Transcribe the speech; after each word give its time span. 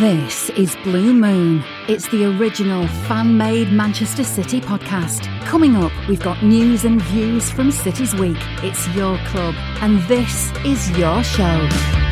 This 0.00 0.50
is 0.50 0.76
Blue 0.84 1.14
Moon. 1.14 1.64
It's 1.88 2.06
the 2.08 2.26
original 2.38 2.86
fan 3.08 3.38
made 3.38 3.72
Manchester 3.72 4.24
City 4.24 4.60
podcast. 4.60 5.24
Coming 5.46 5.74
up, 5.74 5.92
we've 6.06 6.22
got 6.22 6.42
news 6.42 6.84
and 6.84 7.00
views 7.00 7.50
from 7.50 7.70
City's 7.70 8.14
Week. 8.14 8.36
It's 8.62 8.86
your 8.88 9.16
club, 9.28 9.54
and 9.80 10.02
this 10.02 10.52
is 10.66 10.90
your 10.98 11.24
show. 11.24 12.05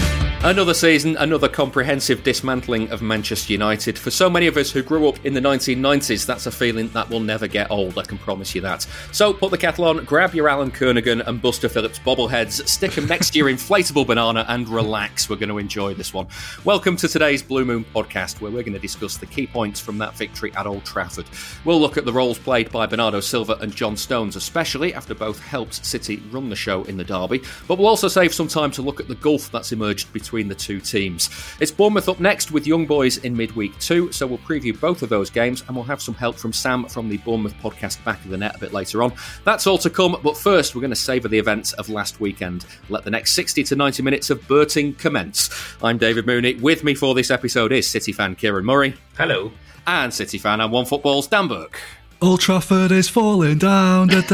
Another 0.45 0.75
season, 0.75 1.17
another 1.17 1.49
comprehensive 1.49 2.23
dismantling 2.23 2.91
of 2.91 3.01
Manchester 3.01 3.51
United. 3.51 3.99
For 3.99 4.11
so 4.11 4.29
many 4.29 4.47
of 4.47 4.59
us 4.59 4.71
who 4.71 4.83
grew 4.83 5.09
up 5.09 5.25
in 5.25 5.33
the 5.33 5.41
1990s, 5.41 6.27
that's 6.27 6.45
a 6.45 6.53
feeling 6.53 6.89
that 6.89 7.09
will 7.09 7.21
never 7.21 7.49
get 7.49 7.71
old, 7.71 7.97
I 7.97 8.03
can 8.03 8.19
promise 8.19 8.55
you 8.55 8.61
that. 8.61 8.87
So 9.11 9.33
put 9.33 9.53
the 9.53 9.57
kettle 9.57 9.87
on, 9.87 10.05
grab 10.05 10.35
your 10.35 10.51
Alan 10.51 10.71
Kernaghan 10.71 11.27
and 11.27 11.41
Buster 11.41 11.71
Phillips 11.71 11.99
bobbleheads, 11.99 12.69
stick 12.69 12.91
them 12.91 13.07
next 13.07 13.31
to 13.31 13.39
your 13.39 13.49
inflatable 13.49 14.07
banana, 14.07 14.45
and 14.51 14.69
relax. 14.69 15.31
We're 15.31 15.37
going 15.37 15.49
to 15.49 15.57
enjoy 15.57 15.95
this 15.95 16.13
one. 16.13 16.27
Welcome 16.63 16.97
to 16.97 17.09
today's 17.09 17.43
Blue 17.43 17.65
Moon 17.65 17.87
podcast, 17.95 18.43
where 18.43 18.53
we're 18.53 18.65
going 18.65 18.75
to 18.75 18.79
discuss 18.79 19.17
the 19.17 19.25
key 19.25 19.47
points 19.47 19.81
from 19.81 19.97
that 19.97 20.15
victory 20.15 20.53
at 20.57 20.67
Old 20.67 20.85
Trafford. 20.85 21.25
We'll 21.65 21.81
look 21.81 21.97
at 21.97 22.05
the 22.05 22.13
roles 22.13 22.39
played 22.39 22.71
by 22.71 22.85
Bernardo 22.85 23.21
Silva 23.21 23.57
and 23.63 23.75
John 23.75 23.97
Stones, 23.97 24.37
especially 24.37 24.93
after 24.93 25.15
both 25.15 25.41
helped 25.41 25.87
City 25.87 26.23
run 26.31 26.51
the 26.51 26.55
show 26.55 26.85
in 26.85 26.99
the 26.99 27.05
derby, 27.05 27.41
but 27.67 27.79
we'll 27.79 27.89
also 27.89 28.09
save 28.09 28.35
some 28.35 28.47
time 28.47 28.71
to 28.73 28.83
look 28.83 29.01
at 29.01 29.09
the 29.09 29.15
gulf 29.15 29.51
that's 29.51 29.73
emerged 29.73 30.13
between 30.13 30.34
between 30.35 30.49
the 30.49 30.55
two 30.57 30.81
teams. 30.81 31.31
It's 31.61 31.71
Bournemouth 31.71 32.09
up 32.09 32.19
next 32.19 32.51
with 32.51 32.67
Young 32.67 32.87
Boys 32.87 33.19
in 33.19 33.37
midweek 33.37 33.79
two, 33.79 34.11
so 34.11 34.27
we'll 34.27 34.39
preview 34.39 34.79
both 34.79 35.03
of 35.03 35.09
those 35.09 35.31
games 35.31 35.63
and 35.69 35.77
we'll 35.77 35.85
have 35.85 36.03
some 36.03 36.13
help 36.13 36.35
from 36.35 36.53
Sam 36.53 36.87
from 36.87 37.09
the 37.09 37.19
Bournemouth 37.19 37.55
podcast 37.63 38.03
back 38.05 38.19
of 38.25 38.33
the 38.33 38.37
net 38.37 38.57
a 38.57 38.59
bit 38.59 38.73
later 38.73 39.05
on. 39.05 39.13
That's 39.45 39.69
all 39.69 39.79
to 39.79 39.89
come, 39.89 40.17
but 40.25 40.37
first 40.37 40.75
we're 40.75 40.81
going 40.81 40.91
to 40.91 40.97
savour 40.97 41.29
the 41.29 41.39
events 41.39 41.73
of 41.75 41.89
last 41.89 42.19
weekend. 42.19 42.67
Let 42.89 43.05
the 43.05 43.13
next 43.13 43.35
60 43.35 43.63
to 43.63 43.77
90 43.77 44.03
minutes 44.03 44.29
of 44.29 44.45
Berting 44.49 44.95
commence. 44.95 45.51
I'm 45.81 45.99
David 45.99 46.27
Mooney. 46.27 46.55
With 46.55 46.83
me 46.83 46.97
for 46.97 47.15
this 47.15 47.31
episode 47.31 47.71
is 47.71 47.89
City 47.89 48.11
fan 48.11 48.35
Ciaran 48.35 48.65
Murray. 48.65 48.97
Hello. 49.17 49.53
And 49.87 50.13
City 50.13 50.39
fan 50.39 50.61
and 50.61 50.73
OneFootball's 50.73 51.29
Dan 51.29 51.47
Burke. 51.47 51.79
Old 52.23 52.41
Trafford 52.41 52.93
is 52.93 53.09
falling 53.09 53.59
down. 53.59 54.09
there 54.09 54.25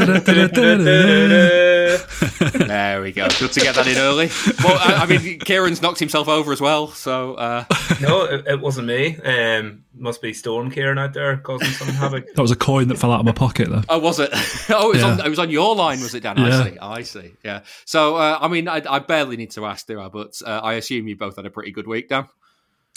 we 3.01 3.11
go. 3.11 3.27
Good 3.39 3.51
to 3.51 3.59
get 3.59 3.75
that 3.75 3.87
in 3.87 3.97
early. 3.97 4.29
Well, 4.63 4.77
I, 4.79 5.03
I, 5.03 5.05
mean, 5.05 5.39
Ciaran's 5.39 5.81
knocked 5.81 5.99
himself 5.99 6.27
over 6.27 6.51
as 6.51 6.61
well. 6.61 6.87
So 6.87 7.35
uh... 7.35 7.65
no, 8.01 8.23
it, 8.23 8.47
it, 8.47 8.61
wasn't 8.61 8.87
me. 8.87 9.17
Um, 9.17 9.83
must 9.93 10.21
be 10.21 10.33
Storm 10.33 10.71
Ciaran 10.71 10.97
out 10.97 11.13
there 11.13 11.37
causing 11.37 11.69
some 11.69 11.89
havoc. 11.89 12.25
That 12.35 12.41
was 12.41 12.51
a 12.51 12.55
coin 12.55 12.87
that 12.87 12.97
fell 12.97 13.11
out 13.11 13.19
of 13.19 13.25
my 13.25 13.31
pocket, 13.31 13.69
though. 13.69 13.83
Oh, 13.89 13.99
was 13.99 14.19
it? 14.19 14.29
Oh, 14.69 14.91
it 14.91 14.93
was, 14.93 15.01
yeah. 15.01 15.11
on, 15.11 15.25
it 15.25 15.29
was 15.29 15.39
on 15.39 15.49
your 15.49 15.75
line, 15.75 15.99
was 15.99 16.15
it, 16.15 16.23
Dan? 16.23 16.37
Yeah. 16.37 16.45
I 16.45 16.63
see. 16.63 16.79
I 16.79 17.01
see. 17.03 17.33
Yeah. 17.43 17.61
So, 17.85 18.15
uh, 18.15 18.37
I 18.39 18.47
mean, 18.47 18.67
I, 18.67 18.81
I, 18.89 18.99
barely 18.99 19.37
need 19.37 19.51
to 19.51 19.65
ask, 19.65 19.85
do 19.87 19.99
I? 19.99 20.07
But 20.07 20.41
uh, 20.45 20.61
I 20.63 20.73
assume 20.73 21.07
you 21.07 21.15
both 21.15 21.35
had 21.35 21.45
a 21.45 21.49
pretty 21.49 21.71
good 21.71 21.87
week, 21.87 22.09
Dan. 22.09 22.27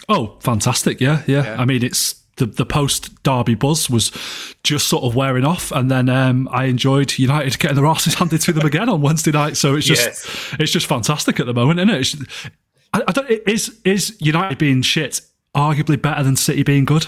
Oh, 0.09 0.39
fantastic! 0.41 1.01
Yeah, 1.01 1.23
yeah. 1.27 1.45
yeah. 1.45 1.61
I 1.61 1.65
mean, 1.65 1.83
it's 1.83 2.24
the, 2.37 2.47
the 2.47 2.67
post 2.67 3.23
Derby 3.23 3.55
buzz 3.55 3.89
was 3.89 4.11
just 4.63 4.89
sort 4.89 5.05
of 5.05 5.15
wearing 5.15 5.45
off, 5.45 5.71
and 5.73 5.91
then 5.91 6.09
um, 6.09 6.49
I 6.51 6.65
enjoyed 6.65 7.19
United 7.19 7.59
getting 7.59 7.77
their 7.77 7.87
asses 7.87 8.15
handed 8.19 8.41
to 8.43 8.53
them 8.53 8.67
again 8.67 8.89
on 8.89 9.01
Wednesday 9.01 9.31
night. 9.31 9.57
So 9.57 9.75
it's 9.77 9.87
just 9.87 10.05
yes. 10.05 10.55
it's 10.59 10.73
just 10.73 10.87
fantastic 10.87 11.41
at 11.41 11.47
the 11.47 11.55
moment, 11.55 11.81
isn't 11.81 11.91
it? 11.91 12.01
It's, 12.01 12.51
I, 12.93 13.03
I 13.07 13.13
don't, 13.13 13.31
is 13.49 13.81
is 13.85 14.17
United 14.21 14.59
being 14.59 14.83
shit 14.83 15.21
arguably 15.55 16.01
better 16.01 16.23
than 16.23 16.37
City 16.37 16.63
being 16.63 16.85
good? 16.85 17.07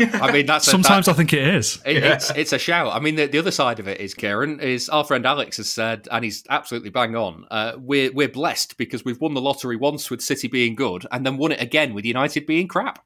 I 0.00 0.30
mean, 0.30 0.46
that's 0.46 0.64
sometimes 0.64 1.06
that, 1.06 1.12
I 1.12 1.14
think 1.14 1.32
it 1.32 1.42
is. 1.42 1.80
It, 1.84 1.96
yeah. 1.96 2.12
It's 2.14 2.30
it's 2.30 2.52
a 2.52 2.58
shout. 2.58 2.94
I 2.94 3.00
mean, 3.00 3.16
the, 3.16 3.26
the 3.26 3.38
other 3.38 3.50
side 3.50 3.80
of 3.80 3.88
it 3.88 4.00
is 4.00 4.14
Ciaran 4.14 4.60
is 4.60 4.88
our 4.88 5.04
friend 5.04 5.26
Alex 5.26 5.56
has 5.56 5.68
said, 5.68 6.06
and 6.10 6.24
he's 6.24 6.44
absolutely 6.48 6.90
bang 6.90 7.16
on. 7.16 7.46
Uh, 7.50 7.72
we're 7.78 8.12
we're 8.12 8.28
blessed 8.28 8.78
because 8.78 9.04
we've 9.04 9.20
won 9.20 9.34
the 9.34 9.40
lottery 9.40 9.76
once 9.76 10.10
with 10.10 10.22
City 10.22 10.46
being 10.46 10.74
good, 10.76 11.06
and 11.10 11.26
then 11.26 11.36
won 11.36 11.52
it 11.52 11.60
again 11.60 11.94
with 11.94 12.04
United 12.04 12.46
being 12.46 12.68
crap. 12.68 13.04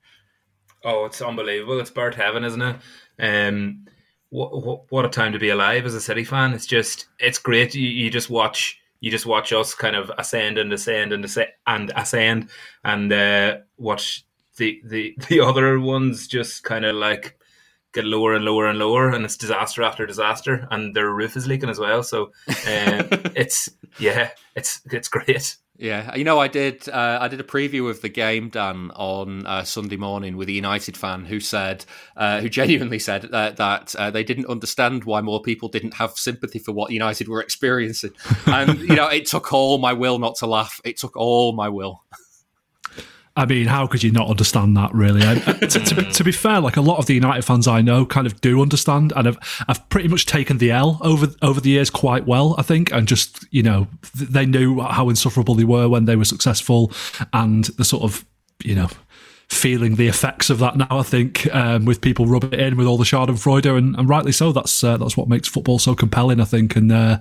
Oh, 0.85 1.05
it's 1.05 1.23
unbelievable. 1.23 1.81
It's 1.81 1.91
bird 1.91 2.15
heaven, 2.15 2.45
isn't 2.45 2.63
it? 2.63 2.77
Um, 3.19 3.87
what, 4.31 4.65
what, 4.65 4.85
what 4.91 5.05
a 5.05 5.09
time 5.09 5.33
to 5.33 5.39
be 5.39 5.51
alive 5.51 5.85
as 5.87 5.95
a 5.95 6.01
City 6.01 6.25
fan. 6.25 6.53
It's 6.55 6.67
just, 6.67 7.07
it's 7.19 7.39
great. 7.39 7.75
You, 7.75 7.87
you 7.87 8.11
just 8.11 8.31
watch, 8.31 8.81
you 9.01 9.11
just 9.11 9.27
watch 9.27 9.53
us 9.53 9.75
kind 9.75 9.95
of 9.95 10.11
ascend 10.19 10.59
and 10.59 10.73
ascend 10.73 11.13
and 11.13 11.25
ascend 11.25 11.51
and 11.67 11.93
ascend, 11.97 12.51
and 12.85 13.13
uh, 13.13 13.59
watch 13.77 14.25
the 14.57 14.81
the 14.85 15.15
the 15.29 15.41
other 15.41 15.79
ones 15.81 16.27
just 16.29 16.63
kind 16.63 16.85
of 16.85 16.95
like 16.95 17.37
get 17.93 18.05
lower 18.05 18.35
and 18.35 18.45
lower 18.45 18.67
and 18.67 18.79
lower, 18.79 19.11
and 19.11 19.25
it's 19.25 19.37
disaster 19.37 19.83
after 19.83 20.07
disaster, 20.07 20.67
and 20.71 20.95
their 20.95 21.11
roof 21.11 21.37
is 21.37 21.47
leaking 21.47 21.69
as 21.69 21.79
well. 21.79 22.03
So 22.03 22.27
um, 22.49 22.53
it's 23.35 23.69
yeah, 23.99 24.31
it's 24.55 24.81
it's 24.91 25.09
great. 25.09 25.57
Yeah, 25.83 26.15
you 26.15 26.23
know, 26.23 26.39
I 26.39 26.47
did. 26.47 26.89
Uh, 26.89 27.19
I 27.21 27.27
did 27.27 27.41
a 27.41 27.43
preview 27.43 27.91
of 27.91 28.03
the 28.03 28.09
game, 28.09 28.51
Dan, 28.51 28.93
on 28.95 29.45
uh, 29.49 29.65
Sunday 29.65 29.97
morning 29.97 30.37
with 30.37 30.49
a 30.49 30.53
United 30.53 30.97
fan 30.97 31.25
who 31.25 31.41
said, 31.41 31.85
uh, 32.17 32.41
who 32.41 32.49
genuinely 32.49 33.01
said 33.01 33.23
that 33.33 33.97
uh, 33.97 34.09
they 34.13 34.23
didn't 34.23 34.47
understand 34.47 35.03
why 35.03 35.21
more 35.23 35.43
people 35.43 35.69
didn't 35.69 35.95
have 35.95 36.13
sympathy 36.13 36.61
for 36.61 36.71
what 36.71 36.93
United 36.93 37.27
were 37.27 37.41
experiencing, 37.41 38.13
and 38.47 38.79
you 38.79 38.95
know, 38.95 39.09
it 39.09 39.27
took 39.27 39.53
all 39.53 39.79
my 39.79 39.93
will 39.93 40.21
not 40.21 40.37
to 40.37 40.47
laugh. 40.47 40.81
It 40.85 40.99
took 40.99 41.17
all 41.17 41.53
my 41.53 41.69
will. 41.69 42.05
I 43.35 43.47
mean, 43.47 43.67
how 43.67 43.87
could 43.87 44.03
you 44.03 44.11
not 44.11 44.29
understand 44.29 44.77
that, 44.77 44.93
really? 44.93 45.23
To, 45.23 45.69
to, 45.69 46.13
to, 46.13 46.25
be 46.25 46.33
fair, 46.33 46.61
like 46.61 46.77
a 46.77 46.83
lot 46.83 46.99
of 46.99 47.07
the 47.07 47.15
United 47.15 47.43
fans 47.45 47.67
I 47.67 47.81
know 47.81 48.05
kind 48.05 48.27
of 48.27 48.41
do 48.43 48.61
understand 48.61 49.13
and 49.17 49.27
I've, 49.29 49.65
I've 49.69 49.89
pretty 49.89 50.09
much 50.09 50.27
taken 50.27 50.59
the 50.59 50.71
L 50.71 50.99
over 51.01 51.29
over 51.41 51.61
the 51.61 51.71
years 51.71 51.89
quite 51.89 52.27
well, 52.27 52.55
I 52.59 52.63
think. 52.63 52.93
And 52.93 53.09
just, 53.09 53.47
you 53.51 53.63
know, 53.63 53.87
they 54.15 54.45
knew 54.45 54.81
how 54.81 55.09
insufferable 55.09 55.55
they 55.55 55.65
were 55.65 55.89
when 55.89 56.05
they 56.05 56.17
were 56.17 56.27
successful 56.27 56.93
and 57.33 57.65
the 57.65 57.85
sort 57.85 58.03
of, 58.03 58.27
you 58.63 58.75
know, 58.75 58.89
feeling 59.49 59.97
the 59.97 60.09
effects 60.09 60.51
of 60.51 60.59
that 60.59 60.77
now, 60.77 60.87
I 60.91 61.03
think, 61.03 61.53
um, 61.55 61.85
with 61.85 62.01
people 62.01 62.27
rubbing 62.27 62.53
it 62.53 62.61
in 62.61 62.77
with 62.77 62.87
all 62.87 62.99
the 62.99 63.05
Schadenfreude, 63.05 63.77
and, 63.77 63.97
and 63.97 64.09
rightly 64.09 64.33
so. 64.33 64.53
That's 64.53 64.85
uh, 64.85 64.97
that's 64.99 65.17
what 65.17 65.29
makes 65.29 65.49
football 65.49 65.79
so 65.79 65.95
compelling, 65.95 66.41
I 66.41 66.45
think. 66.45 66.77
And 66.77 66.93
uh, 66.93 67.19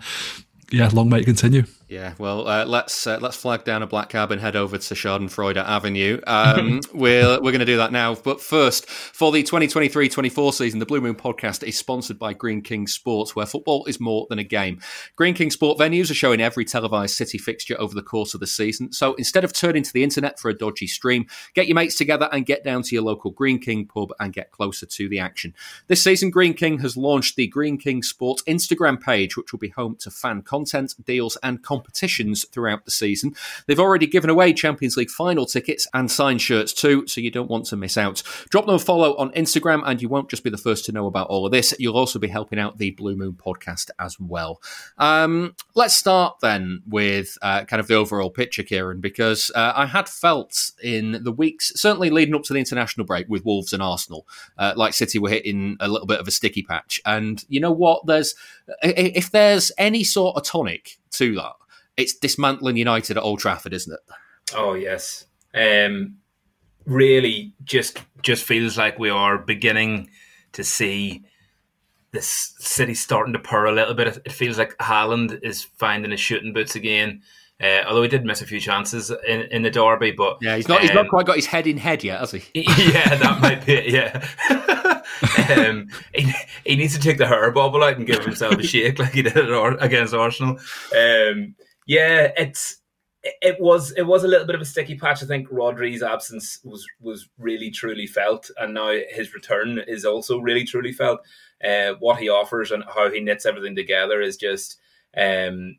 yeah, 0.72 0.90
long 0.92 1.10
may 1.10 1.20
it 1.20 1.26
continue. 1.26 1.64
Yeah, 1.92 2.14
well, 2.18 2.48
uh, 2.48 2.64
let's 2.64 3.06
uh, 3.06 3.18
let's 3.20 3.36
flag 3.36 3.66
down 3.66 3.84
a 3.84 3.88
black 3.88 4.08
cab 4.08 4.32
and 4.32 4.40
head 4.40 4.56
over 4.56 4.78
to 4.78 4.94
Schadenfreude 4.94 5.58
Avenue. 5.58 6.20
Um, 6.32 6.80
we're 6.94 7.42
we're 7.42 7.52
going 7.52 7.60
to 7.60 7.66
do 7.66 7.78
that 7.78 7.92
now, 7.92 8.16
but 8.16 8.40
first, 8.40 8.90
for 8.90 9.32
the 9.34 9.44
2023-24 9.44 10.54
season, 10.54 10.80
the 10.80 10.86
Blue 10.86 11.02
Moon 11.02 11.16
Podcast 11.16 11.62
is 11.68 11.78
sponsored 11.78 12.18
by 12.18 12.34
Greene 12.34 12.62
King 12.62 12.88
Sports, 12.88 13.36
where 13.36 13.46
football 13.46 13.86
is 13.86 14.00
more 14.00 14.28
than 14.30 14.40
a 14.40 14.44
game. 14.44 14.80
Greene 15.18 15.34
King 15.34 15.52
Sport 15.52 15.78
venues 15.78 16.10
are 16.10 16.16
showing 16.16 16.40
every 16.40 16.64
televised 16.64 17.16
City 17.16 17.38
fixture 17.38 17.76
over 17.80 17.94
the 17.94 18.02
course 18.02 18.34
of 18.34 18.40
the 18.40 18.48
season. 18.48 18.94
So 18.94 19.14
instead 19.16 19.44
of 19.44 19.52
turning 19.52 19.84
to 19.84 19.94
the 19.94 20.04
internet 20.04 20.40
for 20.40 20.50
a 20.50 20.58
dodgy 20.58 20.88
stream, 20.88 21.28
get 21.54 21.68
your 21.68 21.76
mates 21.76 21.98
together 21.98 22.30
and 22.32 22.46
get 22.46 22.64
down 22.64 22.84
to 22.84 22.96
your 22.96 23.04
local 23.04 23.32
Greene 23.32 23.60
King 23.60 23.86
pub 23.86 24.14
and 24.20 24.32
get 24.32 24.52
closer 24.52 24.86
to 24.86 25.10
the 25.10 25.20
action. 25.20 25.54
This 25.88 26.04
season, 26.04 26.30
Greene 26.30 26.54
King 26.54 26.80
has 26.80 26.96
launched 26.96 27.36
the 27.36 27.48
Greene 27.48 27.78
King 27.78 28.04
Sports 28.04 28.44
Instagram 28.44 29.02
page, 29.02 29.36
which 29.36 29.52
will 29.52 29.60
be 29.60 29.70
home 29.70 29.98
to 30.00 30.10
fan 30.10 30.44
content, 30.44 30.96
deals, 31.06 31.38
and 31.44 31.62
competitions 31.82 32.46
throughout 32.52 32.86
the 32.86 32.92
season. 32.92 33.34
They've 33.66 33.80
already 33.80 34.06
given 34.06 34.30
away 34.30 34.54
Champions 34.54 34.98
League 34.98 35.10
final 35.10 35.46
tickets 35.46 35.88
and 35.94 36.12
signed 36.12 36.42
shirts 36.42 36.74
too, 36.74 37.08
so 37.08 37.22
you 37.22 37.32
don't 37.32 37.50
want 37.50 37.66
to 37.66 37.76
miss 37.76 37.98
out. 37.98 38.22
Drop 38.50 38.66
them 38.68 38.76
a 38.76 38.80
follow 38.80 39.16
on 39.18 39.32
Instagram, 39.32 39.82
and 39.86 40.02
you 40.02 40.10
won't 40.10 40.30
just 40.30 40.44
be 40.44 40.50
the 40.50 40.58
first 40.58 40.86
to 40.86 40.92
know 40.92 41.08
about 41.08 41.28
all 41.28 41.46
of 41.46 41.52
this. 41.52 41.74
You'll 41.80 41.98
also 41.98 42.20
be 42.20 42.28
helping 42.28 42.60
out 42.60 42.78
the 42.78 42.92
Blue 42.92 43.16
Moon 43.16 43.34
podcast 43.34 43.90
as 44.00 44.20
well. 44.20 44.62
Um, 44.98 45.56
let's 45.74 45.96
start 45.96 46.40
then 46.42 46.84
with 46.88 47.38
uh, 47.42 47.66
kind 47.66 47.80
of 47.80 47.88
the 47.88 47.96
overall 47.96 48.30
picture, 48.30 48.64
Ciaran, 48.64 49.02
because 49.02 49.52
uh, 49.56 49.74
I 49.76 49.88
had 49.88 50.08
felt 50.08 50.72
in 50.84 51.24
the 51.24 51.32
weeks, 51.32 51.72
certainly 51.76 52.10
leading 52.10 52.36
up 52.36 52.44
to 52.44 52.54
the 52.54 52.60
international 52.60 53.06
break 53.06 53.28
with 53.28 53.44
Wolves 53.44 53.74
and 53.74 53.82
Arsenal, 53.82 54.28
uh, 54.58 54.74
like 54.76 54.94
City 54.94 55.18
were 55.18 55.30
hitting 55.30 55.78
a 55.80 55.88
little 55.88 56.08
bit 56.08 56.20
of 56.20 56.28
a 56.28 56.32
sticky 56.32 56.64
patch. 56.64 57.02
And 57.06 57.44
you 57.50 57.60
know 57.60 57.72
what? 57.72 58.06
There's 58.06 58.36
if 58.84 59.32
there's 59.32 59.72
any 59.78 60.04
sort 60.04 60.38
of 60.38 60.44
tonic 60.44 60.98
to 61.12 61.36
that, 61.36 61.54
it's 61.98 62.14
dismantling 62.14 62.78
United 62.78 63.18
at 63.18 63.24
Old 63.24 63.40
Trafford, 63.40 63.74
isn't 63.74 63.94
it? 63.94 64.00
Oh 64.56 64.74
yes. 64.74 65.26
Um, 65.54 66.18
really, 66.86 67.54
just 67.64 68.00
just 68.22 68.44
feels 68.44 68.78
like 68.78 69.00
we 69.00 69.10
are 69.10 69.38
beginning 69.38 70.10
to 70.54 70.64
see 70.64 71.24
this 72.12 72.54
city 72.60 72.94
starting 72.94 73.34
to 73.34 73.40
purr 73.40 73.66
a 73.66 73.72
little 73.72 73.94
bit. 73.94 74.08
It 74.26 74.32
feels 74.32 74.58
like 74.58 74.78
Haaland 74.78 75.40
is 75.44 75.64
finding 75.64 76.12
his 76.12 76.20
shooting 76.20 76.54
boots 76.54 76.76
again. 76.76 77.22
Uh, 77.62 77.84
although 77.88 78.02
he 78.02 78.08
did 78.08 78.26
miss 78.26 78.42
a 78.42 78.46
few 78.46 78.60
chances 78.60 79.12
in, 79.28 79.42
in 79.52 79.62
the 79.62 79.70
derby, 79.70 80.12
but 80.12 80.38
yeah, 80.42 80.56
he's 80.56 80.68
not 80.68 80.78
um, 80.78 80.82
he's 80.82 80.96
not 80.96 81.06
um, 81.06 81.10
quite 81.10 81.28
got 81.28 81.36
his 81.36 81.46
head 81.46 81.68
in 81.68 81.78
head 81.78 82.04
yet, 82.04 82.20
has 82.20 82.32
he? 82.32 82.42
yeah, 82.56 83.16
that 83.16 83.40
might 83.40 83.64
be 83.64 83.74
it. 83.74 83.90
Yeah, 83.92 85.04
um, 85.70 85.88
he, 86.12 86.32
he 86.66 86.76
needs 86.76 86.96
to 86.96 87.00
take 87.00 87.20
the 87.20 87.28
hair 87.28 87.52
bubble 87.52 87.84
out 87.84 87.98
and 87.98 88.08
give 88.08 88.26
himself 88.26 88.56
a 88.56 88.64
shake 88.64 88.98
like 88.98 89.14
he 89.14 89.22
did 89.22 89.38
against 89.38 90.16
Arsenal. 90.16 90.58
Um, 90.98 91.54
yeah, 91.88 92.32
it's 92.38 92.82
it 93.24 93.60
was 93.60 93.92
it 93.92 94.04
was 94.04 94.24
a 94.24 94.28
little 94.28 94.48
bit 94.48 94.56
of 94.56 94.62
a 94.62 94.66
sticky 94.66 94.96
patch. 94.98 95.22
I 95.22 95.28
think 95.28 95.48
Rodri's 95.50 96.02
absence 96.02 96.60
was 96.64 96.86
was 97.00 97.30
really 97.38 97.70
truly 97.70 98.08
felt, 98.08 98.50
and 98.58 98.74
now 98.74 98.92
his 99.10 99.34
return 99.34 99.80
is 99.88 100.06
also 100.06 100.40
really 100.40 100.64
truly 100.64 100.92
felt. 100.92 101.22
Uh, 101.64 101.94
what 102.00 102.20
he 102.20 102.30
offers 102.30 102.72
and 102.72 102.84
how 102.96 103.12
he 103.12 103.20
knits 103.20 103.46
everything 103.46 103.76
together 103.76 104.20
is 104.22 104.38
just 104.38 104.80
um, 105.16 105.78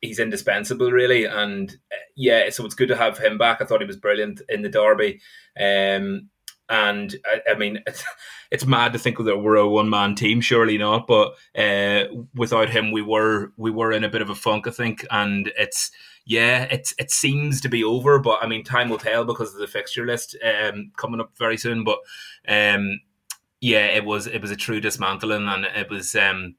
he's 0.00 0.18
indispensable, 0.18 0.90
really. 0.90 1.24
And 1.24 1.70
uh, 1.92 1.96
yeah, 2.16 2.48
so 2.50 2.64
it's 2.64 2.74
good 2.74 2.88
to 2.88 2.96
have 2.96 3.18
him 3.18 3.36
back. 3.38 3.60
I 3.60 3.64
thought 3.64 3.80
he 3.80 3.86
was 3.86 3.96
brilliant 3.96 4.40
in 4.48 4.62
the 4.62 4.68
derby. 4.70 5.20
Um, 5.58 6.30
and 6.68 7.14
I, 7.26 7.52
I 7.52 7.54
mean, 7.54 7.82
it's, 7.86 8.04
it's, 8.50 8.66
mad 8.66 8.92
to 8.92 8.98
think 8.98 9.18
that 9.18 9.38
we're 9.38 9.56
a 9.56 9.68
one 9.68 9.90
man 9.90 10.14
team. 10.14 10.40
Surely 10.40 10.78
not, 10.78 11.06
but 11.06 11.34
uh, 11.56 12.04
without 12.34 12.70
him, 12.70 12.92
we 12.92 13.02
were 13.02 13.52
we 13.56 13.70
were 13.70 13.92
in 13.92 14.04
a 14.04 14.08
bit 14.08 14.22
of 14.22 14.30
a 14.30 14.34
funk, 14.34 14.66
I 14.66 14.70
think. 14.70 15.06
And 15.10 15.52
it's 15.58 15.90
yeah, 16.24 16.64
it's 16.70 16.94
it 16.98 17.10
seems 17.10 17.60
to 17.60 17.68
be 17.68 17.82
over, 17.84 18.18
but 18.18 18.38
I 18.42 18.46
mean, 18.46 18.64
time 18.64 18.88
will 18.88 18.98
tell 18.98 19.24
because 19.24 19.52
of 19.52 19.60
the 19.60 19.66
fixture 19.66 20.06
list 20.06 20.36
um, 20.44 20.92
coming 20.96 21.20
up 21.20 21.36
very 21.36 21.56
soon. 21.56 21.84
But 21.84 21.98
um, 22.48 23.00
yeah, 23.60 23.86
it 23.86 24.04
was 24.04 24.26
it 24.26 24.40
was 24.40 24.50
a 24.50 24.56
true 24.56 24.80
dismantling, 24.80 25.48
and 25.48 25.64
it 25.64 25.90
was 25.90 26.14
um, 26.14 26.54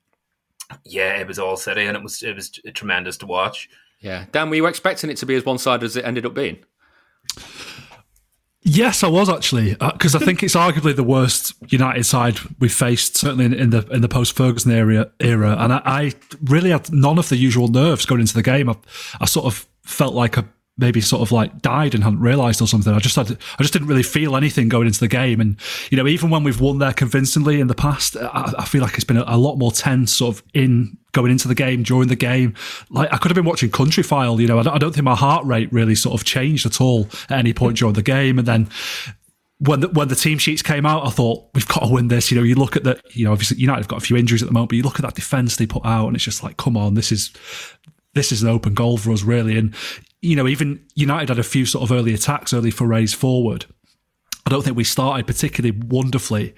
yeah, 0.84 1.18
it 1.18 1.28
was 1.28 1.40
all 1.40 1.58
city, 1.58 1.86
and 1.86 1.98
it 1.98 2.04
was 2.04 2.24
it 2.24 2.36
was 2.36 2.50
tremendous 2.74 3.18
to 3.18 3.26
watch. 3.26 3.70
Yeah, 4.00 4.26
Dan, 4.32 4.50
were 4.50 4.58
you 4.58 4.66
expecting 4.66 5.10
it 5.10 5.18
to 5.18 5.26
be 5.26 5.36
as 5.36 5.46
one 5.46 5.58
sided 5.58 5.86
as 5.86 5.96
it 5.96 6.06
ended 6.06 6.26
up 6.26 6.34
being? 6.34 6.64
Yes, 8.66 9.04
I 9.04 9.10
was 9.10 9.30
actually 9.30 9.76
because 9.76 10.16
uh, 10.16 10.20
I 10.20 10.26
think 10.26 10.42
it's 10.42 10.56
arguably 10.56 10.96
the 10.96 11.04
worst 11.04 11.54
United 11.68 12.06
side 12.06 12.40
we've 12.60 12.74
faced, 12.74 13.18
certainly 13.18 13.46
in, 13.46 13.54
in 13.54 13.70
the 13.72 13.86
in 13.90 14.02
the 14.02 14.08
post 14.08 14.36
Ferguson 14.38 14.72
era. 14.72 15.12
Era, 15.20 15.58
and 15.60 15.74
I, 15.74 15.82
I, 15.86 16.14
really 16.46 16.70
had 16.70 16.92
none 16.92 17.20
of 17.20 17.28
the 17.28 17.36
usual 17.36 17.68
nerves 17.68 18.06
going 18.06 18.22
into 18.22 18.34
the 18.34 18.42
game. 18.42 18.70
I, 18.70 18.76
I 19.20 19.26
sort 19.26 19.48
of 19.48 19.68
felt 19.84 20.14
like 20.14 20.38
a 20.38 20.46
maybe 20.78 21.00
sort 21.02 21.22
of 21.22 21.32
like 21.32 21.62
died 21.62 21.94
and 21.94 22.04
hadn't 22.04 22.20
realised 22.20 22.62
or 22.62 22.68
something. 22.68 22.94
I 22.94 23.00
just 23.00 23.16
had, 23.16 23.32
I 23.32 23.62
just 23.62 23.74
didn't 23.74 23.88
really 23.88 24.04
feel 24.04 24.36
anything 24.36 24.70
going 24.70 24.88
into 24.88 25.00
the 25.00 25.08
game. 25.08 25.40
And 25.40 25.58
you 25.92 25.98
know, 25.98 26.08
even 26.08 26.30
when 26.30 26.44
we've 26.44 26.60
won 26.60 26.80
there 26.80 26.94
convincingly 26.94 27.60
in 27.60 27.68
the 27.68 27.76
past, 27.76 28.18
I, 28.18 28.54
I 28.58 28.66
feel 28.66 28.82
like 28.82 28.96
it's 28.96 29.04
been 29.04 29.18
a, 29.18 29.26
a, 29.28 29.38
lot 29.38 29.58
more 29.58 29.72
tense 29.72 30.16
sort 30.16 30.36
of 30.36 30.44
in 30.54 30.98
going 31.12 31.32
into 31.32 31.48
the 31.48 31.56
game 31.56 31.84
during 31.84 32.08
the 32.08 32.16
game. 32.16 32.56
Like 32.90 33.14
I 33.14 33.18
could 33.18 33.30
have 33.30 33.36
been 33.36 33.46
watching 33.46 33.70
Countryfile. 33.70 34.40
You 34.40 34.48
know, 34.48 34.60
I 34.60 34.64
don't, 34.64 34.74
I 34.76 34.78
don't 34.80 34.94
think 34.94 35.04
my 35.04 35.16
heart 35.16 35.46
rate 35.46 35.72
really 35.72 35.96
sort 35.96 36.20
of 36.20 36.26
changed 36.26 36.66
at 36.66 36.82
all 36.82 37.08
at 37.30 37.38
any 37.38 37.54
point 37.54 37.78
during 37.78 37.94
the 37.94 38.02
game. 38.02 38.40
And 38.40 38.48
then 38.48 38.70
when 39.60 39.82
the, 39.82 39.90
when 39.90 40.08
the 40.08 40.16
team 40.16 40.40
sheets 40.40 40.64
came 40.64 40.88
out, 40.88 41.06
I 41.06 41.12
thought 41.12 41.50
we've 41.54 41.68
got 41.68 41.84
to 41.84 41.88
win 41.88 42.08
this. 42.08 42.32
You 42.32 42.38
know, 42.38 42.44
you 42.44 42.56
look 42.56 42.76
at 42.76 42.84
the, 42.84 43.00
you 43.12 43.26
know, 43.26 43.32
obviously 43.32 43.58
United 43.58 43.82
have 43.82 43.88
got 43.88 44.02
a 44.02 44.06
few 44.06 44.18
injuries 44.18 44.42
at 44.42 44.48
the 44.48 44.54
moment, 44.54 44.70
but 44.70 44.76
you 44.76 44.84
look 44.84 44.96
at 44.96 45.04
that 45.04 45.14
defense 45.14 45.56
they 45.56 45.68
put 45.68 45.86
out, 45.86 46.08
and 46.08 46.16
it's 46.16 46.26
just 46.26 46.44
like, 46.44 46.58
come 46.58 46.76
on, 46.76 46.96
this 46.96 47.12
is 47.12 47.32
this 48.14 48.32
is 48.32 48.44
an 48.44 48.50
open 48.50 48.74
goal 48.74 48.98
for 48.98 49.12
us, 49.12 49.24
really. 49.24 49.58
And 49.58 49.74
you 50.24 50.38
know, 50.38 50.48
even 50.48 50.84
United 50.96 51.30
had 51.30 51.38
a 51.38 51.44
few 51.44 51.66
sort 51.66 51.84
of 51.84 51.92
early 51.92 52.14
attacks, 52.14 52.54
early 52.54 52.72
forays 52.72 53.14
forward. 53.14 53.66
I 54.46 54.50
don't 54.50 54.64
think 54.64 54.78
we 54.78 54.86
started 54.86 55.28
particularly 55.28 55.78
wonderfully, 55.86 56.56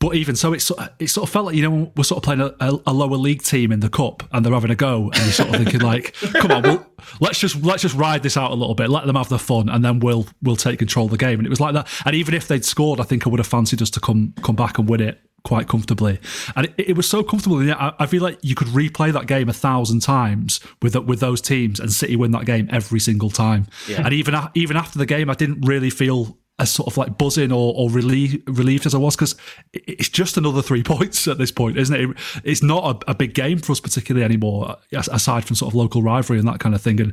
but 0.00 0.16
even 0.16 0.34
so, 0.34 0.52
it 0.52 0.60
sort 0.60 0.80
of, 0.80 0.90
it 0.98 1.08
sort 1.08 1.28
of 1.28 1.32
felt 1.32 1.46
like 1.46 1.54
you 1.54 1.62
know 1.62 1.92
we're 1.96 2.04
sort 2.04 2.18
of 2.18 2.24
playing 2.24 2.40
a, 2.40 2.90
a, 2.90 2.92
lower 2.92 3.16
league 3.16 3.42
team 3.42 3.70
in 3.70 3.80
the 3.80 3.88
cup, 3.88 4.24
and 4.32 4.44
they're 4.44 4.52
having 4.52 4.72
a 4.72 4.76
go, 4.76 5.10
and 5.12 5.16
you're 5.22 5.32
sort 5.32 5.48
of 5.50 5.56
thinking 5.56 5.80
like, 5.80 6.12
"Come 6.34 6.50
on, 6.50 6.62
we'll, 6.62 6.86
let's 7.20 7.38
just 7.38 7.62
let's 7.62 7.82
just 7.82 7.94
ride 7.94 8.22
this 8.22 8.36
out 8.36 8.50
a 8.50 8.54
little 8.54 8.74
bit, 8.74 8.90
let 8.90 9.06
them 9.06 9.16
have 9.16 9.28
their 9.28 9.38
fun, 9.38 9.68
and 9.68 9.84
then 9.84 10.00
we'll 10.00 10.26
we'll 10.42 10.56
take 10.56 10.80
control 10.80 11.06
of 11.06 11.12
the 11.12 11.16
game." 11.16 11.38
And 11.38 11.46
it 11.46 11.50
was 11.50 11.60
like 11.60 11.74
that. 11.74 11.88
And 12.04 12.14
even 12.16 12.34
if 12.34 12.48
they'd 12.48 12.64
scored, 12.64 13.00
I 13.00 13.04
think 13.04 13.26
I 13.26 13.30
would 13.30 13.38
have 13.38 13.46
fancied 13.46 13.80
us 13.80 13.90
to 13.90 14.00
come 14.00 14.34
come 14.42 14.56
back 14.56 14.78
and 14.78 14.88
win 14.88 15.00
it 15.00 15.20
quite 15.44 15.68
comfortably. 15.68 16.18
And 16.56 16.66
it, 16.66 16.74
it 16.78 16.96
was 16.96 17.08
so 17.08 17.22
comfortable. 17.22 17.58
I, 17.60 17.92
I, 17.98 18.06
feel 18.06 18.22
like 18.22 18.38
you 18.42 18.54
could 18.54 18.68
replay 18.68 19.12
that 19.12 19.26
game 19.26 19.48
a 19.48 19.52
thousand 19.52 20.00
times 20.00 20.60
with 20.82 20.96
with 20.96 21.20
those 21.20 21.40
teams, 21.40 21.78
and 21.78 21.92
City 21.92 22.16
win 22.16 22.32
that 22.32 22.46
game 22.46 22.68
every 22.72 23.00
single 23.00 23.30
time. 23.30 23.66
Yeah. 23.88 24.02
And 24.04 24.12
even 24.12 24.34
even 24.54 24.76
after 24.76 24.98
the 24.98 25.06
game, 25.06 25.30
I 25.30 25.34
didn't 25.34 25.60
really 25.62 25.90
feel 25.90 26.38
as 26.58 26.70
sort 26.70 26.86
of 26.86 26.96
like 26.96 27.18
buzzing 27.18 27.50
or, 27.50 27.74
or 27.76 27.90
relieved, 27.90 28.48
relieved 28.48 28.86
as 28.86 28.94
I 28.94 28.98
was 28.98 29.16
because 29.16 29.34
it's 29.72 30.08
just 30.08 30.36
another 30.36 30.62
three 30.62 30.82
points 30.84 31.26
at 31.26 31.36
this 31.36 31.50
point, 31.50 31.76
isn't 31.76 31.94
it? 31.94 32.16
It's 32.44 32.62
not 32.62 33.04
a, 33.08 33.10
a, 33.10 33.14
big 33.14 33.34
game 33.34 33.58
for 33.58 33.72
us 33.72 33.80
particularly 33.80 34.24
anymore, 34.24 34.76
aside 34.92 35.44
from 35.44 35.56
sort 35.56 35.72
of 35.72 35.74
local 35.74 36.00
rivalry 36.00 36.38
and 36.38 36.46
that 36.46 36.60
kind 36.60 36.74
of 36.74 36.80
thing. 36.80 37.00
And 37.00 37.12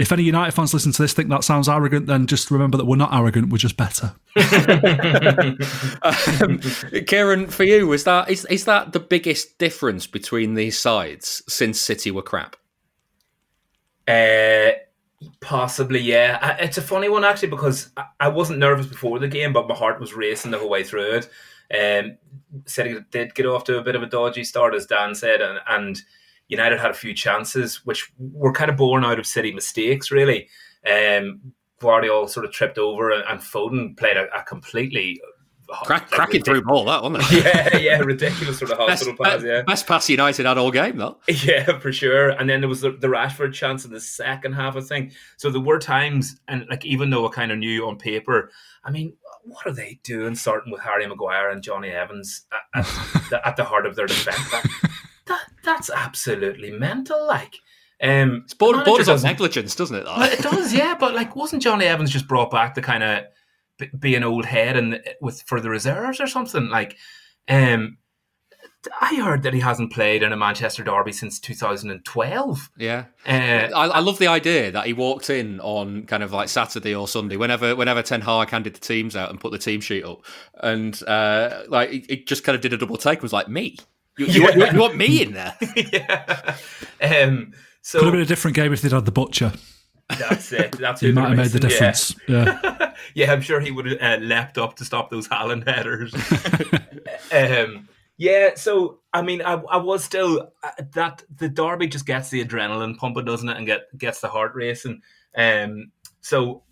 if 0.00 0.12
any 0.12 0.22
United 0.22 0.52
fans 0.52 0.72
listen 0.72 0.92
to 0.92 1.02
this 1.02 1.12
think 1.12 1.28
that 1.28 1.44
sounds 1.44 1.68
arrogant, 1.68 2.06
then 2.06 2.26
just 2.26 2.50
remember 2.50 2.78
that 2.78 2.86
we're 2.86 2.96
not 2.96 3.12
arrogant; 3.12 3.50
we're 3.50 3.58
just 3.58 3.76
better. 3.76 4.14
um, 6.02 6.60
Ciaran, 7.06 7.48
for 7.48 7.64
you, 7.64 7.86
was 7.86 8.04
that 8.04 8.30
is 8.30 8.46
is 8.46 8.64
that 8.64 8.94
the 8.94 9.00
biggest 9.00 9.58
difference 9.58 10.06
between 10.06 10.54
these 10.54 10.78
sides 10.78 11.42
since 11.46 11.78
City 11.78 12.10
were 12.10 12.22
crap? 12.22 12.56
Uh, 14.08 14.70
possibly, 15.40 16.00
yeah. 16.00 16.56
It's 16.58 16.78
a 16.78 16.82
funny 16.82 17.10
one 17.10 17.24
actually 17.24 17.50
because 17.50 17.90
I 18.18 18.28
wasn't 18.28 18.58
nervous 18.58 18.86
before 18.86 19.18
the 19.18 19.28
game, 19.28 19.52
but 19.52 19.68
my 19.68 19.74
heart 19.74 20.00
was 20.00 20.14
racing 20.14 20.50
the 20.50 20.58
whole 20.58 20.70
way 20.70 20.82
through 20.82 21.20
it. 21.20 21.28
Um, 21.78 22.16
City 22.64 23.00
did 23.10 23.34
get 23.34 23.44
off 23.44 23.64
to 23.64 23.78
a 23.78 23.82
bit 23.82 23.96
of 23.96 24.02
a 24.02 24.06
dodgy 24.06 24.44
start, 24.44 24.74
as 24.74 24.86
Dan 24.86 25.14
said, 25.14 25.42
and 25.42 25.60
and 25.68 26.00
United 26.50 26.78
had 26.78 26.90
a 26.90 26.94
few 26.94 27.14
chances, 27.14 27.84
which 27.86 28.12
were 28.18 28.52
kind 28.52 28.70
of 28.70 28.76
born 28.76 29.04
out 29.04 29.18
of 29.18 29.26
City 29.26 29.52
mistakes, 29.52 30.10
really. 30.10 30.48
Um, 30.86 31.52
Gvardiol 31.80 32.28
sort 32.28 32.44
of 32.44 32.52
tripped 32.52 32.76
over, 32.76 33.10
and, 33.10 33.24
and 33.26 33.40
Foden 33.40 33.96
played 33.96 34.16
a, 34.16 34.26
a 34.36 34.42
completely 34.42 35.20
Crack, 35.84 36.10
cracking 36.10 36.42
through 36.42 36.62
ball, 36.62 36.86
that 36.86 37.02
wasn't 37.02 37.32
it? 37.32 37.44
yeah, 37.44 37.76
yeah, 37.78 37.98
ridiculous 37.98 38.58
sort 38.58 38.72
of 38.72 38.78
hospital 38.78 39.14
best, 39.14 39.36
pass. 39.36 39.44
Yeah, 39.44 39.62
best 39.62 39.86
pass 39.86 40.08
United 40.08 40.44
had 40.44 40.58
all 40.58 40.70
game, 40.70 40.96
though. 40.96 41.18
Yeah, 41.28 41.78
for 41.78 41.92
sure. 41.92 42.30
And 42.30 42.50
then 42.50 42.60
there 42.60 42.68
was 42.68 42.80
the, 42.80 42.90
the 42.90 43.06
Rashford 43.06 43.52
chance 43.52 43.84
in 43.84 43.92
the 43.92 44.00
second 44.00 44.54
half, 44.54 44.76
I 44.76 44.80
think. 44.80 45.12
So 45.36 45.48
there 45.48 45.60
were 45.60 45.78
times, 45.78 46.40
and 46.48 46.66
like 46.68 46.84
even 46.84 47.10
though 47.10 47.26
I 47.26 47.30
kind 47.30 47.52
of 47.52 47.58
knew 47.58 47.86
on 47.86 47.98
paper, 47.98 48.50
I 48.84 48.90
mean, 48.90 49.14
what 49.44 49.64
are 49.66 49.72
they 49.72 50.00
doing? 50.02 50.34
Starting 50.34 50.72
with 50.72 50.80
Harry 50.80 51.06
Maguire 51.06 51.50
and 51.50 51.62
Jonny 51.62 51.90
Evans 51.90 52.46
at, 52.52 52.80
at, 52.80 52.86
the, 53.30 53.40
at 53.46 53.56
the 53.56 53.64
heart 53.64 53.86
of 53.86 53.94
their 53.94 54.06
defence. 54.06 54.50
that 54.50 54.89
that's 55.64 55.90
absolutely 55.90 56.70
mental. 56.70 57.26
Like, 57.26 57.56
um, 58.02 58.42
it's 58.44 58.54
border, 58.54 58.82
borders 58.84 59.08
on 59.08 59.22
negligence, 59.22 59.74
doesn't 59.74 59.96
it? 59.96 60.04
Well, 60.04 60.22
it 60.22 60.40
does, 60.40 60.72
yeah. 60.74 60.96
But 60.98 61.14
like, 61.14 61.36
wasn't 61.36 61.62
Jonny 61.62 61.86
Evans 61.86 62.10
just 62.10 62.28
brought 62.28 62.50
back 62.50 62.74
to 62.74 62.82
kind 62.82 63.02
of 63.02 63.24
be 63.98 64.14
an 64.14 64.24
old 64.24 64.44
head 64.44 64.76
and 64.76 65.00
with 65.20 65.42
for 65.42 65.60
the 65.60 65.70
reserves 65.70 66.20
or 66.20 66.26
something? 66.26 66.68
Like, 66.68 66.96
um, 67.48 67.98
I 68.98 69.16
heard 69.16 69.42
that 69.42 69.52
he 69.52 69.60
hasn't 69.60 69.92
played 69.92 70.22
in 70.22 70.32
a 70.32 70.36
Manchester 70.36 70.82
derby 70.82 71.12
since 71.12 71.38
2012. 71.38 72.70
Yeah, 72.78 73.04
uh, 73.26 73.30
I, 73.30 73.68
I, 73.88 74.00
love 74.00 74.18
the 74.18 74.28
idea 74.28 74.70
that 74.70 74.86
he 74.86 74.94
walked 74.94 75.28
in 75.28 75.60
on 75.60 76.06
kind 76.06 76.22
of 76.22 76.32
like 76.32 76.48
Saturday 76.48 76.94
or 76.94 77.06
Sunday, 77.06 77.36
whenever 77.36 77.76
whenever 77.76 78.02
Ten 78.02 78.22
Hag 78.22 78.48
handed 78.48 78.74
the 78.74 78.80
teams 78.80 79.16
out 79.16 79.28
and 79.28 79.38
put 79.38 79.52
the 79.52 79.58
team 79.58 79.82
sheet 79.82 80.04
up, 80.04 80.24
and 80.54 81.02
uh, 81.06 81.64
like 81.68 81.90
he 81.90 82.24
just 82.24 82.42
kind 82.42 82.56
of 82.56 82.62
did 82.62 82.72
a 82.72 82.78
double 82.78 82.96
take. 82.96 83.18
and 83.18 83.22
Was 83.22 83.34
like 83.34 83.48
me. 83.48 83.76
You, 84.20 84.26
you, 84.26 84.42
yeah. 84.42 84.56
want, 84.58 84.72
you, 84.74 84.78
want, 84.78 84.96
me 84.96 85.22
in 85.22 85.32
there? 85.32 85.56
yeah. 85.76 86.56
Um, 87.00 87.54
so 87.80 88.00
could 88.00 88.04
have 88.04 88.12
been 88.12 88.20
a 88.20 88.26
different 88.26 88.54
game 88.54 88.70
if 88.70 88.82
they'd 88.82 88.92
had 88.92 89.06
the 89.06 89.10
butcher. 89.10 89.50
That's 90.18 90.52
it. 90.52 90.72
That's 90.72 91.00
he 91.00 91.10
might 91.10 91.28
have 91.28 91.38
made 91.38 91.46
the 91.46 91.60
difference. 91.60 92.14
Yeah, 92.28 92.58
yeah. 92.62 92.94
yeah 93.14 93.32
I'm 93.32 93.40
sure 93.40 93.60
he 93.60 93.70
would 93.70 93.86
have 93.86 93.98
uh, 93.98 94.22
leapt 94.22 94.58
up 94.58 94.76
to 94.76 94.84
stop 94.84 95.08
those 95.08 95.26
Haaland 95.26 95.66
headers. 95.66 96.12
um, 97.32 97.88
yeah, 98.18 98.50
so 98.56 98.98
I 99.14 99.22
mean, 99.22 99.40
I, 99.40 99.54
I 99.54 99.78
was 99.78 100.04
still 100.04 100.50
uh, 100.62 100.70
that 100.92 101.22
the 101.34 101.48
derby 101.48 101.86
just 101.86 102.04
gets 102.04 102.28
the 102.28 102.44
adrenaline 102.44 102.98
pumping, 102.98 103.24
doesn't 103.24 103.48
it, 103.48 103.56
and 103.56 103.64
get 103.64 103.96
gets 103.96 104.20
the 104.20 104.28
heart 104.28 104.52
racing. 104.54 105.00
Um, 105.34 105.92
so 106.20 106.64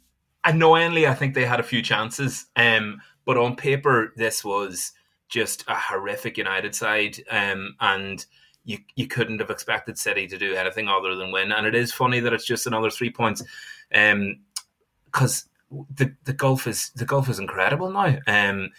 annoyingly, 0.44 1.06
I 1.06 1.14
think 1.14 1.32
they 1.32 1.46
had 1.46 1.60
a 1.60 1.64
few 1.64 1.80
chances. 1.80 2.44
Um, 2.56 3.00
but 3.24 3.38
on 3.38 3.56
paper, 3.56 4.12
this 4.16 4.44
was 4.44 4.92
just 5.28 5.64
a 5.68 5.74
horrific 5.74 6.38
United 6.38 6.74
side, 6.74 7.22
um, 7.30 7.74
and 7.80 8.24
you 8.64 8.78
you 8.96 9.06
couldn't 9.06 9.40
have 9.40 9.50
expected 9.50 9.98
City 9.98 10.26
to 10.26 10.38
do 10.38 10.54
anything 10.54 10.88
other 10.88 11.14
than 11.14 11.32
win. 11.32 11.52
And 11.52 11.66
it 11.66 11.74
is 11.74 11.92
funny 11.92 12.20
that 12.20 12.32
it's 12.32 12.46
just 12.46 12.66
another 12.66 12.90
three 12.90 13.10
points, 13.10 13.42
because 13.90 15.48
um, 15.70 15.86
the 15.94 16.14
the 16.24 16.32
gulf 16.32 16.66
is 16.66 16.90
the 16.90 17.06
gulf 17.06 17.28
is 17.28 17.38
incredible 17.38 17.90
now, 17.90 18.18
um, 18.26 18.70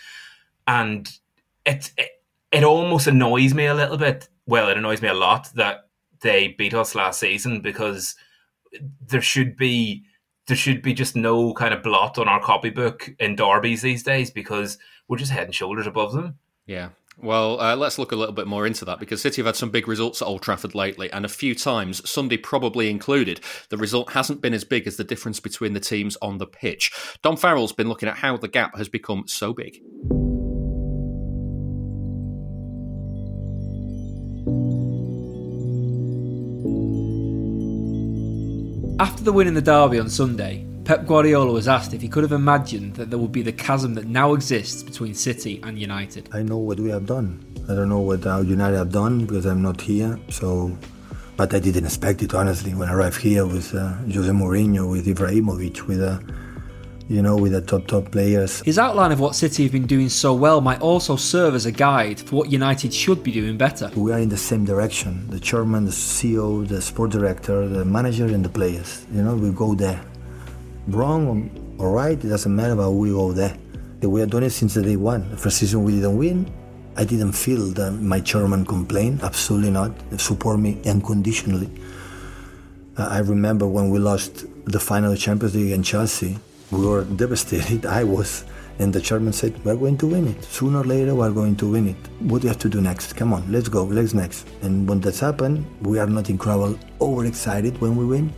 and 0.68 1.10
it, 1.66 1.92
it 1.98 2.10
it 2.52 2.64
almost 2.64 3.08
annoys 3.08 3.54
me 3.54 3.66
a 3.66 3.76
little 3.76 3.98
bit. 3.98 4.28
Well, 4.46 4.70
it 4.70 4.78
annoys 4.78 5.02
me 5.02 5.08
a 5.08 5.14
lot 5.14 5.50
that 5.56 5.90
they 6.22 6.50
beat 6.50 6.74
us 6.74 6.96
last 6.96 7.20
season 7.20 7.62
because 7.62 8.16
there 9.08 9.22
should 9.22 9.56
be 9.56 10.04
there 10.48 10.58
should 10.58 10.82
be 10.82 10.94
just 10.94 11.16
no 11.16 11.54
kind 11.54 11.74
of 11.74 11.84
blot 11.84 12.18
on 12.18 12.28
our 12.28 12.42
copybook 12.42 13.16
in 13.20 13.36
derbies 13.36 13.84
these 13.84 14.02
days 14.02 14.32
because 14.32 14.80
we're 15.10 15.18
just 15.18 15.32
head 15.32 15.46
and 15.46 15.56
shoulders 15.56 15.88
above 15.88 16.14
them. 16.14 16.38
Yeah. 16.66 16.90
Well, 17.22 17.60
uh, 17.60 17.76
let's 17.76 18.00
look 18.00 18.14
a 18.14 18.16
little 18.16 18.34
bit 18.34 18.48
more 18.48 18.66
into 18.66 18.86
that 18.86 19.00
because 19.00 19.22
City 19.22 19.42
have 19.42 19.48
had 19.48 19.56
some 19.58 19.72
big 19.72 19.90
results 19.90 20.22
at 20.22 20.28
Old 20.28 20.42
Trafford 20.42 20.74
lately, 20.74 21.12
and 21.12 21.26
a 21.26 21.30
few 21.30 21.54
times, 21.54 22.08
Sunday 22.10 22.38
probably 22.38 22.90
included, 22.90 23.42
the 23.68 23.76
result 23.76 24.14
hasn't 24.14 24.42
been 24.42 24.54
as 24.54 24.64
big 24.64 24.88
as 24.88 24.96
the 24.96 25.04
difference 25.04 25.42
between 25.42 25.74
the 25.74 25.82
teams 25.82 26.16
on 26.22 26.38
the 26.38 26.46
pitch. 26.46 26.94
Dom 27.22 27.36
Farrell's 27.36 27.74
been 27.74 27.90
looking 27.90 28.08
at 28.08 28.18
how 28.18 28.38
the 28.38 28.48
gap 28.48 28.78
has 28.78 28.88
become 28.88 29.28
so 29.28 29.52
big. 29.52 29.82
After 39.02 39.24
the 39.24 39.34
win 39.34 39.48
in 39.48 39.56
the 39.56 39.62
derby 39.62 40.00
on 40.00 40.10
Sunday, 40.10 40.66
Pep 40.90 41.06
Guardiola 41.06 41.52
was 41.52 41.68
asked 41.68 41.94
if 41.94 42.02
he 42.02 42.08
could 42.08 42.24
have 42.24 42.32
imagined 42.32 42.96
that 42.96 43.12
there 43.12 43.20
would 43.20 43.32
be 43.32 43.44
the 43.44 43.52
chasm 43.52 43.94
that 43.94 44.08
now 44.08 44.34
exists 44.34 44.82
between 44.82 45.14
City 45.14 45.62
and 45.62 45.78
United. 45.78 46.28
I 46.34 46.42
know 46.42 46.58
what 46.58 46.80
we 46.80 46.90
have 46.90 47.06
done. 47.06 47.46
I 47.70 47.76
don't 47.76 47.90
know 47.90 48.00
what 48.00 48.26
our 48.26 48.42
United 48.42 48.76
have 48.76 48.92
done 48.92 49.28
because 49.28 49.46
I'm 49.46 49.62
not 49.62 49.80
here. 49.82 50.20
So 50.30 50.76
but 51.38 51.54
I 51.54 51.60
didn't 51.60 51.86
expect 51.86 52.24
it 52.24 52.34
honestly. 52.34 52.74
When 52.74 52.90
I 52.90 52.94
arrived 52.94 53.22
here 53.22 53.46
with 53.46 53.76
uh, 53.76 53.94
Jose 54.12 54.32
Mourinho, 54.32 54.90
with 54.90 55.06
Ibrahimovic, 55.06 55.84
with 55.84 56.02
uh, 56.02 56.18
you 57.08 57.22
know, 57.22 57.38
with 57.38 57.52
the 57.52 57.62
top 57.62 57.86
top 57.86 58.12
players. 58.12 58.62
His 58.62 58.80
outline 58.80 59.12
of 59.12 59.20
what 59.20 59.36
City 59.36 59.62
have 59.62 59.72
been 59.72 59.86
doing 59.86 60.10
so 60.10 60.34
well 60.34 60.60
might 60.60 60.82
also 60.82 61.16
serve 61.16 61.54
as 61.54 61.68
a 61.68 61.72
guide 61.72 62.20
for 62.20 62.38
what 62.38 62.52
United 62.52 62.92
should 62.92 63.22
be 63.22 63.32
doing 63.32 63.58
better. 63.58 63.92
We 63.96 64.12
are 64.12 64.18
in 64.18 64.30
the 64.30 64.38
same 64.38 64.66
direction. 64.66 65.30
The 65.30 65.40
chairman, 65.40 65.86
the 65.86 65.92
CEO, 65.92 66.68
the 66.68 66.82
sport 66.82 67.12
director, 67.12 67.68
the 67.68 67.86
manager, 67.86 68.26
and 68.26 68.44
the 68.44 68.50
players. 68.50 69.06
You 69.14 69.22
know, 69.22 69.36
we 69.36 69.52
go 69.52 69.76
there. 69.76 70.02
Wrong 70.96 71.50
or 71.78 71.92
right, 71.92 72.24
it 72.24 72.28
doesn't 72.28 72.56
matter, 72.56 72.76
but 72.76 72.92
we 72.92 73.10
go 73.10 73.32
there. 73.32 73.56
We 74.02 74.22
are 74.22 74.26
doing 74.26 74.44
it 74.44 74.52
since 74.52 74.74
the 74.74 74.82
day 74.82 74.96
one. 74.96 75.30
The 75.30 75.38
first 75.38 75.58
season 75.58 75.84
we 75.84 75.94
didn't 75.94 76.18
win. 76.18 76.52
I 76.96 77.06
didn't 77.06 77.34
feel 77.34 77.68
that 77.74 77.92
my 77.92 78.20
chairman 78.20 78.66
complained. 78.66 79.22
Absolutely 79.24 79.72
not. 79.72 79.92
They 80.10 80.18
support 80.18 80.60
me 80.60 80.82
unconditionally. 80.86 81.70
Uh, 82.98 83.08
I 83.08 83.20
remember 83.20 83.68
when 83.68 83.90
we 83.90 84.00
lost 84.00 84.46
the 84.66 84.80
final 84.80 85.16
Champions 85.16 85.56
League 85.56 85.72
in 85.72 85.84
Chelsea 85.84 86.38
we 86.72 86.86
were 86.86 87.04
devastated. 87.04 87.86
I 88.00 88.04
was. 88.04 88.46
And 88.80 88.94
the 88.94 89.02
chairman 89.02 89.34
said, 89.34 89.64
We're 89.66 89.76
going 89.76 89.98
to 89.98 90.08
win 90.08 90.28
it. 90.28 90.44
Sooner 90.44 90.80
or 90.80 90.84
later, 90.84 91.14
we're 91.16 91.32
going 91.32 91.56
to 91.58 91.72
win 91.72 91.90
it. 91.90 91.98
What 92.20 92.42
do 92.42 92.48
you 92.48 92.50
have 92.50 92.60
to 92.60 92.70
do 92.70 92.80
next? 92.80 93.14
Come 93.14 93.34
on, 93.34 93.52
let's 93.52 93.68
go. 93.68 93.84
Let's 93.84 94.14
next. 94.14 94.48
And 94.62 94.88
when 94.88 95.02
that's 95.02 95.20
happened, 95.20 95.66
we 95.82 96.00
are 96.00 96.08
not 96.08 96.30
incredible 96.30 96.80
overexcited 97.02 97.80
when 97.82 97.98
we 97.98 98.06
win. 98.06 98.34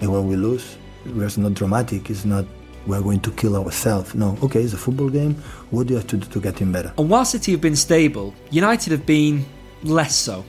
And 0.00 0.12
when 0.12 0.28
we 0.28 0.36
lose, 0.36 0.76
it's 1.08 1.38
not 1.38 1.54
dramatic. 1.54 2.10
It's 2.10 2.24
not 2.24 2.44
we're 2.86 3.02
going 3.02 3.20
to 3.20 3.32
kill 3.32 3.56
ourselves. 3.56 4.14
No, 4.14 4.38
okay, 4.42 4.62
it's 4.62 4.72
a 4.72 4.76
football 4.76 5.08
game. 5.08 5.34
What 5.70 5.88
do 5.88 5.94
you 5.94 5.98
have 5.98 6.06
to 6.08 6.16
do 6.18 6.26
to 6.28 6.40
get 6.40 6.58
him 6.58 6.70
better? 6.70 6.92
And 6.96 7.08
while 7.08 7.24
City 7.24 7.52
have 7.52 7.60
been 7.60 7.74
stable, 7.74 8.32
United 8.50 8.92
have 8.92 9.04
been 9.04 9.44
less 9.82 10.14
so. 10.14 10.44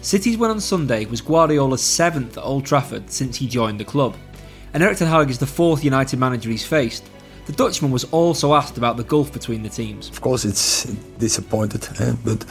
City's 0.00 0.38
win 0.38 0.50
on 0.50 0.60
Sunday 0.60 1.04
was 1.04 1.20
Guardiola's 1.20 1.82
seventh 1.82 2.38
at 2.38 2.44
Old 2.44 2.64
Trafford 2.64 3.10
since 3.10 3.36
he 3.36 3.46
joined 3.46 3.78
the 3.78 3.84
club 3.84 4.16
and 4.74 4.82
Erik 4.82 4.98
Ten 4.98 5.08
Hag 5.08 5.28
is 5.30 5.38
the 5.38 5.46
fourth 5.46 5.84
United 5.84 6.18
manager 6.18 6.50
he's 6.50 6.64
faced. 6.64 7.04
The 7.46 7.52
Dutchman 7.52 7.90
was 7.90 8.04
also 8.04 8.54
asked 8.54 8.78
about 8.78 8.96
the 8.96 9.04
gulf 9.04 9.32
between 9.32 9.62
the 9.62 9.68
teams. 9.68 10.08
Of 10.08 10.20
course, 10.20 10.44
it's 10.44 10.84
disappointed, 11.18 11.86
eh? 12.00 12.14
but 12.24 12.46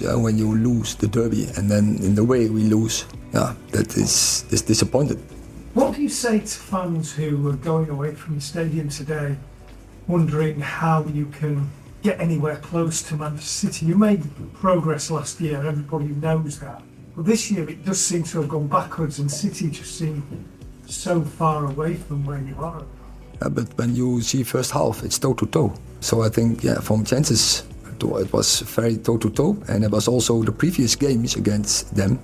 yeah, 0.00 0.14
when 0.14 0.38
you 0.38 0.54
lose 0.54 0.94
the 0.94 1.08
derby 1.08 1.46
and 1.56 1.70
then 1.70 1.96
in 2.02 2.14
the 2.14 2.24
way 2.24 2.48
we 2.48 2.62
lose, 2.62 3.04
yeah, 3.34 3.54
that 3.72 3.96
is, 3.96 4.44
is 4.50 4.62
disappointed. 4.62 5.20
What 5.74 5.94
do 5.94 6.02
you 6.02 6.10
say 6.10 6.40
to 6.40 6.46
fans 6.46 7.14
who 7.14 7.48
are 7.48 7.56
going 7.56 7.88
away 7.88 8.14
from 8.14 8.34
the 8.34 8.42
stadium 8.42 8.90
today, 8.90 9.36
wondering 10.06 10.60
how 10.60 11.04
you 11.04 11.24
can 11.26 11.70
get 12.02 12.20
anywhere 12.20 12.56
close 12.56 13.00
to 13.04 13.16
Manchester 13.16 13.68
City? 13.68 13.86
You 13.86 13.96
made 13.96 14.22
progress 14.52 15.10
last 15.10 15.40
year, 15.40 15.66
everybody 15.66 16.08
knows 16.08 16.60
that. 16.60 16.82
But 17.16 17.24
this 17.24 17.50
year 17.50 17.66
it 17.70 17.86
does 17.86 17.98
seem 17.98 18.22
to 18.24 18.42
have 18.42 18.50
gone 18.50 18.66
backwards, 18.66 19.18
and 19.18 19.30
City 19.30 19.70
just 19.70 19.96
seem 19.96 20.22
so 20.84 21.22
far 21.22 21.64
away 21.64 21.94
from 21.94 22.26
where 22.26 22.42
you 22.42 22.56
are. 22.58 22.84
Yeah, 23.40 23.48
but 23.48 23.74
when 23.78 23.96
you 23.96 24.20
see 24.20 24.42
first 24.42 24.72
half, 24.72 25.02
it's 25.02 25.18
toe 25.18 25.32
to 25.32 25.46
toe. 25.46 25.72
So 26.00 26.20
I 26.20 26.28
think, 26.28 26.62
yeah, 26.62 26.80
from 26.80 27.02
chances, 27.02 27.64
it 27.98 28.32
was 28.32 28.60
very 28.60 28.98
toe 28.98 29.16
to 29.16 29.30
toe, 29.30 29.56
and 29.68 29.84
it 29.84 29.90
was 29.90 30.06
also 30.06 30.42
the 30.42 30.52
previous 30.52 30.96
games 30.96 31.36
against 31.36 31.94
them 31.94 32.18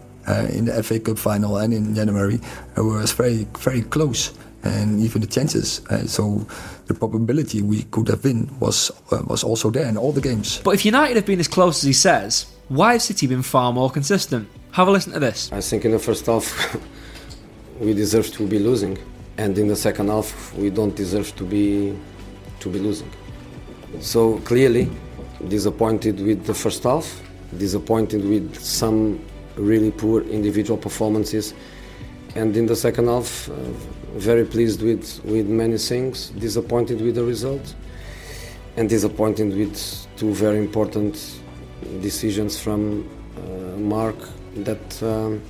in 0.51 0.67
the 0.67 0.83
FA 0.83 1.01
Cup 1.01 1.19
final 1.19 1.57
and 1.57 1.73
in 1.73 1.95
January 1.95 2.41
it 2.77 2.81
was 2.81 3.13
very 3.13 3.47
very 3.59 3.83
close, 3.83 4.33
and 4.63 5.01
even 5.01 5.21
the 5.21 5.27
chances. 5.27 5.85
Uh, 5.87 6.07
so 6.07 6.47
the 6.87 6.95
probability 6.95 7.63
we 7.63 7.83
could 7.85 8.09
have 8.09 8.23
been 8.23 8.49
was 8.61 8.91
uh, 9.13 9.23
was 9.27 9.45
also 9.45 9.71
there 9.71 9.87
in 9.89 9.97
all 9.97 10.13
the 10.13 10.21
games. 10.21 10.61
But 10.65 10.75
if 10.75 10.85
United 10.85 11.17
have 11.17 11.27
been 11.27 11.41
as 11.41 11.49
close 11.49 11.79
as 11.79 11.87
he 11.87 11.93
says, 11.93 12.47
why 12.69 12.93
have 12.93 13.03
City 13.03 13.27
been 13.27 13.43
far 13.43 13.73
more 13.73 13.91
consistent? 13.91 14.49
Have 14.73 14.89
a 14.89 14.91
listen 14.91 15.13
to 15.13 15.21
this. 15.21 15.51
I 15.53 15.61
think 15.61 15.85
in 15.85 15.93
the 15.93 15.99
first 15.99 16.27
half 16.27 16.77
we 17.81 17.95
deserve 17.95 18.31
to 18.33 18.47
be 18.47 18.59
losing, 18.59 18.99
and 19.39 19.57
in 19.59 19.69
the 19.69 19.77
second 19.77 20.09
half 20.09 20.55
we 20.55 20.71
don't 20.71 20.95
deserve 20.95 21.35
to 21.37 21.45
be 21.45 21.97
to 22.61 22.69
be 22.69 22.79
losing. 22.79 23.11
So 24.01 24.39
clearly, 24.41 24.91
disappointed 25.49 26.21
with 26.21 26.45
the 26.45 26.55
first 26.55 26.83
half, 26.83 27.23
disappointed 27.57 28.25
with 28.25 28.61
some 28.61 29.21
really 29.59 29.91
poor 29.91 30.23
individual 30.23 30.79
performances, 30.79 31.55
and 32.35 32.57
in 32.57 32.67
the 32.67 32.77
second 32.77 33.07
half, 33.07 33.49
uh, 33.49 33.55
very 34.17 34.45
pleased 34.45 34.83
with 34.83 35.21
with 35.25 35.47
many 35.47 35.79
things, 35.79 36.31
disappointed 36.31 37.01
with 37.01 37.15
the 37.15 37.25
result, 37.25 37.75
and 38.77 38.89
disappointed 38.89 39.57
with 39.57 40.07
two 40.17 40.33
very 40.35 40.59
important 40.59 41.41
decisions 42.01 42.59
from 42.59 43.09
uh, 43.37 43.77
Mark 43.79 44.17
that. 44.57 45.03
Um, 45.03 45.43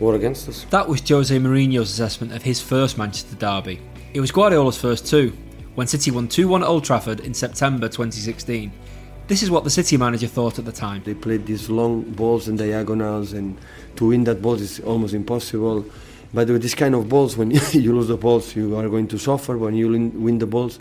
or 0.00 0.14
against 0.14 0.48
us. 0.48 0.64
That 0.70 0.88
was 0.88 1.06
Jose 1.08 1.36
Mourinho's 1.36 1.90
assessment 1.90 2.32
of 2.32 2.42
his 2.42 2.60
first 2.60 2.98
Manchester 2.98 3.36
derby. 3.36 3.80
It 4.14 4.20
was 4.20 4.30
Guardiola's 4.30 4.78
first 4.78 5.06
too, 5.06 5.36
when 5.74 5.86
City 5.86 6.10
won 6.10 6.28
2 6.28 6.48
1 6.48 6.62
at 6.62 6.68
Old 6.68 6.84
Trafford 6.84 7.20
in 7.20 7.34
September 7.34 7.88
2016. 7.88 8.72
This 9.28 9.42
is 9.42 9.50
what 9.50 9.62
the 9.62 9.68
City 9.68 9.98
manager 9.98 10.26
thought 10.26 10.58
at 10.58 10.64
the 10.64 10.72
time. 10.72 11.02
They 11.04 11.12
played 11.12 11.44
these 11.44 11.68
long 11.68 12.00
balls 12.00 12.48
and 12.48 12.56
diagonals, 12.56 13.34
and 13.34 13.58
to 13.96 14.06
win 14.06 14.24
that 14.24 14.40
ball 14.40 14.54
is 14.54 14.80
almost 14.80 15.12
impossible. 15.12 15.84
But 16.32 16.48
with 16.48 16.62
this 16.62 16.74
kind 16.74 16.94
of 16.94 17.10
balls, 17.10 17.36
when 17.36 17.50
you 17.72 17.94
lose 17.94 18.08
the 18.08 18.16
balls, 18.16 18.56
you 18.56 18.74
are 18.78 18.88
going 18.88 19.06
to 19.08 19.18
suffer. 19.18 19.58
When 19.58 19.74
you 19.74 19.90
win 19.90 20.38
the 20.38 20.46
balls, 20.46 20.78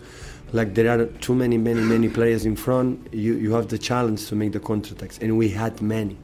like 0.54 0.76
there 0.76 0.90
are 0.90 1.08
too 1.08 1.36
many, 1.36 1.58
many, 1.58 1.82
many 1.82 2.08
players 2.08 2.46
in 2.46 2.56
front, 2.56 3.14
you, 3.14 3.34
you 3.36 3.54
have 3.54 3.68
the 3.68 3.78
challenge 3.78 4.28
to 4.28 4.36
make 4.36 4.54
the 4.54 4.62
counter 4.62 4.94
attacks, 4.94 5.18
and 5.18 5.38
we 5.38 5.50
had 5.50 5.82
many 5.82 6.16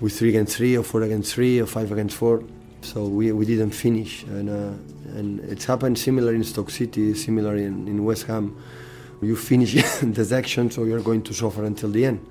with 0.00 0.18
three 0.18 0.28
against 0.28 0.58
three 0.58 0.76
or 0.76 0.82
four 0.82 1.00
against 1.00 1.32
three 1.32 1.60
or 1.62 1.66
five 1.66 1.90
against 1.92 2.14
four. 2.14 2.44
So 2.82 3.06
we, 3.06 3.32
we 3.32 3.46
didn't 3.46 3.70
finish, 3.70 4.24
and 4.24 4.50
uh, 4.50 5.16
and 5.16 5.40
it's 5.40 5.64
happened 5.64 5.98
similar 5.98 6.34
in 6.34 6.44
Stoke 6.44 6.68
City, 6.68 7.14
similar 7.14 7.56
in, 7.56 7.88
in 7.88 8.04
West 8.04 8.26
Ham. 8.26 8.54
You 9.22 9.36
finish 9.36 9.74
the 10.02 10.24
section, 10.24 10.68
so 10.68 10.82
you're 10.82 11.00
going 11.00 11.22
to 11.22 11.32
suffer 11.32 11.64
until 11.64 11.90
the 11.90 12.04
end. 12.04 12.26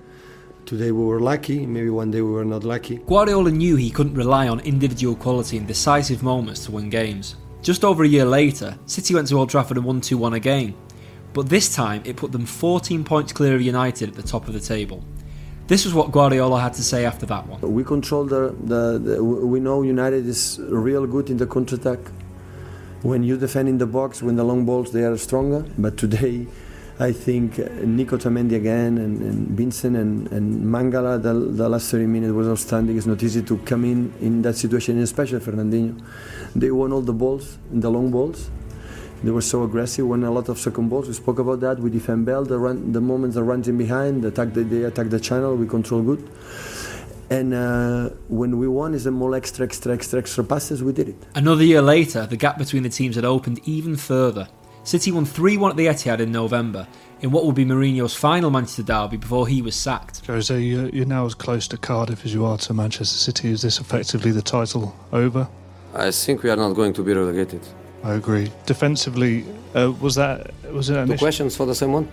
Today 0.65 0.91
we 0.91 1.03
were 1.05 1.21
lucky, 1.21 1.65
maybe 1.65 1.89
one 1.89 2.11
day 2.11 2.21
we 2.21 2.31
were 2.31 2.43
not 2.43 2.65
lucky. 2.65 2.97
Guardiola 2.97 3.49
knew 3.49 3.77
he 3.77 3.89
couldn't 3.89 4.15
rely 4.15 4.49
on 4.49 4.59
individual 4.59 5.15
quality 5.15 5.55
in 5.55 5.65
decisive 5.65 6.21
moments 6.21 6.65
to 6.65 6.71
win 6.71 6.89
games. 6.89 7.37
Just 7.61 7.85
over 7.85 8.03
a 8.03 8.07
year 8.07 8.25
later, 8.25 8.77
City 8.87 9.13
went 9.15 9.29
to 9.29 9.39
Old 9.39 9.49
Trafford 9.49 9.77
and 9.77 9.85
won 9.85 10.01
2 10.01 10.17
1 10.17 10.33
again. 10.33 10.75
But 11.31 11.47
this 11.47 11.73
time 11.73 12.01
it 12.03 12.17
put 12.17 12.33
them 12.33 12.45
14 12.45 13.05
points 13.05 13.31
clear 13.31 13.55
of 13.55 13.61
United 13.61 14.09
at 14.09 14.15
the 14.15 14.23
top 14.23 14.49
of 14.49 14.53
the 14.53 14.59
table. 14.59 15.01
This 15.67 15.85
was 15.85 15.93
what 15.93 16.11
Guardiola 16.11 16.59
had 16.59 16.73
to 16.73 16.83
say 16.83 17.05
after 17.05 17.25
that 17.27 17.47
one. 17.47 17.61
We 17.61 17.85
control 17.85 18.25
the, 18.25 18.53
the, 18.65 18.99
the 18.99 19.23
we 19.23 19.61
know 19.61 19.81
United 19.81 20.27
is 20.27 20.59
real 20.61 21.07
good 21.07 21.29
in 21.29 21.37
the 21.37 21.47
counter 21.47 21.75
attack. 21.75 21.99
When 23.01 23.23
you 23.23 23.37
defend 23.37 23.69
in 23.69 23.77
the 23.77 23.87
box, 23.87 24.21
when 24.21 24.35
the 24.35 24.43
long 24.43 24.65
balls, 24.65 24.91
they 24.91 25.05
are 25.05 25.15
stronger. 25.17 25.65
But 25.77 25.95
today, 25.95 26.47
I 27.01 27.13
think 27.13 27.57
Nico 27.83 28.15
Otamendi 28.15 28.53
again 28.53 28.99
and, 28.99 29.19
and 29.21 29.47
Vincent 29.57 29.97
and, 29.97 30.31
and 30.31 30.63
Mangala, 30.63 31.19
the, 31.19 31.33
the, 31.33 31.67
last 31.67 31.89
30 31.89 32.05
minutes 32.05 32.31
was 32.31 32.47
outstanding. 32.47 32.95
It's 32.95 33.07
not 33.07 33.23
easy 33.23 33.41
to 33.41 33.57
come 33.57 33.85
in 33.85 34.13
in 34.21 34.43
that 34.43 34.55
situation, 34.55 34.99
especially 34.99 35.39
Fernandinho. 35.39 35.99
They 36.55 36.69
won 36.69 36.93
all 36.93 37.01
the 37.01 37.11
balls, 37.11 37.57
the 37.71 37.89
long 37.89 38.11
balls. 38.11 38.51
They 39.23 39.31
were 39.31 39.41
so 39.41 39.63
aggressive, 39.63 40.07
won 40.07 40.23
a 40.23 40.29
lot 40.29 40.47
of 40.49 40.59
second 40.59 40.89
balls. 40.89 41.07
We 41.07 41.15
spoke 41.15 41.39
about 41.39 41.61
that. 41.61 41.79
We 41.79 41.89
defend 41.89 42.27
well. 42.27 42.45
The 42.45 42.59
run, 42.59 42.91
the 42.91 43.01
moments 43.01 43.35
they 43.35 43.41
runs 43.41 43.67
in 43.67 43.79
behind, 43.79 44.21
the 44.21 44.27
attack, 44.27 44.53
they, 44.53 44.61
they 44.61 44.83
attack 44.83 45.09
the 45.09 45.19
channel. 45.19 45.55
We 45.55 45.65
control 45.65 46.03
good. 46.03 46.29
And 47.31 47.55
uh, 47.55 48.09
when 48.27 48.59
we 48.59 48.67
won, 48.67 48.93
is 48.93 49.07
a 49.07 49.11
more 49.11 49.33
extra, 49.33 49.65
extra, 49.65 49.95
extra, 49.95 50.19
extra 50.19 50.43
passes. 50.43 50.83
We 50.83 50.93
did 50.93 51.09
it. 51.09 51.15
Another 51.33 51.63
year 51.63 51.81
later, 51.81 52.27
the 52.27 52.37
gap 52.37 52.59
between 52.59 52.83
the 52.83 52.89
teams 52.89 53.15
had 53.15 53.25
opened 53.25 53.59
even 53.65 53.95
further. 53.97 54.47
City 54.83 55.11
won 55.11 55.25
3 55.25 55.57
1 55.57 55.71
at 55.71 55.77
the 55.77 55.85
Etihad 55.85 56.19
in 56.19 56.31
November, 56.31 56.87
in 57.21 57.31
what 57.31 57.45
would 57.45 57.55
be 57.55 57.65
Mourinho's 57.65 58.15
final 58.15 58.49
Manchester 58.49 58.83
derby 58.83 59.17
before 59.17 59.47
he 59.47 59.61
was 59.61 59.75
sacked. 59.75 60.25
Jose, 60.25 60.59
you're 60.59 61.05
now 61.05 61.25
as 61.25 61.35
close 61.35 61.67
to 61.69 61.77
Cardiff 61.77 62.25
as 62.25 62.33
you 62.33 62.45
are 62.45 62.57
to 62.59 62.73
Manchester 62.73 63.17
City. 63.17 63.49
Is 63.51 63.61
this 63.61 63.79
effectively 63.79 64.31
the 64.31 64.41
title 64.41 64.95
over? 65.11 65.47
I 65.93 66.09
think 66.11 66.41
we 66.41 66.49
are 66.49 66.55
not 66.55 66.73
going 66.73 66.93
to 66.93 67.03
be 67.03 67.13
relegated. 67.13 67.61
I 68.03 68.13
agree. 68.13 68.51
Defensively, 68.65 69.45
uh, 69.75 69.91
was 69.99 70.15
that 70.15 70.51
was 70.73 70.89
it? 70.89 71.05
Two 71.05 71.17
questions 71.17 71.55
for 71.55 71.65
the 71.67 71.75
same 71.75 71.91
one. 71.91 72.09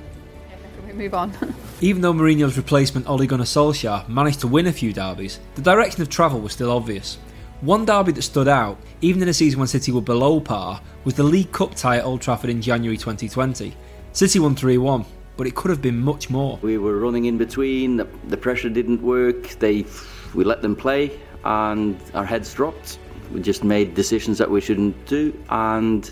we 0.86 0.92
move 0.92 1.14
on. 1.14 1.32
Even 1.80 2.02
though 2.02 2.12
Mourinho's 2.12 2.56
replacement 2.56 3.08
Ole 3.08 3.26
Gunnar 3.26 3.44
Solskjaer 3.44 4.06
managed 4.08 4.40
to 4.40 4.48
win 4.48 4.66
a 4.66 4.72
few 4.72 4.92
derbies, 4.92 5.38
the 5.54 5.62
direction 5.62 6.02
of 6.02 6.10
travel 6.10 6.40
was 6.40 6.52
still 6.52 6.70
obvious. 6.70 7.18
One 7.60 7.84
derby 7.84 8.12
that 8.12 8.22
stood 8.22 8.48
out, 8.48 8.78
even 9.00 9.22
in 9.22 9.28
a 9.28 9.34
season 9.34 9.58
when 9.58 9.68
City 9.68 9.90
were 9.90 10.00
below 10.00 10.40
par, 10.40 10.80
was 11.04 11.14
the 11.14 11.24
League 11.24 11.50
Cup 11.52 11.74
tie 11.74 11.98
at 11.98 12.04
Old 12.04 12.20
Trafford 12.20 12.50
in 12.50 12.62
January 12.62 12.96
2020. 12.96 13.74
City 14.12 14.38
won 14.38 14.54
3 14.54 14.78
1, 14.78 15.04
but 15.36 15.46
it 15.46 15.54
could 15.54 15.70
have 15.70 15.82
been 15.82 15.98
much 15.98 16.30
more. 16.30 16.58
We 16.62 16.78
were 16.78 16.98
running 16.98 17.24
in 17.24 17.36
between, 17.36 17.96
the, 17.96 18.36
pressure 18.36 18.68
didn't 18.68 19.02
work, 19.02 19.48
they, 19.58 19.84
we 20.34 20.44
let 20.44 20.62
them 20.62 20.76
play, 20.76 21.18
and 21.44 22.00
our 22.14 22.24
heads 22.24 22.54
dropped 22.54 22.98
we 23.32 23.40
just 23.40 23.64
made 23.64 23.94
decisions 23.94 24.38
that 24.38 24.50
we 24.50 24.60
shouldn't 24.60 25.06
do, 25.06 25.38
and 25.50 26.10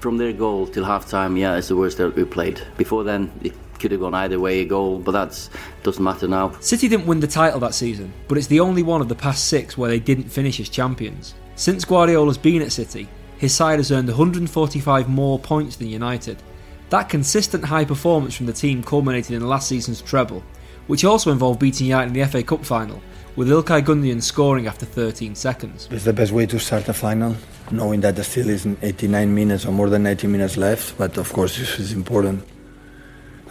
from 0.00 0.16
their 0.16 0.32
goal 0.32 0.66
till 0.66 0.84
half 0.84 1.08
time, 1.08 1.36
yeah, 1.36 1.56
it's 1.56 1.68
the 1.68 1.76
worst 1.76 1.98
that 1.98 2.14
we 2.14 2.24
played. 2.24 2.60
Before 2.76 3.04
then, 3.04 3.32
it 3.42 3.54
could 3.84 3.92
have 3.92 4.00
gone 4.00 4.14
either 4.14 4.40
way 4.40 4.62
a 4.62 4.64
goal, 4.64 4.98
but 4.98 5.12
that 5.12 5.50
doesn't 5.82 6.02
matter 6.02 6.26
now. 6.26 6.58
City 6.60 6.88
didn't 6.88 7.04
win 7.04 7.20
the 7.20 7.26
title 7.26 7.60
that 7.60 7.74
season, 7.74 8.10
but 8.28 8.38
it's 8.38 8.46
the 8.46 8.60
only 8.60 8.82
one 8.82 9.02
of 9.02 9.10
the 9.10 9.14
past 9.14 9.48
six 9.48 9.76
where 9.76 9.90
they 9.90 10.00
didn't 10.00 10.30
finish 10.30 10.58
as 10.58 10.70
champions. 10.70 11.34
Since 11.54 11.84
Guardiola's 11.84 12.38
been 12.38 12.62
at 12.62 12.72
City, 12.72 13.06
his 13.36 13.54
side 13.54 13.78
has 13.78 13.92
earned 13.92 14.08
145 14.08 15.10
more 15.10 15.38
points 15.38 15.76
than 15.76 15.88
United. 15.88 16.42
That 16.88 17.10
consistent 17.10 17.62
high 17.62 17.84
performance 17.84 18.34
from 18.34 18.46
the 18.46 18.54
team 18.54 18.82
culminated 18.82 19.32
in 19.32 19.46
last 19.46 19.68
season's 19.68 20.00
treble, 20.00 20.42
which 20.86 21.04
also 21.04 21.30
involved 21.30 21.60
beating 21.60 21.86
United 21.86 22.06
in 22.06 22.14
the 22.14 22.24
FA 22.24 22.42
Cup 22.42 22.64
final, 22.64 23.02
with 23.36 23.48
Ilkay 23.50 23.82
Gundogan 23.84 24.22
scoring 24.22 24.66
after 24.66 24.86
13 24.86 25.34
seconds. 25.34 25.88
It's 25.90 26.04
the 26.04 26.14
best 26.14 26.32
way 26.32 26.46
to 26.46 26.58
start 26.58 26.88
a 26.88 26.94
final, 26.94 27.36
knowing 27.70 28.00
that 28.00 28.14
there 28.14 28.24
still 28.24 28.48
is 28.48 28.66
89 28.80 29.34
minutes 29.34 29.66
or 29.66 29.72
more 29.72 29.90
than 29.90 30.04
90 30.04 30.26
minutes 30.26 30.56
left, 30.56 30.96
but 30.96 31.18
of 31.18 31.30
course 31.34 31.58
this 31.58 31.78
is 31.78 31.92
important. 31.92 32.53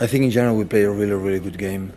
I 0.03 0.07
think 0.07 0.25
in 0.25 0.31
general 0.31 0.57
we 0.57 0.65
played 0.65 0.83
a 0.83 0.91
really, 0.91 1.13
really 1.13 1.39
good 1.39 1.57
game. 1.57 1.93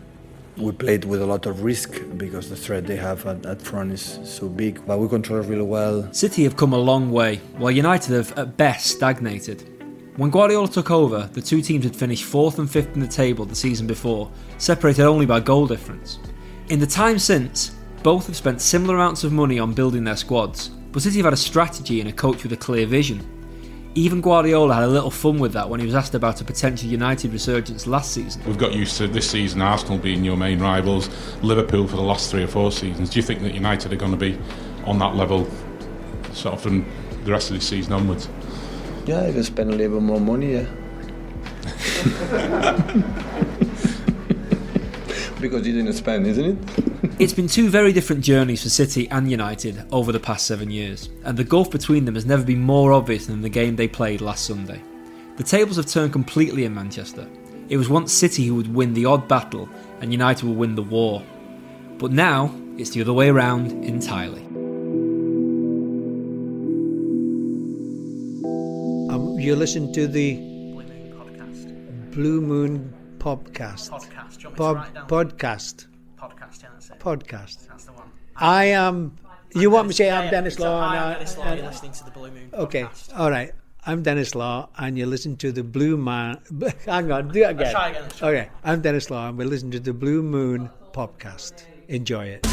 We 0.55 0.71
played 0.71 1.03
with 1.03 1.21
a 1.21 1.25
lot 1.25 1.45
of 1.45 1.63
risk 1.63 2.01
because 2.15 2.49
the 2.49 2.55
threat 2.55 2.87
they 2.87 2.95
have 2.95 3.25
at, 3.25 3.45
at 3.45 3.61
front 3.61 3.91
is 3.91 4.21
so 4.23 4.47
big, 4.47 4.81
but 4.87 4.97
we 4.97 5.09
control 5.09 5.41
it 5.41 5.47
really 5.47 5.65
well. 5.65 6.07
City 6.13 6.45
have 6.45 6.55
come 6.55 6.71
a 6.71 6.77
long 6.77 7.11
way, 7.11 7.41
while 7.57 7.69
United 7.69 8.13
have 8.13 8.31
at 8.39 8.55
best 8.55 8.85
stagnated. 8.95 9.69
When 10.15 10.29
Guardiola 10.29 10.69
took 10.69 10.89
over, 10.89 11.29
the 11.33 11.41
two 11.41 11.61
teams 11.61 11.83
had 11.83 11.97
finished 11.97 12.23
fourth 12.23 12.59
and 12.59 12.71
fifth 12.71 12.93
in 12.93 13.01
the 13.01 13.07
table 13.09 13.43
the 13.43 13.55
season 13.55 13.87
before, 13.87 14.31
separated 14.57 15.03
only 15.03 15.25
by 15.25 15.41
goal 15.41 15.67
difference. 15.67 16.19
In 16.69 16.79
the 16.79 16.87
time 16.87 17.19
since, 17.19 17.75
both 18.03 18.27
have 18.27 18.37
spent 18.37 18.61
similar 18.61 18.95
amounts 18.95 19.25
of 19.25 19.33
money 19.33 19.59
on 19.59 19.73
building 19.73 20.05
their 20.05 20.15
squads, 20.15 20.69
but 20.93 21.01
City 21.01 21.17
have 21.17 21.25
had 21.25 21.33
a 21.33 21.37
strategy 21.37 21.99
and 21.99 22.09
a 22.09 22.13
coach 22.13 22.43
with 22.43 22.53
a 22.53 22.57
clear 22.57 22.87
vision. 22.87 23.36
Even 23.97 24.21
Guardiola 24.21 24.75
had 24.75 24.83
a 24.83 24.87
little 24.87 25.09
fun 25.09 25.39
with 25.39 25.53
that 25.53 25.71
when 25.71 25.79
he 25.79 25.85
was 25.87 25.95
asked 25.95 26.13
about 26.13 26.39
a 26.39 26.43
potential 26.43 26.87
United 26.87 27.33
resurgence 27.33 27.87
last 27.87 28.11
season. 28.13 28.43
We've 28.45 28.55
got 28.55 28.75
used 28.75 28.95
to 28.97 29.07
this 29.07 29.27
season 29.27 29.59
Arsenal 29.59 29.97
being 29.97 30.23
your 30.23 30.37
main 30.37 30.59
rivals, 30.59 31.09
Liverpool 31.41 31.87
for 31.87 31.95
the 31.95 32.03
last 32.03 32.29
three 32.29 32.43
or 32.43 32.47
four 32.47 32.71
seasons. 32.71 33.09
Do 33.09 33.17
you 33.17 33.23
think 33.23 33.41
that 33.41 33.55
United 33.55 33.91
are 33.91 33.95
going 33.95 34.11
to 34.11 34.17
be 34.17 34.37
on 34.85 34.99
that 34.99 35.15
level 35.15 35.49
sort 36.31 36.53
of 36.53 36.61
from 36.61 36.85
the 37.23 37.31
rest 37.31 37.49
of 37.49 37.55
the 37.55 37.61
season 37.63 37.91
onwards? 37.91 38.29
Yeah, 39.07 39.21
I 39.21 39.31
can 39.31 39.43
spend 39.43 39.71
a 39.71 39.75
little 39.75 39.97
bit 39.97 40.03
more 40.03 40.21
money, 40.21 40.53
yeah. 40.53 40.67
because 45.39 45.65
you 45.65 45.73
didn't 45.73 45.93
spend, 45.93 46.27
isn't 46.27 46.45
it? 46.45 46.57
It's 47.19 47.33
been 47.33 47.47
two 47.47 47.69
very 47.69 47.93
different 47.93 48.23
journeys 48.23 48.61
for 48.61 48.69
City 48.69 49.09
and 49.09 49.29
United 49.29 49.83
over 49.91 50.11
the 50.11 50.19
past 50.19 50.45
seven 50.45 50.69
years, 50.69 51.09
and 51.23 51.35
the 51.35 51.43
gulf 51.43 51.71
between 51.71 52.05
them 52.05 52.13
has 52.13 52.27
never 52.27 52.43
been 52.43 52.61
more 52.61 52.93
obvious 52.93 53.25
than 53.25 53.41
the 53.41 53.49
game 53.49 53.75
they 53.75 53.87
played 53.87 54.21
last 54.21 54.45
Sunday. 54.45 54.83
The 55.37 55.43
tables 55.43 55.77
have 55.77 55.87
turned 55.87 56.13
completely 56.13 56.65
in 56.65 56.75
Manchester. 56.75 57.27
It 57.69 57.77
was 57.77 57.89
once 57.89 58.13
City 58.13 58.45
who 58.45 58.55
would 58.55 58.73
win 58.73 58.93
the 58.93 59.05
odd 59.05 59.27
battle, 59.27 59.67
and 59.99 60.11
United 60.11 60.47
would 60.47 60.57
win 60.57 60.75
the 60.75 60.83
war. 60.83 61.23
But 61.97 62.11
now, 62.11 62.53
it's 62.77 62.91
the 62.91 63.01
other 63.01 63.13
way 63.13 63.29
around 63.29 63.71
entirely. 63.83 64.43
Um, 69.09 69.37
you 69.39 69.55
listen 69.55 69.91
to 69.93 70.07
the 70.07 70.35
Blue 72.11 72.41
Moon 72.41 72.93
podcast. 73.19 73.89
Podcast. 73.89 74.37
Do 74.37 74.43
you 74.43 74.49
want 74.49 74.49
me 74.49 74.49
to 74.49 74.49
Pod- 74.55 74.75
write 74.77 74.93
down? 74.93 75.07
podcast. 75.07 75.85
Podcast, 76.19 76.63
yeah, 76.63 76.69
that's 76.73 76.89
it. 76.89 76.99
Podcast. 76.99 77.67
That's 77.67 77.85
the 77.85 77.91
one. 77.93 78.09
I 78.35 78.65
am. 78.65 79.15
You 79.55 79.69
want 79.71 79.87
me 79.87 79.93
to 79.93 79.97
say 79.97 80.05
Yeah, 80.07 80.19
I'm 80.19 80.25
yeah. 80.25 80.31
Denis 80.31 80.59
Law? 80.59 80.79
I 80.79 80.95
and 80.95 80.97
am 80.97 81.09
I- 81.09 81.13
Denis 81.15 81.37
Law, 81.37 81.43
and- 81.45 81.57
you're 81.59 81.67
listening 81.67 81.91
to 81.93 82.03
the 82.05 82.11
Blue 82.11 82.31
Moon 82.31 82.49
Okay. 82.53 82.83
podcast. 82.83 83.19
All 83.19 83.31
right. 83.31 83.51
I'm 83.85 84.03
Denis 84.03 84.35
Law, 84.35 84.67
and 84.77 84.97
you 84.97 85.05
listen 85.05 85.37
to 85.37 85.51
the 85.53 85.63
Blue 85.63 85.95
Man. 85.95 86.39
Hang 86.85 87.09
on, 87.11 87.29
do 87.29 87.41
it 87.43 87.51
again. 87.51 87.71
try 87.71 87.89
again, 87.89 88.01
let's 88.03 88.17
try 88.17 88.29
Okay. 88.29 88.49
I'm 88.63 88.81
Denis 88.81 89.09
Law, 89.09 89.29
and 89.29 89.37
we're 89.37 89.47
listening 89.47 89.71
to 89.71 89.79
the 89.79 89.93
Blue 89.93 90.21
Moon 90.21 90.69
podcast. 90.91 91.63
Enjoy 91.87 92.25
it. 92.25 92.43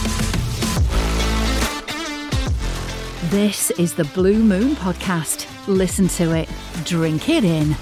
This 3.31 3.71
is 3.73 3.95
the 3.95 4.05
Blue 4.15 4.39
Moon 4.39 4.77
Podcast. 4.77 5.49
Listen 5.67 6.07
to 6.09 6.37
it, 6.37 6.49
drink 6.85 7.29
it 7.29 7.43
in. 7.43 7.75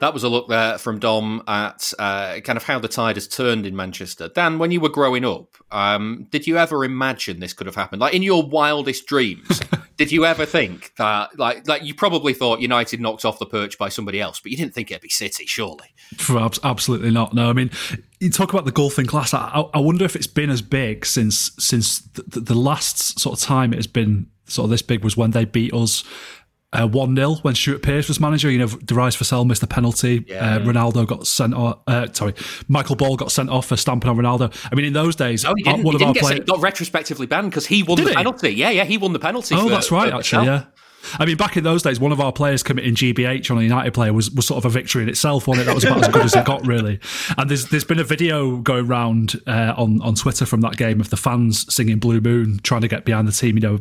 That 0.00 0.12
was 0.12 0.24
a 0.24 0.28
look 0.28 0.48
there 0.48 0.76
from 0.76 0.98
Dom 0.98 1.42
at 1.46 1.92
uh, 1.98 2.40
kind 2.40 2.56
of 2.56 2.64
how 2.64 2.78
the 2.78 2.88
tide 2.88 3.16
has 3.16 3.28
turned 3.28 3.64
in 3.64 3.76
Manchester. 3.76 4.28
Dan, 4.28 4.58
when 4.58 4.70
you 4.70 4.80
were 4.80 4.88
growing 4.88 5.24
up, 5.24 5.54
um, 5.70 6.26
did 6.30 6.46
you 6.46 6.58
ever 6.58 6.84
imagine 6.84 7.40
this 7.40 7.52
could 7.52 7.66
have 7.66 7.76
happened? 7.76 8.00
Like 8.00 8.12
in 8.12 8.22
your 8.22 8.42
wildest 8.42 9.06
dreams, 9.06 9.60
did 9.96 10.10
you 10.10 10.26
ever 10.26 10.44
think 10.44 10.92
that, 10.98 11.38
like, 11.38 11.66
like 11.68 11.84
you 11.84 11.94
probably 11.94 12.34
thought 12.34 12.60
United 12.60 13.00
knocked 13.00 13.24
off 13.24 13.38
the 13.38 13.46
perch 13.46 13.78
by 13.78 13.88
somebody 13.88 14.20
else, 14.20 14.40
but 14.40 14.50
you 14.50 14.58
didn't 14.58 14.74
think 14.74 14.90
it'd 14.90 15.00
be 15.00 15.08
City, 15.08 15.46
surely? 15.46 15.94
Abs- 16.28 16.60
Absolutely 16.64 17.10
not. 17.10 17.32
No, 17.32 17.48
I 17.48 17.52
mean, 17.52 17.70
you 18.20 18.30
talk 18.30 18.52
about 18.52 18.64
the 18.64 18.72
golfing 18.72 19.06
class. 19.06 19.32
I, 19.32 19.64
I 19.72 19.78
wonder 19.78 20.04
if 20.04 20.16
it's 20.16 20.26
been 20.26 20.50
as 20.50 20.60
big 20.60 21.06
since 21.06 21.52
since 21.58 22.00
the, 22.00 22.40
the 22.40 22.54
last 22.54 23.20
sort 23.20 23.38
of 23.38 23.44
time 23.44 23.72
it 23.72 23.76
has 23.76 23.86
been 23.86 24.26
sort 24.46 24.64
of 24.64 24.70
this 24.70 24.82
big 24.82 25.04
was 25.04 25.16
when 25.16 25.30
they 25.30 25.44
beat 25.44 25.72
us. 25.72 26.04
Uh, 26.74 26.86
1 26.88 27.14
0 27.16 27.34
when 27.42 27.54
Stuart 27.54 27.82
Pearce 27.82 28.08
was 28.08 28.18
manager. 28.20 28.50
You 28.50 28.58
know, 28.58 28.66
Darius 28.66 29.16
Vassell 29.16 29.46
missed 29.46 29.60
the 29.60 29.66
penalty. 29.66 30.24
Yeah. 30.26 30.56
Uh, 30.56 30.58
Ronaldo 30.60 31.06
got 31.06 31.26
sent 31.26 31.54
off. 31.54 31.78
Uh, 31.86 32.08
sorry, 32.12 32.34
Michael 32.68 32.96
Ball 32.96 33.16
got 33.16 33.30
sent 33.30 33.48
off 33.50 33.66
for 33.66 33.76
stamping 33.76 34.10
on 34.10 34.16
Ronaldo. 34.16 34.52
I 34.70 34.74
mean, 34.74 34.84
in 34.86 34.92
those 34.92 35.14
days, 35.16 35.44
Oh, 35.44 35.54
he 35.56 35.64
uh, 35.64 35.72
didn't, 35.72 35.84
one 35.84 35.92
he 35.92 35.96
of 35.96 36.02
our 36.02 36.06
didn't 36.08 36.14
get 36.14 36.20
players. 36.22 36.36
sent- 36.38 36.46
got 36.48 36.60
retrospectively 36.60 37.26
banned 37.26 37.50
because 37.50 37.66
he 37.66 37.82
won 37.82 37.96
Did 37.96 38.06
the 38.06 38.10
he? 38.10 38.16
penalty. 38.16 38.50
Yeah, 38.50 38.70
yeah, 38.70 38.84
he 38.84 38.98
won 38.98 39.12
the 39.12 39.18
penalty. 39.18 39.54
Oh, 39.54 39.64
for- 39.64 39.70
that's 39.70 39.90
right, 39.90 40.12
actually, 40.12 40.46
yeah. 40.46 40.64
I 41.18 41.26
mean, 41.26 41.36
back 41.36 41.56
in 41.56 41.64
those 41.64 41.82
days, 41.82 42.00
one 42.00 42.12
of 42.12 42.20
our 42.20 42.32
players 42.32 42.62
committing 42.62 42.94
GBH 42.94 43.50
on 43.50 43.58
a 43.58 43.62
United 43.62 43.94
player 43.94 44.12
was, 44.12 44.30
was 44.30 44.46
sort 44.46 44.58
of 44.58 44.64
a 44.64 44.70
victory 44.70 45.02
in 45.02 45.08
itself, 45.08 45.46
wasn't 45.46 45.62
it? 45.62 45.66
That 45.66 45.74
was 45.74 45.84
about 45.84 46.00
as 46.00 46.08
good 46.08 46.24
as 46.24 46.34
it 46.34 46.44
got, 46.44 46.66
really. 46.66 47.00
And 47.36 47.50
there's 47.50 47.66
there's 47.66 47.84
been 47.84 47.98
a 47.98 48.04
video 48.04 48.56
going 48.56 48.86
around 48.86 49.40
uh, 49.46 49.74
on 49.76 50.00
on 50.02 50.14
Twitter 50.14 50.46
from 50.46 50.60
that 50.62 50.76
game 50.76 51.00
of 51.00 51.10
the 51.10 51.16
fans 51.16 51.72
singing 51.72 51.98
Blue 51.98 52.20
Moon, 52.20 52.60
trying 52.62 52.82
to 52.82 52.88
get 52.88 53.04
behind 53.04 53.28
the 53.28 53.32
team. 53.32 53.56
You 53.56 53.62
know, 53.62 53.78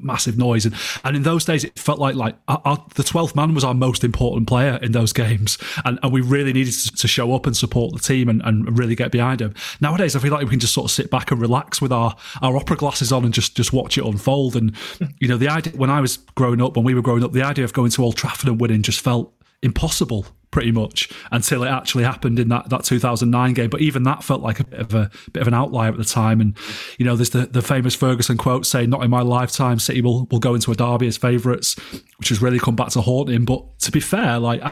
massive 0.00 0.38
noise, 0.38 0.66
and 0.66 0.74
and 1.04 1.16
in 1.16 1.22
those 1.22 1.44
days, 1.44 1.64
it 1.64 1.78
felt 1.78 1.98
like 1.98 2.14
like 2.14 2.36
our, 2.48 2.60
our, 2.64 2.84
the 2.94 3.04
twelfth 3.04 3.34
man 3.36 3.54
was 3.54 3.64
our 3.64 3.74
most 3.74 4.04
important 4.04 4.48
player 4.48 4.78
in 4.82 4.92
those 4.92 5.12
games, 5.12 5.58
and, 5.84 5.98
and 6.02 6.12
we 6.12 6.20
really 6.20 6.52
needed 6.52 6.72
to, 6.72 6.92
to 6.96 7.08
show 7.08 7.34
up 7.34 7.46
and 7.46 7.56
support 7.56 7.92
the 7.92 8.00
team 8.00 8.28
and, 8.28 8.42
and 8.42 8.78
really 8.78 8.94
get 8.94 9.10
behind 9.10 9.40
him. 9.40 9.54
Nowadays, 9.80 10.16
I 10.16 10.18
feel 10.18 10.32
like 10.32 10.44
we 10.44 10.50
can 10.50 10.60
just 10.60 10.74
sort 10.74 10.86
of 10.86 10.90
sit 10.90 11.10
back 11.10 11.30
and 11.30 11.40
relax 11.40 11.80
with 11.80 11.92
our 11.92 12.16
our 12.42 12.56
opera 12.56 12.76
glasses 12.76 13.12
on 13.12 13.24
and 13.24 13.34
just 13.34 13.56
just 13.56 13.72
watch 13.72 13.98
it 13.98 14.04
unfold. 14.04 14.56
And 14.56 14.74
you 15.18 15.28
know, 15.28 15.36
the 15.36 15.48
idea 15.48 15.72
when 15.74 15.90
I 15.90 16.00
was 16.00 16.16
growing 16.34 16.60
up, 16.60 16.63
when 16.72 16.84
we 16.84 16.94
were 16.94 17.02
growing 17.02 17.24
up, 17.24 17.32
the 17.32 17.42
idea 17.42 17.64
of 17.64 17.72
going 17.72 17.90
to 17.90 18.02
Old 18.02 18.16
Trafford 18.16 18.48
and 18.48 18.60
winning 18.60 18.82
just 18.82 19.00
felt 19.00 19.32
impossible 19.62 20.26
pretty 20.54 20.70
much 20.70 21.10
until 21.32 21.64
it 21.64 21.68
actually 21.68 22.04
happened 22.04 22.38
in 22.38 22.48
that, 22.48 22.70
that 22.70 22.84
2009 22.84 23.54
game. 23.54 23.68
But 23.68 23.80
even 23.80 24.04
that 24.04 24.22
felt 24.22 24.40
like 24.40 24.60
a 24.60 24.64
bit 24.64 24.78
of 24.78 24.94
a 24.94 25.10
bit 25.32 25.40
of 25.40 25.48
an 25.48 25.54
outlier 25.54 25.90
at 25.90 25.96
the 25.96 26.04
time. 26.04 26.40
And 26.40 26.56
you 26.96 27.04
know, 27.04 27.16
there's 27.16 27.30
the, 27.30 27.46
the 27.46 27.60
famous 27.60 27.96
Ferguson 27.96 28.36
quote 28.36 28.64
saying, 28.64 28.88
"Not 28.88 29.02
in 29.02 29.10
my 29.10 29.22
lifetime, 29.22 29.80
City 29.80 30.00
will 30.00 30.28
will 30.30 30.38
go 30.38 30.54
into 30.54 30.70
a 30.70 30.76
derby 30.76 31.08
as 31.08 31.16
favourites," 31.16 31.74
which 32.18 32.28
has 32.28 32.40
really 32.40 32.60
come 32.60 32.76
back 32.76 32.90
to 32.90 33.00
haunt 33.00 33.30
him. 33.30 33.44
But 33.44 33.80
to 33.80 33.90
be 33.90 33.98
fair, 33.98 34.38
like 34.38 34.62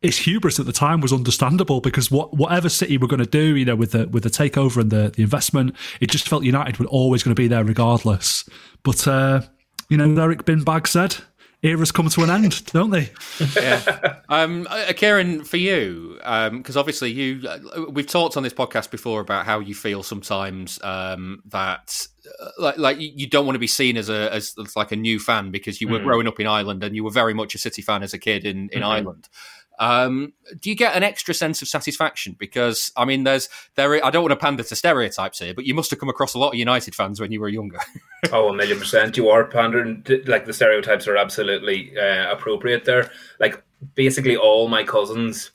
its 0.00 0.18
hubris 0.18 0.60
at 0.60 0.66
the 0.66 0.72
time 0.72 1.00
was 1.00 1.12
understandable 1.12 1.80
because 1.80 2.08
what 2.08 2.36
whatever 2.36 2.68
City 2.68 2.96
were 2.96 3.08
going 3.08 3.18
to 3.18 3.26
do, 3.26 3.56
you 3.56 3.64
know, 3.64 3.76
with 3.76 3.90
the 3.90 4.06
with 4.08 4.22
the 4.22 4.30
takeover 4.30 4.80
and 4.80 4.92
the 4.92 5.12
the 5.14 5.24
investment, 5.24 5.74
it 6.00 6.08
just 6.08 6.28
felt 6.28 6.44
United 6.44 6.78
were 6.78 6.86
always 6.86 7.24
going 7.24 7.34
to 7.34 7.40
be 7.40 7.48
there 7.48 7.64
regardless. 7.64 8.48
But 8.84 9.08
uh, 9.08 9.42
you 9.88 9.96
know, 9.96 10.22
Eric 10.22 10.44
Binbag 10.44 10.86
said. 10.86 11.16
Eras 11.62 11.92
come 11.92 12.08
to 12.08 12.22
an 12.24 12.30
end, 12.30 12.64
don't 12.72 12.90
they? 12.90 13.10
yeah. 13.56 14.16
Um, 14.28 14.66
uh, 14.68 14.92
Ciaran, 14.92 15.44
for 15.44 15.58
you, 15.58 16.18
um, 16.24 16.58
because 16.58 16.76
obviously 16.76 17.12
you, 17.12 17.46
uh, 17.48 17.58
we've 17.88 18.06
talked 18.06 18.36
on 18.36 18.42
this 18.42 18.52
podcast 18.52 18.90
before 18.90 19.20
about 19.20 19.46
how 19.46 19.60
you 19.60 19.74
feel 19.74 20.02
sometimes 20.02 20.82
um, 20.82 21.40
that, 21.46 22.04
uh, 22.42 22.48
like, 22.58 22.78
like 22.78 22.96
you 22.98 23.28
don't 23.28 23.46
want 23.46 23.54
to 23.54 23.60
be 23.60 23.68
seen 23.68 23.96
as 23.96 24.08
a 24.08 24.32
as, 24.34 24.54
as 24.60 24.74
like 24.74 24.90
a 24.90 24.96
new 24.96 25.20
fan 25.20 25.50
because 25.52 25.80
you 25.80 25.86
were 25.88 26.00
Mm. 26.00 26.04
growing 26.04 26.26
up 26.26 26.40
in 26.40 26.46
Ireland 26.48 26.82
and 26.82 26.96
you 26.96 27.04
were 27.04 27.10
very 27.12 27.34
much 27.34 27.54
a 27.54 27.58
City 27.58 27.82
fan 27.82 28.02
as 28.02 28.12
a 28.12 28.18
kid 28.18 28.44
in 28.44 28.68
in 28.72 28.82
Mhm. 28.82 28.86
Ireland. 28.86 29.28
Um, 29.78 30.32
do 30.60 30.70
you 30.70 30.76
get 30.76 30.94
an 30.94 31.02
extra 31.02 31.34
sense 31.34 31.60
of 31.62 31.68
satisfaction? 31.68 32.36
Because 32.38 32.92
I 32.96 33.04
mean, 33.04 33.24
there's 33.24 33.48
there. 33.74 34.04
I 34.04 34.10
don't 34.10 34.22
want 34.22 34.32
to 34.32 34.36
pander 34.36 34.62
to 34.62 34.76
stereotypes 34.76 35.38
here, 35.40 35.54
but 35.54 35.64
you 35.64 35.74
must 35.74 35.90
have 35.90 35.98
come 35.98 36.08
across 36.08 36.34
a 36.34 36.38
lot 36.38 36.50
of 36.50 36.54
United 36.54 36.94
fans 36.94 37.20
when 37.20 37.32
you 37.32 37.40
were 37.40 37.48
younger. 37.48 37.78
Oh, 38.30 38.48
a 38.48 38.54
million 38.54 38.78
percent. 38.78 39.16
You 39.16 39.28
are 39.30 39.44
pandering. 39.44 40.04
to- 40.04 40.22
Like 40.26 40.46
the 40.46 40.52
stereotypes 40.52 41.08
are 41.08 41.16
absolutely 41.16 41.98
uh, 41.98 42.30
appropriate 42.32 42.84
there. 42.84 43.10
Like 43.40 43.60
basically 43.96 44.36
all 44.36 44.68
my 44.68 44.84
cousins 44.84 45.50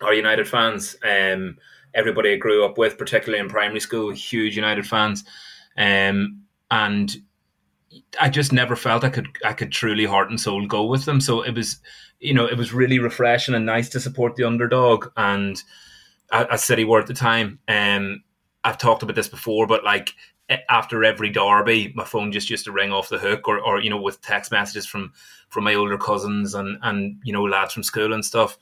are 0.00 0.14
United 0.14 0.46
fans. 0.48 0.96
Um, 1.02 1.58
everybody 1.94 2.32
I 2.32 2.36
grew 2.36 2.64
up 2.64 2.78
with, 2.78 2.96
particularly 2.96 3.40
in 3.40 3.48
primary 3.48 3.80
school, 3.80 4.10
huge 4.12 4.54
United 4.54 4.86
fans. 4.86 5.24
Um, 5.76 6.42
and 6.70 7.16
I 8.20 8.28
just 8.28 8.52
never 8.52 8.76
felt 8.76 9.02
I 9.04 9.08
could 9.10 9.28
I 9.44 9.52
could 9.52 9.72
truly 9.72 10.04
heart 10.04 10.30
and 10.30 10.40
soul 10.40 10.64
go 10.66 10.84
with 10.84 11.06
them. 11.06 11.20
So 11.20 11.42
it 11.42 11.54
was, 11.56 11.80
you 12.20 12.34
know, 12.34 12.46
it 12.46 12.56
was 12.56 12.72
really 12.72 12.98
refreshing 12.98 13.54
and 13.54 13.66
nice 13.66 13.88
to 13.90 14.00
support 14.00 14.36
the 14.36 14.44
underdog. 14.44 15.10
And 15.16 15.62
a- 16.30 16.52
as 16.52 16.64
City 16.64 16.84
were 16.84 17.00
at 17.00 17.06
the 17.06 17.14
time, 17.14 17.58
um, 17.68 18.22
I've 18.64 18.78
talked 18.78 19.02
about 19.02 19.16
this 19.16 19.28
before, 19.28 19.66
but 19.66 19.84
like 19.84 20.12
after 20.68 21.04
every 21.04 21.30
derby, 21.30 21.92
my 21.94 22.04
phone 22.04 22.32
just 22.32 22.50
used 22.50 22.64
to 22.64 22.72
ring 22.72 22.92
off 22.92 23.08
the 23.08 23.18
hook, 23.18 23.48
or, 23.48 23.58
or 23.58 23.80
you 23.80 23.90
know, 23.90 24.00
with 24.00 24.20
text 24.22 24.52
messages 24.52 24.86
from 24.86 25.12
from 25.48 25.64
my 25.64 25.74
older 25.74 25.98
cousins 25.98 26.54
and 26.54 26.78
and 26.82 27.20
you 27.24 27.32
know 27.32 27.44
lads 27.44 27.72
from 27.72 27.82
school 27.82 28.12
and 28.12 28.24
stuff. 28.24 28.58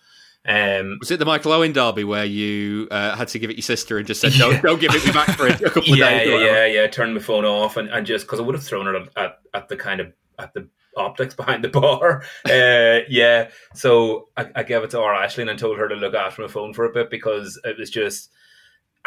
Um, 0.46 0.98
was 1.00 1.10
it 1.10 1.18
the 1.18 1.24
Michael 1.24 1.52
Owen 1.52 1.72
derby 1.72 2.04
where 2.04 2.26
you 2.26 2.86
uh, 2.90 3.16
had 3.16 3.28
to 3.28 3.38
give 3.38 3.48
it 3.48 3.56
your 3.56 3.62
sister 3.62 3.96
and 3.96 4.06
just 4.06 4.20
said, 4.20 4.32
"Don't, 4.32 4.62
don't 4.62 4.80
give 4.80 4.94
it 4.94 5.04
me 5.06 5.12
back 5.12 5.36
for 5.36 5.46
a 5.46 5.56
couple 5.56 5.92
of 5.92 5.98
yeah, 5.98 6.10
days"? 6.10 6.28
Yeah, 6.28 6.38
yeah, 6.38 6.66
yeah. 6.66 6.86
Turned 6.86 7.14
my 7.14 7.20
phone 7.20 7.46
off 7.46 7.78
and, 7.78 7.88
and 7.88 8.06
just 8.06 8.26
because 8.26 8.40
I 8.40 8.42
would 8.42 8.54
have 8.54 8.64
thrown 8.64 8.94
it 8.94 9.08
at, 9.16 9.24
at, 9.24 9.38
at, 9.54 9.68
the 9.68 9.76
kind 9.76 10.00
of 10.00 10.12
at 10.38 10.52
the 10.52 10.68
optics 10.96 11.34
behind 11.34 11.64
the 11.64 11.68
bar. 11.68 12.22
Uh, 12.44 13.00
yeah, 13.08 13.48
so 13.74 14.28
I, 14.36 14.46
I 14.54 14.62
gave 14.62 14.82
it 14.82 14.90
to 14.90 15.00
our 15.00 15.14
Ashley 15.14 15.48
and 15.48 15.58
told 15.58 15.78
her 15.78 15.88
to 15.88 15.94
look 15.94 16.14
after 16.14 16.42
my 16.42 16.48
phone 16.48 16.72
for 16.72 16.84
a 16.84 16.92
bit 16.92 17.10
because 17.10 17.58
it 17.64 17.78
was 17.78 17.90
just. 17.90 18.30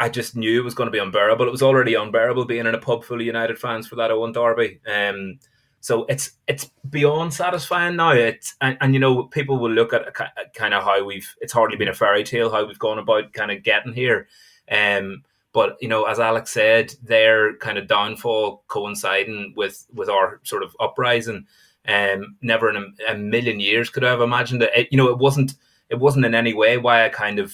I 0.00 0.08
just 0.08 0.36
knew 0.36 0.60
it 0.60 0.64
was 0.64 0.74
going 0.74 0.86
to 0.86 0.92
be 0.92 0.98
unbearable. 0.98 1.46
It 1.46 1.50
was 1.50 1.62
already 1.62 1.94
unbearable 1.94 2.44
being 2.44 2.66
in 2.66 2.74
a 2.74 2.78
pub 2.78 3.02
full 3.02 3.18
of 3.18 3.26
United 3.26 3.58
fans 3.58 3.88
for 3.88 3.96
that 3.96 4.12
Owen 4.12 4.30
derby. 4.30 4.80
Um, 4.86 5.40
so 5.80 6.04
it's 6.08 6.32
it's 6.46 6.70
beyond 6.88 7.32
satisfying 7.32 7.96
now. 7.96 8.10
It's 8.10 8.54
and, 8.60 8.76
and 8.80 8.94
you 8.94 9.00
know 9.00 9.24
people 9.24 9.58
will 9.58 9.70
look 9.70 9.92
at 9.92 10.14
kind 10.54 10.74
of 10.74 10.82
how 10.84 11.04
we've. 11.04 11.34
It's 11.40 11.52
hardly 11.52 11.76
been 11.76 11.88
a 11.88 11.94
fairy 11.94 12.24
tale 12.24 12.50
how 12.50 12.66
we've 12.66 12.78
gone 12.78 12.98
about 12.98 13.32
kind 13.32 13.50
of 13.50 13.62
getting 13.62 13.92
here. 13.92 14.28
Um, 14.70 15.22
but 15.52 15.76
you 15.80 15.88
know, 15.88 16.04
as 16.04 16.20
Alex 16.20 16.50
said, 16.50 16.94
their 17.02 17.56
kind 17.56 17.78
of 17.78 17.86
downfall 17.86 18.64
coinciding 18.68 19.54
with 19.56 19.86
with 19.94 20.08
our 20.08 20.40
sort 20.42 20.62
of 20.62 20.76
uprising. 20.80 21.46
Um, 21.88 22.36
never 22.42 22.68
in 22.68 22.76
a, 22.76 23.12
a 23.12 23.16
million 23.16 23.60
years 23.60 23.88
could 23.88 24.04
I 24.04 24.10
have 24.10 24.20
imagined 24.20 24.62
it. 24.62 24.70
it. 24.76 24.88
You 24.90 24.98
know, 24.98 25.08
it 25.08 25.18
wasn't 25.18 25.54
it 25.88 25.98
wasn't 25.98 26.26
in 26.26 26.34
any 26.34 26.52
way 26.54 26.76
why 26.76 27.04
I 27.04 27.08
kind 27.08 27.38
of 27.38 27.52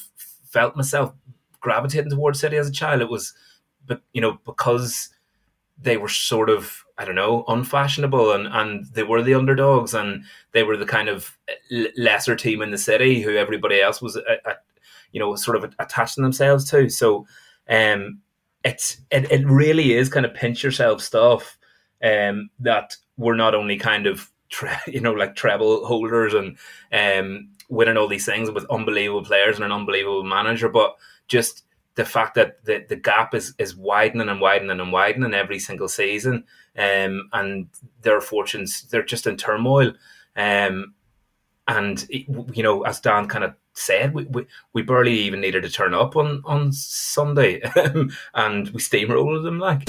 felt 0.50 0.76
myself 0.76 1.14
gravitating 1.60 2.10
towards 2.10 2.40
City 2.40 2.56
as 2.56 2.68
a 2.68 2.72
child. 2.72 3.00
It 3.00 3.08
was, 3.08 3.32
but 3.86 4.02
you 4.12 4.20
know, 4.20 4.38
because 4.44 5.08
they 5.80 5.96
were 5.96 6.08
sort 6.08 6.50
of 6.50 6.84
I 6.96 7.04
don't 7.04 7.16
know, 7.16 7.44
unfashionable, 7.48 8.32
and 8.32 8.46
and 8.48 8.86
they 8.86 9.02
were 9.02 9.22
the 9.22 9.34
underdogs, 9.34 9.94
and 9.94 10.24
they 10.52 10.62
were 10.62 10.76
the 10.76 10.86
kind 10.86 11.08
of 11.08 11.36
lesser 11.96 12.36
team 12.36 12.62
in 12.62 12.70
the 12.70 12.78
city 12.78 13.20
who 13.20 13.36
everybody 13.36 13.80
else 13.80 14.00
was, 14.00 14.16
uh, 14.16 14.36
uh, 14.44 14.54
you 15.12 15.18
know, 15.18 15.34
sort 15.34 15.56
of 15.56 15.74
attaching 15.80 16.22
themselves 16.22 16.68
to. 16.70 16.88
So, 16.88 17.26
um, 17.68 18.20
it's 18.64 18.98
it, 19.10 19.30
it 19.30 19.44
really 19.46 19.94
is 19.94 20.08
kind 20.08 20.24
of 20.24 20.34
pinch 20.34 20.62
yourself 20.62 21.00
stuff, 21.02 21.58
um, 22.02 22.48
that 22.60 22.96
we're 23.16 23.36
not 23.36 23.54
only 23.54 23.76
kind 23.76 24.06
of 24.06 24.30
tre- 24.48 24.76
you 24.86 25.00
know 25.00 25.12
like 25.12 25.36
treble 25.36 25.86
holders 25.86 26.34
and 26.34 26.56
um 26.92 27.48
winning 27.68 27.96
all 27.96 28.08
these 28.08 28.26
things 28.26 28.50
with 28.50 28.66
unbelievable 28.70 29.24
players 29.24 29.56
and 29.56 29.64
an 29.64 29.72
unbelievable 29.72 30.22
manager, 30.22 30.68
but 30.68 30.96
just 31.28 31.64
the 31.94 32.04
fact 32.04 32.34
that 32.34 32.64
the, 32.64 32.84
the 32.88 32.96
gap 32.96 33.34
is, 33.34 33.54
is 33.58 33.76
widening 33.76 34.28
and 34.28 34.40
widening 34.40 34.80
and 34.80 34.92
widening 34.92 35.34
every 35.34 35.58
single 35.58 35.88
season 35.88 36.44
um, 36.76 37.28
and 37.32 37.68
their 38.02 38.20
fortunes 38.20 38.82
they're 38.90 39.02
just 39.02 39.26
in 39.26 39.36
turmoil. 39.36 39.92
Um, 40.36 40.94
and 41.66 42.06
you 42.10 42.62
know, 42.62 42.82
as 42.82 43.00
Dan 43.00 43.26
kind 43.26 43.44
of 43.44 43.54
said, 43.72 44.12
we, 44.12 44.24
we, 44.24 44.46
we 44.74 44.82
barely 44.82 45.18
even 45.20 45.40
needed 45.40 45.62
to 45.62 45.70
turn 45.70 45.94
up 45.94 46.14
on 46.14 46.42
on 46.44 46.72
Sunday, 46.72 47.62
and 48.34 48.68
we 48.68 48.80
steamrolled 48.80 49.44
them 49.44 49.58
like. 49.58 49.88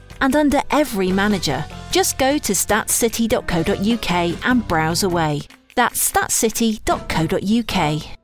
and 0.21 0.35
under 0.35 0.61
every 0.71 1.11
manager. 1.11 1.63
Just 1.91 2.17
go 2.17 2.37
to 2.37 2.53
statscity.co.uk 2.53 4.45
and 4.45 4.67
browse 4.67 5.03
away. 5.03 5.41
That's 5.75 6.11
statscity.co.uk. 6.11 8.17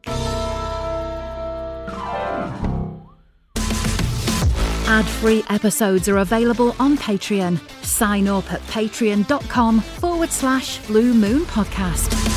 Ad 4.89 5.05
free 5.05 5.43
episodes 5.49 6.07
are 6.07 6.19
available 6.19 6.73
on 6.79 6.97
Patreon. 6.97 7.60
Sign 7.83 8.29
up 8.29 8.49
at 8.53 8.62
patreon.com 8.62 9.81
forward 9.81 10.31
slash 10.31 10.79
blue 10.88 11.13
moon 11.13 11.41
podcast. 11.41 12.37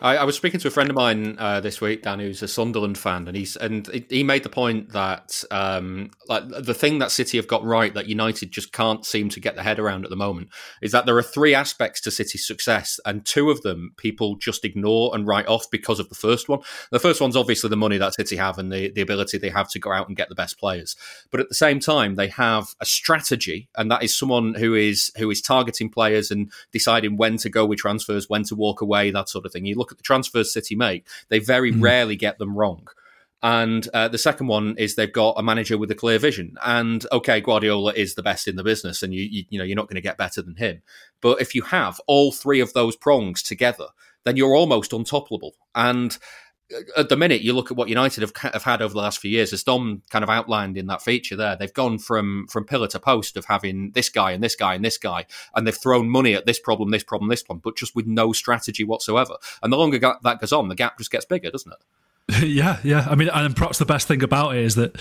I, 0.00 0.16
I, 0.16 0.24
was 0.24 0.34
speaking 0.34 0.60
to 0.60 0.68
a 0.68 0.70
friend 0.70 0.88
of 0.88 0.96
mine 0.96 1.36
uh, 1.38 1.60
this 1.60 1.80
week, 1.80 2.02
Dan, 2.02 2.20
who's 2.20 2.42
a 2.42 2.48
Sunderland 2.48 2.96
fan, 2.96 3.28
and 3.28 3.36
he's 3.36 3.56
and 3.56 3.86
he 4.08 4.24
made 4.24 4.42
the 4.42 4.48
point 4.48 4.92
that 4.92 5.44
um, 5.50 6.10
like 6.26 6.48
the 6.48 6.74
thing 6.74 7.00
that 7.00 7.10
City 7.10 7.36
have 7.36 7.46
got 7.46 7.62
right 7.64 7.92
that 7.92 8.06
United 8.06 8.50
just 8.50 8.72
can't 8.72 9.04
seem 9.04 9.28
to 9.28 9.40
get 9.40 9.56
their 9.56 9.64
head 9.64 9.78
around 9.78 10.04
at 10.04 10.10
the 10.10 10.16
moment 10.16 10.48
is 10.80 10.92
that 10.92 11.04
there 11.04 11.16
are 11.18 11.22
three 11.22 11.54
aspects 11.54 12.00
to 12.02 12.10
City's 12.10 12.46
success, 12.46 12.98
and 13.04 13.26
two 13.26 13.50
of 13.50 13.60
them 13.60 13.92
people 13.98 14.36
just 14.36 14.64
ignore 14.64 15.14
and 15.14 15.26
write 15.26 15.46
off 15.46 15.70
because 15.70 16.00
of 16.00 16.08
the 16.08 16.14
first 16.14 16.48
one. 16.48 16.60
The 16.90 16.98
first 16.98 17.20
one's 17.20 17.36
obviously 17.36 17.68
the 17.68 17.76
money 17.76 17.98
that 17.98 18.14
City 18.14 18.36
have 18.36 18.58
and 18.58 18.72
the 18.72 18.90
the 18.90 19.02
ability 19.02 19.36
they 19.36 19.50
have 19.50 19.68
to 19.70 19.78
go 19.78 19.92
out 19.92 20.08
and 20.08 20.16
get 20.16 20.30
the 20.30 20.34
best 20.34 20.58
players, 20.58 20.96
but 21.30 21.40
at 21.40 21.48
the 21.50 21.54
same 21.54 21.78
time 21.78 22.14
they 22.14 22.28
have 22.28 22.74
a 22.80 22.86
strategy, 22.86 23.68
and 23.76 23.90
that 23.90 24.02
is 24.02 24.16
someone 24.16 24.54
who 24.54 24.74
is 24.74 25.12
who 25.18 25.30
is 25.30 25.42
targeting 25.42 25.90
players 25.90 26.30
and 26.30 26.50
deciding 26.72 27.18
when 27.18 27.36
to 27.36 27.50
go 27.50 27.66
with 27.66 27.78
transfers, 27.78 28.30
when 28.30 28.44
to 28.44 28.54
walk 28.54 28.80
away, 28.80 29.10
that 29.10 29.28
sort 29.28 29.44
of 29.44 29.52
thing. 29.52 29.66
You 29.66 29.74
look 29.74 29.89
look 29.90 29.96
at 29.96 29.98
the 29.98 30.02
transfers 30.02 30.52
City 30.52 30.76
make, 30.76 31.06
they 31.28 31.38
very 31.38 31.72
mm. 31.72 31.82
rarely 31.82 32.16
get 32.16 32.38
them 32.38 32.56
wrong. 32.56 32.86
And 33.42 33.88
uh, 33.94 34.08
the 34.08 34.18
second 34.18 34.48
one 34.48 34.74
is 34.76 34.94
they've 34.94 35.10
got 35.10 35.38
a 35.38 35.42
manager 35.42 35.78
with 35.78 35.90
a 35.90 35.94
clear 35.94 36.18
vision. 36.18 36.56
And 36.62 37.06
okay, 37.10 37.40
Guardiola 37.40 37.94
is 37.94 38.14
the 38.14 38.22
best 38.22 38.46
in 38.46 38.56
the 38.56 38.62
business, 38.62 39.02
and 39.02 39.14
you 39.14 39.22
you, 39.22 39.44
you 39.48 39.58
know 39.58 39.64
you're 39.64 39.76
not 39.76 39.88
going 39.88 39.94
to 39.94 40.02
get 40.02 40.18
better 40.18 40.42
than 40.42 40.56
him. 40.56 40.82
But 41.22 41.40
if 41.40 41.54
you 41.54 41.62
have 41.62 42.00
all 42.06 42.32
three 42.32 42.60
of 42.60 42.74
those 42.74 42.96
prongs 42.96 43.42
together, 43.42 43.86
then 44.24 44.36
you're 44.36 44.54
almost 44.54 44.90
untoppable. 44.90 45.52
And 45.74 46.18
at 46.96 47.08
the 47.08 47.16
minute, 47.16 47.42
you 47.42 47.52
look 47.52 47.70
at 47.70 47.76
what 47.76 47.88
United 47.88 48.22
have, 48.22 48.36
have 48.52 48.62
had 48.62 48.82
over 48.82 48.92
the 48.92 49.00
last 49.00 49.18
few 49.18 49.30
years, 49.30 49.52
as 49.52 49.62
Dom 49.62 50.02
kind 50.10 50.22
of 50.22 50.30
outlined 50.30 50.76
in 50.76 50.86
that 50.86 51.02
feature 51.02 51.36
there, 51.36 51.56
they've 51.56 51.72
gone 51.72 51.98
from 51.98 52.46
from 52.48 52.64
pillar 52.64 52.86
to 52.88 53.00
post 53.00 53.36
of 53.36 53.44
having 53.46 53.90
this 53.92 54.08
guy 54.08 54.32
and 54.32 54.42
this 54.42 54.56
guy 54.56 54.74
and 54.74 54.84
this 54.84 54.98
guy, 54.98 55.26
and 55.54 55.66
they've 55.66 55.76
thrown 55.76 56.08
money 56.08 56.34
at 56.34 56.46
this 56.46 56.58
problem, 56.58 56.90
this 56.90 57.04
problem, 57.04 57.28
this 57.28 57.42
problem, 57.42 57.60
but 57.62 57.76
just 57.76 57.94
with 57.94 58.06
no 58.06 58.32
strategy 58.32 58.84
whatsoever. 58.84 59.34
And 59.62 59.72
the 59.72 59.76
longer 59.76 59.98
that 59.98 60.40
goes 60.40 60.52
on, 60.52 60.68
the 60.68 60.74
gap 60.74 60.98
just 60.98 61.10
gets 61.10 61.24
bigger, 61.24 61.50
doesn't 61.50 61.72
it? 61.72 62.42
yeah, 62.46 62.78
yeah. 62.84 63.06
I 63.08 63.14
mean, 63.14 63.28
and 63.28 63.56
perhaps 63.56 63.78
the 63.78 63.86
best 63.86 64.06
thing 64.08 64.22
about 64.22 64.56
it 64.56 64.62
is 64.62 64.74
that 64.76 64.96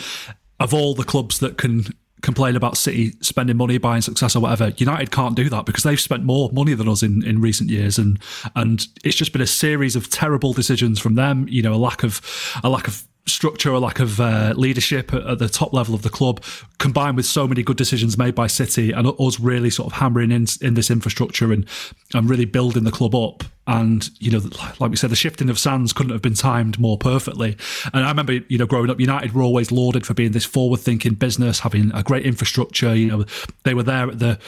of 0.60 0.74
all 0.74 0.96
the 0.96 1.04
clubs 1.04 1.40
that 1.40 1.58
can 1.58 1.86
complain 2.22 2.56
about 2.56 2.78
City 2.78 3.14
spending 3.22 3.58
money, 3.58 3.78
buying 3.78 4.02
success 4.02 4.36
or 4.36 4.42
whatever. 4.42 4.72
United 4.78 5.12
can't 5.12 5.36
do 5.36 5.50
that 5.50 5.66
because 5.66 5.84
they've 5.84 6.00
spent 6.00 6.24
more 6.24 6.50
money 6.52 6.74
than 6.74 6.88
us 6.88 7.04
in, 7.04 7.24
in 7.26 7.42
recent 7.42 7.70
years, 7.70 7.98
and 7.98 8.20
and 8.56 8.88
it's 9.04 9.16
just 9.16 9.34
been 9.34 9.42
a 9.42 9.48
series 9.48 9.96
of 9.96 10.10
terrible 10.10 10.54
decisions 10.54 11.00
from 11.00 11.16
them. 11.16 11.48
You 11.50 11.62
know, 11.62 11.74
a 11.74 11.76
lack 11.76 12.04
of 12.04 12.22
a 12.64 12.70
lack 12.70 12.88
of 12.88 13.06
structure, 13.26 13.72
a 13.72 13.80
lack 13.80 14.00
of 14.00 14.20
uh, 14.20 14.54
leadership 14.56 15.14
at, 15.14 15.26
at, 15.26 15.40
the 15.40 15.48
top 15.48 15.74
level 15.74 15.94
of 15.96 16.02
the 16.02 16.10
club, 16.10 16.44
combined 16.78 17.16
with 17.16 17.26
so 17.26 17.48
many 17.48 17.64
good 17.64 17.78
decisions 17.78 18.18
made 18.18 18.36
by 18.36 18.48
City 18.48 18.92
and 18.92 19.08
us 19.08 19.40
really 19.40 19.70
sort 19.70 19.88
of 19.88 20.00
hammering 20.00 20.32
in 20.32 20.48
in 20.62 20.74
this 20.74 20.90
infrastructure 20.90 21.52
and 21.52 21.66
and 22.14 22.30
really 22.30 22.46
building 22.46 22.84
the 22.84 22.92
club 22.92 23.16
up. 23.16 23.44
And 23.68 24.10
you 24.20 24.32
know, 24.32 24.42
like 24.80 24.90
we 24.90 24.98
said, 24.98 25.12
the 25.12 25.16
shifting 25.16 25.50
of 25.50 25.60
sands 25.60 25.94
couldn't 25.94 26.12
have 26.12 26.22
been 26.22 26.34
timed 26.34 26.80
more 26.80 26.98
perfectly. 26.98 27.56
And 27.94 28.04
I 28.04 28.10
remember, 28.10 28.34
you 28.48 28.58
know, 28.58 28.66
growing 28.66 28.90
up, 28.90 29.00
United 29.00 29.34
were 29.34 29.44
always 29.44 29.72
lauded 29.72 30.06
for 30.06 30.14
being 30.14 30.32
this 30.32 30.46
forward-thinking 30.46 31.16
business, 31.16 31.60
having 31.60 31.92
a 31.94 32.04
great 32.04 32.26
infrastructure. 32.26 32.96
You 32.96 33.08
know, 33.08 33.26
they 33.64 33.74
were 33.74 33.84
there 33.84 34.10
at 34.10 34.20
the 34.20 34.40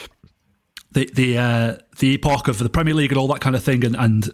the 0.92 1.10
the 1.14 1.38
uh, 1.38 1.78
the 2.00 2.14
epoch 2.16 2.48
of 2.48 2.58
the 2.58 2.70
Premier 2.70 2.94
League 2.94 3.12
and 3.12 3.18
all 3.18 3.28
that 3.28 3.42
kind 3.42 3.56
of 3.56 3.64
thing, 3.64 3.86
and 3.86 3.96
and 3.96 4.32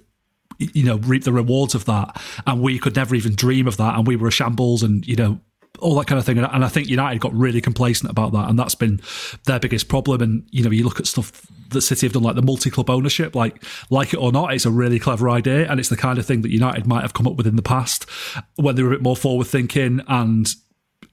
you 0.60 0.84
know 0.84 0.98
reap 0.98 1.24
the 1.24 1.32
rewards 1.32 1.76
of 1.76 1.86
that. 1.86 2.22
And 2.46 2.62
we 2.62 2.80
could 2.80 2.96
never 2.96 3.16
even 3.16 3.36
dream 3.36 3.68
of 3.68 3.78
that. 3.78 3.96
And 3.96 4.08
we 4.08 4.16
were 4.16 4.28
a 4.28 4.32
shambles 4.32 4.84
and 4.84 5.06
you 5.08 5.16
know 5.16 5.40
all 5.80 5.96
that 5.96 6.08
kind 6.08 6.18
of 6.18 6.26
thing. 6.26 6.40
And 6.40 6.66
I 6.66 6.68
think 6.70 6.88
United 6.88 7.20
got 7.22 7.34
really 7.34 7.62
complacent 7.62 8.10
about 8.10 8.32
that. 8.34 8.50
And 8.50 8.58
that's 8.58 8.76
been 8.76 9.00
their 9.46 9.60
biggest 9.60 9.88
problem. 9.88 10.22
And 10.22 10.48
you 10.52 10.64
know 10.64 10.72
you 10.72 10.84
look 10.84 11.00
at 11.00 11.08
stuff 11.08 11.46
that 11.70 11.82
City 11.82 12.08
have 12.08 12.14
done 12.14 12.24
like 12.24 12.36
the 12.36 12.42
multi-club 12.42 12.90
ownership 12.90 13.36
like 13.36 13.62
like 13.90 14.14
it 14.14 14.18
or 14.18 14.32
not 14.32 14.54
it's 14.54 14.66
a 14.66 14.72
really 14.72 15.00
clever 15.00 15.30
idea. 15.30 15.70
And 15.70 15.80
it's 15.80 15.90
the 15.90 15.98
kind 15.98 16.18
of 16.18 16.26
thing 16.26 16.42
that 16.42 16.52
United 16.52 16.88
might 16.88 17.02
have 17.02 17.14
come 17.14 17.28
up 17.28 17.36
with 17.36 17.48
in 17.48 17.56
the 17.56 17.62
past 17.62 18.10
when 18.56 18.76
they 18.76 18.84
were 18.84 18.94
a 18.94 18.96
bit 18.96 19.04
more 19.04 19.16
forward 19.16 19.48
thinking 19.48 20.02
and 20.08 20.54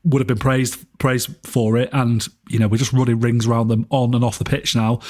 would 0.05 0.21
have 0.21 0.27
been 0.27 0.39
praised 0.39 0.85
praised 0.99 1.31
for 1.45 1.77
it, 1.77 1.89
and 1.93 2.29
you 2.49 2.59
know 2.59 2.69
we're 2.69 2.77
just 2.77 2.93
running 2.93 3.21
rings 3.21 3.47
around 3.47 3.69
them 3.69 3.87
on 3.91 4.15
and 4.15 4.23
off 4.23 4.39
the 4.39 4.45
pitch 4.45 4.77
now. 4.77 5.01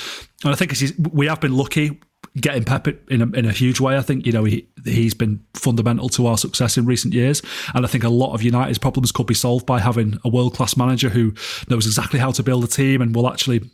And 0.45 0.53
I 0.53 0.57
think 0.57 0.73
we 1.13 1.27
have 1.27 1.41
been 1.41 1.57
lucky 1.57 2.01
getting 2.41 2.65
Pep 2.65 2.89
in 3.11 3.23
a, 3.23 3.27
in 3.37 3.47
a 3.47 3.53
huge 3.53 3.81
way. 3.81 3.97
I 3.97 4.03
think 4.03 4.27
you 4.27 4.33
know 4.33 4.45
he 4.45 4.67
he's 4.85 5.15
been 5.15 5.45
fundamental 5.55 6.09
to 6.11 6.27
our 6.27 6.39
success 6.39 6.77
in 6.77 6.87
recent 6.87 7.15
years, 7.15 7.43
and 7.75 7.85
I 7.85 7.89
think 7.89 8.05
a 8.05 8.09
lot 8.09 8.35
of 8.35 8.43
United's 8.43 8.79
problems 8.79 9.13
could 9.13 9.27
be 9.27 9.35
solved 9.35 9.67
by 9.67 9.81
having 9.81 10.19
a 10.25 10.29
world 10.29 10.55
class 10.55 10.77
manager 10.77 11.09
who 11.09 11.33
knows 11.69 11.87
exactly 11.87 12.19
how 12.19 12.31
to 12.33 12.43
build 12.43 12.65
a 12.65 12.69
team 12.69 13.01
and 13.01 13.15
will 13.15 13.29
actually 13.29 13.71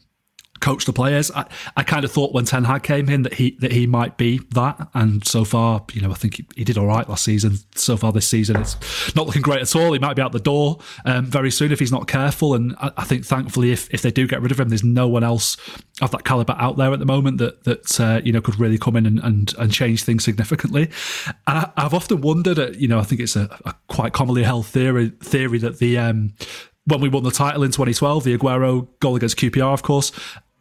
coach 0.60 0.84
the 0.84 0.92
players. 0.92 1.30
I, 1.30 1.46
I 1.76 1.82
kind 1.82 2.04
of 2.04 2.12
thought 2.12 2.32
when 2.32 2.44
Ten 2.44 2.64
Hag 2.64 2.82
came 2.82 3.08
in 3.08 3.22
that 3.22 3.34
he 3.34 3.52
that 3.60 3.72
he 3.72 3.86
might 3.86 4.16
be 4.16 4.40
that, 4.50 4.88
and 4.94 5.26
so 5.26 5.44
far, 5.44 5.84
you 5.92 6.00
know, 6.00 6.10
I 6.10 6.14
think 6.14 6.36
he, 6.36 6.46
he 6.56 6.64
did 6.64 6.78
all 6.78 6.86
right 6.86 7.08
last 7.08 7.24
season. 7.24 7.58
So 7.74 7.96
far 7.96 8.12
this 8.12 8.28
season, 8.28 8.56
it's 8.56 8.76
not 9.14 9.26
looking 9.26 9.42
great 9.42 9.62
at 9.62 9.74
all. 9.74 9.92
He 9.92 9.98
might 9.98 10.14
be 10.14 10.22
out 10.22 10.32
the 10.32 10.40
door 10.40 10.78
um, 11.04 11.26
very 11.26 11.50
soon 11.50 11.72
if 11.72 11.78
he's 11.78 11.92
not 11.92 12.06
careful. 12.06 12.54
And 12.54 12.74
I, 12.78 12.92
I, 12.98 13.04
think 13.04 13.24
thankfully, 13.24 13.72
if, 13.72 13.92
if 13.92 14.02
they 14.02 14.10
do 14.10 14.26
get 14.26 14.42
rid 14.42 14.52
of 14.52 14.60
him, 14.60 14.68
there's 14.68 14.84
no 14.84 15.08
one 15.08 15.24
else 15.24 15.56
of 16.00 16.10
that 16.12 16.24
caliber 16.24 16.54
out 16.58 16.76
there 16.76 16.92
at 16.92 16.98
the 16.98 17.06
moment 17.06 17.38
that 17.38 17.64
that 17.64 18.00
uh, 18.00 18.20
you 18.24 18.32
know 18.32 18.40
could 18.40 18.58
really 18.58 18.78
come 18.78 18.96
in 18.96 19.06
and, 19.06 19.18
and, 19.20 19.54
and 19.58 19.72
change 19.72 20.02
things 20.02 20.24
significantly. 20.24 20.90
I, 21.46 21.70
have 21.76 21.94
often 21.94 22.20
wondered, 22.20 22.58
at, 22.58 22.76
you 22.76 22.88
know, 22.88 22.98
I 22.98 23.02
think 23.02 23.20
it's 23.20 23.36
a, 23.36 23.58
a 23.64 23.74
quite 23.88 24.12
commonly 24.12 24.42
held 24.42 24.66
theory 24.66 25.10
theory 25.20 25.58
that 25.58 25.78
the 25.78 25.98
um, 25.98 26.34
when 26.86 27.00
we 27.00 27.08
won 27.08 27.22
the 27.22 27.30
title 27.30 27.62
in 27.62 27.70
2012, 27.70 28.24
the 28.24 28.36
Aguero 28.36 28.88
goal 29.00 29.16
against 29.16 29.36
QPR, 29.36 29.72
of 29.72 29.82
course. 29.82 30.12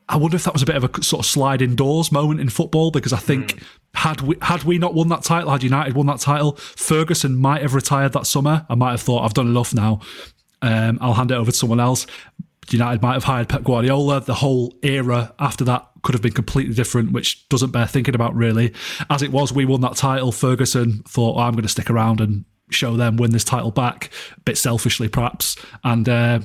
I 0.09 0.17
wonder 0.17 0.35
if 0.35 0.43
that 0.43 0.53
was 0.53 0.63
a 0.63 0.65
bit 0.65 0.75
of 0.75 0.83
a 0.83 1.03
sort 1.03 1.19
of 1.19 1.25
sliding 1.25 1.75
doors 1.75 2.11
moment 2.11 2.41
in 2.41 2.49
football 2.49 2.89
because 2.89 3.13
I 3.13 3.17
think 3.17 3.55
mm. 3.55 3.63
had 3.93 4.21
we 4.21 4.35
had 4.41 4.63
we 4.63 4.79
not 4.79 4.95
won 4.95 5.07
that 5.09 5.23
title, 5.23 5.51
had 5.51 5.63
United 5.63 5.93
won 5.93 6.07
that 6.07 6.19
title, 6.19 6.53
Ferguson 6.53 7.37
might 7.37 7.61
have 7.61 7.75
retired 7.75 8.13
that 8.13 8.25
summer. 8.25 8.65
I 8.69 8.75
might 8.75 8.91
have 8.91 9.01
thought 9.01 9.23
I've 9.23 9.35
done 9.35 9.47
enough 9.47 9.73
now. 9.73 10.01
Um, 10.61 10.97
I'll 10.99 11.13
hand 11.13 11.31
it 11.31 11.35
over 11.35 11.51
to 11.51 11.57
someone 11.57 11.79
else. 11.79 12.07
United 12.69 13.01
might 13.01 13.13
have 13.13 13.23
hired 13.23 13.49
Pep 13.49 13.63
Guardiola. 13.63 14.21
The 14.21 14.33
whole 14.33 14.73
era 14.83 15.33
after 15.39 15.63
that 15.65 15.87
could 16.03 16.13
have 16.15 16.21
been 16.21 16.33
completely 16.33 16.73
different, 16.73 17.11
which 17.11 17.47
doesn't 17.49 17.71
bear 17.71 17.87
thinking 17.87 18.15
about 18.15 18.35
really. 18.35 18.73
As 19.09 19.21
it 19.21 19.31
was, 19.31 19.53
we 19.53 19.65
won 19.65 19.81
that 19.81 19.95
title. 19.95 20.31
Ferguson 20.31 21.03
thought, 21.07 21.37
oh, 21.37 21.41
I'm 21.41 21.53
going 21.53 21.63
to 21.63 21.69
stick 21.69 21.89
around 21.89 22.21
and 22.21 22.45
show 22.69 22.95
them 22.95 23.17
win 23.17 23.31
this 23.31 23.43
title 23.43 23.71
back, 23.71 24.11
a 24.37 24.41
bit 24.41 24.57
selfishly 24.57 25.07
perhaps. 25.07 25.55
And 25.83 26.07
uh, 26.07 26.39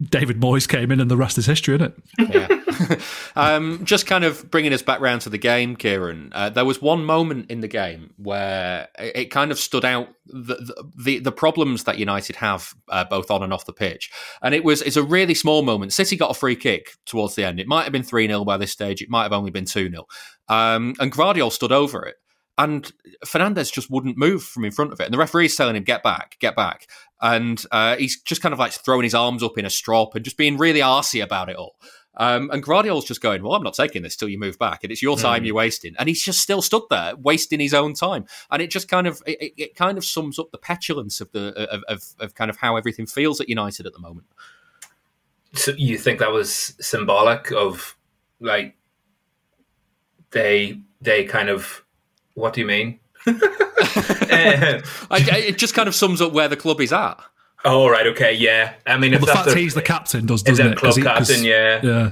David 0.00 0.40
Moyes 0.40 0.68
came 0.68 0.90
in, 0.90 1.00
and 1.00 1.10
the 1.10 1.16
rest 1.16 1.38
is 1.38 1.46
history, 1.46 1.76
isn't 1.76 1.94
it? 2.18 2.34
Yeah. 2.34 2.98
um, 3.36 3.84
just 3.84 4.06
kind 4.06 4.24
of 4.24 4.50
bringing 4.50 4.72
us 4.72 4.82
back 4.82 5.00
round 5.00 5.20
to 5.22 5.30
the 5.30 5.38
game, 5.38 5.76
Ciaran. 5.76 6.32
Uh, 6.32 6.50
there 6.50 6.64
was 6.64 6.82
one 6.82 7.04
moment 7.04 7.50
in 7.50 7.60
the 7.60 7.68
game 7.68 8.12
where 8.16 8.88
it, 8.98 9.30
kind 9.30 9.50
of 9.50 9.58
stood 9.58 9.84
out 9.84 10.08
the, 10.26 10.90
the, 10.96 11.20
the 11.20 11.32
problems 11.32 11.84
that 11.84 11.98
United 11.98 12.36
have 12.36 12.74
uh, 12.88 13.04
both 13.04 13.30
on 13.30 13.42
and 13.42 13.52
off 13.52 13.64
the 13.64 13.72
pitch, 13.72 14.10
and 14.42 14.54
it 14.54 14.64
was 14.64 14.82
it's 14.82 14.96
a 14.96 15.02
really 15.02 15.34
small 15.34 15.62
moment. 15.62 15.92
City 15.92 16.16
got 16.16 16.30
a 16.30 16.34
free 16.34 16.56
kick 16.56 16.96
towards 17.06 17.34
the 17.34 17.44
end. 17.44 17.60
It 17.60 17.68
might 17.68 17.84
have 17.84 17.92
been 17.92 18.02
three 18.02 18.26
0 18.26 18.44
by 18.44 18.56
this 18.56 18.72
stage. 18.72 19.02
It 19.02 19.10
might 19.10 19.22
have 19.22 19.32
only 19.32 19.50
been 19.50 19.66
two 19.66 19.88
0 19.88 20.06
um, 20.48 20.94
and 20.98 21.12
Gvardiol 21.12 21.52
stood 21.52 21.72
over 21.72 22.04
it 22.04 22.16
and 22.58 22.92
Fernandes 23.24 23.72
just 23.72 23.90
wouldn't 23.90 24.18
move 24.18 24.42
from 24.42 24.64
in 24.64 24.72
front 24.72 24.92
of 24.92 25.00
it. 25.00 25.04
And 25.04 25.14
the 25.14 25.18
referee's 25.18 25.56
telling 25.56 25.76
him, 25.76 25.84
get 25.84 26.02
back, 26.02 26.36
get 26.38 26.54
back. 26.54 26.86
And 27.20 27.64
uh, 27.70 27.96
he's 27.96 28.20
just 28.20 28.42
kind 28.42 28.52
of 28.52 28.58
like 28.58 28.72
throwing 28.72 29.04
his 29.04 29.14
arms 29.14 29.42
up 29.42 29.56
in 29.56 29.64
a 29.64 29.70
strop 29.70 30.14
and 30.14 30.24
just 30.24 30.36
being 30.36 30.58
really 30.58 30.80
arsy 30.80 31.22
about 31.22 31.48
it 31.48 31.56
all. 31.56 31.76
Um, 32.16 32.50
and 32.50 32.62
Gvardiol's 32.62 33.06
just 33.06 33.22
going, 33.22 33.42
well, 33.42 33.54
I'm 33.54 33.62
not 33.62 33.74
taking 33.74 34.02
this 34.02 34.16
till 34.16 34.28
you 34.28 34.38
move 34.38 34.58
back, 34.58 34.84
and 34.84 34.92
it's 34.92 35.02
your 35.02 35.16
time 35.16 35.42
mm. 35.42 35.46
you're 35.46 35.54
wasting. 35.54 35.94
And 35.98 36.08
he's 36.08 36.22
just 36.22 36.40
still 36.40 36.60
stood 36.60 36.82
there, 36.90 37.16
wasting 37.16 37.58
his 37.58 37.72
own 37.72 37.94
time. 37.94 38.26
And 38.50 38.60
it 38.60 38.70
just 38.70 38.88
kind 38.88 39.06
of 39.06 39.22
it, 39.26 39.54
it 39.56 39.76
kind 39.76 39.96
of 39.96 40.04
sums 40.04 40.38
up 40.38 40.50
the 40.50 40.58
petulance 40.58 41.20
of 41.22 41.32
the 41.32 41.54
of, 41.70 41.82
of, 41.88 42.02
of 42.20 42.34
kind 42.34 42.50
of 42.50 42.58
how 42.58 42.76
everything 42.76 43.06
feels 43.06 43.40
at 43.40 43.48
United 43.48 43.86
at 43.86 43.94
the 43.94 43.98
moment. 43.98 44.26
So 45.54 45.72
you 45.72 45.96
think 45.96 46.18
that 46.18 46.32
was 46.32 46.74
symbolic 46.80 47.50
of 47.50 47.96
like 48.40 48.76
they 50.32 50.80
they 51.00 51.24
kind 51.24 51.48
of 51.48 51.82
what 52.34 52.54
do 52.54 52.60
you 52.60 52.66
mean? 52.66 52.98
I, 53.26 54.82
it 55.46 55.58
just 55.58 55.74
kind 55.74 55.88
of 55.88 55.94
sums 55.94 56.20
up 56.20 56.32
where 56.32 56.48
the 56.48 56.56
club 56.56 56.80
is 56.80 56.92
at. 56.92 57.20
Oh 57.64 57.88
right, 57.88 58.06
okay, 58.08 58.34
yeah. 58.34 58.74
I 58.86 58.98
mean, 58.98 59.12
well, 59.12 59.20
the 59.20 59.26
fact 59.26 59.52
he's 59.52 59.74
the 59.74 59.82
captain 59.82 60.26
does, 60.26 60.42
doesn't 60.42 60.72
it? 60.72 60.78
Club 60.78 60.96
he, 60.96 61.02
captain, 61.02 61.44
yeah, 61.44 62.10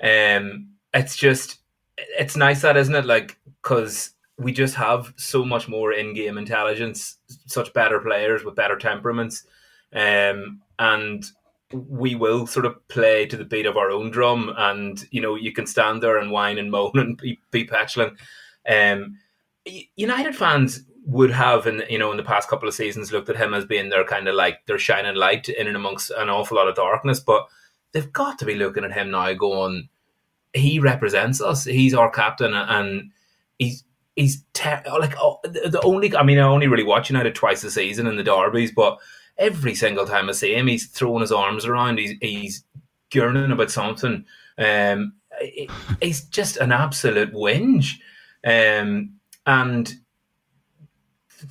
yeah. 0.00 0.36
Um, 0.36 0.68
it's 0.94 1.16
just 1.16 1.58
it's 1.96 2.36
nice 2.36 2.62
that, 2.62 2.76
isn't 2.76 2.94
it? 2.94 3.04
Like 3.04 3.38
because 3.62 4.12
we 4.38 4.52
just 4.52 4.76
have 4.76 5.12
so 5.16 5.44
much 5.44 5.68
more 5.68 5.92
in-game 5.92 6.38
intelligence, 6.38 7.18
such 7.46 7.72
better 7.74 7.98
players 8.00 8.44
with 8.44 8.54
better 8.54 8.76
temperaments, 8.76 9.44
um, 9.92 10.62
and 10.78 11.24
we 11.72 12.14
will 12.14 12.46
sort 12.46 12.64
of 12.64 12.88
play 12.88 13.26
to 13.26 13.36
the 13.36 13.44
beat 13.44 13.66
of 13.66 13.76
our 13.76 13.90
own 13.90 14.10
drum. 14.10 14.54
And 14.56 15.04
you 15.10 15.20
know, 15.20 15.34
you 15.34 15.52
can 15.52 15.66
stand 15.66 16.02
there 16.02 16.16
and 16.16 16.30
whine 16.30 16.56
and 16.56 16.70
moan 16.70 16.92
and 16.94 17.16
be, 17.18 17.40
be 17.50 17.64
petulant. 17.64 18.14
Um, 18.66 19.18
United 19.96 20.36
fans 20.36 20.82
would 21.04 21.30
have 21.30 21.66
in 21.66 21.82
you 21.88 21.98
know 21.98 22.10
in 22.10 22.18
the 22.18 22.22
past 22.22 22.48
couple 22.48 22.68
of 22.68 22.74
seasons 22.74 23.12
looked 23.12 23.30
at 23.30 23.36
him 23.36 23.54
as 23.54 23.64
being 23.64 23.88
their 23.88 24.04
kind 24.04 24.28
of 24.28 24.34
like 24.34 24.64
their 24.66 24.78
shining 24.78 25.16
light 25.16 25.48
in 25.48 25.66
and 25.66 25.76
amongst 25.76 26.10
an 26.10 26.28
awful 26.28 26.56
lot 26.56 26.68
of 26.68 26.74
darkness, 26.74 27.20
but 27.20 27.46
they've 27.92 28.12
got 28.12 28.38
to 28.38 28.44
be 28.44 28.54
looking 28.54 28.84
at 28.84 28.92
him 28.92 29.10
now 29.10 29.32
going, 29.32 29.88
he 30.54 30.78
represents 30.78 31.40
us. 31.40 31.64
He's 31.64 31.94
our 31.94 32.10
captain, 32.10 32.54
and 32.54 33.10
he's 33.58 33.84
he's 34.16 34.42
ter- 34.52 34.82
like 34.98 35.14
oh, 35.18 35.38
the 35.44 35.80
only. 35.82 36.14
I 36.16 36.22
mean, 36.22 36.38
I 36.38 36.42
only 36.42 36.68
really 36.68 36.84
watch 36.84 37.10
United 37.10 37.34
twice 37.34 37.64
a 37.64 37.70
season 37.70 38.06
in 38.06 38.16
the 38.16 38.24
derbies, 38.24 38.72
but 38.72 38.98
every 39.36 39.74
single 39.74 40.06
time 40.06 40.28
I 40.28 40.32
see 40.32 40.54
him, 40.54 40.66
he's 40.66 40.86
throwing 40.86 41.20
his 41.20 41.32
arms 41.32 41.64
around. 41.64 41.98
He's 41.98 42.16
he's 42.20 42.64
gurning 43.10 43.52
about 43.52 43.70
something. 43.70 44.24
Um, 44.58 45.14
he's 46.00 46.22
just 46.24 46.56
an 46.56 46.72
absolute 46.72 47.32
whinge. 47.32 47.94
Um, 48.44 49.17
and 49.48 49.94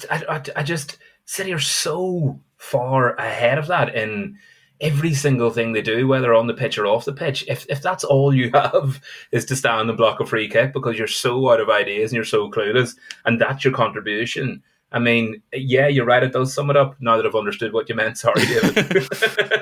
I, 0.10 0.24
I, 0.30 0.42
I 0.58 0.64
just 0.64 1.00
City 1.26 1.52
are 1.52 1.60
so 1.60 2.40
far 2.58 3.16
ahead 3.16 3.58
of 3.58 3.68
that 3.68 3.96
in 3.96 4.38
every 4.80 5.16
single 5.16 5.50
thing 5.50 5.74
they 5.74 5.82
do, 5.82 6.08
whether 6.08 6.36
on 6.36 6.46
the 6.46 6.54
pitch 6.54 6.78
or 6.78 6.86
off 6.86 7.06
the 7.06 7.12
pitch. 7.12 7.44
If 7.48 7.66
if 7.70 7.82
that's 7.82 8.04
all 8.04 8.34
you 8.34 8.52
have 8.54 9.02
is 9.32 9.46
to 9.46 9.56
stand 9.56 9.90
and 9.90 9.98
block 9.98 10.20
a 10.20 10.28
free 10.28 10.48
kick 10.48 10.74
because 10.74 10.98
you're 10.98 11.08
so 11.08 11.52
out 11.52 11.60
of 11.60 11.72
ideas 11.72 12.12
and 12.12 12.16
you're 12.16 12.24
so 12.24 12.52
clueless, 12.52 12.96
and 13.26 13.42
that's 13.42 13.66
your 13.66 13.74
contribution, 13.74 14.62
I 14.92 15.00
mean, 15.00 15.42
yeah, 15.54 15.88
you're 15.88 16.06
right. 16.06 16.24
It 16.24 16.32
does 16.32 16.54
sum 16.54 16.70
it 16.70 16.78
up. 16.78 16.96
Now 17.02 17.18
that 17.18 17.26
I've 17.26 17.36
understood 17.36 17.74
what 17.74 17.90
you 17.90 17.96
meant, 17.96 18.18
sorry, 18.18 18.46
David. 18.46 19.08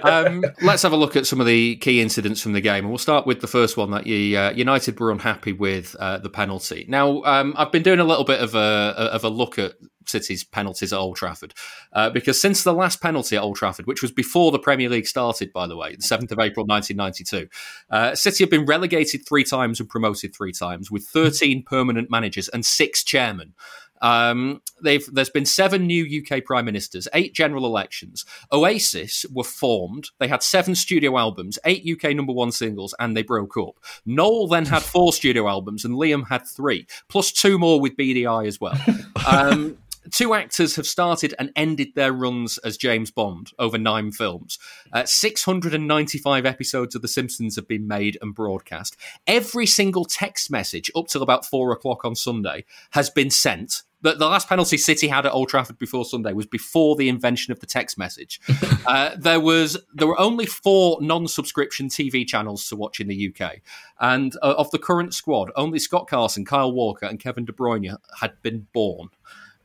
um, 0.04 0.44
let's 0.62 0.84
have 0.84 0.92
a 0.92 0.96
look 0.98 1.16
at 1.16 1.26
some 1.26 1.42
of 1.42 1.48
the 1.48 1.78
key 1.78 2.00
incidents 2.00 2.42
from 2.42 2.54
the 2.54 2.62
game, 2.62 2.84
and 2.84 2.90
we'll 2.90 3.00
start 3.00 3.26
with 3.26 3.42
the 3.42 3.48
first 3.48 3.76
one 3.76 3.90
that 3.92 4.06
you, 4.06 4.38
uh, 4.38 4.52
United 4.52 5.00
were 5.00 5.12
unhappy 5.12 5.52
with 5.52 5.96
uh, 6.00 6.20
the 6.20 6.30
penalty. 6.30 6.86
Now, 6.88 7.24
um, 7.24 7.56
I've 7.58 7.72
been 7.72 7.82
doing 7.82 8.00
a 8.00 8.04
little 8.04 8.24
bit 8.24 8.40
of 8.40 8.54
a 8.54 8.60
of 8.60 9.24
a 9.24 9.30
look 9.30 9.58
at 9.58 9.74
City's 10.06 10.44
penalties 10.44 10.94
at 10.94 11.00
Old 11.00 11.16
Trafford 11.16 11.56
uh, 11.94 12.12
because 12.12 12.40
since 12.40 12.64
the 12.64 12.74
last 12.74 13.02
penalty 13.02 13.36
at 13.36 13.42
Old 13.42 13.56
Trafford, 13.56 13.88
which 13.88 14.04
was 14.04 14.12
before 14.12 14.52
the 14.52 14.60
Premier 14.60 14.90
League 14.90 15.08
started, 15.08 15.52
by 15.52 15.66
the 15.66 15.76
way, 15.76 15.96
the 15.96 16.04
seventh 16.04 16.32
of 16.32 16.40
April, 16.40 16.68
nineteen 16.68 16.98
ninety 16.98 17.24
two, 17.24 17.48
uh, 17.90 18.14
City 18.14 18.44
have 18.44 18.52
been 18.52 18.66
relegated 18.66 19.28
three 19.28 19.44
times 19.44 19.80
and 19.80 19.90
promoted 19.90 20.36
three 20.36 20.52
times 20.52 20.92
with 20.92 21.04
thirteen 21.08 21.64
permanent 21.64 22.12
managers 22.12 22.48
and 22.50 22.64
six 22.64 23.04
chairmen. 23.04 23.56
Um, 24.02 24.62
there's 24.82 25.30
been 25.30 25.46
seven 25.46 25.88
new 25.88 26.22
UK 26.22 26.44
prime 26.44 26.66
ministers, 26.66 27.08
eight 27.14 27.34
general 27.34 27.66
elections. 27.66 28.26
Oasis 28.52 29.26
were 29.32 29.44
formed. 29.44 30.10
They 30.20 30.28
had 30.28 30.44
seven 30.44 30.76
studio 30.76 31.18
albums, 31.18 31.58
eight 31.66 31.86
UK 31.90 32.16
number 32.16 32.34
one 32.34 32.52
singles, 32.52 32.94
and 33.00 33.16
they 33.16 33.24
broke 33.24 33.58
up. 33.58 33.76
Noel 34.06 34.48
then 34.48 34.66
had 34.66 34.84
four 34.84 35.14
studio 35.14 35.48
albums, 35.48 35.86
and 35.86 35.96
Liam 35.96 36.28
had 36.28 36.46
three, 36.46 36.88
plus 37.08 37.32
two 37.32 37.58
more 37.58 37.80
with 37.80 37.98
Beady 37.98 38.28
Eye 38.28 38.46
as 38.46 38.60
well. 38.60 38.80
Um, 39.26 39.78
two 40.12 40.34
actors 40.34 40.76
have 40.76 40.86
started 40.86 41.34
and 41.40 41.52
ended 41.56 41.90
their 41.96 42.14
runs 42.14 42.58
as 42.60 42.78
James 42.78 43.12
Bond 43.12 43.52
over 43.60 43.78
nine 43.78 44.12
films. 44.12 44.60
Uh, 44.92 45.06
695 45.06 46.46
episodes 46.46 46.96
of 46.96 47.02
The 47.02 47.08
Simpsons 47.08 47.56
have 47.56 47.68
been 47.68 47.88
made 47.88 48.18
and 48.22 48.34
broadcast. 48.34 48.96
Every 49.28 49.66
single 49.66 50.06
text 50.06 50.52
message 50.52 50.92
up 50.96 51.08
till 51.08 51.24
about 51.24 51.46
four 51.46 51.72
o'clock 51.72 52.06
on 52.06 52.16
Sunday 52.16 52.66
has 52.92 53.10
been 53.10 53.30
sent. 53.30 53.84
The, 54.02 54.14
the 54.14 54.28
last 54.28 54.48
penalty 54.48 54.78
City 54.78 55.08
had 55.08 55.26
at 55.26 55.32
Old 55.32 55.50
Trafford 55.50 55.80
before 55.80 56.06
Sunday 56.06 56.32
was 56.32 56.46
before 56.46 56.96
the 56.96 57.10
invention 57.10 57.52
of 57.52 57.60
the 57.60 57.66
text 57.66 57.98
message. 57.98 58.40
uh, 58.86 59.16
there 59.18 59.40
was 59.40 59.80
there 59.96 60.08
were 60.08 60.20
only 60.20 60.46
four 60.46 61.02
non-subscription 61.02 61.90
TV 61.90 62.28
channels 62.28 62.70
to 62.70 62.76
watch 62.76 63.00
in 63.00 63.08
the 63.08 63.34
UK, 63.34 63.62
and 64.00 64.36
uh, 64.44 64.54
of 64.60 64.70
the 64.70 64.78
current 64.78 65.16
squad, 65.16 65.52
only 65.56 65.80
Scott 65.80 66.08
Carson, 66.08 66.46
Kyle 66.46 66.72
Walker, 66.72 67.08
and 67.08 67.20
Kevin 67.20 67.46
De 67.46 67.52
Bruyne 67.52 67.98
had 68.20 68.40
been 68.44 68.68
born. 68.74 69.10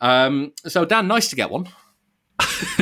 Um, 0.01 0.53
so, 0.67 0.85
Dan, 0.85 1.09
nice 1.09 1.29
to 1.31 1.37
get 1.37 1.51
one. 1.51 1.69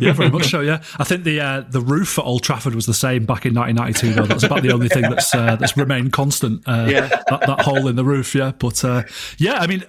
yeah, 0.00 0.12
very 0.12 0.30
much 0.30 0.50
so. 0.50 0.60
Yeah, 0.60 0.82
I 0.98 1.04
think 1.04 1.24
the 1.24 1.40
uh, 1.40 1.60
the 1.68 1.80
roof 1.80 2.18
at 2.18 2.24
Old 2.24 2.42
Trafford 2.42 2.74
was 2.74 2.86
the 2.86 2.94
same 2.94 3.24
back 3.24 3.46
in 3.46 3.54
1992. 3.54 4.14
Though 4.14 4.26
that's 4.26 4.42
about 4.42 4.62
the 4.62 4.72
only 4.72 4.88
thing 4.88 5.02
that's 5.02 5.34
uh, 5.34 5.56
that's 5.56 5.76
remained 5.76 6.12
constant. 6.12 6.62
Uh, 6.66 6.86
yeah, 6.88 7.08
that, 7.08 7.40
that, 7.46 7.60
hole 7.62 7.88
in 7.88 7.96
the 7.96 8.04
roof. 8.04 8.34
Yeah, 8.34 8.52
but 8.58 8.84
uh, 8.84 9.04
yeah, 9.38 9.54
I 9.54 9.66
mean, 9.66 9.84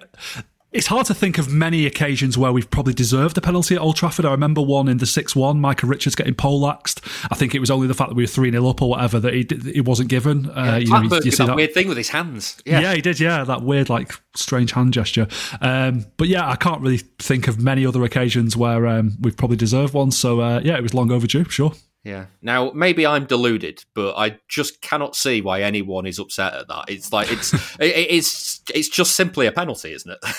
it's 0.72 0.88
hard 0.88 1.06
to 1.08 1.14
think 1.14 1.38
of 1.38 1.52
many 1.52 1.86
occasions 1.86 2.38
where 2.38 2.52
we've 2.52 2.70
probably 2.70 2.94
deserved 2.94 3.38
a 3.38 3.42
penalty 3.42 3.76
at 3.76 3.82
Old 3.82 3.96
Trafford. 3.96 4.26
I 4.26 4.32
remember 4.32 4.62
one 4.62 4.88
in 4.88 4.98
the 4.98 5.06
6 5.06 5.36
1, 5.36 5.60
Micah 5.60 5.88
Richards 5.88 6.16
getting 6.16 6.36
poleaxed. 6.36 7.02
I 7.32 7.36
think 7.36 7.56
it 7.56 7.60
was 7.60 7.72
only 7.72 7.88
the 7.88 7.94
fact 7.94 8.10
that 8.10 8.16
we 8.16 8.24
were 8.24 8.28
3 8.28 8.52
0 8.52 8.68
up 8.68 8.82
or 8.82 8.90
whatever 8.90 9.20
that 9.20 9.34
he, 9.34 9.48
he 9.72 9.82
wasn't 9.82 10.10
given. 10.10 10.50
Uh, 10.50 10.54
yeah, 10.54 10.78
you 10.78 10.90
know, 10.90 11.02
you, 11.04 11.22
you 11.24 11.32
see 11.32 11.38
that, 11.38 11.48
that, 11.48 11.56
weird 11.56 11.74
thing 11.74 11.88
with 11.88 11.98
his 11.98 12.10
hands. 12.10 12.62
Yeah. 12.66 12.82
yeah. 12.82 12.94
he 12.94 13.02
did, 13.02 13.20
yeah, 13.20 13.44
that 13.46 13.62
weird, 13.62 13.90
like, 13.90 14.12
strange 14.36 14.74
hand 14.74 14.94
gesture. 14.94 15.28
Um, 15.62 16.06
but 16.18 16.28
yeah, 16.28 16.48
I 16.48 16.56
can't 16.56 16.82
really 16.82 17.02
think 17.20 17.48
of 17.48 17.62
many 17.62 17.86
other 17.86 18.04
occasions 18.04 18.58
where 18.58 18.88
um, 18.88 19.18
we've 19.22 19.38
probably 19.38 19.58
deserved 19.58 19.94
one. 19.94 20.12
So 20.12 20.42
uh, 20.42 20.62
yeah, 20.64 20.76
it 20.76 20.84
was 20.84 20.94
long 20.94 21.12
overdue, 21.12 21.46
sure. 21.46 21.74
Yeah. 22.08 22.28
Now, 22.42 22.72
maybe 22.72 23.06
I'm 23.06 23.26
deluded, 23.26 23.84
but 23.94 24.16
I 24.16 24.40
just 24.48 24.82
cannot 24.82 25.14
see 25.14 25.42
why 25.42 25.62
anyone 25.62 26.06
is 26.06 26.20
upset 26.20 26.54
at 26.54 26.70
that. 26.70 26.86
It's 26.88 27.12
like 27.12 27.30
it's 27.30 27.54
it, 27.82 27.94
it's 28.10 28.62
it's 28.74 28.88
just 28.88 29.18
simply 29.18 29.46
a 29.46 29.52
penalty, 29.52 29.94
isn't 29.94 30.12
it? 30.12 30.20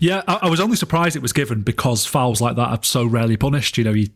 Yeah, 0.00 0.22
I, 0.26 0.40
I 0.42 0.48
was 0.48 0.58
only 0.58 0.76
surprised 0.76 1.16
it 1.16 1.22
was 1.22 1.34
given 1.34 1.60
because 1.60 2.06
fouls 2.06 2.40
like 2.40 2.56
that 2.56 2.68
are 2.68 2.78
so 2.82 3.04
rarely 3.04 3.36
punished. 3.36 3.76
You 3.76 3.84
know, 3.84 3.92
you, 3.92 4.08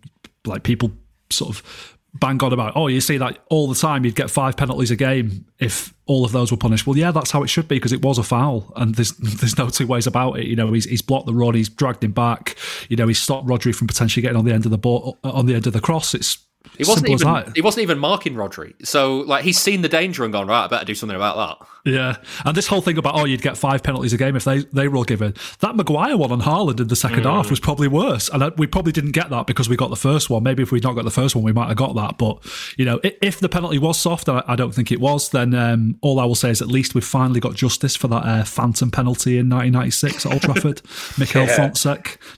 like 0.47 0.63
people 0.63 0.91
sort 1.29 1.51
of 1.51 1.97
bang 2.15 2.43
on 2.43 2.53
about, 2.53 2.73
oh, 2.77 2.87
you 2.87 3.03
see 3.03 3.19
that 3.19 3.39
all 3.51 3.69
the 3.69 3.75
time, 3.75 4.05
you'd 4.05 4.15
get 4.15 4.31
five 4.31 4.57
penalties 4.57 4.91
a 4.91 4.97
game 4.97 5.45
if 5.59 5.93
all 6.07 6.25
of 6.25 6.33
those 6.33 6.51
were 6.51 6.57
punished. 6.57 6.87
Well, 6.87 6.97
yeah, 6.97 7.11
that's 7.11 7.31
how 7.31 7.43
it 7.43 7.49
should 7.49 7.69
be 7.69 7.77
because 7.77 7.93
it 7.93 8.01
was 8.03 8.17
a 8.17 8.23
foul, 8.23 8.73
and 8.75 8.95
there's 8.95 9.13
there's 9.19 9.59
no 9.59 9.69
two 9.69 9.87
ways 9.87 10.07
about 10.07 10.39
it. 10.39 10.47
You 10.47 10.57
know, 10.57 10.73
he's 10.73 10.87
he's 10.87 11.03
blocked 11.03 11.27
the 11.27 11.35
run, 11.35 11.55
he's 11.55 11.69
dragged 11.69 12.03
him 12.03 12.13
back. 12.13 12.57
You 12.89 12.97
know, 12.97 13.07
he's 13.07 13.21
stopped 13.21 13.47
Rodri 13.47 13.75
from 13.75 13.87
potentially 13.87 14.23
getting 14.23 14.39
on 14.39 14.47
the 14.47 14.55
end 14.55 14.65
of 14.65 14.71
the 14.71 14.79
ball 14.79 15.19
on 15.23 15.45
the 15.45 15.55
end 15.55 15.67
of 15.67 15.75
the 15.75 15.81
cross. 15.81 16.15
It's 16.15 16.39
He 16.76 16.85
wasn't 16.85 17.07
simple 17.09 17.38
even 17.38 17.52
he 17.55 17.61
wasn't 17.62 17.83
even 17.83 17.98
marking 17.98 18.35
Rodri. 18.35 18.74
So 18.87 19.18
like 19.18 19.44
he's 19.44 19.59
seen 19.59 19.83
the 19.83 19.88
danger 19.88 20.24
and 20.24 20.33
gone 20.33 20.46
right. 20.46 20.64
I 20.64 20.68
better 20.68 20.85
do 20.85 20.94
something 20.94 21.16
about 21.16 21.37
that. 21.59 21.66
Yeah, 21.85 22.16
and 22.44 22.57
this 22.57 22.66
whole 22.66 22.81
thing 22.81 22.98
about 22.98 23.14
oh, 23.14 23.24
you'd 23.24 23.42
get 23.42 23.57
five 23.57 23.83
penalties 23.83 24.12
a 24.12 24.16
game 24.16 24.35
if 24.37 24.44
they 24.44 24.59
they 24.72 24.88
were 24.88 24.96
all 24.96 25.05
given. 25.05 25.35
That 25.61 25.76
Maguire 25.76 26.16
one 26.16 26.33
on 26.33 26.40
Haaland 26.42 26.81
in 26.81 26.88
the 26.88 26.96
second 26.96 27.16
Mm. 27.16 27.33
half 27.33 27.48
was 27.50 27.61
probably 27.61 27.88
worse, 27.88 28.29
and 28.29 28.52
we 28.59 28.66
probably 28.66 28.92
didn't 28.92 29.12
get 29.12 29.31
that 29.31 29.46
because 29.46 29.68
we 29.68 29.76
got 29.76 29.90
the 29.90 29.96
first 29.96 30.29
one. 30.29 30.42
Maybe 30.42 30.62
if 30.62 30.70
we'd 30.72 30.83
not 30.83 30.94
got 30.94 31.05
the 31.05 31.11
first 31.11 31.35
one, 31.35 31.44
we 31.44 31.52
might 31.52 31.68
have 31.68 31.76
got 31.76 31.94
that. 31.94 32.18
But 32.18 32.44
you 32.76 32.85
know, 32.85 33.00
if, 33.02 33.38
the 33.40 33.48
penalty 33.48 33.79
was 33.79 33.98
soft, 33.98 34.29
and 34.29 34.42
I, 34.46 34.57
don't 34.57 34.74
think 34.74 34.90
it 34.90 35.00
was, 35.00 35.29
then 35.31 35.55
um, 35.55 35.96
all 36.02 36.18
I 36.18 36.24
will 36.24 36.35
say 36.35 36.50
is 36.50 36.61
at 36.61 36.68
least 36.68 36.94
we've 36.94 37.05
finally 37.05 37.40
got 37.40 37.55
justice 37.55 37.94
for 37.96 38.09
that 38.09 38.24
uh, 38.24 38.44
phantom 38.44 38.90
penalty 38.90 39.38
in 39.38 39.48
1996 39.48 40.26
at 40.26 40.33
Old 40.33 40.42
Trafford. 40.42 40.83
Mikel 41.18 41.46
Yeah. 41.46 41.72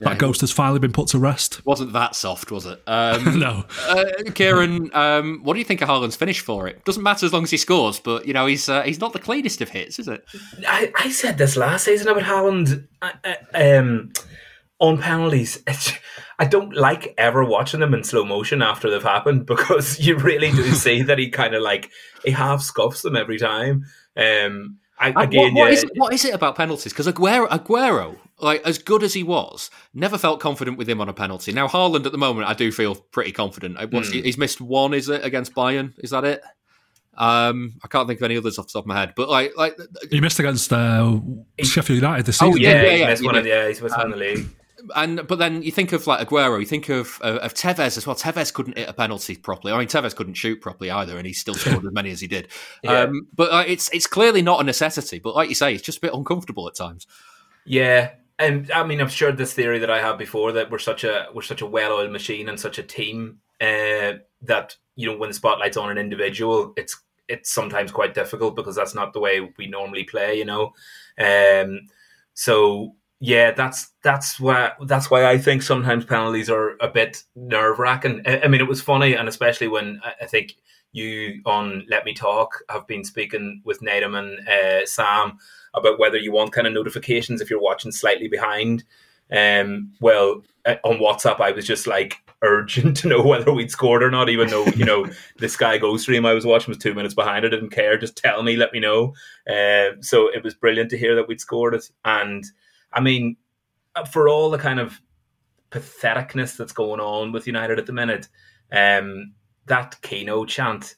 that 0.01 0.17
ghost 0.17 0.41
has 0.41 0.51
finally 0.51 0.79
been 0.79 0.91
put 0.91 1.07
to 1.09 1.19
rest. 1.19 1.65
Wasn't 1.65 1.93
that 1.93 2.15
soft, 2.15 2.51
was 2.51 2.65
it? 2.65 2.81
Um, 2.87 3.39
no. 3.39 3.65
Uh, 3.87 4.05
Ciaran, 4.33 4.89
um, 4.93 5.39
what 5.43 5.53
do 5.53 5.59
you 5.59 5.65
think 5.65 5.81
of 5.81 5.89
Haaland's 5.89 6.15
finish 6.15 6.41
for 6.41 6.67
it? 6.67 6.83
Doesn't 6.85 7.03
matter 7.03 7.25
as 7.25 7.33
long 7.33 7.43
as 7.43 7.51
he 7.51 7.57
scores, 7.57 7.99
but 7.99 8.25
you 8.25 8.33
know 8.33 8.45
he's 8.45 8.67
uh, 8.69 8.83
he's 8.83 8.99
not 8.99 9.13
the 9.13 9.19
cleanest 9.19 9.61
of 9.61 9.69
hits, 9.69 9.99
is 9.99 10.07
it? 10.07 10.23
I, 10.67 10.91
I 10.95 11.09
said 11.09 11.37
this 11.37 11.55
last 11.55 11.85
season 11.85 12.07
about 12.07 12.23
Haaland 12.23 12.87
uh, 13.01 13.11
uh, 13.23 13.35
um, 13.53 14.11
on 14.79 14.97
penalties. 14.97 15.63
I 16.39 16.45
don't 16.45 16.73
like 16.73 17.13
ever 17.17 17.43
watching 17.43 17.81
them 17.81 17.93
in 17.93 18.03
slow 18.03 18.23
motion 18.23 18.61
after 18.61 18.89
they've 18.89 19.03
happened 19.03 19.45
because 19.45 19.99
you 19.99 20.17
really 20.17 20.51
do 20.51 20.71
see 20.73 21.01
that 21.03 21.19
he 21.19 21.29
kind 21.29 21.53
of 21.53 21.61
like 21.61 21.91
he 22.23 22.31
half 22.31 22.61
scuffs 22.61 23.01
them 23.01 23.15
every 23.15 23.37
time. 23.37 23.85
Um, 24.15 24.79
I, 24.97 25.09
again, 25.23 25.53
what, 25.53 25.61
what 25.61 25.67
yeah, 25.67 25.73
is 25.73 25.83
it, 25.83 25.91
what 25.95 26.13
is 26.13 26.25
it 26.25 26.33
about 26.33 26.55
penalties? 26.55 26.91
Because 26.91 27.07
Aguero, 27.07 27.47
Aguero, 27.47 28.17
like 28.41 28.61
as 28.65 28.77
good 28.77 29.03
as 29.03 29.13
he 29.13 29.23
was, 29.23 29.69
never 29.93 30.17
felt 30.17 30.39
confident 30.39 30.77
with 30.77 30.87
him 30.89 31.01
on 31.01 31.09
a 31.09 31.13
penalty. 31.13 31.51
Now 31.51 31.67
Haaland 31.67 32.05
at 32.05 32.11
the 32.11 32.17
moment, 32.17 32.47
I 32.47 32.53
do 32.53 32.71
feel 32.71 32.95
pretty 32.95 33.31
confident. 33.31 33.77
Uh, 33.77 33.87
What's, 33.89 34.11
Hmm. 34.11 34.19
He's 34.23 34.37
missed 34.37 34.61
one, 34.61 34.93
is 34.93 35.09
it 35.09 35.23
against 35.23 35.53
Bayern? 35.53 35.93
Is 35.99 36.09
that 36.11 36.23
it? 36.23 36.41
Um, 37.17 37.73
I 37.83 37.87
can't 37.89 38.07
think 38.07 38.19
of 38.21 38.23
any 38.23 38.37
others 38.37 38.57
off 38.57 38.67
the 38.67 38.73
top 38.73 38.83
of 38.83 38.87
my 38.87 38.97
head, 38.97 39.13
but 39.15 39.27
like, 39.29 39.51
like 39.57 39.77
He 40.09 40.21
missed 40.21 40.39
against 40.39 40.71
uh, 40.71 41.19
Sheffield 41.61 41.97
United 41.97 42.25
this 42.25 42.41
Oh, 42.41 42.47
season. 42.51 42.61
yeah, 42.61 42.81
yeah, 42.81 42.81
yeah, 42.91 42.97
he 42.97 43.05
missed 43.05 43.25
one 43.25 43.35
of 43.35 43.43
did. 43.43 43.49
yeah, 43.49 43.67
he's 43.67 43.81
missed 43.81 43.97
one 43.97 44.05
in 44.05 44.11
the 44.11 44.17
league. 44.17 44.47
and 44.95 45.27
but 45.27 45.37
then 45.37 45.61
you 45.61 45.71
think 45.71 45.91
of 45.91 46.07
like 46.07 46.25
Aguero, 46.25 46.57
you 46.57 46.65
think 46.65 46.87
of 46.87 47.19
of, 47.21 47.35
of 47.37 47.53
Tevez 47.53 47.97
as 47.97 48.07
well. 48.07 48.15
Tevez 48.15 48.53
couldn't 48.53 48.77
hit 48.77 48.87
a 48.87 48.93
penalty 48.93 49.35
properly. 49.35 49.73
I 49.73 49.77
mean, 49.79 49.89
Tevez 49.89 50.15
couldn't 50.15 50.35
shoot 50.35 50.61
properly 50.61 50.89
either, 50.89 51.17
and 51.17 51.27
he 51.27 51.33
still 51.33 51.55
scored 51.55 51.83
as 51.85 51.91
many 51.91 52.11
as 52.11 52.21
he 52.21 52.27
did. 52.27 52.47
Yeah. 52.83 53.01
Um, 53.01 53.27
but 53.35 53.51
uh, 53.51 53.63
it's 53.67 53.89
it's 53.93 54.07
clearly 54.07 54.41
not 54.41 54.61
a 54.61 54.63
necessity. 54.63 55.19
But 55.19 55.35
like 55.35 55.49
you 55.49 55.55
say, 55.55 55.73
it's 55.73 55.83
just 55.83 55.97
a 55.97 56.01
bit 56.01 56.13
uncomfortable 56.13 56.65
at 56.69 56.75
times. 56.75 57.05
Yeah, 57.65 58.11
and 58.39 58.71
I 58.71 58.83
mean, 58.83 59.01
I've 59.01 59.11
shared 59.11 59.37
this 59.37 59.53
theory 59.53 59.79
that 59.79 59.91
I 59.91 59.99
have 59.99 60.17
before 60.17 60.53
that 60.53 60.71
we're 60.71 60.79
such 60.79 61.03
a 61.03 61.27
we're 61.33 61.41
such 61.41 61.61
a 61.61 61.67
well-oiled 61.67 62.11
machine 62.11 62.47
and 62.47 62.59
such 62.59 62.79
a 62.79 62.83
team 62.83 63.39
uh, 63.59 64.13
that 64.41 64.75
you 64.95 65.07
know 65.07 65.17
when 65.17 65.29
the 65.29 65.33
spotlight's 65.33 65.77
on 65.77 65.91
an 65.91 65.97
individual, 65.97 66.73
it's 66.77 66.97
it's 67.27 67.51
sometimes 67.51 67.91
quite 67.91 68.13
difficult 68.13 68.55
because 68.55 68.75
that's 68.75 68.95
not 68.95 69.13
the 69.13 69.19
way 69.19 69.51
we 69.57 69.67
normally 69.67 70.05
play. 70.05 70.37
You 70.37 70.45
know, 70.45 70.73
um, 71.19 71.81
so 72.33 72.95
yeah, 73.19 73.51
that's 73.51 73.91
that's 74.03 74.39
why 74.39 74.71
that's 74.85 75.11
why 75.11 75.25
I 75.25 75.37
think 75.37 75.61
sometimes 75.61 76.05
penalties 76.05 76.49
are 76.49 76.77
a 76.79 76.87
bit 76.87 77.23
nerve 77.35 77.77
wracking. 77.77 78.21
I, 78.25 78.41
I 78.41 78.47
mean, 78.47 78.61
it 78.61 78.67
was 78.69 78.81
funny, 78.81 79.15
and 79.15 79.27
especially 79.27 79.67
when 79.67 79.99
I, 80.01 80.13
I 80.21 80.25
think 80.25 80.55
you 80.93 81.41
on 81.45 81.85
Let 81.89 82.05
Me 82.05 82.13
Talk 82.13 82.63
have 82.69 82.87
been 82.87 83.03
speaking 83.03 83.61
with 83.65 83.81
Nadim 83.81 84.17
and 84.17 84.47
uh, 84.47 84.85
Sam 84.85 85.37
about 85.73 85.99
whether 85.99 86.17
you 86.17 86.31
want 86.31 86.51
kind 86.51 86.67
of 86.67 86.73
notifications 86.73 87.41
if 87.41 87.49
you're 87.49 87.61
watching 87.61 87.91
slightly 87.91 88.27
behind. 88.27 88.83
Um, 89.31 89.93
well, 89.99 90.43
uh, 90.65 90.75
on 90.83 90.97
WhatsApp, 90.97 91.39
I 91.39 91.51
was 91.51 91.65
just 91.65 91.87
like 91.87 92.15
urgent 92.41 92.97
to 92.97 93.07
know 93.07 93.21
whether 93.21 93.51
we'd 93.53 93.71
scored 93.71 94.03
or 94.03 94.11
not, 94.11 94.29
even 94.29 94.49
though 94.49 94.65
you 94.67 94.85
know 94.85 95.07
the 95.37 95.49
Sky 95.49 95.77
Go 95.77 95.97
stream 95.97 96.25
I 96.25 96.33
was 96.33 96.45
watching 96.45 96.71
was 96.71 96.77
two 96.77 96.93
minutes 96.93 97.13
behind. 97.13 97.45
I 97.45 97.49
didn't 97.49 97.69
care. 97.69 97.97
Just 97.97 98.17
tell 98.17 98.43
me, 98.43 98.55
let 98.55 98.73
me 98.73 98.79
know. 98.79 99.13
Uh, 99.47 100.01
so 100.01 100.27
it 100.29 100.43
was 100.43 100.53
brilliant 100.53 100.89
to 100.91 100.97
hear 100.97 101.15
that 101.15 101.27
we'd 101.27 101.41
scored 101.41 101.73
it. 101.73 101.89
And 102.05 102.43
I 102.93 103.01
mean, 103.01 103.37
uh, 103.95 104.05
for 104.05 104.29
all 104.29 104.49
the 104.49 104.57
kind 104.57 104.79
of 104.79 105.01
patheticness 105.71 106.57
that's 106.57 106.73
going 106.73 106.99
on 106.99 107.31
with 107.31 107.47
United 107.47 107.77
at 107.77 107.85
the 107.85 107.93
minute, 107.93 108.27
um, 108.71 109.33
that 109.67 109.95
Keano 110.01 110.47
chant, 110.47 110.95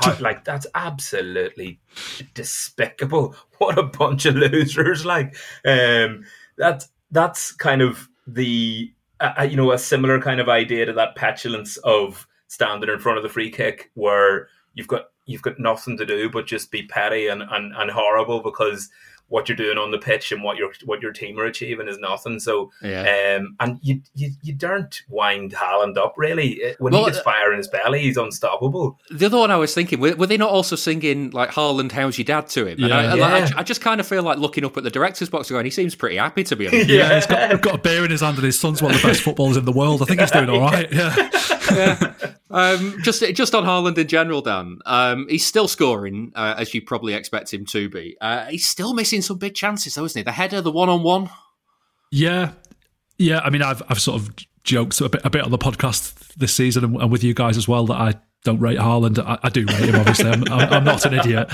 like 0.20 0.44
that's 0.44 0.66
absolutely 0.74 1.80
despicable. 2.34 3.34
What 3.58 3.78
a 3.78 3.84
bunch 3.84 4.26
of 4.26 4.36
losers! 4.36 5.06
Like, 5.06 5.34
um, 5.64 6.24
that 6.58 6.84
that's 7.10 7.52
kind 7.52 7.80
of 7.80 8.06
the 8.26 8.92
uh, 9.20 9.32
uh, 9.38 9.42
you 9.44 9.56
know 9.56 9.72
a 9.72 9.78
similar 9.78 10.20
kind 10.20 10.40
of 10.40 10.48
idea 10.50 10.84
to 10.84 10.92
that 10.92 11.16
petulance 11.16 11.78
of 11.78 12.26
standing 12.48 12.90
in 12.90 12.98
front 12.98 13.16
of 13.16 13.22
the 13.22 13.30
free 13.30 13.50
kick 13.50 13.90
where 13.94 14.48
you've 14.74 14.88
got 14.88 15.06
you've 15.24 15.42
got 15.42 15.58
nothing 15.58 15.96
to 15.96 16.06
do 16.06 16.28
but 16.30 16.46
just 16.46 16.70
be 16.70 16.86
petty 16.86 17.28
and, 17.28 17.42
and, 17.50 17.74
and 17.76 17.90
horrible 17.90 18.42
because 18.42 18.90
what 19.28 19.48
you're 19.48 19.56
doing 19.56 19.76
on 19.76 19.90
the 19.90 19.98
pitch 19.98 20.30
and 20.30 20.42
what 20.42 20.56
your 20.56 20.70
what 20.84 21.02
your 21.02 21.12
team 21.12 21.38
are 21.40 21.44
achieving 21.44 21.88
is 21.88 21.98
nothing. 21.98 22.38
So 22.38 22.70
Yeah. 22.82 23.36
um, 23.40 23.56
and 23.60 23.78
you, 23.82 24.00
you 24.14 24.30
you 24.42 24.52
daren't 24.54 25.02
wind 25.08 25.52
Haaland 25.52 25.96
up 25.96 26.14
really. 26.16 26.62
Uh, 26.64 26.74
When 26.78 26.92
Well, 26.92 27.04
he 27.04 27.10
gets 27.10 27.18
uh, 27.18 27.24
fire 27.24 27.50
in 27.52 27.58
his 27.58 27.66
belly, 27.68 28.02
he's 28.02 28.16
unstoppable. 28.16 28.98
The 29.10 29.26
other 29.26 29.38
one 29.38 29.50
I 29.50 29.56
was 29.56 29.74
thinking, 29.74 29.98
were, 30.00 30.14
were 30.14 30.26
they 30.26 30.36
not 30.36 30.50
also 30.50 30.76
singing 30.76 31.30
like 31.30 31.50
Haaland, 31.50 31.92
how's 31.92 32.18
your 32.18 32.24
dad 32.24 32.46
to 32.50 32.66
him? 32.66 32.78
And 32.78 32.88
Yeah. 32.88 32.96
I, 32.98 33.04
I- 33.04 33.14
like, 33.14 33.56
I 33.56 33.60
I 33.60 33.62
just 33.64 33.80
kind 33.80 34.00
of 34.00 34.06
feel 34.06 34.22
like 34.22 34.38
looking 34.38 34.64
up 34.64 34.76
at 34.76 34.84
the 34.84 34.90
director's 34.90 35.28
box 35.28 35.50
going, 35.50 35.64
he 35.64 35.70
seems 35.70 35.94
pretty 35.96 36.16
happy 36.16 36.44
to 36.44 36.54
be 36.56 36.68
honest. 36.68 36.88
Yeah, 36.88 37.14
he's 37.16 37.26
got, 37.26 37.60
got 37.62 37.74
a 37.74 37.78
beer 37.78 38.04
in 38.04 38.10
his 38.12 38.20
hand, 38.20 38.36
and 38.36 38.44
his 38.44 38.58
son's 38.60 38.80
one 38.80 38.94
of 38.94 39.00
the 39.02 39.08
best 39.08 39.22
footballers 39.22 39.56
in 39.56 39.64
the 39.64 39.72
world. 39.72 40.02
I 40.02 40.04
think 40.04 40.20
he's 40.20 40.30
doing 40.30 40.48
all 40.50 40.60
right. 40.72 40.90
Yeah, 40.92 41.14
Um, 42.48 42.98
just 43.02 43.22
just 43.34 43.54
on 43.54 43.64
Haaland 43.64 43.98
in 43.98 44.06
general, 44.06 44.40
Dan. 44.40 44.78
Um, 44.86 45.26
he's 45.28 45.44
still 45.44 45.68
scoring 45.68 46.32
uh, 46.34 46.54
as 46.56 46.72
you 46.72 46.80
probably 46.80 47.14
expect 47.14 47.52
him 47.52 47.66
to 47.66 47.88
be. 47.88 48.16
Uh, 48.20 48.46
he's 48.46 48.66
still 48.66 48.94
missing 48.94 49.20
some 49.20 49.38
big 49.38 49.54
chances, 49.54 49.94
though, 49.94 50.04
isn't 50.04 50.18
he? 50.18 50.22
The 50.22 50.32
header, 50.32 50.60
the 50.60 50.70
one 50.70 50.88
on 50.88 51.02
one. 51.02 51.28
yeah, 52.10 52.52
yeah. 53.18 53.40
I 53.40 53.50
mean, 53.50 53.62
I've 53.62 53.82
I've 53.88 54.00
sort 54.00 54.20
of 54.20 54.30
joked 54.62 55.00
a 55.00 55.08
bit 55.08 55.20
a 55.24 55.30
bit 55.30 55.42
on 55.42 55.50
the 55.50 55.58
podcast 55.58 56.34
this 56.34 56.54
season 56.54 56.84
and, 56.84 56.96
and 56.96 57.10
with 57.10 57.24
you 57.24 57.34
guys 57.34 57.56
as 57.56 57.66
well 57.66 57.86
that 57.86 57.94
I 57.94 58.14
don't 58.46 58.60
rate 58.60 58.78
Haaland. 58.78 59.18
I, 59.18 59.38
I 59.42 59.48
do 59.50 59.66
rate 59.66 59.88
him, 59.88 59.96
obviously. 59.96 60.30
I'm, 60.30 60.44
I'm, 60.50 60.84
not 60.84 61.04
an 61.04 61.14
idiot, 61.14 61.48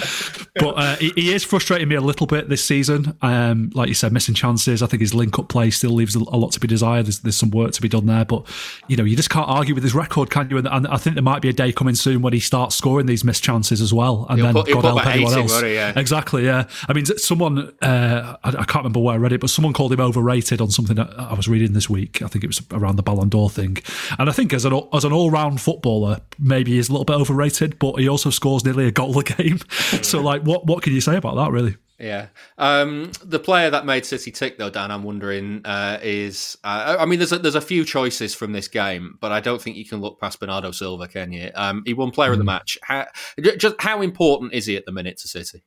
but 0.54 0.74
uh, 0.76 0.96
he, 0.96 1.10
he 1.16 1.34
is 1.34 1.42
frustrating 1.42 1.88
me 1.88 1.96
a 1.96 2.00
little 2.00 2.26
bit 2.26 2.48
this 2.48 2.64
season. 2.64 3.16
Um, 3.22 3.70
like 3.74 3.88
you 3.88 3.94
said, 3.94 4.12
missing 4.12 4.34
chances. 4.34 4.82
I 4.82 4.86
think 4.86 5.00
his 5.00 5.14
link 5.14 5.38
up 5.38 5.48
play 5.48 5.70
still 5.70 5.90
leaves 5.90 6.14
a, 6.14 6.20
a 6.20 6.36
lot 6.36 6.52
to 6.52 6.60
be 6.60 6.68
desired. 6.68 7.06
There's, 7.06 7.20
there's 7.20 7.36
some 7.36 7.50
work 7.50 7.72
to 7.72 7.82
be 7.82 7.88
done 7.88 8.06
there, 8.06 8.24
but 8.24 8.46
you 8.88 8.96
know, 8.96 9.04
you 9.04 9.16
just 9.16 9.30
can't 9.30 9.48
argue 9.48 9.74
with 9.74 9.82
his 9.82 9.94
record, 9.94 10.30
can 10.30 10.50
you? 10.50 10.58
And, 10.58 10.68
and 10.68 10.86
I 10.86 10.98
think 10.98 11.14
there 11.14 11.22
might 11.22 11.42
be 11.42 11.48
a 11.48 11.52
day 11.52 11.72
coming 11.72 11.94
soon 11.94 12.22
when 12.22 12.32
he 12.32 12.40
starts 12.40 12.76
scoring 12.76 13.06
these 13.06 13.24
missed 13.24 13.42
chances 13.42 13.80
as 13.80 13.92
well, 13.92 14.26
and 14.28 14.38
He'll 14.38 14.52
then 14.52 14.54
put- 14.54 14.72
God 14.72 14.84
help 14.84 15.06
anyone 15.06 15.34
else. 15.34 15.62
Yeah. 15.62 15.98
Exactly. 15.98 16.44
Yeah. 16.44 16.68
I 16.88 16.92
mean, 16.92 17.06
someone 17.06 17.72
uh, 17.80 18.36
I, 18.44 18.48
I 18.48 18.64
can't 18.64 18.76
remember 18.76 19.00
where 19.00 19.14
I 19.14 19.18
read 19.18 19.32
it, 19.32 19.40
but 19.40 19.50
someone 19.50 19.72
called 19.72 19.92
him 19.92 20.00
overrated 20.00 20.60
on 20.60 20.70
something 20.70 20.98
I 20.98 21.34
was 21.34 21.48
reading 21.48 21.72
this 21.72 21.88
week. 21.88 22.22
I 22.22 22.26
think 22.28 22.44
it 22.44 22.48
was 22.48 22.62
around 22.70 22.96
the 22.96 23.02
Ballon 23.02 23.28
d'Or 23.28 23.48
thing, 23.48 23.78
and 24.18 24.28
I 24.28 24.32
think 24.32 24.52
as 24.52 24.64
an 24.64 24.80
as 24.92 25.04
an 25.04 25.12
all 25.12 25.30
round 25.30 25.60
footballer, 25.60 26.20
maybe 26.38 26.78
he's 26.82 26.88
a 26.88 26.92
little 26.92 27.04
bit 27.04 27.16
overrated, 27.16 27.78
but 27.78 27.94
he 28.00 28.08
also 28.08 28.30
scores 28.30 28.64
nearly 28.64 28.86
a 28.86 28.90
goal 28.90 29.16
a 29.18 29.22
game. 29.22 29.58
so, 30.02 30.20
like, 30.20 30.42
what 30.42 30.66
what 30.66 30.82
can 30.82 30.92
you 30.92 31.00
say 31.00 31.16
about 31.16 31.36
that? 31.36 31.50
Really? 31.50 31.76
Yeah. 32.02 32.28
Um, 32.58 33.12
the 33.22 33.38
player 33.38 33.70
that 33.70 33.86
made 33.86 34.04
City 34.04 34.32
tick, 34.32 34.58
though, 34.58 34.70
Dan, 34.70 34.90
I'm 34.90 35.04
wondering, 35.04 35.60
uh, 35.64 36.00
is 36.02 36.58
uh, 36.64 36.96
I 36.98 37.06
mean, 37.06 37.20
there's 37.20 37.30
a, 37.30 37.38
there's 37.38 37.54
a 37.54 37.60
few 37.60 37.84
choices 37.84 38.34
from 38.34 38.50
this 38.50 38.66
game, 38.66 39.18
but 39.20 39.30
I 39.30 39.38
don't 39.38 39.62
think 39.62 39.76
you 39.76 39.84
can 39.84 40.00
look 40.00 40.20
past 40.20 40.40
Bernardo 40.40 40.72
Silva, 40.72 41.06
can 41.06 41.32
you? 41.32 41.52
Um, 41.54 41.84
he 41.86 41.94
won 41.94 42.10
Player 42.10 42.32
of 42.32 42.38
the 42.38 42.44
Match. 42.44 42.76
How, 42.82 43.06
just 43.56 43.76
how 43.80 44.02
important 44.02 44.52
is 44.52 44.66
he 44.66 44.76
at 44.76 44.84
the 44.84 44.90
minute 44.90 45.18
to 45.18 45.28
City? 45.28 45.62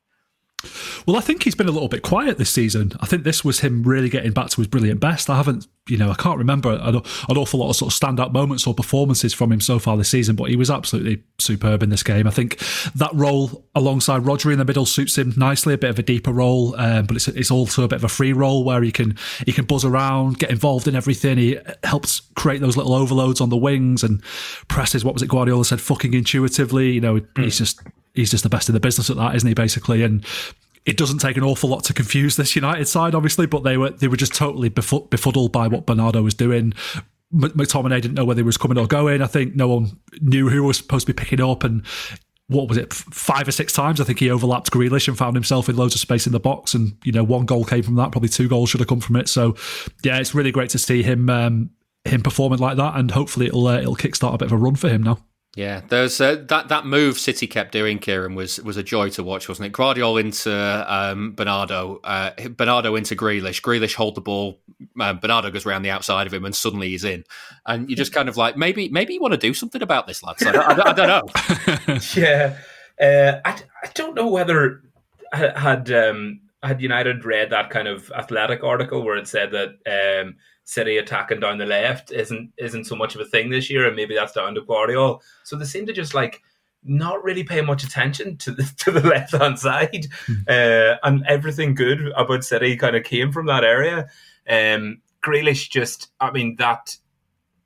Well, 1.05 1.16
I 1.16 1.22
think 1.22 1.43
he's 1.43 1.55
been 1.55 1.68
a 1.68 1.72
little 1.72 1.88
bit 1.88 2.01
quiet 2.01 2.38
this 2.38 2.49
season. 2.49 2.93
I 2.99 3.05
think 3.05 3.24
this 3.24 3.43
was 3.43 3.59
him 3.59 3.84
really 3.84 4.09
getting 4.09 4.32
back 4.32 4.49
to 4.51 4.57
his 4.57 4.68
brilliant 4.68 4.99
best. 4.99 5.30
I 5.30 5.38
haven't, 5.38 5.68
you 5.88 5.97
know, 5.97 6.09
I 6.09 6.16
can't 6.16 6.38
remember 6.38 6.74
an, 6.74 6.95
an 6.95 7.38
awful 7.38 7.59
lot 7.59 7.70
of 7.70 7.76
sort 7.76 7.93
of 7.93 7.99
standout 7.99 8.32
moments 8.32 8.66
or 8.66 8.74
performances 8.74 9.34
from 9.34 9.51
him 9.51 9.61
so 9.61 9.80
far 9.80 9.97
this 9.97 10.09
season, 10.09 10.36
but 10.36 10.49
he 10.49 10.55
was 10.55 10.70
absolutely 10.70 11.24
superb 11.39 11.84
in 11.84 11.89
this 11.89 12.03
game. 12.03 12.28
I 12.28 12.32
think 12.32 12.57
that 12.95 13.13
role 13.13 13.66
alongside 13.76 14.24
Rodri 14.24 14.53
in 14.53 14.59
the 14.59 14.66
middle 14.66 14.86
suits 14.86 15.18
him 15.18 15.34
nicely, 15.38 15.74
a 15.74 15.78
bit 15.78 15.89
of 15.89 15.99
a 15.99 16.03
deeper 16.03 16.32
role, 16.32 16.76
um, 16.80 17.05
but 17.05 17.16
it's, 17.16 17.28
it's 17.28 17.51
also 17.51 17.84
a 17.84 17.88
bit 17.88 17.97
of 17.97 18.03
a 18.03 18.09
free 18.09 18.34
role 18.34 18.63
where 18.63 18.82
he 18.82 18.91
can 18.91 19.18
he 19.45 19.51
can 19.51 19.66
buzz 19.66 19.86
around, 19.86 20.39
get 20.39 20.49
involved 20.49 20.88
in 20.88 20.95
everything. 20.95 21.38
He 21.38 21.57
helps 21.84 22.22
create 22.36 22.61
those 22.61 22.78
little 22.78 22.93
overloads 22.93 23.41
on 23.41 23.49
the 23.49 23.57
wings 23.57 24.03
and 24.03 24.24
presses. 24.68 25.05
What 25.05 25.13
was 25.13 25.24
it 25.24 25.30
Guardiola 25.30 25.66
said? 25.66 25.82
Fucking 25.82 26.13
intuitively. 26.13 26.91
You 26.91 27.01
know, 27.01 27.22
he's 27.36 27.57
just 27.57 27.82
he's 28.16 28.32
just 28.32 28.43
the 28.43 28.49
best 28.49 28.70
in 28.70 28.74
the 28.74 28.80
business 28.80 29.09
at 29.09 29.18
that, 29.18 29.36
isn't 29.36 29.47
he? 29.47 29.53
Basically, 29.53 30.03
and 30.03 30.26
it 30.86 30.97
doesn't 30.97 31.18
take 31.18 31.38
an 31.38 31.43
awful 31.43 31.70
lot 31.70 31.84
to 31.86 31.93
confuse 31.93 32.36
this 32.36 32.55
United 32.55 32.88
side, 32.88 33.16
obviously, 33.16 33.45
but 33.45 33.63
they 33.63 33.78
were 33.78 33.89
they 33.91 34.07
were 34.07 34.18
just 34.18 34.34
totally 34.34 34.70
befuddled 34.70 35.51
by 35.51 35.68
what 35.68 35.86
Bernardo 35.86 36.22
was 36.22 36.34
doing. 36.34 36.74
McTominay 37.34 38.01
didn't 38.01 38.13
know 38.13 38.24
whether 38.24 38.39
he 38.39 38.45
was 38.45 38.57
coming 38.57 38.78
or 38.78 38.88
going. 38.88 39.22
I 39.22 39.28
think 39.28 39.55
no 39.55 39.68
one 39.68 39.99
knew 40.22 40.47
who 40.49 40.63
was 40.63 40.78
supposed 40.78 41.07
to 41.07 41.13
be 41.13 41.18
picking 41.18 41.41
up, 41.41 41.63
and 41.63 41.86
what 42.47 42.70
was 42.70 42.78
it, 42.78 42.93
five 42.93 43.47
or 43.47 43.51
six 43.51 43.74
times? 43.74 43.99
I 43.99 44.03
think 44.03 44.20
he 44.20 44.30
overlapped 44.30 44.72
Grealish 44.72 45.07
and 45.07 45.18
found 45.18 45.36
himself 45.36 45.68
in 45.68 45.76
loads 45.76 45.95
of 45.95 46.01
space 46.01 46.28
in 46.28 46.34
the 46.34 46.39
box, 46.39 46.74
and 46.76 46.95
you 47.03 47.11
know, 47.11 47.24
one 47.24 47.45
goal 47.45 47.66
came 47.66 47.84
from 47.84 47.95
that. 47.95 48.11
Probably 48.11 48.30
two 48.30 48.47
goals 48.47 48.70
should 48.70 48.80
have 48.80 48.88
come 48.88 49.01
from 49.01 49.16
it. 49.16 49.28
So, 49.28 49.55
yeah, 50.03 50.20
it's 50.20 50.36
really 50.36 50.51
great 50.51 50.70
to 50.72 50.78
see 50.78 51.01
him 51.01 51.30
um, 51.30 51.72
him 52.05 52.22
performing 52.22 52.59
like 52.59 52.78
that, 52.78 52.95
and 52.95 53.09
hopefully 53.09 53.47
it'll 53.47 53.68
uh, 53.68 53.80
it'll 53.80 53.95
kickstart 53.95 54.36
a 54.36 54.38
bit 54.38 54.45
of 54.45 54.51
a 54.51 54.57
run 54.57 54.76
for 54.76 54.89
him 54.89 55.01
now. 55.01 55.18
Yeah, 55.56 55.82
there's 55.88 56.20
uh, 56.20 56.43
that 56.49 56.68
that 56.68 56.86
move 56.86 57.18
City 57.18 57.47
kept 57.47 57.72
doing. 57.72 57.97
Ciaran 57.97 58.36
was 58.36 58.60
was 58.60 58.76
a 58.76 58.84
joy 58.84 59.10
to 59.12 59.24
watch, 59.24 59.47
wasn't 59.47 59.68
it? 59.68 59.72
Gvardiol 59.72 60.20
into 60.20 60.51
um, 60.53 61.34
Bernardo, 61.34 62.01
uh, 62.03 62.32
Bernardo 62.49 62.95
into 62.95 63.16
Grealish. 63.16 63.62
Grealish 63.62 63.95
hold 63.95 64.16
the 64.16 64.22
ball. 64.22 64.60
Uh, 64.99 65.14
Bernardo 65.14 65.49
goes 65.49 65.66
around 65.66 65.84
the 65.84 65.91
outside 65.91 66.28
of 66.28 66.34
him, 66.34 66.43
and 66.43 66.53
suddenly 66.53 66.89
he's 66.89 67.06
in. 67.06 67.24
And 67.66 67.89
you're 67.89 67.95
just 67.95 68.12
kind 68.12 68.28
of 68.28 68.36
like 68.36 68.58
maybe 68.58 68.89
maybe 68.89 69.14
you 69.14 69.22
want 69.22 69.34
to 69.34 69.39
do 69.39 69.53
something 69.53 69.82
about 69.82 70.08
this, 70.08 70.22
lads. 70.24 70.43
I 70.43 70.51
I, 70.51 70.89
I 70.89 70.93
don't 70.93 71.08
know. 71.08 71.99
yeah, 72.16 72.58
uh, 72.99 73.39
I 73.45 73.62
I 73.82 73.91
don't 73.93 74.14
know 74.14 74.28
whether 74.28 74.82
I 75.32 75.58
had 75.58 75.89
um, 75.89 76.41
had 76.68 76.82
United 76.82 77.26
read 77.26 77.49
that 77.51 77.70
kind 77.70 77.88
of 77.88 78.11
athletic 78.11 78.63
article 78.63 79.03
where 79.03 79.18
it 79.18 79.28
said 79.28 79.51
that. 79.51 80.22
Um, 80.26 80.36
City 80.68 80.97
attacking 80.97 81.41
down 81.41 81.59
the 81.59 81.66
left 81.68 82.11
isn't 82.11 82.51
isn't 82.57 82.86
so 82.86 82.95
much 82.95 83.13
of 83.13 83.22
a 83.22 83.26
thing 83.26 83.51
this 83.51 83.70
year, 83.70 83.86
and 83.86 83.95
maybe 83.95 84.16
that's 84.16 84.34
down 84.34 84.55
to 84.55 84.61
Gvardiol. 84.61 85.22
So 85.43 85.55
they 85.55 85.66
seem 85.66 85.86
to 85.86 85.93
just 85.93 86.16
like 86.16 86.41
not 86.84 87.24
really 87.24 87.43
pay 87.43 87.61
much 87.61 87.84
attention 87.84 88.38
to 88.38 88.51
the 88.51 88.63
to 88.78 88.91
the 88.91 89.07
left 89.07 89.34
hand 89.34 89.59
side, 89.59 90.07
mm. 90.26 90.47
uh, 90.47 90.97
and 91.03 91.24
everything 91.28 91.76
good 91.76 92.11
about 92.16 92.43
City 92.43 92.76
kind 92.78 92.95
of 92.95 93.03
came 93.03 93.32
from 93.32 93.45
that 93.45 93.63
area. 93.63 94.07
Um, 94.49 95.01
Grealish 95.24 95.70
just, 95.70 96.11
I 96.20 96.32
mean 96.32 96.55
that 96.57 96.95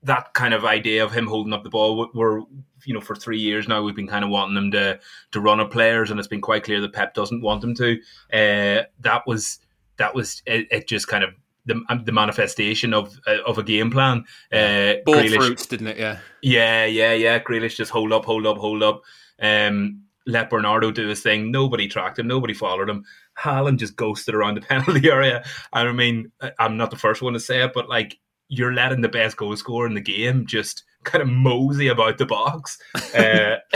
that 0.04 0.34
kind 0.34 0.54
of 0.54 0.66
idea 0.66 1.04
of 1.04 1.12
him 1.12 1.28
holding 1.28 1.54
up 1.54 1.64
the 1.64 1.70
ball, 1.70 2.10
we're 2.14 2.42
you 2.86 2.94
know 2.94 3.02
for 3.02 3.16
three 3.16 3.40
years 3.40 3.68
now 3.68 3.84
we've 3.84 3.96
been 3.96 4.08
kind 4.08 4.24
of 4.24 4.32
wanting 4.32 4.56
them 4.56 4.72
to 4.72 5.00
to 5.32 5.40
run 5.40 5.60
at 5.60 5.72
players, 5.72 6.12
and 6.12 6.20
it's 6.20 6.28
been 6.28 6.42
quite 6.42 6.64
clear 6.64 6.82
that 6.82 6.94
Pep 6.94 7.14
doesn't 7.14 7.42
want 7.42 7.62
them 7.62 7.76
to. 7.76 8.00
Uh, 8.32 8.84
that 9.02 9.24
was 9.26 9.60
that 9.98 10.16
was 10.16 10.42
it, 10.46 10.68
it 10.72 10.88
just 10.88 11.08
kind 11.08 11.24
of 11.24 11.32
the, 11.66 11.82
um, 11.90 12.04
the 12.06 12.12
manifestation 12.12 12.94
of 12.94 13.20
uh, 13.28 13.42
of 13.46 13.58
a 13.58 13.64
game 13.64 13.92
plan. 13.92 14.24
Uh, 14.52 14.96
Ball 15.06 15.16
Grealish, 15.16 15.36
fruits, 15.36 15.66
didn't 15.66 15.88
it? 15.88 15.98
Yeah, 15.98 16.20
yeah, 16.42 16.86
yeah, 16.86 17.14
yeah. 17.14 17.40
Grealish 17.40 17.76
just 17.76 17.92
hold 17.92 18.14
up, 18.14 18.26
hold 18.26 18.48
up, 18.48 18.58
hold 18.58 18.84
up. 18.84 19.02
Um, 19.42 20.04
let 20.26 20.50
Bernardo 20.50 20.92
do 20.92 21.08
his 21.08 21.22
thing. 21.22 21.52
Nobody 21.52 21.88
tracked 21.88 22.20
him. 22.20 22.28
Nobody 22.28 22.54
followed 22.54 22.90
him. 22.90 23.06
Haaland 23.38 23.78
just 23.78 23.96
ghosted 23.96 24.36
around 24.36 24.56
the 24.56 24.62
penalty 24.68 25.10
area. 25.10 25.44
I 25.74 25.92
mean, 25.92 26.32
I'm 26.58 26.78
not 26.78 26.92
the 26.92 26.98
first 26.98 27.22
one 27.22 27.34
to 27.34 27.40
say 27.40 27.64
it, 27.64 27.72
but 27.74 27.90
like 27.90 28.18
you're 28.50 28.74
letting 28.74 29.02
the 29.02 29.08
best 29.08 29.38
goal 29.38 29.56
scorer 29.56 29.88
in 29.88 29.94
the 29.94 30.02
game 30.02 30.46
just 30.46 30.84
kind 31.04 31.22
of 31.22 31.30
mosey 31.30 31.88
about 31.88 32.18
the 32.18 32.26
box. 32.26 32.78
uh, 33.16 33.56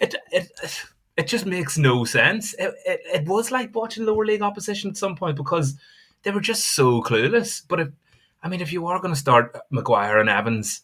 it, 0.00 0.14
it, 0.30 0.84
it 1.16 1.26
just 1.26 1.46
makes 1.46 1.78
no 1.78 2.04
sense. 2.04 2.54
It, 2.54 2.74
it, 2.84 3.00
it, 3.14 3.26
was 3.26 3.50
like 3.50 3.74
watching 3.74 4.04
lower 4.04 4.26
league 4.26 4.42
opposition 4.42 4.90
at 4.90 4.96
some 4.96 5.16
point 5.16 5.36
because 5.36 5.78
they 6.22 6.30
were 6.30 6.40
just 6.40 6.74
so 6.74 7.00
clueless. 7.02 7.62
But 7.66 7.80
if, 7.80 7.88
I 8.42 8.48
mean, 8.48 8.60
if 8.60 8.72
you 8.72 8.86
are 8.86 9.00
going 9.00 9.14
to 9.14 9.20
start 9.20 9.56
Maguire 9.70 10.18
and 10.18 10.28
Evans, 10.28 10.82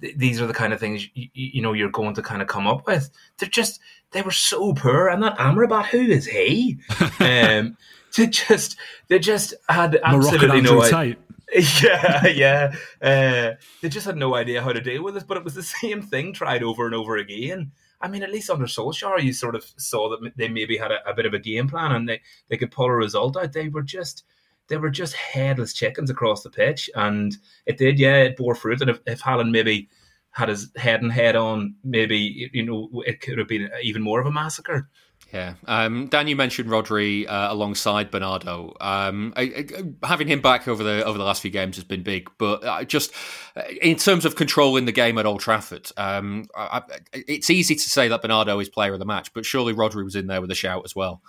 th- 0.00 0.16
these 0.16 0.40
are 0.40 0.46
the 0.46 0.54
kind 0.54 0.72
of 0.72 0.80
things 0.80 1.06
you, 1.14 1.28
you, 1.32 1.62
know 1.62 1.72
you're 1.72 1.90
going 1.90 2.14
to 2.14 2.22
kind 2.22 2.42
of 2.42 2.48
come 2.48 2.66
up 2.66 2.86
with. 2.86 3.10
They're 3.38 3.48
just 3.48 3.80
they 4.12 4.22
were 4.22 4.30
so 4.30 4.74
poor, 4.74 5.08
and 5.08 5.22
that 5.22 5.38
Amrabat, 5.38 5.86
who 5.86 6.00
is 6.00 6.26
he? 6.26 6.78
um, 7.20 7.76
they 8.16 8.26
just 8.26 8.76
they 9.08 9.18
just 9.18 9.54
had 9.68 9.98
absolutely 10.02 10.60
no 10.60 10.82
idea. 10.82 11.16
Yeah, 11.82 12.26
yeah. 12.26 12.74
Uh, 13.02 13.54
they 13.82 13.88
just 13.88 14.06
had 14.06 14.16
no 14.16 14.34
idea 14.34 14.62
how 14.62 14.72
to 14.72 14.80
deal 14.80 15.02
with 15.02 15.14
this, 15.14 15.24
but 15.24 15.36
it 15.36 15.44
was 15.44 15.54
the 15.54 15.62
same 15.62 16.02
thing 16.02 16.32
tried 16.32 16.62
over 16.62 16.86
and 16.86 16.94
over 16.94 17.16
again. 17.16 17.72
I 18.00 18.08
mean, 18.08 18.22
at 18.22 18.30
least 18.30 18.50
under 18.50 18.66
Solskjaer, 18.66 19.22
you 19.22 19.32
sort 19.32 19.54
of 19.54 19.64
saw 19.76 20.08
that 20.10 20.32
they 20.36 20.48
maybe 20.48 20.76
had 20.78 20.92
a, 20.92 21.06
a, 21.08 21.14
bit 21.14 21.26
of 21.26 21.34
a 21.34 21.38
game 21.38 21.68
plan 21.68 21.92
and 21.92 22.08
they, 22.08 22.20
they 22.48 22.56
could 22.56 22.70
pull 22.70 22.86
a 22.86 22.92
result 22.92 23.36
out. 23.36 23.52
They 23.52 23.68
were 23.68 23.82
just 23.82 24.24
they 24.68 24.76
were 24.76 24.90
just 24.90 25.14
headless 25.14 25.74
chickens 25.74 26.10
across 26.10 26.42
the 26.42 26.50
pitch, 26.50 26.88
and 26.94 27.36
it 27.66 27.76
did, 27.76 27.98
yeah, 27.98 28.18
it 28.18 28.36
bore 28.36 28.54
fruit. 28.54 28.80
And 28.80 28.88
if, 28.88 29.00
if 29.04 29.20
Haaland 29.20 29.50
maybe 29.50 29.88
had 30.30 30.48
his 30.48 30.70
head 30.76 31.02
and 31.02 31.10
head 31.10 31.34
on, 31.34 31.74
maybe 31.82 32.48
you 32.52 32.64
know 32.64 32.88
it 33.04 33.20
could 33.20 33.36
have 33.38 33.48
been 33.48 33.68
even 33.82 34.00
more 34.00 34.20
of 34.20 34.26
a 34.26 34.32
massacre. 34.32 34.88
Yeah, 35.32 35.54
um, 35.66 36.08
Dan, 36.08 36.26
you 36.26 36.34
mentioned 36.34 36.68
Rodri 36.68 37.24
uh, 37.28 37.48
alongside 37.50 38.10
Bernardo. 38.10 38.74
Um, 38.80 39.32
I, 39.36 39.42
I, 39.42 40.06
having 40.06 40.26
him 40.26 40.40
back 40.40 40.66
over 40.66 40.82
the 40.82 41.04
over 41.04 41.18
the 41.18 41.24
last 41.24 41.40
few 41.40 41.52
games 41.52 41.76
has 41.76 41.84
been 41.84 42.02
big, 42.02 42.28
but 42.36 42.64
uh, 42.64 42.82
just 42.82 43.12
uh, 43.54 43.62
in 43.80 43.96
terms 43.96 44.24
of 44.24 44.34
controlling 44.34 44.86
the 44.86 44.92
game 44.92 45.18
at 45.18 45.26
Old 45.26 45.40
Trafford, 45.40 45.88
um, 45.96 46.46
I, 46.56 46.82
it's 47.12 47.48
easy 47.48 47.76
to 47.76 47.80
say 47.80 48.08
that 48.08 48.22
Bernardo 48.22 48.58
is 48.58 48.68
player 48.68 48.92
of 48.92 48.98
the 48.98 49.04
match, 49.04 49.32
but 49.32 49.46
surely 49.46 49.72
Rodri 49.72 50.02
was 50.02 50.16
in 50.16 50.26
there 50.26 50.40
with 50.40 50.50
a 50.50 50.56
shout 50.56 50.82
as 50.84 50.96
well. 50.96 51.22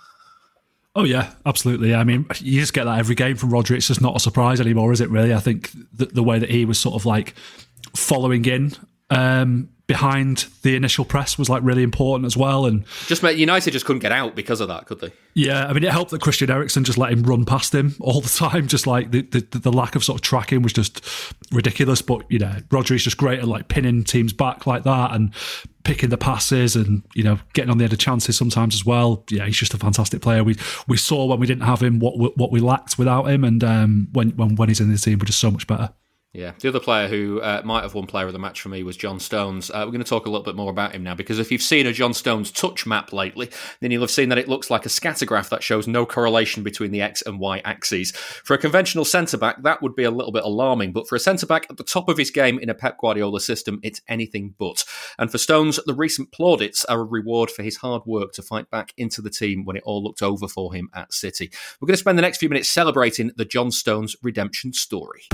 Oh 0.96 1.04
yeah, 1.04 1.30
absolutely. 1.46 1.94
I 1.94 2.02
mean, 2.02 2.26
you 2.40 2.60
just 2.60 2.74
get 2.74 2.84
that 2.84 2.98
every 2.98 3.14
game 3.14 3.36
from 3.36 3.50
Rodri. 3.50 3.76
It's 3.76 3.86
just 3.86 4.02
not 4.02 4.16
a 4.16 4.20
surprise 4.20 4.60
anymore, 4.60 4.90
is 4.92 5.00
it? 5.00 5.10
Really, 5.10 5.32
I 5.32 5.38
think 5.38 5.70
the, 5.92 6.06
the 6.06 6.24
way 6.24 6.40
that 6.40 6.50
he 6.50 6.64
was 6.64 6.78
sort 6.78 6.96
of 6.96 7.06
like 7.06 7.34
following 7.94 8.44
in 8.46 8.72
um, 9.12 9.68
behind 9.86 10.46
the 10.62 10.74
initial 10.74 11.04
press 11.04 11.36
was 11.36 11.50
like 11.50 11.62
really 11.62 11.82
important 11.82 12.24
as 12.24 12.36
well. 12.36 12.64
And 12.64 12.84
just 13.06 13.22
meant 13.22 13.36
United 13.36 13.72
just 13.72 13.84
couldn't 13.84 14.00
get 14.00 14.12
out 14.12 14.34
because 14.34 14.60
of 14.60 14.68
that, 14.68 14.86
could 14.86 15.00
they? 15.00 15.12
Yeah, 15.34 15.66
I 15.66 15.72
mean, 15.72 15.84
it 15.84 15.90
helped 15.90 16.12
that 16.12 16.20
Christian 16.22 16.50
Eriksen 16.50 16.84
just 16.84 16.96
let 16.96 17.12
him 17.12 17.22
run 17.22 17.44
past 17.44 17.74
him 17.74 17.94
all 18.00 18.20
the 18.20 18.28
time. 18.28 18.68
Just 18.68 18.86
like 18.86 19.10
the, 19.10 19.22
the, 19.22 19.58
the 19.58 19.72
lack 19.72 19.94
of 19.94 20.02
sort 20.02 20.18
of 20.18 20.22
tracking 20.22 20.62
was 20.62 20.72
just 20.72 21.04
ridiculous. 21.50 22.00
But 22.00 22.24
you 22.30 22.38
know, 22.38 22.56
Rodri's 22.70 23.04
just 23.04 23.18
great 23.18 23.40
at 23.40 23.48
like 23.48 23.68
pinning 23.68 24.02
teams 24.04 24.32
back 24.32 24.66
like 24.66 24.84
that 24.84 25.12
and 25.12 25.34
picking 25.84 26.10
the 26.10 26.18
passes 26.18 26.76
and 26.76 27.02
you 27.14 27.24
know 27.24 27.38
getting 27.54 27.70
on 27.70 27.76
the 27.76 27.84
end 27.84 27.92
of 27.92 27.98
chances 27.98 28.36
sometimes 28.36 28.74
as 28.74 28.86
well. 28.86 29.24
Yeah, 29.30 29.44
he's 29.44 29.58
just 29.58 29.74
a 29.74 29.78
fantastic 29.78 30.22
player. 30.22 30.42
We 30.42 30.56
we 30.88 30.96
saw 30.96 31.26
when 31.26 31.38
we 31.38 31.46
didn't 31.46 31.64
have 31.64 31.82
him 31.82 31.98
what 31.98 32.38
what 32.38 32.50
we 32.50 32.60
lacked 32.60 32.98
without 32.98 33.24
him, 33.24 33.44
and 33.44 33.62
um, 33.62 34.08
when 34.12 34.30
when 34.30 34.56
when 34.56 34.68
he's 34.68 34.80
in 34.80 34.90
the 34.90 34.96
team, 34.96 35.18
we're 35.18 35.26
just 35.26 35.40
so 35.40 35.50
much 35.50 35.66
better. 35.66 35.90
Yeah, 36.34 36.52
the 36.58 36.68
other 36.68 36.80
player 36.80 37.08
who 37.08 37.42
uh, 37.42 37.60
might 37.62 37.82
have 37.82 37.92
won 37.92 38.06
player 38.06 38.26
of 38.26 38.32
the 38.32 38.38
match 38.38 38.62
for 38.62 38.70
me 38.70 38.82
was 38.82 38.96
John 38.96 39.20
Stones. 39.20 39.70
Uh, 39.70 39.82
we're 39.84 39.92
going 39.92 40.02
to 40.02 40.08
talk 40.08 40.24
a 40.24 40.30
little 40.30 40.44
bit 40.44 40.56
more 40.56 40.70
about 40.70 40.94
him 40.94 41.02
now 41.02 41.14
because 41.14 41.38
if 41.38 41.52
you've 41.52 41.60
seen 41.60 41.86
a 41.86 41.92
John 41.92 42.14
Stones 42.14 42.50
touch 42.50 42.86
map 42.86 43.12
lately, 43.12 43.50
then 43.80 43.90
you'll 43.90 44.00
have 44.00 44.10
seen 44.10 44.30
that 44.30 44.38
it 44.38 44.48
looks 44.48 44.70
like 44.70 44.86
a 44.86 44.88
scatter 44.88 45.26
graph 45.26 45.50
that 45.50 45.62
shows 45.62 45.86
no 45.86 46.06
correlation 46.06 46.62
between 46.62 46.90
the 46.90 47.02
X 47.02 47.20
and 47.20 47.38
Y 47.38 47.60
axes. 47.66 48.12
For 48.12 48.54
a 48.54 48.58
conventional 48.58 49.04
centre 49.04 49.36
back, 49.36 49.62
that 49.62 49.82
would 49.82 49.94
be 49.94 50.04
a 50.04 50.10
little 50.10 50.32
bit 50.32 50.44
alarming, 50.44 50.92
but 50.94 51.06
for 51.06 51.16
a 51.16 51.20
centre 51.20 51.44
back 51.44 51.66
at 51.68 51.76
the 51.76 51.84
top 51.84 52.08
of 52.08 52.16
his 52.16 52.30
game 52.30 52.58
in 52.58 52.70
a 52.70 52.74
Pep 52.74 52.96
Guardiola 52.98 53.38
system, 53.38 53.78
it's 53.82 54.00
anything 54.08 54.54
but. 54.58 54.84
And 55.18 55.30
for 55.30 55.36
Stones, 55.36 55.78
the 55.84 55.94
recent 55.94 56.32
plaudits 56.32 56.82
are 56.86 57.00
a 57.00 57.04
reward 57.04 57.50
for 57.50 57.62
his 57.62 57.76
hard 57.76 58.06
work 58.06 58.32
to 58.32 58.42
fight 58.42 58.70
back 58.70 58.94
into 58.96 59.20
the 59.20 59.28
team 59.28 59.66
when 59.66 59.76
it 59.76 59.82
all 59.84 60.02
looked 60.02 60.22
over 60.22 60.48
for 60.48 60.72
him 60.72 60.88
at 60.94 61.12
City. 61.12 61.52
We're 61.78 61.88
going 61.88 61.94
to 61.94 61.98
spend 61.98 62.16
the 62.16 62.22
next 62.22 62.38
few 62.38 62.48
minutes 62.48 62.70
celebrating 62.70 63.32
the 63.36 63.44
John 63.44 63.70
Stones 63.70 64.16
redemption 64.22 64.72
story. 64.72 65.28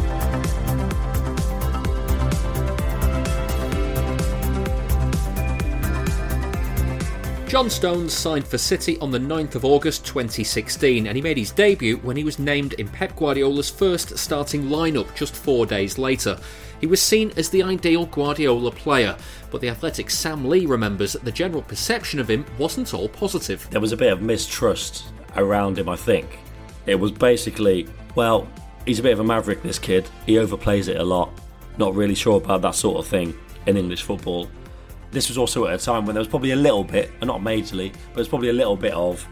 John 7.49 7.71
Stones 7.71 8.13
signed 8.13 8.47
for 8.47 8.59
City 8.59 8.99
on 8.99 9.11
the 9.11 9.19
9th 9.19 9.55
of 9.55 9.65
August 9.65 10.05
2016 10.05 11.07
and 11.07 11.17
he 11.17 11.23
made 11.23 11.39
his 11.39 11.51
debut 11.51 11.97
when 12.03 12.15
he 12.15 12.23
was 12.23 12.39
named 12.39 12.75
in 12.75 12.87
Pep 12.89 13.17
Guardiola's 13.17 13.71
first 13.71 14.19
starting 14.19 14.65
lineup 14.65 15.15
just 15.15 15.35
four 15.35 15.65
days 15.65 15.97
later. 15.97 16.39
He 16.79 16.87
was 16.87 17.01
seen 17.01 17.33
as 17.39 17.49
the 17.49 17.63
ideal 17.63 18.05
Guardiola 18.05 18.71
player, 18.71 19.17
but 19.51 19.63
the 19.63 19.71
Athletic 19.71 20.11
Sam 20.11 20.47
Lee 20.47 20.67
remembers 20.67 21.15
that 21.15 21.25
the 21.25 21.33
general 21.33 21.63
perception 21.63 22.21
of 22.21 22.29
him 22.29 22.45
wasn't 22.59 22.93
all 22.93 23.09
positive. 23.09 23.67
There 23.71 23.81
was 23.81 23.93
a 23.93 23.97
bit 23.97 24.13
of 24.13 24.21
mistrust 24.21 25.07
around 25.35 25.79
him, 25.79 25.89
I 25.89 25.97
think. 25.97 26.41
It 26.85 26.97
was 26.97 27.13
basically, 27.13 27.89
well, 28.15 28.47
he's 28.85 28.99
a 28.99 29.03
bit 29.03 29.15
of 29.15 29.21
a 29.21 29.25
maverick, 29.25 29.63
this 29.63 29.79
kid. 29.79 30.07
He 30.27 30.35
overplays 30.35 30.89
it 30.89 30.99
a 30.99 31.03
lot. 31.05 31.31
Not 31.79 31.95
really 31.95 32.15
sure 32.15 32.37
about 32.37 32.61
that 32.61 32.75
sort 32.75 32.99
of 32.99 33.07
thing 33.07 33.33
in 33.65 33.79
English 33.79 34.03
football. 34.03 34.51
This 35.11 35.29
was 35.29 35.39
also 35.39 35.67
at 35.67 35.81
a 35.81 35.85
time 35.85 36.05
when 36.07 36.15
there 36.15 36.21
was 36.21 36.29
probably 36.29 36.51
a 36.51 36.57
little 36.57 36.85
bit, 36.85 37.11
and 37.21 37.29
not 37.29 37.41
majorly, 37.41 37.93
but 37.93 38.17
there's 38.17 38.29
probably 38.29 38.51
a 38.51 38.53
little 38.53 38.77
bit 38.77 38.93
of, 38.93 39.27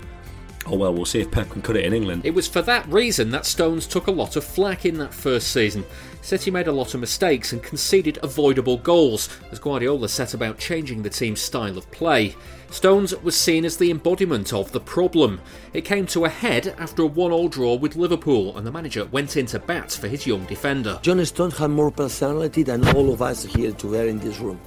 oh 0.66 0.76
well, 0.76 0.94
we'll 0.94 1.04
see 1.04 1.20
if 1.20 1.30
Pep 1.30 1.50
can 1.50 1.62
cut 1.62 1.76
it 1.76 1.84
in 1.84 1.92
England. 1.92 2.24
It 2.24 2.34
was 2.34 2.48
for 2.48 2.62
that 2.62 2.88
reason 2.88 3.30
that 3.30 3.46
Stones 3.46 3.86
took 3.86 4.06
a 4.06 4.12
lot 4.12 4.36
of 4.36 4.44
flack 4.44 4.84
in 4.86 4.98
that 4.98 5.14
first 5.14 5.52
season. 5.52 5.84
City 6.22 6.50
made 6.50 6.66
a 6.66 6.72
lot 6.72 6.92
of 6.92 7.00
mistakes 7.00 7.52
and 7.52 7.62
conceded 7.62 8.18
avoidable 8.22 8.78
goals 8.78 9.28
as 9.52 9.60
Guardiola 9.60 10.08
set 10.08 10.34
about 10.34 10.58
changing 10.58 11.02
the 11.02 11.10
team's 11.10 11.40
style 11.40 11.78
of 11.78 11.88
play. 11.92 12.34
Stones 12.72 13.14
was 13.18 13.36
seen 13.36 13.64
as 13.64 13.76
the 13.76 13.92
embodiment 13.92 14.52
of 14.52 14.72
the 14.72 14.80
problem. 14.80 15.40
It 15.72 15.84
came 15.84 16.04
to 16.06 16.24
a 16.24 16.28
head 16.28 16.74
after 16.78 17.02
a 17.02 17.06
one-all 17.06 17.48
draw 17.48 17.76
with 17.76 17.94
Liverpool, 17.94 18.58
and 18.58 18.66
the 18.66 18.72
manager 18.72 19.04
went 19.04 19.36
into 19.36 19.60
bat 19.60 19.92
for 19.92 20.08
his 20.08 20.26
young 20.26 20.44
defender. 20.46 20.98
John 21.00 21.24
Stones 21.24 21.56
had 21.56 21.70
more 21.70 21.92
personality 21.92 22.64
than 22.64 22.88
all 22.88 23.12
of 23.12 23.22
us 23.22 23.44
here 23.44 23.70
together 23.70 24.08
in 24.08 24.18
this 24.18 24.40
room. 24.40 24.58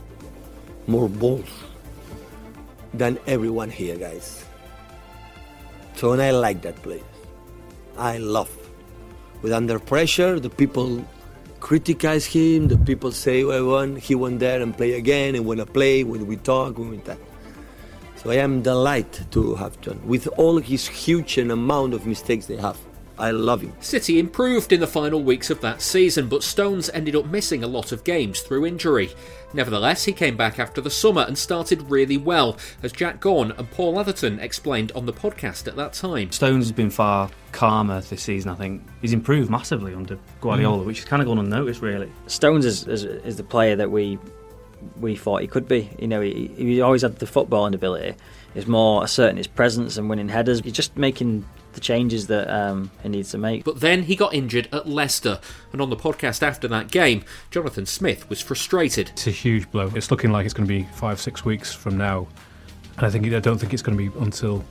More 0.89 1.07
balls 1.07 1.53
than 2.95 3.19
everyone 3.27 3.69
here, 3.69 3.95
guys. 3.95 4.43
So, 5.93 6.13
and 6.13 6.21
I 6.21 6.31
like 6.31 6.63
that 6.63 6.81
place. 6.81 7.03
I 7.95 8.17
love. 8.17 8.49
With 9.43 9.53
under 9.53 9.77
pressure, 9.77 10.39
the 10.39 10.49
people 10.49 11.05
criticize 11.59 12.25
him. 12.25 12.69
The 12.73 12.79
people 12.89 13.11
say, 13.11 13.43
"Well, 13.43 13.93
he 14.07 14.15
went 14.15 14.39
there 14.39 14.59
and 14.63 14.75
play 14.75 14.93
again, 14.93 15.35
and 15.35 15.45
wanna 15.45 15.67
play." 15.67 16.03
When 16.03 16.25
we 16.25 16.37
talk, 16.37 16.79
when 16.79 16.89
we 16.89 16.97
talk. 16.97 17.21
So 18.17 18.31
I 18.31 18.37
am 18.47 18.63
delighted 18.63 19.29
to 19.35 19.53
have 19.61 19.79
John, 19.81 20.01
with 20.13 20.25
all 20.41 20.57
his 20.57 20.87
huge 20.87 21.37
and 21.37 21.51
amount 21.51 21.93
of 21.93 22.07
mistakes 22.07 22.47
they 22.47 22.57
have. 22.57 22.79
I 23.19 23.31
love 23.31 23.61
him. 23.61 23.73
City 23.81 24.17
improved 24.17 24.71
in 24.71 24.79
the 24.79 24.87
final 24.87 25.21
weeks 25.21 25.49
of 25.49 25.61
that 25.61 25.81
season, 25.81 26.27
but 26.27 26.43
Stones 26.43 26.89
ended 26.91 27.15
up 27.15 27.25
missing 27.25 27.63
a 27.63 27.67
lot 27.67 27.91
of 27.91 28.03
games 28.03 28.39
through 28.39 28.65
injury. 28.65 29.09
Nevertheless, 29.53 30.05
he 30.05 30.13
came 30.13 30.37
back 30.37 30.59
after 30.59 30.79
the 30.79 30.89
summer 30.89 31.25
and 31.27 31.37
started 31.37 31.81
really 31.89 32.17
well, 32.17 32.57
as 32.83 32.91
Jack 32.91 33.19
Gaughan 33.19 33.57
and 33.57 33.69
Paul 33.71 33.99
Atherton 33.99 34.39
explained 34.39 34.91
on 34.93 35.05
the 35.05 35.13
podcast 35.13 35.67
at 35.67 35.75
that 35.75 35.93
time. 35.93 36.31
Stones 36.31 36.65
has 36.65 36.71
been 36.71 36.89
far 36.89 37.29
calmer 37.51 37.99
this 38.01 38.21
season, 38.21 38.51
I 38.51 38.55
think. 38.55 38.81
He's 39.01 39.13
improved 39.13 39.49
massively 39.49 39.93
under 39.93 40.17
Guardiola, 40.39 40.83
mm. 40.83 40.85
which 40.85 40.99
has 40.99 41.05
kind 41.05 41.21
of 41.21 41.27
gone 41.27 41.39
unnoticed, 41.39 41.81
really. 41.81 42.11
Stones 42.27 42.65
is, 42.65 42.87
is, 42.87 43.03
is 43.03 43.37
the 43.37 43.43
player 43.43 43.75
that 43.75 43.91
we 43.91 44.17
we 45.01 45.15
thought 45.15 45.41
he 45.41 45.47
could 45.47 45.67
be. 45.67 45.89
You 45.99 46.07
know, 46.07 46.21
he, 46.21 46.47
he 46.55 46.81
always 46.81 47.01
had 47.01 47.17
the 47.17 47.25
footballing 47.25 47.75
ability. 47.75 48.15
It's 48.55 48.67
more 48.67 49.03
asserting 49.03 49.37
his 49.37 49.47
presence 49.47 49.97
and 49.97 50.09
winning 50.09 50.29
headers. 50.29 50.61
He's 50.61 50.73
just 50.73 50.95
making 50.97 51.45
the 51.79 51.85
changes 51.85 52.27
that 52.27 52.49
um, 52.49 52.91
he 53.01 53.09
needs 53.09 53.31
to 53.31 53.37
make. 53.37 53.63
But 53.63 53.79
then 53.79 54.03
he 54.03 54.15
got 54.15 54.33
injured 54.33 54.67
at 54.73 54.87
Leicester, 54.87 55.39
and 55.71 55.81
on 55.81 55.89
the 55.89 55.95
podcast 55.95 56.43
after 56.43 56.67
that 56.67 56.91
game, 56.91 57.23
Jonathan 57.51 57.85
Smith 57.85 58.29
was 58.29 58.41
frustrated. 58.41 59.09
It's 59.11 59.27
a 59.27 59.31
huge 59.31 59.71
blow. 59.71 59.89
It's 59.95 60.11
looking 60.11 60.31
like 60.31 60.45
it's 60.45 60.53
going 60.53 60.67
to 60.67 60.73
be 60.73 60.83
five, 60.93 61.19
six 61.21 61.45
weeks 61.45 61.73
from 61.73 61.97
now, 61.97 62.27
and 62.97 63.05
I 63.05 63.09
think 63.09 63.25
I 63.25 63.39
don't 63.39 63.57
think 63.57 63.73
it's 63.73 63.81
going 63.81 63.97
to 63.97 64.09
be 64.09 64.19
until 64.19 64.63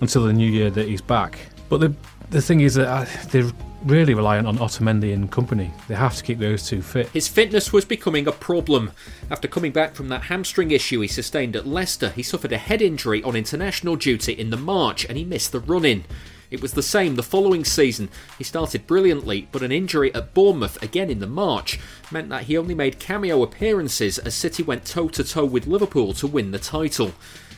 until 0.00 0.24
the 0.24 0.32
new 0.32 0.48
year 0.48 0.70
that 0.70 0.86
he's 0.86 1.00
back. 1.00 1.38
But 1.68 1.80
the 1.80 1.94
the 2.30 2.42
thing 2.42 2.60
is 2.60 2.74
that 2.74 2.88
uh, 2.88 3.06
they're 3.30 3.50
really 3.84 4.14
reliant 4.14 4.48
on 4.48 4.58
Otamendi 4.58 5.14
and 5.14 5.30
company. 5.30 5.70
They 5.86 5.94
have 5.94 6.16
to 6.16 6.22
keep 6.22 6.38
those 6.38 6.66
two 6.66 6.82
fit. 6.82 7.08
His 7.08 7.28
fitness 7.28 7.72
was 7.72 7.84
becoming 7.84 8.26
a 8.26 8.32
problem. 8.32 8.90
After 9.30 9.46
coming 9.46 9.70
back 9.70 9.94
from 9.94 10.08
that 10.08 10.22
hamstring 10.22 10.72
issue 10.72 11.00
he 11.00 11.08
sustained 11.08 11.54
at 11.54 11.66
Leicester, 11.66 12.10
he 12.10 12.22
suffered 12.22 12.52
a 12.52 12.58
head 12.58 12.82
injury 12.82 13.22
on 13.22 13.36
international 13.36 13.96
duty 13.96 14.32
in 14.32 14.50
the 14.50 14.56
March 14.56 15.04
and 15.04 15.16
he 15.16 15.24
missed 15.24 15.52
the 15.52 15.60
run 15.60 15.84
in. 15.84 16.04
It 16.50 16.62
was 16.62 16.72
the 16.72 16.82
same 16.82 17.16
the 17.16 17.22
following 17.22 17.64
season. 17.64 18.08
He 18.38 18.44
started 18.44 18.86
brilliantly, 18.86 19.48
but 19.52 19.62
an 19.62 19.72
injury 19.72 20.14
at 20.14 20.34
Bournemouth 20.34 20.82
again 20.82 21.10
in 21.10 21.18
the 21.18 21.26
March 21.26 21.78
meant 22.10 22.28
that 22.28 22.44
he 22.44 22.56
only 22.56 22.74
made 22.74 22.98
cameo 22.98 23.42
appearances 23.42 24.18
as 24.18 24.34
City 24.34 24.62
went 24.62 24.84
toe 24.84 25.08
to 25.08 25.24
toe 25.24 25.44
with 25.44 25.66
Liverpool 25.66 26.12
to 26.14 26.26
win 26.26 26.50
the 26.50 26.58
title. 26.58 27.12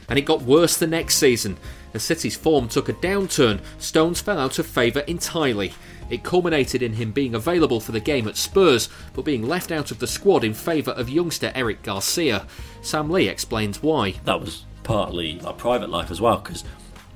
And 0.09 0.19
it 0.19 0.25
got 0.25 0.43
worse 0.43 0.77
the 0.77 0.87
next 0.87 1.17
season. 1.17 1.59
As 1.93 2.03
City's 2.03 2.37
form 2.37 2.69
took 2.69 2.89
a 2.89 2.95
downturn, 2.95 3.61
Stones 3.79 4.21
fell 4.21 4.39
out 4.39 4.59
of 4.59 4.67
favour 4.67 5.01
entirely. 5.01 5.75
It 6.09 6.25
culminated 6.25 6.83
in 6.83 6.95
him 6.95 7.13
being 7.13 7.35
available 7.35 7.81
for 7.81 7.93
the 7.93 8.01
game 8.01 8.27
at 8.27 8.39
Spurs, 8.39 8.89
but 9.13 9.27
being 9.27 9.47
left 9.47 9.71
out 9.71 9.91
of 9.91 9.99
the 9.99 10.07
squad 10.07 10.45
in 10.45 10.55
favour 10.55 10.93
of 10.93 11.11
youngster 11.11 11.53
Eric 11.55 11.83
Garcia. 11.83 12.47
Sam 12.81 13.11
Lee 13.11 13.29
explains 13.29 13.83
why. 13.83 14.13
That 14.25 14.41
was 14.41 14.65
partly 14.83 15.39
a 15.45 15.53
private 15.53 15.91
life 15.91 16.11
as 16.11 16.21
well, 16.23 16.39
because 16.39 16.65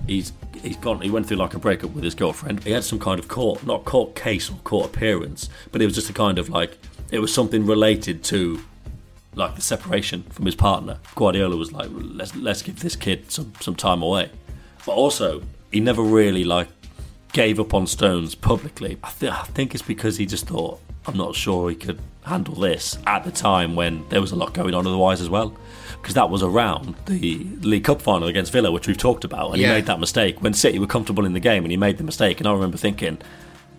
he's 0.07 0.33
he's 0.63 0.77
gone. 0.77 1.01
He 1.01 1.11
went 1.11 1.27
through 1.27 1.39
like 1.39 1.55
a 1.55 1.59
breakup 1.59 1.91
with 1.91 2.05
his 2.05 2.15
girlfriend. 2.15 2.65
He 2.65 2.71
had 2.71 2.85
some 2.85 2.99
kind 2.99 3.19
of 3.19 3.29
court, 3.29 3.67
not 3.67 3.85
court 3.85 4.15
case 4.15 4.51
or 4.51 4.55
court 4.65 4.87
appearance, 4.87 5.49
but 5.71 5.83
it 5.83 5.85
was 5.85 5.95
just 5.95 6.09
a 6.09 6.13
kind 6.13 6.39
of 6.39 6.49
like 6.49 6.79
it 7.11 7.19
was 7.19 7.33
something 7.33 7.67
related 7.67 8.25
to 8.25 8.61
like 9.35 9.55
the 9.55 9.63
separation 9.63 10.23
from 10.25 10.47
his 10.47 10.55
partner. 10.55 10.99
Guardiola 11.15 11.57
was 11.57 11.73
like, 11.73 11.89
let's 11.93 12.35
let's 12.37 12.63
give 12.63 12.81
this 12.81 12.97
kid 12.97 13.31
some 13.31 13.53
some 13.61 13.75
time 13.75 14.03
away, 14.03 14.31
but 14.87 14.93
also 14.93 15.43
he 15.71 15.81
never 15.81 16.03
really 16.03 16.45
like 16.45 16.69
gave 17.33 17.59
up 17.59 17.75
on 17.75 17.87
Stones 17.87 18.35
publicly. 18.35 18.99
I, 19.03 19.11
th- 19.11 19.33
I 19.33 19.45
think 19.45 19.75
it's 19.75 19.83
because 19.83 20.19
he 20.19 20.27
just 20.27 20.47
thought, 20.47 20.81
I'm 21.07 21.17
not 21.17 21.35
sure 21.35 21.71
he 21.71 21.77
could 21.77 21.99
handle 22.25 22.55
this 22.55 22.99
at 23.07 23.25
the 23.25 23.31
time 23.31 23.75
when 23.75 24.07
there 24.11 24.21
was 24.21 24.33
a 24.33 24.37
lot 24.37 24.53
going 24.53 24.75
on 24.75 24.87
otherwise 24.87 25.21
as 25.21 25.31
well. 25.31 25.57
Because 26.03 26.15
that 26.15 26.31
was 26.31 26.43
around 26.43 26.97
the 27.07 27.47
League 27.61 27.85
Cup 27.85 28.03
final 28.03 28.27
against 28.27 28.51
Villa, 28.53 28.73
which 28.73 28.89
we've 28.89 28.99
talked 28.99 29.23
about, 29.25 29.53
and 29.53 29.61
yeah. 29.61 29.69
he 29.69 29.75
made 29.75 29.87
that 29.87 30.01
mistake 30.01 30.43
when 30.43 30.53
City 30.53 30.81
were 30.81 30.87
comfortable 30.89 31.25
in 31.25 31.33
the 31.33 31.41
game, 31.41 31.65
and 31.65 31.71
he 31.71 31.77
made 31.77 31.97
the 31.97 32.05
mistake. 32.05 32.41
And 32.41 32.49
I 32.49 32.53
remember 32.53 32.77
thinking, 32.77 33.19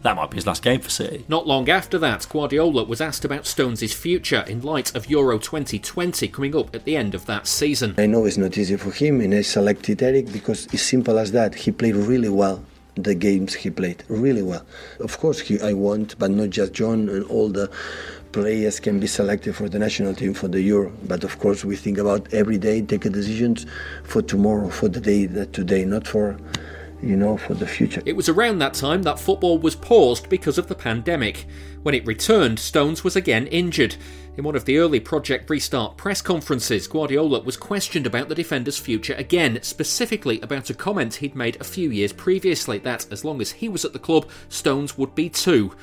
that 0.03 0.15
might 0.15 0.29
be 0.29 0.35
his 0.35 0.47
last 0.47 0.63
game 0.63 0.79
for 0.79 0.89
City. 0.89 1.25
Not 1.27 1.47
long 1.47 1.69
after 1.69 1.97
that, 1.97 2.27
Guardiola 2.29 2.83
was 2.83 3.01
asked 3.01 3.25
about 3.25 3.45
Stones' 3.45 3.93
future 3.93 4.43
in 4.47 4.61
light 4.61 4.95
of 4.95 5.09
Euro 5.09 5.37
2020 5.37 6.27
coming 6.29 6.55
up 6.55 6.73
at 6.75 6.85
the 6.85 6.95
end 6.95 7.15
of 7.15 7.25
that 7.25 7.47
season. 7.47 7.95
I 7.97 8.05
know 8.05 8.25
it's 8.25 8.37
not 8.37 8.57
easy 8.57 8.77
for 8.77 8.91
him, 8.91 9.21
and 9.21 9.33
I 9.33 9.41
selected 9.41 10.01
Eric 10.01 10.31
because 10.31 10.67
it's 10.67 10.83
simple 10.83 11.17
as 11.17 11.31
that. 11.33 11.55
He 11.55 11.71
played 11.71 11.95
really 11.95 12.29
well 12.29 12.63
the 12.95 13.15
games 13.15 13.55
he 13.55 13.69
played 13.69 14.03
really 14.07 14.43
well. 14.43 14.65
Of 14.99 15.17
course, 15.17 15.39
he, 15.39 15.59
I 15.61 15.73
want, 15.73 16.17
but 16.19 16.31
not 16.31 16.51
just 16.51 16.73
John 16.73 17.09
and 17.09 17.23
all 17.25 17.49
the 17.49 17.71
players 18.33 18.79
can 18.79 18.99
be 18.99 19.07
selected 19.07 19.55
for 19.55 19.69
the 19.69 19.79
national 19.79 20.13
team 20.13 20.33
for 20.33 20.49
the 20.49 20.61
Euro. 20.61 20.91
But 21.07 21.23
of 21.23 21.39
course, 21.39 21.63
we 21.63 21.75
think 21.75 21.97
about 21.97 22.33
every 22.33 22.57
day, 22.57 22.81
take 22.81 23.01
decisions 23.01 23.65
for 24.03 24.21
tomorrow, 24.21 24.69
for 24.69 24.89
the 24.89 24.99
day 24.99 25.27
that 25.27 25.53
today, 25.53 25.85
not 25.85 26.07
for 26.07 26.37
you 27.01 27.17
know, 27.17 27.35
for 27.35 27.53
the 27.53 27.67
future. 27.67 28.01
It 28.05 28.15
was 28.15 28.29
around 28.29 28.59
that 28.59 28.73
time 28.73 29.03
that 29.03 29.19
football 29.19 29.59
was 29.59 29.75
paused 29.75 30.29
because 30.29 30.57
of 30.57 30.67
the 30.67 30.75
pandemic. 30.75 31.45
When 31.83 31.93
it 31.93 32.07
returned, 32.07 32.59
Stones 32.59 33.03
was 33.03 33.17
again 33.17 33.47
injured. 33.47 33.97
In 34.37 34.45
one 34.45 34.55
of 34.55 34.63
the 34.63 34.77
early 34.77 35.01
Project 35.01 35.49
Restart 35.49 35.97
press 35.97 36.21
conferences, 36.21 36.87
Guardiola 36.87 37.41
was 37.41 37.57
questioned 37.57 38.07
about 38.07 38.29
the 38.29 38.35
defender's 38.35 38.79
future 38.79 39.15
again, 39.15 39.59
specifically 39.61 40.39
about 40.39 40.69
a 40.69 40.73
comment 40.73 41.15
he'd 41.15 41.35
made 41.35 41.59
a 41.59 41.65
few 41.65 41.89
years 41.89 42.13
previously 42.13 42.77
that 42.79 43.11
as 43.11 43.25
long 43.25 43.41
as 43.41 43.51
he 43.51 43.67
was 43.67 43.83
at 43.83 43.91
the 43.91 43.99
club, 43.99 44.29
Stones 44.47 44.97
would 44.97 45.13
be 45.13 45.29
too. 45.29 45.73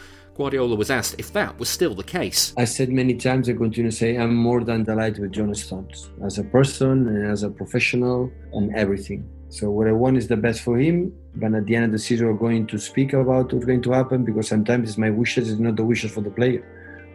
Guardiola 0.40 0.74
was 0.74 0.90
asked 0.90 1.16
if 1.18 1.34
that 1.34 1.58
was 1.58 1.68
still 1.68 1.94
the 1.94 2.02
case. 2.02 2.54
I 2.56 2.64
said 2.64 2.88
many 2.88 3.12
times, 3.12 3.50
I 3.50 3.52
continue 3.52 3.90
to 3.90 3.94
say, 3.94 4.16
I'm 4.16 4.34
more 4.34 4.64
than 4.64 4.84
delighted 4.84 5.18
with 5.18 5.32
John 5.32 5.54
Stones 5.54 6.08
as 6.24 6.38
a 6.38 6.44
person 6.44 7.08
and 7.08 7.30
as 7.30 7.42
a 7.42 7.50
professional 7.50 8.32
and 8.54 8.74
everything. 8.74 9.28
So 9.50 9.70
what 9.70 9.86
I 9.86 9.92
want 9.92 10.16
is 10.16 10.28
the 10.28 10.38
best 10.38 10.62
for 10.62 10.78
him, 10.78 11.12
but 11.34 11.52
at 11.52 11.66
the 11.66 11.76
end 11.76 11.84
of 11.84 11.92
the 11.92 11.98
season, 11.98 12.26
we're 12.28 12.44
going 12.48 12.66
to 12.68 12.78
speak 12.78 13.12
about 13.12 13.52
what's 13.52 13.66
going 13.66 13.82
to 13.82 13.92
happen 13.92 14.24
because 14.24 14.48
sometimes 14.48 14.88
it's 14.88 14.96
my 14.96 15.10
wishes, 15.10 15.50
it's 15.50 15.60
not 15.60 15.76
the 15.76 15.84
wishes 15.84 16.10
for 16.10 16.22
the 16.22 16.30
player 16.30 16.64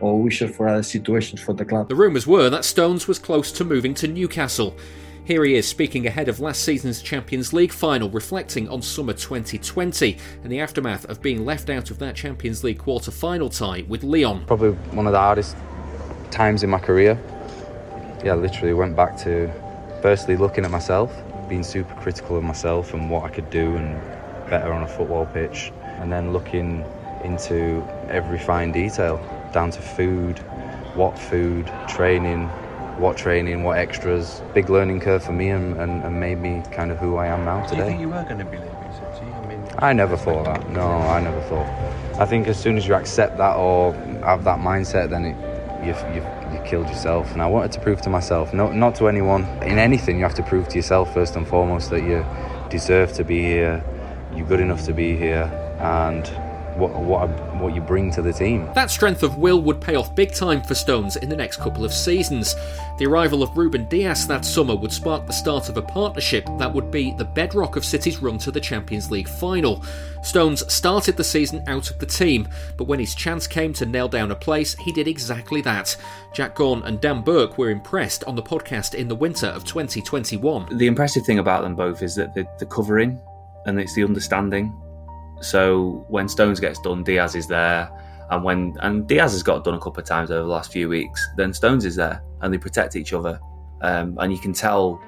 or 0.01 0.21
wishes 0.21 0.55
for 0.55 0.67
other 0.67 0.83
situations 0.83 1.41
for 1.41 1.53
the 1.53 1.65
club. 1.65 1.89
The 1.89 1.95
rumours 1.95 2.27
were 2.27 2.51
that 2.51 2.63
Stones 2.63 3.07
was 3.07 3.17
close 3.17 3.51
to 3.53 3.63
moving 3.63 3.95
to 3.95 4.07
Newcastle. 4.07 4.77
Here 5.25 5.43
he 5.43 5.55
is 5.55 5.67
speaking 5.67 6.05
ahead 6.05 6.29
of 6.29 6.39
last 6.39 6.61
season's 6.61 7.01
Champions 7.01 7.51
League 7.51 7.71
final, 7.71 8.09
reflecting 8.09 8.69
on 8.69 8.81
summer 8.81 9.13
2020 9.13 10.17
and 10.43 10.51
the 10.51 10.59
aftermath 10.59 11.05
of 11.05 11.21
being 11.21 11.43
left 11.43 11.69
out 11.69 11.89
of 11.89 11.97
that 11.97 12.15
Champions 12.15 12.63
League 12.63 12.77
quarter 12.77 13.09
final 13.09 13.49
tie 13.49 13.83
with 13.87 14.03
Lyon. 14.03 14.45
Probably 14.45 14.71
one 14.93 15.07
of 15.07 15.13
the 15.13 15.19
hardest 15.19 15.57
times 16.29 16.61
in 16.61 16.69
my 16.69 16.77
career. 16.77 17.19
Yeah, 18.23 18.35
literally 18.35 18.73
went 18.73 18.95
back 18.95 19.17
to 19.23 19.51
firstly 20.01 20.37
looking 20.37 20.63
at 20.63 20.71
myself 20.71 21.11
being 21.47 21.63
super 21.63 21.93
critical 22.01 22.37
of 22.37 22.43
myself 22.43 22.93
and 22.93 23.09
what 23.09 23.23
I 23.23 23.29
could 23.29 23.49
do 23.49 23.75
and 23.75 24.01
better 24.49 24.71
on 24.71 24.83
a 24.83 24.87
football 24.87 25.25
pitch, 25.27 25.71
and 25.99 26.11
then 26.11 26.33
looking 26.33 26.85
into 27.23 27.83
every 28.09 28.37
fine 28.37 28.71
detail, 28.71 29.17
down 29.53 29.71
to 29.71 29.81
food, 29.81 30.39
what 30.95 31.17
food, 31.17 31.71
training, 31.87 32.49
what 32.97 33.17
training, 33.17 33.63
what 33.63 33.77
extras. 33.77 34.41
Big 34.53 34.69
learning 34.69 34.99
curve 34.99 35.23
for 35.23 35.33
me 35.33 35.49
and, 35.49 35.77
and, 35.79 36.03
and 36.03 36.19
made 36.19 36.39
me 36.39 36.63
kind 36.71 36.91
of 36.91 36.97
who 36.97 37.17
I 37.17 37.27
am 37.27 37.45
now 37.45 37.65
today. 37.65 37.75
Do 37.75 37.81
you 37.83 37.89
think 37.89 38.01
you 38.01 38.09
were 38.09 38.23
going 38.23 38.39
to 38.39 38.45
be 38.45 38.57
leaving 38.57 38.75
City? 38.95 39.31
I 39.31 39.47
mean, 39.47 39.63
I 39.79 39.93
never 39.93 40.17
thought 40.17 40.45
that. 40.45 40.69
No, 40.69 40.87
I 40.87 41.19
never 41.21 41.41
thought. 41.41 41.67
I 42.19 42.25
think 42.25 42.47
as 42.47 42.59
soon 42.59 42.77
as 42.77 42.87
you 42.87 42.93
accept 42.93 43.37
that 43.37 43.55
or 43.55 43.93
have 44.23 44.43
that 44.45 44.59
mindset, 44.59 45.09
then 45.09 45.25
it, 45.25 45.85
you've, 45.85 46.01
you've 46.15 46.25
you 46.53 46.61
killed 46.65 46.87
yourself. 46.87 47.31
And 47.33 47.41
I 47.41 47.47
wanted 47.47 47.71
to 47.73 47.81
prove 47.81 48.01
to 48.01 48.09
myself, 48.09 48.53
no, 48.53 48.71
not 48.71 48.95
to 48.95 49.07
anyone, 49.07 49.43
in 49.63 49.77
anything, 49.77 50.17
you 50.17 50.23
have 50.23 50.35
to 50.35 50.43
prove 50.43 50.67
to 50.69 50.75
yourself 50.75 51.13
first 51.13 51.35
and 51.35 51.47
foremost 51.47 51.89
that 51.89 52.03
you 52.03 52.25
deserve 52.69 53.13
to 53.13 53.23
be 53.23 53.41
here, 53.41 53.83
you're 54.35 54.47
good 54.47 54.59
enough 54.59 54.83
to 54.85 54.93
be 54.93 55.15
here, 55.15 55.43
and 55.79 56.25
what 56.75 56.91
what 56.93 57.29
what 57.55 57.73
you 57.73 57.81
bring 57.81 58.11
to 58.11 58.21
the 58.21 58.33
team. 58.33 58.69
That 58.75 58.91
strength 58.91 59.23
of 59.23 59.37
will 59.37 59.61
would 59.61 59.81
pay 59.81 59.95
off 59.95 60.15
big 60.15 60.33
time 60.33 60.61
for 60.61 60.75
Stones 60.75 61.15
in 61.15 61.29
the 61.29 61.35
next 61.35 61.57
couple 61.57 61.85
of 61.85 61.93
seasons. 61.93 62.55
The 62.97 63.05
arrival 63.05 63.43
of 63.43 63.57
Ruben 63.57 63.85
Dias 63.85 64.25
that 64.25 64.45
summer 64.45 64.75
would 64.75 64.91
spark 64.91 65.25
the 65.25 65.33
start 65.33 65.69
of 65.69 65.77
a 65.77 65.81
partnership 65.81 66.45
that 66.57 66.73
would 66.73 66.91
be 66.91 67.11
the 67.11 67.25
bedrock 67.25 67.75
of 67.75 67.85
City's 67.85 68.21
run 68.21 68.37
to 68.39 68.51
the 68.51 68.59
Champions 68.59 69.11
League 69.11 69.27
final. 69.27 69.83
Stones 70.23 70.71
started 70.73 71.17
the 71.17 71.23
season 71.23 71.63
out 71.67 71.89
of 71.91 71.99
the 71.99 72.05
team, 72.05 72.47
but 72.77 72.85
when 72.87 72.99
his 72.99 73.13
chance 73.13 73.47
came 73.47 73.73
to 73.73 73.85
nail 73.85 74.07
down 74.07 74.31
a 74.31 74.35
place, 74.35 74.75
he 74.75 74.91
did 74.91 75.07
exactly 75.07 75.61
that. 75.61 75.95
Jack 76.33 76.55
Gaughan 76.55 76.83
and 76.85 76.99
Dan 76.99 77.21
Burke 77.21 77.57
were 77.57 77.69
impressed 77.69 78.23
on 78.25 78.35
the 78.35 78.41
podcast 78.41 78.95
in 78.95 79.07
the 79.07 79.15
winter 79.15 79.47
of 79.47 79.65
2021. 79.65 80.77
The 80.77 80.87
impressive 80.87 81.25
thing 81.25 81.39
about 81.39 81.63
them 81.63 81.75
both 81.75 82.01
is 82.01 82.15
that 82.15 82.33
the, 82.33 82.47
the 82.59 82.65
covering 82.65 83.21
and 83.65 83.79
it's 83.79 83.93
the 83.93 84.03
understanding. 84.03 84.73
So 85.41 86.05
when 86.07 86.27
Stones 86.27 86.59
gets 86.59 86.79
done, 86.79 87.03
Dias 87.03 87.35
is 87.35 87.47
there, 87.47 87.89
and 88.29 88.43
when 88.43 88.75
and 88.81 89.07
Dias 89.07 89.33
has 89.33 89.43
got 89.43 89.63
done 89.63 89.75
a 89.75 89.79
couple 89.79 90.01
of 90.01 90.07
times 90.07 90.31
over 90.31 90.41
the 90.41 90.47
last 90.47 90.71
few 90.71 90.89
weeks, 90.89 91.27
then 91.37 91.53
Stones 91.53 91.85
is 91.85 91.95
there, 91.95 92.23
and 92.41 92.53
they 92.53 92.57
protect 92.57 92.95
each 92.95 93.13
other, 93.13 93.39
um, 93.81 94.17
and 94.19 94.31
you 94.31 94.39
can 94.39 94.53
tell, 94.53 95.01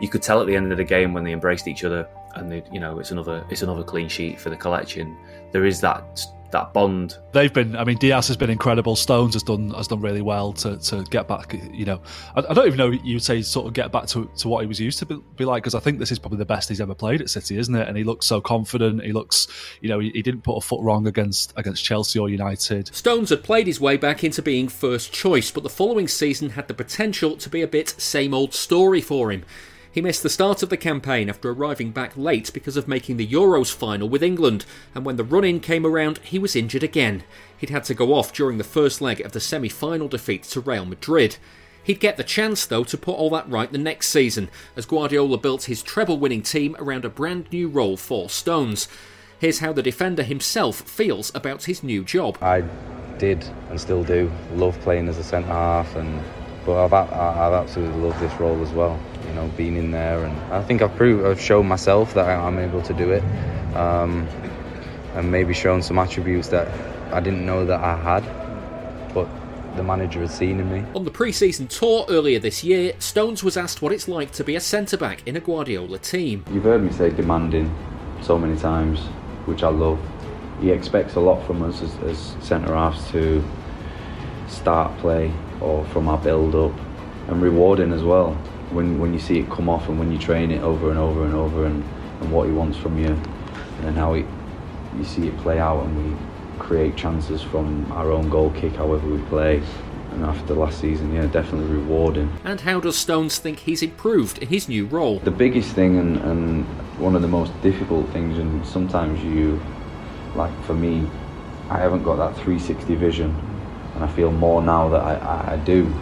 you 0.00 0.08
could 0.08 0.22
tell 0.22 0.40
at 0.40 0.46
the 0.46 0.56
end 0.56 0.72
of 0.72 0.78
the 0.78 0.84
game 0.84 1.12
when 1.14 1.24
they 1.24 1.32
embraced 1.32 1.68
each 1.68 1.84
other, 1.84 2.08
and 2.34 2.50
they, 2.50 2.62
you 2.72 2.80
know 2.80 2.98
it's 2.98 3.10
another 3.10 3.44
it's 3.50 3.62
another 3.62 3.82
clean 3.82 4.08
sheet 4.08 4.40
for 4.40 4.50
the 4.50 4.56
collection. 4.56 5.16
There 5.52 5.64
is 5.64 5.80
that 5.80 6.20
that 6.50 6.72
bond. 6.72 7.18
They've 7.32 7.52
been. 7.52 7.76
I 7.76 7.84
mean, 7.84 7.98
Dias 7.98 8.28
has 8.28 8.36
been 8.36 8.50
incredible. 8.50 8.96
Stones 8.96 9.34
has 9.34 9.42
done 9.42 9.70
has 9.70 9.88
done 9.88 10.00
really 10.00 10.22
well 10.22 10.52
to, 10.54 10.78
to 10.78 11.04
get 11.04 11.28
back. 11.28 11.54
You 11.72 11.84
know, 11.84 12.02
I, 12.34 12.40
I 12.40 12.54
don't 12.54 12.66
even 12.66 12.78
know 12.78 12.90
you'd 12.90 13.22
say 13.22 13.42
sort 13.42 13.66
of 13.66 13.72
get 13.74 13.92
back 13.92 14.06
to, 14.08 14.30
to 14.38 14.48
what 14.48 14.60
he 14.60 14.66
was 14.66 14.80
used 14.80 14.98
to 15.00 15.06
be, 15.06 15.18
be 15.36 15.44
like 15.44 15.62
because 15.62 15.74
I 15.74 15.80
think 15.80 15.98
this 15.98 16.10
is 16.10 16.18
probably 16.18 16.38
the 16.38 16.46
best 16.46 16.68
he's 16.68 16.80
ever 16.80 16.94
played 16.94 17.20
at 17.20 17.30
City, 17.30 17.58
isn't 17.58 17.74
it? 17.74 17.88
And 17.88 17.96
he 17.96 18.04
looks 18.04 18.26
so 18.26 18.40
confident. 18.40 19.02
He 19.02 19.12
looks, 19.12 19.48
you 19.80 19.88
know, 19.88 19.98
he, 19.98 20.10
he 20.10 20.22
didn't 20.22 20.42
put 20.42 20.56
a 20.56 20.60
foot 20.60 20.82
wrong 20.82 21.06
against 21.06 21.52
against 21.56 21.84
Chelsea 21.84 22.18
or 22.18 22.28
United. 22.28 22.94
Stones 22.94 23.30
had 23.30 23.42
played 23.42 23.66
his 23.66 23.80
way 23.80 23.96
back 23.96 24.24
into 24.24 24.42
being 24.42 24.68
first 24.68 25.12
choice, 25.12 25.50
but 25.50 25.62
the 25.62 25.70
following 25.70 26.08
season 26.08 26.50
had 26.50 26.68
the 26.68 26.74
potential 26.74 27.36
to 27.36 27.48
be 27.48 27.62
a 27.62 27.68
bit 27.68 27.88
same 27.88 28.34
old 28.34 28.54
story 28.54 29.00
for 29.00 29.30
him. 29.30 29.44
He 29.98 30.02
missed 30.02 30.22
the 30.22 30.30
start 30.30 30.62
of 30.62 30.68
the 30.68 30.76
campaign 30.76 31.28
after 31.28 31.50
arriving 31.50 31.90
back 31.90 32.16
late 32.16 32.52
because 32.52 32.76
of 32.76 32.86
making 32.86 33.16
the 33.16 33.26
Euros 33.26 33.74
final 33.74 34.08
with 34.08 34.22
England, 34.22 34.64
and 34.94 35.04
when 35.04 35.16
the 35.16 35.24
run 35.24 35.42
in 35.42 35.58
came 35.58 35.84
around, 35.84 36.18
he 36.18 36.38
was 36.38 36.54
injured 36.54 36.84
again. 36.84 37.24
He'd 37.56 37.70
had 37.70 37.82
to 37.86 37.94
go 37.94 38.14
off 38.14 38.32
during 38.32 38.58
the 38.58 38.62
first 38.62 39.00
leg 39.00 39.20
of 39.20 39.32
the 39.32 39.40
semi 39.40 39.68
final 39.68 40.06
defeat 40.06 40.44
to 40.44 40.60
Real 40.60 40.84
Madrid. 40.84 41.38
He'd 41.82 41.98
get 41.98 42.16
the 42.16 42.22
chance, 42.22 42.64
though, 42.64 42.84
to 42.84 42.96
put 42.96 43.16
all 43.16 43.28
that 43.30 43.50
right 43.50 43.72
the 43.72 43.76
next 43.76 44.10
season, 44.10 44.50
as 44.76 44.86
Guardiola 44.86 45.36
built 45.36 45.64
his 45.64 45.82
treble 45.82 46.16
winning 46.16 46.42
team 46.42 46.76
around 46.78 47.04
a 47.04 47.10
brand 47.10 47.48
new 47.50 47.66
role 47.66 47.96
for 47.96 48.28
Stones. 48.28 48.86
Here's 49.40 49.58
how 49.58 49.72
the 49.72 49.82
defender 49.82 50.22
himself 50.22 50.76
feels 50.82 51.34
about 51.34 51.64
his 51.64 51.82
new 51.82 52.04
job. 52.04 52.38
I 52.40 52.62
did 53.18 53.44
and 53.68 53.80
still 53.80 54.04
do 54.04 54.30
love 54.54 54.78
playing 54.82 55.08
as 55.08 55.18
a 55.18 55.24
centre 55.24 55.48
half, 55.48 55.96
and 55.96 56.22
but 56.64 56.84
I've 56.84 56.92
I've 56.92 57.52
absolutely 57.52 58.00
loved 58.00 58.20
this 58.20 58.34
role 58.34 58.62
as 58.62 58.70
well. 58.70 58.96
You 59.28 59.34
know, 59.34 59.50
being 59.56 59.76
in 59.76 59.90
there, 59.90 60.24
and 60.24 60.36
I 60.52 60.62
think 60.62 60.82
I've 60.82 60.94
proved 60.96 61.24
I've 61.24 61.40
shown 61.40 61.66
myself 61.68 62.14
that 62.14 62.26
I'm 62.26 62.58
able 62.58 62.82
to 62.82 62.94
do 62.94 63.10
it, 63.12 63.22
um, 63.76 64.26
and 65.14 65.30
maybe 65.30 65.54
shown 65.54 65.82
some 65.82 65.98
attributes 65.98 66.48
that 66.48 66.68
I 67.12 67.20
didn't 67.20 67.44
know 67.44 67.64
that 67.64 67.80
I 67.80 67.96
had, 67.96 69.14
but 69.14 69.28
the 69.76 69.82
manager 69.82 70.20
had 70.20 70.30
seen 70.30 70.60
in 70.60 70.70
me. 70.70 70.84
On 70.94 71.04
the 71.04 71.10
pre 71.10 71.32
season 71.32 71.66
tour 71.68 72.04
earlier 72.08 72.38
this 72.38 72.62
year, 72.62 72.92
Stones 72.98 73.42
was 73.42 73.56
asked 73.56 73.80
what 73.80 73.92
it's 73.92 74.08
like 74.08 74.32
to 74.32 74.44
be 74.44 74.56
a 74.56 74.60
centre 74.60 74.96
back 74.96 75.26
in 75.26 75.36
a 75.36 75.40
Guardiola 75.40 75.98
team. 75.98 76.44
You've 76.52 76.64
heard 76.64 76.82
me 76.82 76.92
say 76.92 77.10
demanding 77.10 77.74
so 78.20 78.38
many 78.38 78.58
times, 78.58 79.00
which 79.46 79.62
I 79.62 79.68
love. 79.68 79.98
He 80.60 80.70
expects 80.70 81.14
a 81.14 81.20
lot 81.20 81.46
from 81.46 81.62
us 81.62 81.80
as, 81.82 81.94
as 81.98 82.36
centre 82.44 82.74
halves 82.74 83.10
to 83.12 83.42
start 84.48 84.96
play 84.98 85.32
or 85.60 85.84
from 85.86 86.08
our 86.08 86.18
build 86.18 86.54
up 86.54 86.72
and 87.28 87.40
rewarding 87.40 87.92
as 87.92 88.02
well 88.02 88.36
when 88.70 88.98
when 88.98 89.12
you 89.12 89.18
see 89.18 89.38
it 89.38 89.50
come 89.50 89.68
off 89.68 89.88
and 89.88 89.98
when 89.98 90.12
you 90.12 90.18
train 90.18 90.50
it 90.50 90.62
over 90.62 90.90
and 90.90 90.98
over 90.98 91.24
and 91.24 91.34
over 91.34 91.64
and, 91.66 91.82
and 92.20 92.32
what 92.32 92.46
he 92.46 92.52
wants 92.52 92.76
from 92.76 92.98
you 92.98 93.08
and 93.08 93.84
then 93.84 93.94
how 93.94 94.14
it, 94.14 94.26
you 94.96 95.04
see 95.04 95.26
it 95.28 95.36
play 95.38 95.58
out 95.58 95.84
and 95.84 95.96
we 96.10 96.16
create 96.58 96.96
chances 96.96 97.42
from 97.42 97.90
our 97.92 98.10
own 98.10 98.28
goal 98.28 98.50
kick 98.50 98.74
however 98.74 99.06
we 99.08 99.18
play 99.28 99.62
and 100.12 100.24
after 100.24 100.54
last 100.54 100.80
season 100.80 101.14
yeah 101.14 101.26
definitely 101.26 101.66
rewarding 101.66 102.30
And 102.44 102.60
how 102.60 102.80
does 102.80 102.96
Stones 102.96 103.38
think 103.38 103.60
he's 103.60 103.82
improved 103.82 104.38
in 104.38 104.48
his 104.48 104.68
new 104.68 104.86
role? 104.86 105.18
the 105.20 105.30
biggest 105.30 105.72
thing 105.72 105.98
and, 105.98 106.16
and 106.18 106.64
one 106.98 107.14
of 107.14 107.22
the 107.22 107.28
most 107.28 107.52
difficult 107.62 108.08
things 108.10 108.38
and 108.38 108.66
sometimes 108.66 109.22
you 109.22 109.60
like 110.34 110.52
for 110.64 110.74
me 110.74 111.06
I 111.70 111.78
haven't 111.78 112.02
got 112.02 112.16
that 112.16 112.34
360 112.42 112.94
vision 112.96 113.34
and 113.94 114.04
I 114.04 114.08
feel 114.08 114.32
more 114.32 114.60
now 114.62 114.88
that 114.88 115.00
I, 115.00 115.14
I, 115.14 115.52
I 115.52 115.56
do 115.58 115.92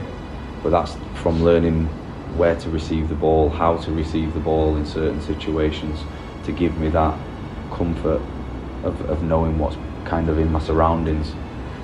but 0.63 0.71
that's 0.71 0.97
from 1.21 1.43
learning 1.45 1.89
where 2.37 2.57
to 2.57 2.71
receive 2.71 3.09
the 3.09 3.15
ball 3.15 3.49
how 3.49 3.77
to 3.77 3.91
receive 3.93 4.35
the 4.35 4.41
ball 4.41 4.77
in 4.77 4.87
certain 4.87 5.21
situations 5.21 6.01
to 6.45 6.53
give 6.53 6.79
me 6.79 6.89
that 6.89 7.19
comfort 7.73 8.23
of, 8.85 9.01
of 9.11 9.23
knowing 9.23 9.59
what's 9.59 9.77
kind 10.05 10.29
of 10.29 10.39
in 10.39 10.51
my 10.51 10.61
surroundings. 10.61 11.35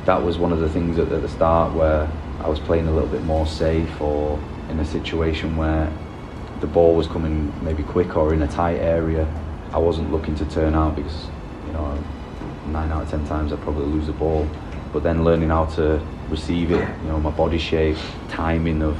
That 0.06 0.22
was 0.22 0.38
one 0.38 0.52
of 0.52 0.60
the 0.60 0.68
things 0.68 0.98
at, 0.98 1.10
at 1.12 1.22
the 1.22 1.28
start 1.28 1.74
where 1.74 2.10
I 2.40 2.48
was 2.48 2.58
playing 2.58 2.86
a 2.86 2.92
little 2.92 3.08
bit 3.08 3.22
more 3.24 3.46
safe 3.46 4.00
or 4.00 4.38
in 4.68 4.78
a 4.78 4.84
situation 4.84 5.56
where 5.56 5.92
the 6.60 6.66
ball 6.66 6.94
was 6.94 7.06
coming 7.06 7.52
maybe 7.64 7.82
quick 7.82 8.16
or 8.16 8.32
in 8.32 8.42
a 8.42 8.48
tight 8.48 8.76
area. 8.76 9.26
I 9.72 9.78
wasn't 9.78 10.12
looking 10.12 10.34
to 10.36 10.44
turn 10.46 10.74
out 10.74 10.96
because 10.96 11.26
you 11.66 11.72
know 11.72 12.02
nine 12.68 12.90
out 12.90 13.02
of 13.02 13.10
ten 13.10 13.26
times 13.26 13.52
I'd 13.52 13.60
probably 13.60 13.86
lose 13.86 14.06
the 14.06 14.12
ball. 14.12 14.48
But 14.92 15.02
then 15.02 15.24
learning 15.24 15.48
how 15.48 15.66
to 15.76 16.00
receive 16.28 16.70
it 16.70 16.88
you 17.02 17.08
know 17.08 17.18
my 17.18 17.30
body 17.30 17.58
shape 17.58 17.96
timing 18.28 18.82
of 18.82 18.96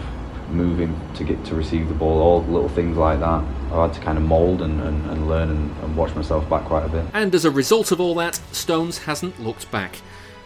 moving 0.52 0.98
to 1.14 1.24
get 1.24 1.44
to 1.46 1.54
receive 1.54 1.88
the 1.88 1.94
ball 1.94 2.20
all 2.20 2.42
little 2.44 2.68
things 2.68 2.96
like 2.96 3.20
that 3.20 3.42
I 3.72 3.82
had 3.82 3.94
to 3.94 4.00
kind 4.00 4.18
of 4.18 4.24
mould 4.24 4.62
and, 4.62 4.80
and, 4.80 5.10
and 5.10 5.28
learn 5.28 5.50
and, 5.50 5.76
and 5.82 5.96
watch 5.96 6.14
myself 6.14 6.48
back 6.48 6.64
quite 6.64 6.84
a 6.84 6.88
bit 6.88 7.04
And 7.14 7.34
as 7.34 7.44
a 7.44 7.50
result 7.50 7.90
of 7.90 8.00
all 8.00 8.14
that, 8.16 8.36
Stones 8.52 8.98
hasn't 8.98 9.40
looked 9.40 9.70
back. 9.70 9.96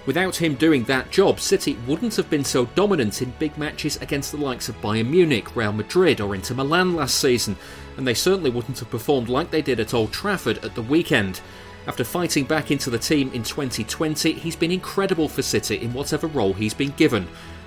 Without 0.07 0.37
him 0.37 0.55
doing 0.55 0.85
that 0.85 1.11
job, 1.11 1.41
City 1.41 1.77
wouldn't 1.85 2.15
have 2.15 2.31
been 2.31 2.45
so 2.45 2.67
dominant 2.67 3.21
in 3.21 3.35
big 3.41 3.59
matches 3.59 3.97
against 4.01 4.31
the 4.31 4.39
likes 4.39 4.69
of 4.69 4.81
Bayern 4.81 5.11
Munich, 5.11 5.57
Real 5.57 5.73
Madrid, 5.73 6.21
or 6.21 6.33
Inter 6.33 6.55
Milan 6.55 6.95
last 6.95 7.17
season, 7.17 7.57
and 7.97 8.07
they 8.07 8.15
certainly 8.15 8.51
wouldn't 8.51 8.79
have 8.79 8.89
performed 8.89 9.29
like 9.29 9.51
they 9.51 9.63
did 9.63 9.81
at 9.81 9.93
Old 9.93 10.13
Trafford 10.13 10.65
at 10.65 10.77
the 10.77 10.83
weekend. 10.83 11.41
After 11.89 12.05
fighting 12.05 12.45
back 12.45 12.71
into 12.71 12.89
the 12.89 13.01
team 13.01 13.33
in 13.33 13.43
2020, 13.43 14.35
he's 14.35 14.55
been 14.55 14.71
incredible 14.71 15.29
for 15.29 15.43
City 15.43 15.77
in 15.77 15.93
whatever 15.93 16.29
role 16.29 16.53
he's 16.53 16.75
been 16.75 16.93
given. 16.93 17.27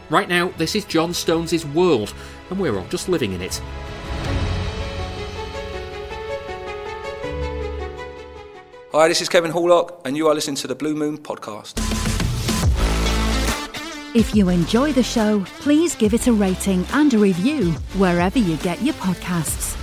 Right 0.09 0.27
now, 0.27 0.47
this 0.57 0.73
is 0.73 0.85
John 0.85 1.13
Stones' 1.13 1.63
world, 1.67 2.15
and 2.49 2.59
we're 2.59 2.75
all 2.75 2.87
just 2.87 3.09
living 3.09 3.33
in 3.33 3.41
it. 3.41 3.61
Hi, 8.91 9.07
this 9.07 9.21
is 9.21 9.29
Kevin 9.29 9.51
Horlock, 9.51 10.01
and 10.05 10.17
you 10.17 10.27
are 10.27 10.33
listening 10.33 10.55
to 10.57 10.67
the 10.67 10.73
Blue 10.73 10.95
Moon 10.95 11.19
Podcast. 11.19 11.77
If 14.15 14.33
you 14.33 14.49
enjoy 14.49 14.93
the 14.93 15.03
show, 15.03 15.45
please 15.59 15.93
give 15.93 16.15
it 16.15 16.25
a 16.25 16.33
rating 16.33 16.87
and 16.93 17.13
a 17.13 17.19
review 17.19 17.73
wherever 17.95 18.39
you 18.39 18.57
get 18.57 18.81
your 18.81 18.95
podcasts. 18.95 19.78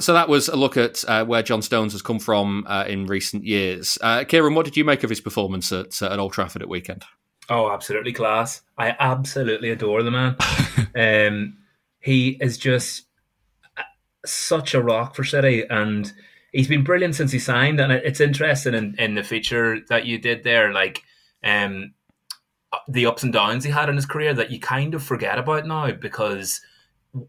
So 0.00 0.12
that 0.12 0.28
was 0.28 0.48
a 0.48 0.56
look 0.56 0.76
at 0.76 1.04
uh, 1.08 1.24
where 1.24 1.42
John 1.42 1.62
Stones 1.62 1.92
has 1.92 2.02
come 2.02 2.18
from 2.18 2.64
uh, 2.68 2.84
in 2.86 3.06
recent 3.06 3.44
years. 3.44 3.98
Uh, 4.00 4.24
Ciaran, 4.24 4.54
what 4.54 4.64
did 4.64 4.76
you 4.76 4.84
make 4.84 5.02
of 5.02 5.10
his 5.10 5.20
performance 5.20 5.72
at, 5.72 6.00
uh, 6.00 6.06
at 6.12 6.18
Old 6.18 6.32
Trafford 6.32 6.62
at 6.62 6.68
weekend? 6.68 7.04
Oh, 7.48 7.70
absolutely 7.70 8.12
class. 8.12 8.62
I 8.76 8.94
absolutely 8.98 9.70
adore 9.70 10.02
the 10.02 10.10
man. 10.10 10.36
um, 10.96 11.58
he 12.00 12.38
is 12.40 12.58
just 12.58 13.06
such 14.24 14.74
a 14.74 14.82
rock 14.82 15.16
for 15.16 15.24
City, 15.24 15.64
and 15.68 16.12
he's 16.52 16.68
been 16.68 16.84
brilliant 16.84 17.14
since 17.14 17.32
he 17.32 17.38
signed. 17.38 17.80
And 17.80 17.90
it's 17.90 18.20
interesting 18.20 18.74
in, 18.74 18.94
in 18.98 19.14
the 19.14 19.22
feature 19.24 19.80
that 19.88 20.06
you 20.06 20.18
did 20.18 20.44
there, 20.44 20.72
like 20.72 21.02
um, 21.42 21.94
the 22.86 23.06
ups 23.06 23.22
and 23.22 23.32
downs 23.32 23.64
he 23.64 23.70
had 23.70 23.88
in 23.88 23.96
his 23.96 24.06
career 24.06 24.34
that 24.34 24.50
you 24.50 24.60
kind 24.60 24.94
of 24.94 25.02
forget 25.02 25.38
about 25.38 25.66
now 25.66 25.90
because 25.92 26.60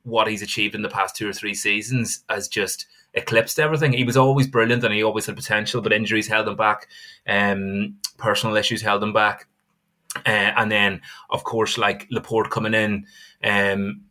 what 0.04 0.28
he's 0.28 0.42
achieved 0.42 0.76
in 0.76 0.82
the 0.82 0.90
past 0.90 1.16
two 1.16 1.28
or 1.28 1.34
three 1.34 1.56
seasons 1.56 2.24
has 2.30 2.48
just 2.48 2.86
eclipsed 3.14 3.60
everything. 3.60 3.94
He 3.94 4.04
was 4.04 4.18
always 4.18 4.48
brilliant 4.48 4.84
and 4.84 4.94
he 4.94 5.04
always 5.04 5.26
had 5.26 5.36
potential, 5.36 5.82
but 5.82 5.94
injuries 5.94 6.28
held 6.28 6.48
him 6.48 6.56
back. 6.56 6.88
Um, 7.28 7.98
personal 8.18 8.56
issues 8.56 8.82
held 8.82 9.02
him 9.02 9.14
back. 9.14 9.48
Uh, 10.26 10.52
and 10.58 10.72
then, 10.72 11.02
of 11.30 11.44
course, 11.44 11.78
like 11.78 12.08
Laporte 12.12 12.50
coming 12.50 12.74
in, 12.74 13.06
um, 13.44 14.02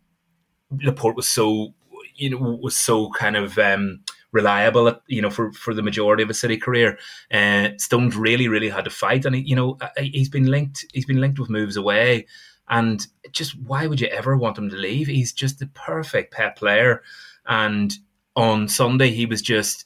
Laporte 0.83 1.17
was 1.17 1.29
so, 1.29 1.75
you 2.15 2.31
know, 2.31 2.39
was 2.39 2.77
so 2.77 3.11
kind 3.11 3.37
of 3.37 3.59
um, 3.59 4.01
reliable, 4.33 4.89
at, 4.89 5.01
you 5.07 5.23
know, 5.23 5.31
for, 5.31 5.53
for 5.53 5.75
the 5.75 5.83
majority 5.83 6.23
of 6.23 6.29
his 6.29 6.41
City 6.41 6.57
career. 6.57 6.99
Uh, 7.33 7.71
Stones 7.79 8.17
really, 8.17 8.49
really 8.49 8.69
had 8.69 8.85
to 8.85 8.91
fight, 8.91 9.25
and 9.25 9.35
he, 9.35 9.43
you 9.43 9.57
know, 9.57 9.79
he's 9.97 10.29
been 10.29 10.47
linked. 10.47 10.85
He's 10.93 11.07
been 11.07 11.21
linked 11.21 11.39
with 11.39 11.51
moves 11.51 11.77
away, 11.77 12.27
and 12.71 13.07
just 13.33 13.59
why 13.61 13.87
would 13.87 14.01
you 14.01 14.09
ever 14.09 14.37
want 14.37 14.59
him 14.59 14.71
to 14.71 14.77
leave? 14.77 15.07
He's 15.07 15.33
just 15.33 15.59
the 15.59 15.67
perfect 15.69 16.33
Pep 16.33 16.57
player, 16.57 17.03
and 17.47 17.93
on 18.37 18.69
Sunday 18.69 19.11
he 19.11 19.27
was 19.27 19.43
just 19.43 19.85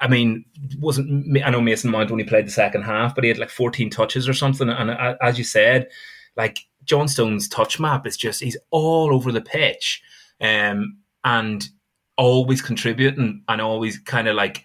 I 0.00 0.08
mean, 0.08 0.44
wasn't 0.78 1.38
I 1.44 1.50
know 1.50 1.60
Mason 1.60 1.90
Mount 1.90 2.10
only 2.10 2.24
played 2.24 2.46
the 2.46 2.50
second 2.50 2.82
half, 2.82 3.14
but 3.14 3.22
he 3.22 3.28
had 3.28 3.38
like 3.38 3.50
14 3.50 3.90
touches 3.90 4.28
or 4.28 4.32
something. 4.32 4.68
And 4.68 4.90
as 5.20 5.36
you 5.36 5.44
said, 5.44 5.88
like 6.36 6.66
John 6.84 7.06
Stones' 7.06 7.48
touch 7.48 7.78
map 7.78 8.06
is 8.06 8.16
just 8.16 8.40
he's 8.40 8.56
all 8.70 9.14
over 9.14 9.30
the 9.30 9.42
pitch, 9.42 10.02
um, 10.40 10.96
and 11.24 11.68
always 12.16 12.62
contributing 12.62 13.42
and 13.48 13.60
always 13.60 13.98
kind 13.98 14.28
of 14.28 14.36
like. 14.36 14.64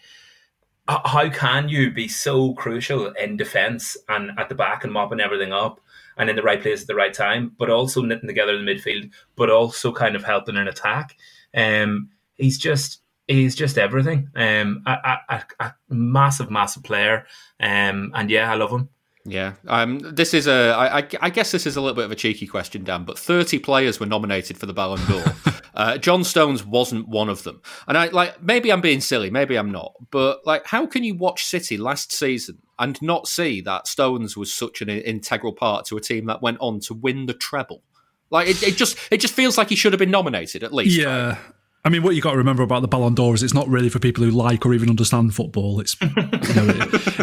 How 0.88 1.32
can 1.32 1.68
you 1.68 1.89
be 1.89 2.07
so 2.07 2.53
crucial 2.53 3.07
in 3.13 3.38
defence 3.38 3.97
and 4.07 4.30
at 4.38 4.49
the 4.49 4.55
back 4.55 4.84
and 4.84 4.93
mopping 4.93 5.20
everything 5.20 5.51
up 5.51 5.82
and 6.18 6.30
in 6.30 6.36
the 6.36 6.41
right 6.43 6.61
place 6.61 6.82
at 6.82 6.88
the 6.88 6.95
right 6.95 7.13
time, 7.13 7.51
but 7.57 7.70
also 7.70 8.01
knitting 8.01 8.28
together 8.28 8.55
in 8.55 8.66
the 8.66 8.72
midfield, 8.72 9.11
but 9.36 9.49
also 9.49 9.91
kind 9.91 10.16
of 10.16 10.24
helping 10.24 10.55
in 10.55 10.68
attack? 10.68 11.16
Um, 11.55 12.09
he's 12.36 12.57
just 12.57 13.01
he's 13.28 13.55
just 13.55 13.78
everything. 13.78 14.30
Um, 14.36 14.84
a, 14.86 15.18
a, 15.30 15.43
a 15.59 15.74
massive, 15.89 16.51
massive 16.51 16.84
player. 16.84 17.26
Um, 17.59 18.11
and 18.13 18.30
yeah, 18.30 18.51
I 18.51 18.55
love 18.55 18.72
him. 18.72 18.89
Yeah, 19.28 19.53
um, 19.67 19.99
this 19.99 20.36
is 20.36 20.45
a. 20.45 20.69
I, 20.78 20.99
I, 20.99 21.07
I 21.21 21.30
guess 21.32 21.51
this 21.51 21.65
is 21.65 21.76
a 21.76 21.82
little 21.82 21.95
bit 21.95 22.05
of 22.05 22.11
a 22.11 22.15
cheeky 22.15 22.45
question, 22.45 22.84
Dan. 22.84 23.05
But 23.05 23.17
thirty 23.17 23.57
players 23.57 23.99
were 23.99 24.05
nominated 24.05 24.55
for 24.55 24.67
the 24.67 24.73
Ballon 24.73 25.03
d'Or. 25.07 25.23
uh, 25.73 25.97
John 25.97 26.23
Stones 26.23 26.63
wasn't 26.63 27.07
one 27.07 27.28
of 27.28 27.41
them, 27.41 27.59
and 27.88 27.97
I 27.97 28.09
like 28.09 28.43
maybe 28.43 28.71
I'm 28.71 28.82
being 28.82 29.01
silly, 29.01 29.32
maybe 29.32 29.57
I'm 29.57 29.71
not. 29.71 29.93
But 30.11 30.45
like, 30.45 30.67
how 30.67 30.86
can 30.86 31.03
you 31.03 31.15
watch 31.15 31.43
City 31.43 31.76
last 31.76 32.13
season 32.13 32.59
and 32.78 33.01
not 33.01 33.28
see 33.28 33.61
that 33.61 33.88
Stones 33.88 34.38
was 34.38 34.53
such 34.53 34.84
an 34.84 34.89
integral 34.89 35.53
part 35.53 35.86
to 35.86 35.97
a 35.97 36.01
team 36.01 36.28
that 36.28 36.43
went 36.43 36.59
on 36.61 36.80
to 36.82 36.93
win 36.93 37.26
the 37.26 37.34
treble? 37.34 37.82
Like, 38.30 38.47
it, 38.47 38.61
it 38.61 38.76
just 38.78 38.95
it 39.09 39.21
just 39.21 39.34
feels 39.34 39.57
like 39.57 39.69
he 39.69 39.76
should 39.76 39.91
have 39.93 39.99
been 39.99 40.11
nominated 40.11 40.63
at 40.63 40.71
least. 40.71 40.95
Yeah. 40.95 41.39
I 41.86 41.89
mean, 41.89 42.01
what 42.01 42.15
you 42.15 42.21
got 42.21 42.31
to 42.31 42.38
remember 42.38 42.63
about 42.63 42.81
the 42.81 42.88
Ballon 42.88 43.13
d'Or 43.13 43.36
is 43.36 43.43
it's 43.43 43.53
not 43.53 43.67
really 43.67 43.89
for 43.89 43.99
people 43.99 44.23
who 44.23 44.31
like 44.31 44.65
or 44.65 44.73
even 44.73 44.89
understand 44.89 45.36
football. 45.36 45.79
It's 45.79 45.95
you 46.01 46.07
know, 46.09 46.73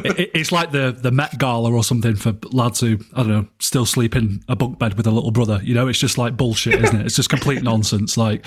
it, 0.04 0.18
it, 0.20 0.30
it's 0.34 0.52
like 0.52 0.70
the 0.70 0.96
the 0.96 1.10
Met 1.10 1.36
Gala 1.36 1.72
or 1.72 1.82
something 1.82 2.14
for 2.14 2.36
lads 2.52 2.78
who 2.78 2.98
I 3.14 3.24
don't 3.24 3.28
know 3.28 3.48
still 3.58 3.84
sleep 3.84 4.14
in 4.14 4.40
a 4.48 4.54
bunk 4.54 4.78
bed 4.78 4.94
with 4.94 5.08
a 5.08 5.10
little 5.10 5.32
brother. 5.32 5.60
You 5.64 5.74
know, 5.74 5.88
it's 5.88 5.98
just 5.98 6.16
like 6.16 6.36
bullshit, 6.36 6.80
isn't 6.80 7.00
it? 7.00 7.06
It's 7.06 7.16
just 7.16 7.28
complete 7.28 7.62
nonsense. 7.64 8.16
Like, 8.16 8.46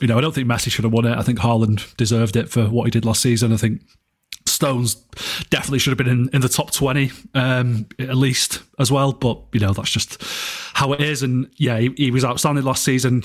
you 0.00 0.06
know, 0.06 0.18
I 0.18 0.20
don't 0.20 0.34
think 0.34 0.46
Messi 0.46 0.70
should 0.70 0.84
have 0.84 0.92
won 0.92 1.06
it. 1.06 1.16
I 1.16 1.22
think 1.22 1.38
Haaland 1.38 1.96
deserved 1.96 2.36
it 2.36 2.50
for 2.50 2.68
what 2.68 2.84
he 2.84 2.90
did 2.90 3.06
last 3.06 3.22
season. 3.22 3.50
I 3.50 3.56
think 3.56 3.80
Stones 4.54 4.94
definitely 5.50 5.78
should 5.78 5.90
have 5.90 5.98
been 5.98 6.08
in, 6.08 6.30
in 6.32 6.40
the 6.40 6.48
top 6.48 6.72
20 6.72 7.10
um, 7.34 7.86
at 7.98 8.16
least 8.16 8.62
as 8.78 8.90
well. 8.90 9.12
But, 9.12 9.40
you 9.52 9.60
know, 9.60 9.72
that's 9.72 9.90
just 9.90 10.22
how 10.74 10.92
it 10.92 11.00
is. 11.00 11.22
And 11.22 11.50
yeah, 11.56 11.78
he, 11.78 11.92
he 11.96 12.10
was 12.10 12.24
outstanding 12.24 12.64
last 12.64 12.84
season. 12.84 13.22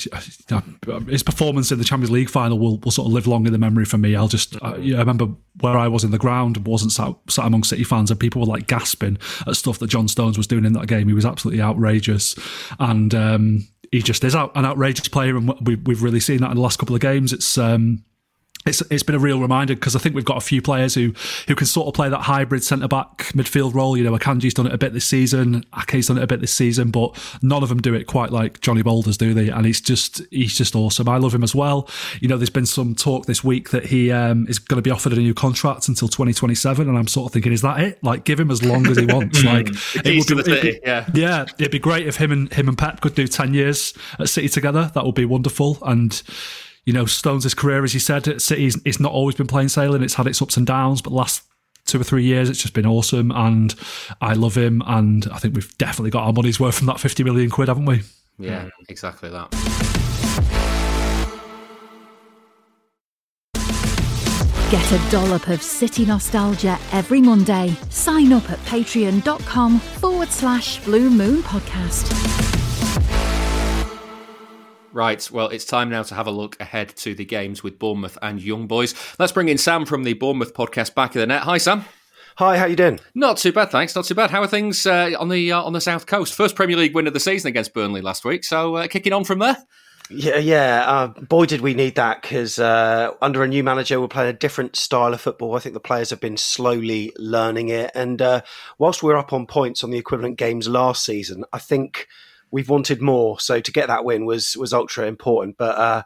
His 1.08 1.24
performance 1.24 1.72
in 1.72 1.78
the 1.78 1.86
Champions 1.86 2.12
League 2.12 2.30
final 2.30 2.60
will, 2.60 2.78
will 2.80 2.92
sort 2.92 3.08
of 3.08 3.14
live 3.14 3.28
long 3.28 3.46
in 3.46 3.54
the 3.54 3.60
memory 3.60 3.86
for 3.86 3.98
me. 3.98 4.16
I'll 4.16 4.28
just, 4.28 4.62
uh, 4.62 4.78
yeah, 4.80 4.98
I 4.98 5.00
remember 5.00 5.28
where 5.62 5.78
I 5.78 5.88
was 5.88 6.04
in 6.04 6.12
the 6.12 6.18
ground, 6.18 6.66
wasn't 6.68 6.92
sat, 6.92 7.14
sat 7.30 7.46
among 7.46 7.64
City 7.64 7.84
fans, 7.84 8.12
and 8.12 8.20
people 8.20 8.42
were 8.42 8.48
like 8.48 8.68
gasping 8.68 9.18
at 9.48 9.56
stuff 9.56 9.80
that 9.80 9.88
John 9.88 10.08
Stones 10.08 10.38
was 10.38 10.48
doing 10.48 10.66
in 10.66 10.74
that 10.74 10.88
game. 10.88 11.08
He 11.08 11.14
was 11.14 11.26
absolutely 11.26 11.62
outrageous. 11.62 12.36
And, 12.80 13.14
um, 13.16 13.68
he 13.92 14.02
just 14.02 14.24
is 14.24 14.36
out, 14.36 14.52
an 14.56 14.66
outrageous 14.66 15.08
player, 15.08 15.36
and 15.36 15.52
we, 15.62 15.74
have 15.74 16.04
really 16.04 16.20
seen 16.20 16.42
that 16.42 16.52
in 16.52 16.56
the 16.56 16.62
last 16.62 16.78
couple 16.78 16.96
of 16.96 17.02
games. 17.02 17.34
It's 17.34 17.58
um, 17.58 18.04
it's 18.66 18.82
it's 18.91 19.03
been 19.03 19.16
a 19.16 19.20
real 19.20 19.39
reminder 19.39 19.74
because 19.74 19.95
I 19.95 19.99
think 19.99 20.16
we've 20.16 20.26
got 20.26 20.38
a 20.38 20.41
few 20.41 20.62
players 20.62 20.93
who 20.93 21.14
who 21.47 21.55
can 21.55 21.66
sort 21.66 21.88
of 21.88 21.93
play 21.93 22.10
that 22.10 22.22
hybrid 22.22 22.64
centre 22.64 22.89
back 22.89 23.32
midfield 23.34 23.74
role. 23.74 23.95
You 23.95 24.03
know, 24.03 24.12
Akanji's 24.12 24.53
done 24.53 24.68
it 24.68 24.74
a 24.74 24.78
bit 24.78 24.91
this 24.91 25.05
season, 25.05 25.66
Ake's 25.74 26.07
done 26.07 26.18
it 26.18 26.24
a 26.24 26.28
bit 26.28 26.41
this 26.41 26.53
season, 26.53 26.91
but 26.91 27.18
none 27.41 27.64
of 27.64 27.70
them 27.70 27.80
do 27.80 27.93
it 27.93 28.05
quite 28.05 28.32
like 28.32 28.60
Johnny 28.60 28.82
Boulders, 28.82 29.18
do 29.18 29.34
they? 29.34 29.47
And 29.49 29.66
he's 29.66 29.80
just 29.80 30.22
he's 30.30 30.57
just 30.57 30.76
awesome. 30.76 31.07
I 31.07 31.18
love 31.18 31.34
him 31.34 31.43
as 31.43 31.55
well. 31.55 31.89
You 32.20 32.28
know, 32.28 32.38
there's 32.38 32.49
been 32.49 32.66
some 32.66 32.95
talk 32.95 33.28
this 33.28 33.43
week 33.43 33.70
that 33.70 33.86
he 33.86 34.12
um, 34.12 34.45
is 34.47 34.60
going 34.60 34.78
to 34.78 34.82
be 34.82 34.91
offered 34.91 35.14
a 35.14 35.18
new 35.18 35.34
contract 35.34 35.88
until 35.88 36.10
2027, 36.10 36.88
and 36.88 36.97
I'm 36.97 37.07
sort 37.07 37.30
of 37.30 37.34
thinking, 37.34 37.53
is 37.53 37.62
that 37.62 37.80
it? 37.80 38.03
Like, 38.03 38.26
give 38.26 38.39
him 38.39 38.51
as 38.51 38.62
long 38.62 38.88
as 38.88 38.97
he 38.97 39.05
wants. 39.14 39.43
like, 39.43 39.68
it 40.03 40.18
would 40.18 40.45
be, 40.45 40.51
it'd 40.51 40.62
be, 40.62 40.80
yeah, 40.84 41.10
yeah, 41.14 41.45
it'd 41.57 41.72
be 41.72 41.80
great 41.80 42.07
if 42.07 42.18
him 42.18 42.32
and 42.32 42.53
him 42.53 42.68
and 42.68 42.78
Pep 42.78 42.99
could 42.99 43.16
do 43.16 43.28
10 43.28 43.53
years 43.53 43.93
at 44.20 44.28
City 44.28 44.49
together. 44.49 44.91
That 44.93 45.05
would 45.05 45.16
be 45.16 45.26
wonderful. 45.26 45.78
And 45.82 46.22
you 46.90 46.94
know, 46.94 47.06
Stones' 47.06 47.54
career, 47.54 47.84
as 47.84 47.94
you 47.94 48.00
said, 48.00 48.28
at 48.28 48.42
City, 48.42 48.66
it's 48.84 49.00
not 49.00 49.12
always 49.12 49.36
been 49.36 49.46
plain 49.46 49.70
sailing. 49.70 50.02
It's 50.02 50.16
had 50.16 50.26
its 50.26 50.42
ups 50.42 50.58
and 50.58 50.66
downs, 50.66 51.04
but 51.04 51.14
last 51.14 51.44
two 51.86 52.02
or 52.02 52.04
three 52.04 52.24
years, 52.24 52.50
it's 52.50 52.60
just 52.60 52.74
been 52.74 52.88
awesome. 52.88 53.30
And 53.30 53.76
I 54.22 54.34
love 54.34 54.58
him. 54.58 54.82
And 54.88 55.28
I 55.32 55.38
think 55.38 55.54
we've 55.54 55.78
definitely 55.78 56.10
got 56.10 56.24
our 56.24 56.34
money's 56.34 56.60
worth 56.60 56.74
from 56.74 56.88
that 56.88 57.00
50 57.00 57.24
million 57.24 57.52
quid, 57.52 57.68
haven't 57.68 57.86
we? 57.86 58.02
Yeah, 58.40 58.70
exactly 58.88 59.30
that. 59.30 59.52
Get 64.72 64.92
a 64.92 65.12
dollop 65.12 65.48
of 65.50 65.62
City 65.62 66.08
nostalgia 66.08 66.80
every 66.92 67.22
Monday. 67.22 67.78
Sign 67.92 68.34
up 68.34 68.50
at 68.50 68.58
patreon.com 68.66 69.78
forward 69.78 70.30
slash 70.30 70.84
blue 70.86 71.12
moon 71.12 71.44
podcast. 71.44 72.49
Right, 74.92 75.30
well, 75.32 75.50
it's 75.50 75.66
time 75.66 75.90
now 75.90 76.02
to 76.02 76.16
have 76.16 76.26
a 76.26 76.32
look 76.32 76.60
ahead 76.60 76.90
to 76.98 77.14
the 77.14 77.26
games 77.26 77.62
with 77.62 77.78
Bournemouth 77.78 78.18
and 78.24 78.42
Young 78.42 78.66
Boys. 78.66 78.96
Let's 79.20 79.32
bring 79.32 79.48
in 79.48 79.60
Sam 79.60 79.86
from 79.86 80.04
the 80.04 80.14
Bournemouth 80.14 80.54
podcast 80.56 80.96
back 80.96 81.12
of 81.12 81.20
the 81.20 81.28
net. 81.28 81.44
Hi, 81.44 81.60
Sam. 81.60 81.86
Hi, 82.38 82.58
how 82.58 82.66
you 82.66 82.76
doing? 82.76 83.00
Not 83.14 83.38
too 83.38 83.52
bad, 83.52 83.70
thanks. 83.70 83.96
Not 83.96 84.06
too 84.06 84.16
bad. 84.16 84.32
How 84.32 84.42
are 84.42 84.48
things 84.48 84.88
uh, 84.88 85.12
on 85.20 85.30
the 85.30 85.52
uh, 85.52 85.62
on 85.62 85.74
the 85.74 85.82
south 85.82 86.08
coast? 86.08 86.34
First 86.34 86.56
Premier 86.56 86.78
League 86.78 86.96
win 86.96 87.06
of 87.06 87.14
the 87.14 87.20
season 87.20 87.50
against 87.50 87.74
Burnley 87.74 88.02
last 88.02 88.26
week. 88.26 88.44
So 88.44 88.78
uh, 88.78 88.88
kicking 88.88 89.14
on 89.14 89.26
from 89.26 89.40
there. 89.40 89.58
Yeah, 90.10 90.38
yeah. 90.38 90.84
Uh, 90.88 91.08
boy, 91.08 91.46
did 91.46 91.62
we 91.62 91.76
need 91.76 91.96
that 91.96 92.24
because 92.24 92.58
uh, 92.58 93.12
under 93.22 93.44
a 93.44 93.48
new 93.48 93.64
manager, 93.64 94.02
we're 94.02 94.08
playing 94.08 94.30
a 94.30 94.38
different 94.38 94.76
style 94.76 95.14
of 95.14 95.22
football. 95.22 95.56
I 95.56 95.60
think 95.60 95.74
the 95.74 95.80
players 95.80 96.10
have 96.10 96.20
been 96.20 96.38
slowly 96.38 97.14
learning 97.18 97.70
it, 97.70 97.92
and 97.94 98.20
uh, 98.22 98.42
whilst 98.80 99.04
we're 99.04 99.18
up 99.18 99.34
on 99.34 99.46
points 99.46 99.84
on 99.84 99.92
the 99.92 100.00
equivalent 100.00 100.38
games 100.38 100.68
last 100.68 101.06
season, 101.06 101.46
I 101.54 101.60
think 101.60 102.08
we've 102.52 102.70
wanted 102.70 103.02
more. 103.02 103.39
So 103.39 103.60
to 103.60 103.72
get 103.72 103.88
that 103.88 104.06
win 104.06 104.26
was 104.26 104.56
was 104.58 104.74
ultra 104.74 105.08
important. 105.08 105.58
But 105.58 105.78
uh, 105.78 106.04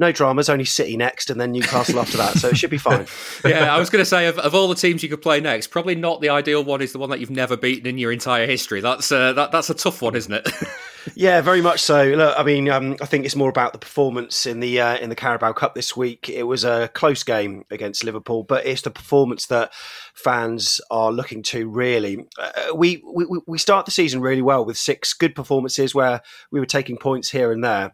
no 0.00 0.12
dramas, 0.12 0.48
only 0.48 0.64
City 0.64 0.96
next 0.96 1.28
and 1.30 1.40
then 1.40 1.52
Newcastle 1.52 2.00
after 2.00 2.16
that. 2.16 2.38
So 2.38 2.48
it 2.48 2.56
should 2.56 2.70
be 2.70 2.78
fine. 2.88 3.06
yeah, 3.44 3.72
I 3.72 3.78
was 3.78 3.90
going 3.90 4.00
to 4.00 4.06
say, 4.06 4.26
of, 4.26 4.38
of, 4.38 4.54
all 4.54 4.66
the 4.66 4.74
teams 4.74 5.02
you 5.02 5.10
could 5.10 5.20
play 5.20 5.40
next, 5.40 5.66
probably 5.66 5.94
not 5.94 6.22
the 6.22 6.30
ideal 6.30 6.64
one 6.64 6.80
is 6.80 6.92
the 6.92 6.98
one 6.98 7.10
that 7.10 7.20
you've 7.20 7.30
never 7.30 7.56
beaten 7.56 7.86
in 7.86 7.98
your 7.98 8.10
entire 8.10 8.46
history. 8.46 8.80
That's 8.80 9.12
uh, 9.12 9.34
that, 9.34 9.52
that's 9.52 9.68
a 9.68 9.74
tough 9.74 10.00
one, 10.00 10.16
isn't 10.16 10.32
it? 10.32 10.48
yeah, 11.14 11.40
very 11.40 11.60
much 11.60 11.80
so. 11.80 12.04
Look, 12.04 12.38
I 12.38 12.42
mean, 12.42 12.68
um, 12.68 12.96
I 13.00 13.06
think 13.06 13.24
it's 13.24 13.36
more 13.36 13.48
about 13.48 13.72
the 13.72 13.78
performance 13.78 14.46
in 14.46 14.60
the 14.60 14.80
uh, 14.80 14.96
in 14.98 15.08
the 15.08 15.16
Carabao 15.16 15.52
Cup 15.52 15.74
this 15.74 15.96
week. 15.96 16.28
It 16.28 16.44
was 16.44 16.64
a 16.64 16.88
close 16.94 17.22
game 17.22 17.64
against 17.70 18.04
Liverpool, 18.04 18.42
but 18.42 18.66
it's 18.66 18.82
the 18.82 18.90
performance 18.90 19.46
that 19.46 19.72
fans 20.14 20.80
are 20.90 21.12
looking 21.12 21.42
to. 21.44 21.68
Really, 21.68 22.26
uh, 22.38 22.74
we, 22.74 23.02
we 23.04 23.26
we 23.46 23.58
start 23.58 23.86
the 23.86 23.92
season 23.92 24.20
really 24.20 24.42
well 24.42 24.64
with 24.64 24.76
six 24.76 25.12
good 25.12 25.34
performances 25.34 25.94
where 25.94 26.20
we 26.50 26.60
were 26.60 26.66
taking 26.66 26.96
points 26.96 27.30
here 27.30 27.52
and 27.52 27.64
there 27.64 27.92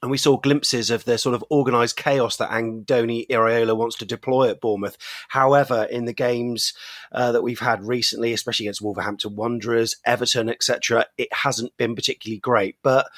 and 0.00 0.10
we 0.10 0.18
saw 0.18 0.36
glimpses 0.36 0.90
of 0.90 1.04
the 1.04 1.18
sort 1.18 1.34
of 1.34 1.44
organised 1.50 1.96
chaos 1.96 2.36
that 2.36 2.50
Andoni 2.50 3.26
Iraola 3.28 3.76
wants 3.76 3.96
to 3.96 4.04
deploy 4.04 4.48
at 4.48 4.60
Bournemouth. 4.60 4.96
However, 5.28 5.88
in 5.90 6.04
the 6.04 6.12
games 6.12 6.72
uh, 7.10 7.32
that 7.32 7.42
we've 7.42 7.58
had 7.58 7.84
recently, 7.84 8.32
especially 8.32 8.66
against 8.66 8.80
Wolverhampton 8.80 9.34
Wanderers, 9.34 9.96
Everton, 10.04 10.48
etc., 10.48 11.06
it 11.18 11.32
hasn't 11.32 11.76
been 11.76 11.96
particularly 11.96 12.38
great. 12.38 12.76
But 12.82 13.08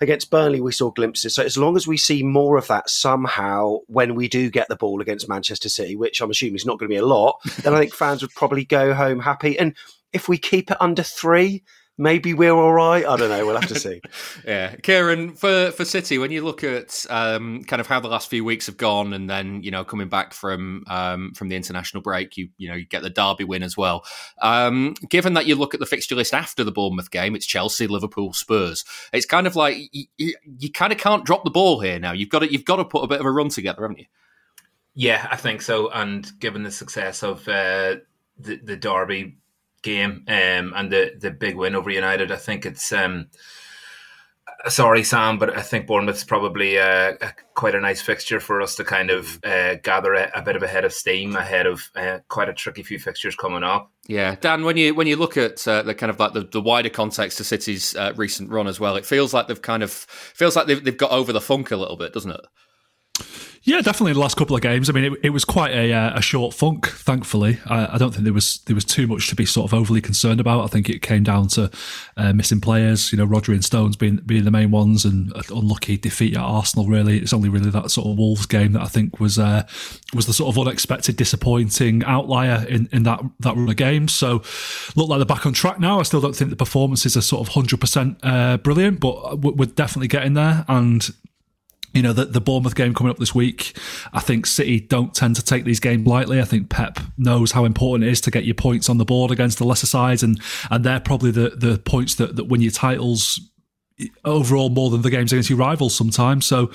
against 0.00 0.30
Burnley, 0.30 0.60
we 0.60 0.70
saw 0.70 0.92
glimpses. 0.92 1.34
So 1.34 1.42
as 1.42 1.58
long 1.58 1.76
as 1.76 1.88
we 1.88 1.96
see 1.96 2.22
more 2.22 2.56
of 2.56 2.68
that 2.68 2.88
somehow 2.88 3.78
when 3.88 4.14
we 4.14 4.28
do 4.28 4.48
get 4.48 4.68
the 4.68 4.76
ball 4.76 5.00
against 5.00 5.28
Manchester 5.28 5.68
City, 5.68 5.96
which 5.96 6.20
I'm 6.20 6.30
assuming 6.30 6.54
is 6.54 6.66
not 6.66 6.78
going 6.78 6.88
to 6.88 6.94
be 6.94 6.98
a 6.98 7.06
lot, 7.06 7.40
then 7.62 7.74
I 7.74 7.80
think 7.80 7.94
fans 7.94 8.22
would 8.22 8.34
probably 8.34 8.64
go 8.64 8.94
home 8.94 9.18
happy. 9.18 9.58
And 9.58 9.74
if 10.12 10.28
we 10.28 10.38
keep 10.38 10.70
it 10.70 10.76
under 10.80 11.02
three, 11.02 11.64
maybe 11.98 12.34
we're 12.34 12.54
all 12.54 12.72
right. 12.72 13.04
I 13.04 13.16
don't 13.16 13.28
know. 13.28 13.44
We'll 13.46 13.60
have 13.60 13.68
to 13.68 13.78
see. 13.78 14.00
yeah, 14.46 14.76
Ciaran, 14.82 15.34
for 15.34 15.70
for 15.72 15.84
City, 15.84 16.18
when 16.18 16.30
you 16.30 16.42
look 16.42 16.64
at 16.64 17.04
um, 17.10 17.64
kind 17.64 17.80
of 17.80 17.86
how 17.86 18.00
the 18.00 18.08
last 18.08 18.30
few 18.30 18.44
weeks 18.44 18.66
have 18.66 18.76
gone, 18.76 19.12
and 19.12 19.28
then 19.28 19.62
you 19.62 19.70
know 19.70 19.84
coming 19.84 20.08
back 20.08 20.32
from 20.34 20.84
um, 20.88 21.32
from 21.34 21.48
the 21.48 21.56
international 21.56 22.02
break, 22.02 22.36
you 22.36 22.48
you 22.56 22.68
know 22.68 22.74
you 22.74 22.86
get 22.86 23.02
the 23.02 23.10
Derby 23.10 23.44
win 23.44 23.62
as 23.62 23.76
well. 23.76 24.04
Um, 24.40 24.94
given 25.08 25.34
that 25.34 25.46
you 25.46 25.54
look 25.54 25.74
at 25.74 25.80
the 25.80 25.86
fixture 25.86 26.14
list 26.14 26.34
after 26.34 26.64
the 26.64 26.72
Bournemouth 26.72 27.10
game, 27.10 27.34
it's 27.34 27.46
Chelsea, 27.46 27.86
Liverpool, 27.86 28.32
Spurs. 28.32 28.84
It's 29.12 29.26
kind 29.26 29.46
of 29.46 29.56
like 29.56 29.76
you, 29.92 30.06
you, 30.16 30.34
you 30.58 30.70
kind 30.70 30.92
of 30.92 30.98
can't 30.98 31.24
drop 31.24 31.44
the 31.44 31.50
ball 31.50 31.80
here 31.80 31.98
now. 31.98 32.12
You've 32.12 32.30
got 32.30 32.40
to 32.40 32.52
you've 32.52 32.64
got 32.64 32.76
to 32.76 32.84
put 32.84 33.04
a 33.04 33.08
bit 33.08 33.20
of 33.20 33.26
a 33.26 33.30
run 33.30 33.48
together, 33.48 33.82
haven't 33.82 33.98
you? 33.98 34.06
Yeah, 34.94 35.26
I 35.30 35.36
think 35.36 35.62
so. 35.62 35.90
And 35.90 36.30
given 36.38 36.62
the 36.62 36.70
success 36.70 37.22
of 37.22 37.48
uh, 37.48 37.96
the 38.38 38.56
the 38.62 38.76
Derby 38.76 39.38
game 39.82 40.24
um, 40.28 40.72
and 40.74 40.90
the 40.90 41.12
the 41.18 41.30
big 41.30 41.56
win 41.56 41.74
over 41.74 41.90
United. 41.90 42.32
I 42.32 42.36
think 42.36 42.64
it's 42.66 42.92
um, 42.92 43.28
sorry, 44.68 45.02
Sam, 45.02 45.38
but 45.38 45.56
I 45.56 45.62
think 45.62 45.86
Bournemouth's 45.86 46.24
probably 46.24 46.78
uh, 46.78 47.14
a, 47.20 47.32
quite 47.54 47.74
a 47.74 47.80
nice 47.80 48.00
fixture 48.00 48.40
for 48.40 48.60
us 48.62 48.76
to 48.76 48.84
kind 48.84 49.10
of 49.10 49.40
uh, 49.44 49.76
gather 49.76 50.14
a, 50.14 50.30
a, 50.34 50.42
bit 50.42 50.56
of 50.56 50.62
a 50.62 50.68
head 50.68 50.84
of 50.84 50.92
steam 50.92 51.34
ahead 51.34 51.66
of 51.66 51.90
uh, 51.96 52.18
quite 52.28 52.48
a 52.48 52.54
tricky 52.54 52.82
few 52.82 52.98
fixtures 52.98 53.34
coming 53.34 53.62
up. 53.62 53.90
Yeah, 54.06 54.36
Dan, 54.40 54.64
when 54.64 54.76
you 54.76 54.94
when 54.94 55.06
you 55.06 55.16
look 55.16 55.36
at 55.36 55.66
uh, 55.66 55.82
the 55.82 55.94
kind 55.94 56.10
of 56.10 56.18
like 56.18 56.32
the, 56.32 56.42
the 56.42 56.60
wider 56.60 56.90
context 56.90 57.40
of 57.40 57.46
City's 57.46 57.96
uh, 57.96 58.12
recent 58.16 58.50
run 58.50 58.66
as 58.66 58.78
well, 58.78 58.96
it 58.96 59.06
feels 59.06 59.34
like 59.34 59.48
they've 59.48 59.62
kind 59.62 59.82
of 59.82 59.90
feels 59.90 60.56
like 60.56 60.66
they've 60.66 60.82
they've 60.82 60.96
got 60.96 61.10
over 61.10 61.32
the 61.32 61.40
funk 61.40 61.70
a 61.70 61.76
little 61.76 61.96
bit, 61.96 62.12
doesn't 62.12 62.32
it? 62.32 62.46
Yeah, 63.64 63.80
definitely 63.80 64.14
the 64.14 64.18
last 64.18 64.36
couple 64.36 64.56
of 64.56 64.62
games. 64.62 64.90
I 64.90 64.92
mean, 64.92 65.12
it, 65.12 65.20
it 65.22 65.30
was 65.30 65.44
quite 65.44 65.70
a, 65.70 65.92
uh, 65.92 66.18
a 66.18 66.20
short 66.20 66.52
funk. 66.52 66.88
Thankfully, 66.88 67.60
I, 67.66 67.94
I, 67.94 67.98
don't 67.98 68.10
think 68.10 68.24
there 68.24 68.32
was 68.32 68.58
there 68.66 68.74
was 68.74 68.84
too 68.84 69.06
much 69.06 69.28
to 69.28 69.36
be 69.36 69.46
sort 69.46 69.70
of 69.70 69.78
overly 69.78 70.00
concerned 70.00 70.40
about. 70.40 70.64
I 70.64 70.66
think 70.66 70.90
it 70.90 71.00
came 71.00 71.22
down 71.22 71.46
to 71.48 71.70
uh, 72.16 72.32
missing 72.32 72.60
players. 72.60 73.12
You 73.12 73.18
know, 73.18 73.26
Rodri 73.26 73.54
and 73.54 73.64
Stones 73.64 73.94
being 73.94 74.16
being 74.16 74.44
the 74.44 74.50
main 74.50 74.72
ones, 74.72 75.04
and 75.04 75.32
unlucky 75.48 75.96
defeat 75.96 76.34
at 76.34 76.42
Arsenal. 76.42 76.88
Really, 76.88 77.18
it's 77.18 77.32
only 77.32 77.48
really 77.48 77.70
that 77.70 77.92
sort 77.92 78.08
of 78.08 78.18
Wolves 78.18 78.46
game 78.46 78.72
that 78.72 78.82
I 78.82 78.88
think 78.88 79.20
was 79.20 79.38
uh, 79.38 79.64
was 80.12 80.26
the 80.26 80.32
sort 80.32 80.52
of 80.52 80.60
unexpected, 80.60 81.16
disappointing 81.16 82.02
outlier 82.04 82.66
in, 82.68 82.88
in 82.90 83.04
that 83.04 83.20
that 83.38 83.54
run 83.54 83.68
of 83.68 83.76
games. 83.76 84.12
So, 84.12 84.42
look 84.96 85.08
like 85.08 85.20
they're 85.20 85.24
back 85.24 85.46
on 85.46 85.52
track 85.52 85.78
now. 85.78 86.00
I 86.00 86.02
still 86.02 86.20
don't 86.20 86.34
think 86.34 86.50
the 86.50 86.56
performances 86.56 87.16
are 87.16 87.20
sort 87.20 87.46
of 87.46 87.54
hundred 87.54 87.76
uh, 87.76 87.78
percent 87.78 88.62
brilliant, 88.64 88.98
but 88.98 89.38
we're 89.38 89.66
definitely 89.66 90.08
getting 90.08 90.34
there. 90.34 90.64
And 90.66 91.08
you 91.94 92.02
know, 92.02 92.12
the, 92.12 92.24
the 92.24 92.40
Bournemouth 92.40 92.74
game 92.74 92.94
coming 92.94 93.10
up 93.10 93.18
this 93.18 93.34
week, 93.34 93.76
I 94.12 94.20
think 94.20 94.46
City 94.46 94.80
don't 94.80 95.14
tend 95.14 95.36
to 95.36 95.44
take 95.44 95.64
these 95.64 95.80
games 95.80 96.06
lightly. 96.06 96.40
I 96.40 96.44
think 96.44 96.70
Pep 96.70 96.98
knows 97.18 97.52
how 97.52 97.64
important 97.64 98.08
it 98.08 98.12
is 98.12 98.20
to 98.22 98.30
get 98.30 98.44
your 98.44 98.54
points 98.54 98.88
on 98.88 98.98
the 98.98 99.04
board 99.04 99.30
against 99.30 99.58
the 99.58 99.64
lesser 99.64 99.86
sides, 99.86 100.22
and 100.22 100.40
and 100.70 100.84
they're 100.84 101.00
probably 101.00 101.30
the, 101.30 101.50
the 101.50 101.78
points 101.78 102.14
that, 102.16 102.36
that 102.36 102.44
win 102.44 102.62
your 102.62 102.72
titles 102.72 103.40
overall 104.24 104.70
more 104.70 104.90
than 104.90 105.02
the 105.02 105.10
games 105.10 105.32
against 105.32 105.50
your 105.50 105.58
rivals 105.58 105.94
sometimes. 105.94 106.46
So 106.46 106.70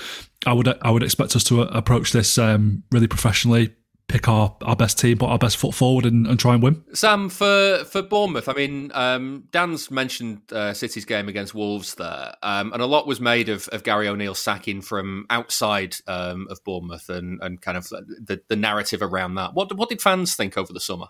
I 0.46 0.54
would 0.54 0.68
I 0.82 0.92
would 0.92 1.04
expect 1.04 1.36
us 1.36 1.44
to 1.46 1.62
approach 1.62 2.12
this 2.12 2.38
um, 2.38 2.84
really 2.92 3.08
professionally, 3.08 3.74
pick 4.08 4.28
our, 4.28 4.56
our 4.62 4.76
best 4.76 4.98
team, 5.00 5.18
put 5.18 5.30
our 5.30 5.38
best 5.38 5.58
foot 5.58 5.74
forward, 5.74 6.06
and, 6.06 6.26
and 6.28 6.40
try 6.40 6.54
and 6.54 6.64
win. 6.64 6.84
Sam, 6.94 7.30
for 7.30 7.84
for 7.86 8.02
Bournemouth, 8.02 8.48
I 8.48 8.54
mean, 8.54 8.92
um, 8.94 9.48
Dan's 9.52 9.92
mentioned 9.92 10.42
uh, 10.52 10.74
City's 10.74 11.06
game 11.06 11.28
against 11.28 11.54
Wolves 11.54 11.96
there, 11.96 12.34
um, 12.44 12.74
and 12.74 12.82
a 12.82 12.86
lot 12.86 13.08
was 13.08 13.20
made 13.20 13.50
of, 13.50 13.68
of 13.70 13.84
Gary 13.84 14.08
O'Neill 14.08 14.36
sacking 14.36 14.82
from 14.82 15.26
outside 15.30 15.96
um, 16.08 16.48
of 16.50 16.64
Bournemouth 16.64 17.10
and, 17.10 17.40
and 17.42 17.62
kind 17.62 17.78
of 17.78 17.88
the, 17.90 18.42
the 18.48 18.56
narrative 18.56 19.02
around 19.02 19.36
that. 19.36 19.54
What 19.54 19.76
what 19.78 19.90
did 19.90 20.02
fans 20.02 20.36
think 20.36 20.58
over 20.58 20.72
the 20.74 20.80
summer? 20.80 21.08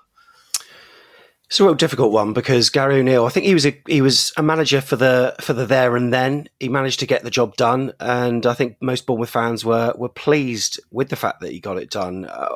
It's 1.48 1.62
a 1.62 1.64
real 1.64 1.76
difficult 1.76 2.12
one 2.12 2.34
because 2.34 2.70
Gary 2.70 3.00
O'Neill, 3.00 3.26
I 3.26 3.30
think 3.30 3.46
he 3.46 3.54
was 3.54 3.66
a 3.66 3.82
he 3.88 4.02
was 4.02 4.34
a 4.36 4.44
manager 4.44 4.82
for 4.82 4.98
the 4.98 5.34
for 5.40 5.54
the 5.54 5.66
there 5.66 5.96
and 5.96 6.14
then. 6.14 6.50
He 6.60 6.68
managed 6.68 7.00
to 7.00 7.06
get 7.06 7.24
the 7.24 7.30
job 7.30 7.56
done, 7.56 7.94
and 8.02 8.46
I 8.46 8.54
think 8.54 8.76
most 8.82 9.06
Bournemouth 9.06 9.30
fans 9.30 9.64
were 9.64 9.94
were 9.96 10.10
pleased 10.10 10.78
with 10.92 11.08
the 11.08 11.16
fact 11.16 11.40
that 11.40 11.54
he 11.54 11.62
got 11.62 11.78
it 11.78 11.90
done. 11.90 12.26
Uh, 12.26 12.50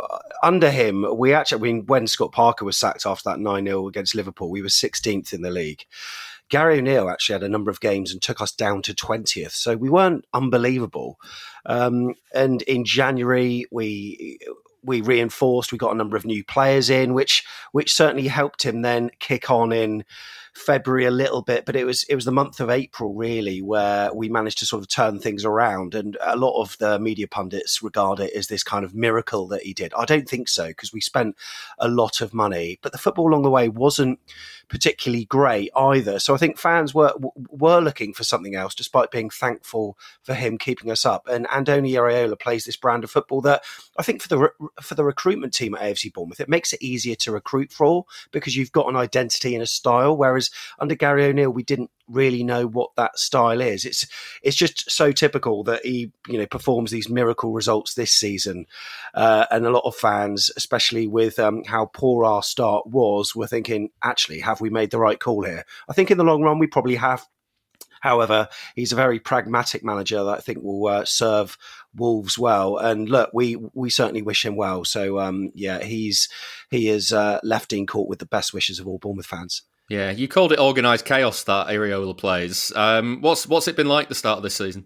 under 0.44 0.70
him, 0.70 1.06
we 1.18 1.34
actually, 1.34 1.60
I 1.60 1.74
mean, 1.74 1.86
when 1.86 2.06
Scott 2.06 2.34
Parker 2.34 2.66
was 2.66 2.78
sacked 2.78 3.06
after 3.06 3.30
that 3.30 3.40
nine 3.40 3.66
0 3.66 3.88
against 3.88 4.14
Liverpool, 4.14 4.50
we 4.50 4.62
were 4.62 4.68
16th 4.68 5.32
in 5.32 5.42
the 5.42 5.52
league. 5.52 5.86
Gary 6.50 6.80
O'Neill 6.80 7.10
actually 7.10 7.34
had 7.34 7.44
a 7.44 7.50
number 7.50 7.72
of 7.72 7.80
games 7.80 8.12
and 8.12 8.22
took 8.22 8.42
us 8.42 8.52
down 8.52 8.82
to 8.82 8.94
20th, 8.94 9.52
so 9.52 9.78
we 9.78 9.90
weren't 9.90 10.26
unbelievable. 10.34 11.18
Um, 11.66 12.16
and 12.36 12.62
in 12.64 12.84
January, 12.84 13.68
we 13.72 14.38
we 14.84 15.02
reinforced. 15.02 15.72
We 15.72 15.78
got 15.78 15.94
a 15.94 15.98
number 15.98 16.18
of 16.18 16.26
new 16.26 16.44
players 16.44 16.90
in, 16.90 17.14
which 17.14 17.44
which 17.72 17.94
certainly 17.94 18.28
helped 18.28 18.64
him 18.64 18.82
then 18.82 19.12
kick 19.20 19.50
on 19.50 19.72
in 19.72 20.04
February 20.54 21.06
a 21.06 21.12
little 21.12 21.42
bit. 21.42 21.66
But 21.66 21.76
it 21.76 21.86
was 21.86 22.04
it 22.04 22.16
was 22.16 22.26
the 22.26 22.32
month 22.32 22.60
of 22.60 22.70
April 22.70 23.14
really 23.14 23.62
where 23.62 24.14
we 24.14 24.30
managed 24.30 24.60
to 24.60 24.66
sort 24.66 24.82
of 24.82 24.90
turn 24.90 25.20
things 25.20 25.46
around, 25.46 25.96
and 25.96 26.18
a 26.22 26.36
lot 26.36 26.62
of 26.62 26.78
the 26.80 27.00
media 27.00 27.28
pundits 27.28 27.82
regard 27.82 28.20
it 28.20 28.34
as 28.34 28.48
this 28.48 28.64
kind 28.64 28.84
of 28.84 28.96
miracle 28.96 29.48
that 29.48 29.64
he 29.64 29.74
did. 29.74 29.94
I 29.96 30.06
don't 30.06 30.28
think 30.28 30.50
so 30.50 30.68
because 30.68 30.94
we 30.94 31.02
spent 31.02 31.36
a 31.78 31.88
lot 31.88 32.22
of 32.22 32.34
money, 32.34 32.80
but 32.82 32.92
the 32.92 32.98
football 32.98 33.28
along 33.28 33.44
the 33.44 33.50
way 33.50 33.70
wasn't 33.70 34.20
particularly 34.72 35.26
great 35.26 35.70
either. 35.76 36.18
So 36.18 36.34
I 36.34 36.38
think 36.38 36.58
fans 36.58 36.94
were 36.94 37.14
were 37.50 37.82
looking 37.82 38.14
for 38.14 38.24
something 38.24 38.56
else, 38.56 38.74
despite 38.74 39.12
being 39.12 39.30
thankful 39.30 39.98
for 40.24 40.34
him 40.34 40.58
keeping 40.58 40.90
us 40.90 41.06
up. 41.06 41.28
And 41.28 41.46
Andoni 41.48 41.92
Iraola 41.92 42.40
plays 42.40 42.64
this 42.64 42.78
brand 42.78 43.04
of 43.04 43.12
football 43.12 43.42
that 43.42 43.64
I 43.98 44.04
think 44.04 44.22
for 44.22 44.30
the 44.30 44.50
for 44.82 44.96
the 44.96 45.04
recruitment 45.04 45.54
team 45.54 45.76
at 45.76 45.82
AFC 45.82 46.14
Bournemouth, 46.14 46.40
it 46.40 46.48
makes 46.48 46.72
it 46.72 46.82
easier 46.82 47.16
to 47.16 47.34
recruit 47.34 47.74
for 47.74 48.06
because 48.32 48.56
you've 48.56 48.72
got 48.72 48.88
an 48.88 48.96
identity 48.96 49.54
and 49.54 49.62
a 49.62 49.68
style. 49.68 50.16
Whereas 50.16 50.50
under 50.80 50.96
Gary 50.96 51.26
O'Neill, 51.26 51.52
we 51.52 51.64
didn't 51.64 51.92
really 52.12 52.44
know 52.44 52.68
what 52.68 52.92
that 52.98 53.18
style 53.18 53.62
is. 53.62 53.86
It's 53.86 54.08
it's 54.44 54.56
just 54.56 54.90
so 54.90 55.12
typical 55.12 55.64
that 55.64 55.86
he 55.86 56.12
you 56.28 56.38
know 56.38 56.46
performs 56.46 56.92
these 56.92 57.10
miracle 57.10 57.54
results 57.54 57.94
this 57.94 58.12
season, 58.12 58.66
uh, 59.14 59.46
and 59.52 59.66
a 59.66 59.72
lot 59.72 59.86
of 59.86 59.96
fans, 59.96 60.52
especially 60.58 61.08
with 61.08 61.40
um, 61.40 61.64
how 61.64 61.86
poor 61.86 62.26
our 62.26 62.44
start 62.44 62.88
was, 62.88 63.36
were 63.36 63.48
thinking, 63.48 63.90
actually, 64.04 64.40
have 64.40 64.62
we 64.62 64.70
made 64.70 64.92
the 64.92 65.00
right 65.00 65.20
call 65.20 65.44
here? 65.44 65.66
I 65.90 65.94
think 65.94 66.12
in 66.12 66.18
the 66.18 66.24
long 66.24 66.42
run, 66.42 66.60
we 66.60 66.68
probably 66.68 66.96
have. 66.96 67.26
However, 68.02 68.48
he's 68.76 68.92
a 68.92 68.96
very 68.96 69.20
pragmatic 69.20 69.84
manager 69.84 70.24
that 70.24 70.38
I 70.40 70.42
think 70.42 70.64
will 70.64 70.88
uh, 70.88 71.06
serve 71.06 71.56
Wolves 71.96 72.38
well. 72.38 72.78
And 72.78 73.08
look, 73.08 73.30
we 73.32 73.58
we 73.74 73.92
certainly 73.92 74.24
wish 74.24 74.44
him 74.44 74.56
well. 74.56 74.84
So 74.86 75.20
um, 75.20 75.52
yeah, 75.54 75.84
he's 75.84 76.28
he 76.72 76.90
is 76.90 77.14
uh, 77.14 77.40
left 77.44 77.70
Dean 77.70 77.86
Court 77.86 78.10
with 78.10 78.20
the 78.20 78.26
best 78.26 78.54
wishes 78.54 78.80
of 78.80 78.88
all 78.88 78.98
Bournemouth 78.98 79.28
fans. 79.28 79.62
Yeah, 79.92 80.12
you 80.12 80.30
called 80.30 80.54
it 80.54 80.60
organised 80.60 81.04
chaos 81.04 81.44
that 81.44 81.68
Iraola 81.68 82.18
plays. 82.18 82.72
Um, 82.78 83.20
what's 83.20 83.46
what's 83.46 83.68
it 83.68 83.76
been 83.76 83.90
like 83.90 84.08
the 84.08 84.16
start 84.16 84.38
of 84.38 84.44
this 84.44 84.56
season? 84.56 84.86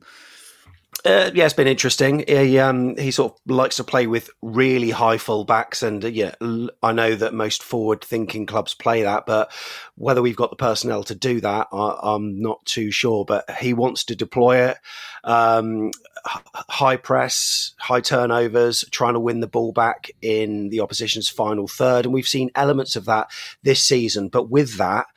Uh, 1.05 1.29
yeah, 1.35 1.45
it's 1.45 1.53
been 1.53 1.67
interesting. 1.67 2.23
He 2.27 2.57
um, 2.57 2.97
he 2.97 3.11
sort 3.11 3.33
of 3.33 3.39
likes 3.45 3.75
to 3.75 3.83
play 3.83 4.07
with 4.07 4.31
really 4.41 4.89
high 4.89 5.19
full 5.19 5.45
backs, 5.45 5.83
and 5.83 6.03
uh, 6.03 6.07
yeah, 6.07 6.33
I 6.81 6.91
know 6.91 7.13
that 7.13 7.35
most 7.35 7.61
forward-thinking 7.61 8.47
clubs 8.47 8.73
play 8.73 9.03
that, 9.03 9.27
but 9.27 9.51
whether 9.93 10.23
we've 10.23 10.35
got 10.35 10.49
the 10.49 10.55
personnel 10.55 11.03
to 11.03 11.13
do 11.13 11.39
that, 11.39 11.67
I, 11.71 12.15
am 12.15 12.41
not 12.41 12.65
too 12.65 12.89
sure. 12.89 13.25
But 13.25 13.47
he 13.59 13.75
wants 13.75 14.05
to 14.05 14.15
deploy 14.15 14.69
it. 14.69 14.77
Um, 15.23 15.91
high 16.25 16.97
press, 16.97 17.73
high 17.77 18.01
turnovers, 18.01 18.83
trying 18.91 19.13
to 19.13 19.19
win 19.19 19.39
the 19.39 19.47
ball 19.47 19.71
back 19.71 20.09
in 20.21 20.69
the 20.69 20.79
opposition's 20.79 21.29
final 21.29 21.67
third, 21.67 22.05
and 22.05 22.13
we've 22.13 22.27
seen 22.27 22.51
elements 22.55 22.95
of 22.95 23.05
that 23.05 23.31
this 23.63 23.83
season. 23.83 24.29
But 24.29 24.49
with 24.49 24.77
that 24.77 25.07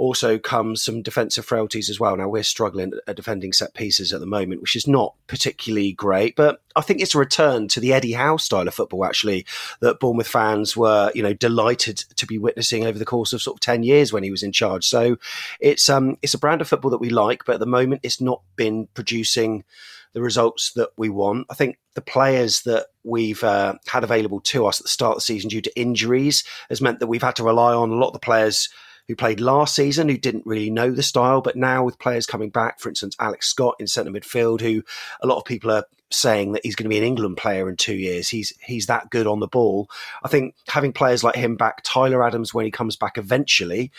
also 0.00 0.38
comes 0.38 0.82
some 0.82 1.02
defensive 1.02 1.44
frailties 1.44 1.90
as 1.90 2.00
well. 2.00 2.16
Now 2.16 2.26
we're 2.26 2.42
struggling 2.42 2.94
at 3.06 3.16
defending 3.16 3.52
set 3.52 3.74
pieces 3.74 4.14
at 4.14 4.20
the 4.20 4.26
moment, 4.26 4.62
which 4.62 4.74
is 4.74 4.88
not 4.88 5.14
particularly 5.26 5.92
great. 5.92 6.36
But 6.36 6.62
I 6.74 6.80
think 6.80 7.02
it's 7.02 7.14
a 7.14 7.18
return 7.18 7.68
to 7.68 7.80
the 7.80 7.92
Eddie 7.92 8.12
Howe 8.12 8.38
style 8.38 8.66
of 8.66 8.72
football, 8.72 9.04
actually, 9.04 9.44
that 9.80 10.00
Bournemouth 10.00 10.26
fans 10.26 10.74
were, 10.74 11.12
you 11.14 11.22
know, 11.22 11.34
delighted 11.34 11.98
to 12.16 12.26
be 12.26 12.38
witnessing 12.38 12.86
over 12.86 12.98
the 12.98 13.04
course 13.04 13.34
of 13.34 13.42
sort 13.42 13.56
of 13.56 13.60
ten 13.60 13.82
years 13.82 14.10
when 14.10 14.22
he 14.22 14.30
was 14.30 14.42
in 14.42 14.52
charge. 14.52 14.86
So 14.86 15.18
it's 15.60 15.88
um 15.90 16.16
it's 16.22 16.34
a 16.34 16.38
brand 16.38 16.62
of 16.62 16.68
football 16.68 16.90
that 16.92 16.98
we 16.98 17.10
like, 17.10 17.44
but 17.44 17.54
at 17.54 17.60
the 17.60 17.66
moment 17.66 18.00
it's 18.02 18.22
not 18.22 18.40
been 18.56 18.88
producing 18.94 19.64
the 20.12 20.22
results 20.22 20.72
that 20.74 20.90
we 20.96 21.08
want. 21.08 21.46
I 21.50 21.54
think 21.54 21.78
the 21.94 22.00
players 22.00 22.62
that 22.62 22.86
we've 23.04 23.42
uh, 23.44 23.74
had 23.86 24.04
available 24.04 24.40
to 24.40 24.66
us 24.66 24.80
at 24.80 24.84
the 24.84 24.88
start 24.88 25.12
of 25.12 25.18
the 25.18 25.22
season 25.22 25.48
due 25.48 25.60
to 25.62 25.80
injuries 25.80 26.44
has 26.68 26.80
meant 26.80 27.00
that 27.00 27.06
we've 27.06 27.22
had 27.22 27.36
to 27.36 27.44
rely 27.44 27.74
on 27.74 27.90
a 27.90 27.94
lot 27.94 28.08
of 28.08 28.12
the 28.14 28.18
players 28.18 28.68
who 29.08 29.16
played 29.16 29.40
last 29.40 29.74
season, 29.74 30.08
who 30.08 30.16
didn't 30.16 30.46
really 30.46 30.70
know 30.70 30.92
the 30.92 31.02
style, 31.02 31.40
but 31.40 31.56
now 31.56 31.84
with 31.84 31.98
players 31.98 32.26
coming 32.26 32.48
back, 32.48 32.78
for 32.78 32.88
instance, 32.88 33.16
Alex 33.18 33.48
Scott 33.48 33.74
in 33.80 33.88
centre 33.88 34.12
midfield, 34.12 34.60
who 34.60 34.84
a 35.20 35.26
lot 35.26 35.36
of 35.36 35.44
people 35.44 35.70
are 35.72 35.84
saying 36.12 36.52
that 36.52 36.64
he's 36.64 36.76
going 36.76 36.84
to 36.84 36.90
be 36.90 36.98
an 36.98 37.04
England 37.04 37.36
player 37.36 37.68
in 37.68 37.76
two 37.76 37.94
years. 37.94 38.28
He's 38.28 38.52
he's 38.64 38.86
that 38.86 39.10
good 39.10 39.26
on 39.26 39.40
the 39.40 39.48
ball. 39.48 39.90
I 40.22 40.28
think 40.28 40.54
having 40.68 40.92
players 40.92 41.24
like 41.24 41.34
him 41.34 41.56
back, 41.56 41.82
Tyler 41.82 42.24
Adams 42.24 42.54
when 42.54 42.64
he 42.64 42.70
comes 42.70 42.96
back 42.96 43.18
eventually, 43.18 43.90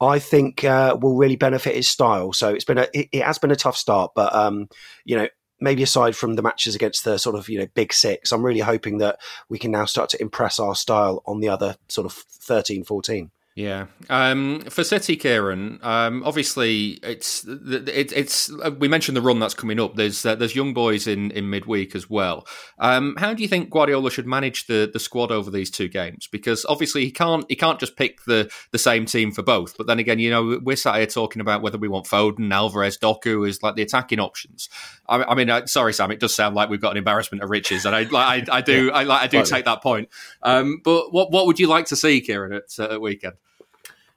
I 0.00 0.18
think 0.18 0.64
uh, 0.64 0.96
will 1.00 1.16
really 1.16 1.36
benefit 1.36 1.74
his 1.74 1.88
style. 1.88 2.32
So 2.32 2.48
it's 2.48 2.64
been 2.64 2.78
a 2.78 2.86
it, 2.94 3.08
it 3.12 3.22
has 3.22 3.38
been 3.38 3.50
a 3.50 3.56
tough 3.56 3.76
start, 3.76 4.12
but 4.14 4.34
um, 4.34 4.68
you 5.04 5.16
know 5.16 5.28
maybe 5.64 5.82
aside 5.82 6.14
from 6.14 6.36
the 6.36 6.42
matches 6.42 6.74
against 6.76 7.04
the 7.04 7.18
sort 7.18 7.34
of 7.34 7.48
you 7.48 7.58
know 7.58 7.66
big 7.74 7.92
six, 7.92 8.30
I'm 8.30 8.44
really 8.44 8.60
hoping 8.60 8.98
that 8.98 9.18
we 9.48 9.58
can 9.58 9.72
now 9.72 9.86
start 9.86 10.10
to 10.10 10.22
impress 10.22 10.60
our 10.60 10.76
style 10.76 11.22
on 11.26 11.40
the 11.40 11.48
other 11.48 11.76
sort 11.88 12.04
of 12.04 12.12
13, 12.12 12.84
14. 12.84 13.30
Yeah. 13.56 13.86
Um, 14.10 14.62
for 14.62 14.82
City, 14.82 15.16
Ciaran, 15.16 15.78
um, 15.82 16.24
obviously 16.24 16.98
it's 17.04 17.44
it, 17.46 18.12
it's 18.12 18.50
uh, 18.50 18.72
we 18.76 18.88
mentioned 18.88 19.16
the 19.16 19.22
run 19.22 19.38
that's 19.38 19.54
coming 19.54 19.78
up. 19.78 19.94
There's 19.94 20.26
uh, 20.26 20.34
there's 20.34 20.56
young 20.56 20.74
boys 20.74 21.06
in, 21.06 21.30
in 21.30 21.50
midweek 21.50 21.94
as 21.94 22.10
well. 22.10 22.48
Um, 22.80 23.14
how 23.16 23.32
do 23.32 23.42
you 23.42 23.48
think 23.48 23.70
Guardiola 23.70 24.10
should 24.10 24.26
manage 24.26 24.66
the, 24.66 24.90
the 24.92 24.98
squad 24.98 25.30
over 25.30 25.52
these 25.52 25.70
two 25.70 25.86
games? 25.86 26.26
Because 26.26 26.66
obviously 26.68 27.04
he 27.04 27.12
can't 27.12 27.46
he 27.48 27.54
can't 27.54 27.78
just 27.78 27.96
pick 27.96 28.24
the, 28.24 28.50
the 28.72 28.78
same 28.78 29.06
team 29.06 29.30
for 29.30 29.42
both. 29.42 29.76
But 29.76 29.86
then 29.86 30.00
again, 30.00 30.18
you 30.18 30.30
know 30.30 30.58
we're 30.60 30.74
sat 30.74 30.96
here 30.96 31.06
talking 31.06 31.40
about 31.40 31.62
whether 31.62 31.78
we 31.78 31.86
want 31.86 32.06
Foden, 32.06 32.52
Alvarez, 32.52 32.98
Doku 32.98 33.48
as 33.48 33.62
like 33.62 33.76
the 33.76 33.82
attacking 33.82 34.18
options. 34.18 34.68
I, 35.08 35.22
I 35.22 35.34
mean, 35.36 35.48
uh, 35.48 35.66
sorry 35.66 35.94
Sam, 35.94 36.10
it 36.10 36.18
does 36.18 36.34
sound 36.34 36.56
like 36.56 36.70
we've 36.70 36.80
got 36.80 36.90
an 36.90 36.96
embarrassment 36.96 37.44
of 37.44 37.50
riches, 37.50 37.86
and 37.86 37.94
I 37.94 38.02
like, 38.02 38.48
I, 38.48 38.56
I 38.56 38.60
do 38.62 38.86
yeah, 38.86 38.92
I, 38.94 39.02
like, 39.04 39.22
I 39.22 39.26
do 39.28 39.44
take 39.44 39.66
that 39.66 39.80
point. 39.80 40.08
Um, 40.42 40.80
but 40.82 41.12
what 41.12 41.30
what 41.30 41.46
would 41.46 41.60
you 41.60 41.68
like 41.68 41.86
to 41.86 41.96
see, 41.96 42.20
Ciaran, 42.20 42.52
at, 42.52 42.64
uh, 42.80 42.94
at 42.94 43.00
weekend? 43.00 43.36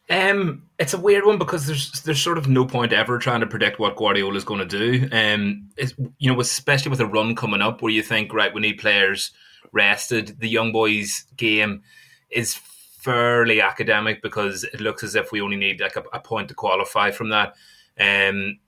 Um, 0.09 0.63
it's 0.79 0.93
a 0.93 0.99
weird 0.99 1.25
one 1.25 1.37
because 1.37 1.67
there's 1.67 1.91
there's 2.03 2.21
sort 2.21 2.37
of 2.37 2.47
no 2.47 2.65
point 2.65 2.93
ever 2.93 3.17
trying 3.17 3.41
to 3.41 3.47
predict 3.47 3.77
what 3.77 3.97
Guardiola 3.97 4.35
is 4.35 4.45
going 4.45 4.65
to 4.67 4.77
do. 4.77 5.09
Um, 5.11 5.69
you 6.17 6.31
know, 6.31 6.39
especially 6.39 6.91
with 6.91 7.01
a 7.01 7.05
run 7.05 7.35
coming 7.35 7.61
up 7.61 7.81
where 7.81 7.91
you 7.91 8.01
think, 8.01 8.33
right, 8.33 8.53
we 8.53 8.61
need 8.61 8.79
players 8.79 9.31
rested. 9.73 10.39
The 10.39 10.47
young 10.47 10.71
boys 10.71 11.25
game 11.35 11.83
is 12.29 12.55
fairly 12.55 13.61
academic 13.61 14.21
because 14.21 14.63
it 14.63 14.79
looks 14.79 15.03
as 15.03 15.15
if 15.15 15.31
we 15.31 15.41
only 15.41 15.57
need 15.57 15.81
like 15.81 15.95
a, 15.95 16.03
a 16.13 16.19
point 16.19 16.47
to 16.49 16.53
qualify 16.53 17.11
from 17.11 17.29
that. 17.29 17.55
Um, 17.99 18.59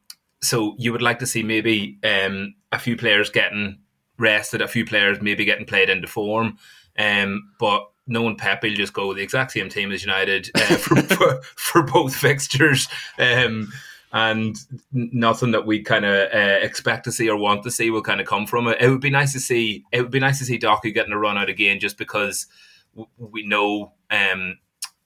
so 0.41 0.75
you 0.77 0.91
would 0.91 1.01
like 1.01 1.19
to 1.19 1.25
see 1.25 1.43
maybe 1.43 1.99
um, 2.03 2.55
a 2.71 2.79
few 2.79 2.95
players 2.97 3.29
getting 3.29 3.79
rested, 4.17 4.61
a 4.61 4.67
few 4.67 4.85
players 4.85 5.21
maybe 5.21 5.45
getting 5.45 5.65
played 5.65 5.89
into 5.89 6.07
form. 6.07 6.57
Um, 6.97 7.51
but 7.59 7.89
knowing 8.09 8.35
Pep, 8.35 8.63
he'll 8.63 8.75
just 8.75 8.93
go 8.93 9.07
with 9.07 9.17
the 9.17 9.23
exact 9.23 9.51
same 9.51 9.69
team 9.69 9.91
as 9.91 10.03
United 10.03 10.49
uh, 10.55 10.75
for, 10.75 10.95
for, 11.03 11.41
for 11.55 11.83
both 11.83 12.15
fixtures. 12.15 12.87
Um, 13.17 13.71
and 14.11 14.57
nothing 14.91 15.51
that 15.51 15.67
we 15.67 15.83
kind 15.83 16.03
of 16.03 16.33
uh, 16.33 16.59
expect 16.61 17.03
to 17.03 17.11
see 17.11 17.29
or 17.29 17.37
want 17.37 17.63
to 17.63 17.71
see 17.71 17.91
will 17.91 18.01
kind 18.01 18.19
of 18.19 18.25
come 18.25 18.47
from 18.47 18.67
it. 18.67 18.81
It 18.81 18.89
would 18.89 19.01
be 19.01 19.11
nice 19.11 19.33
to 19.33 19.39
see. 19.39 19.85
It 19.91 20.01
would 20.01 20.11
be 20.11 20.19
nice 20.19 20.39
to 20.39 20.45
see 20.45 20.57
Doku 20.57 20.93
getting 20.93 21.13
a 21.13 21.19
run 21.19 21.37
out 21.37 21.49
again, 21.49 21.79
just 21.79 21.97
because 21.97 22.47
w- 22.95 23.09
we 23.17 23.45
know 23.45 23.93
um, 24.09 24.57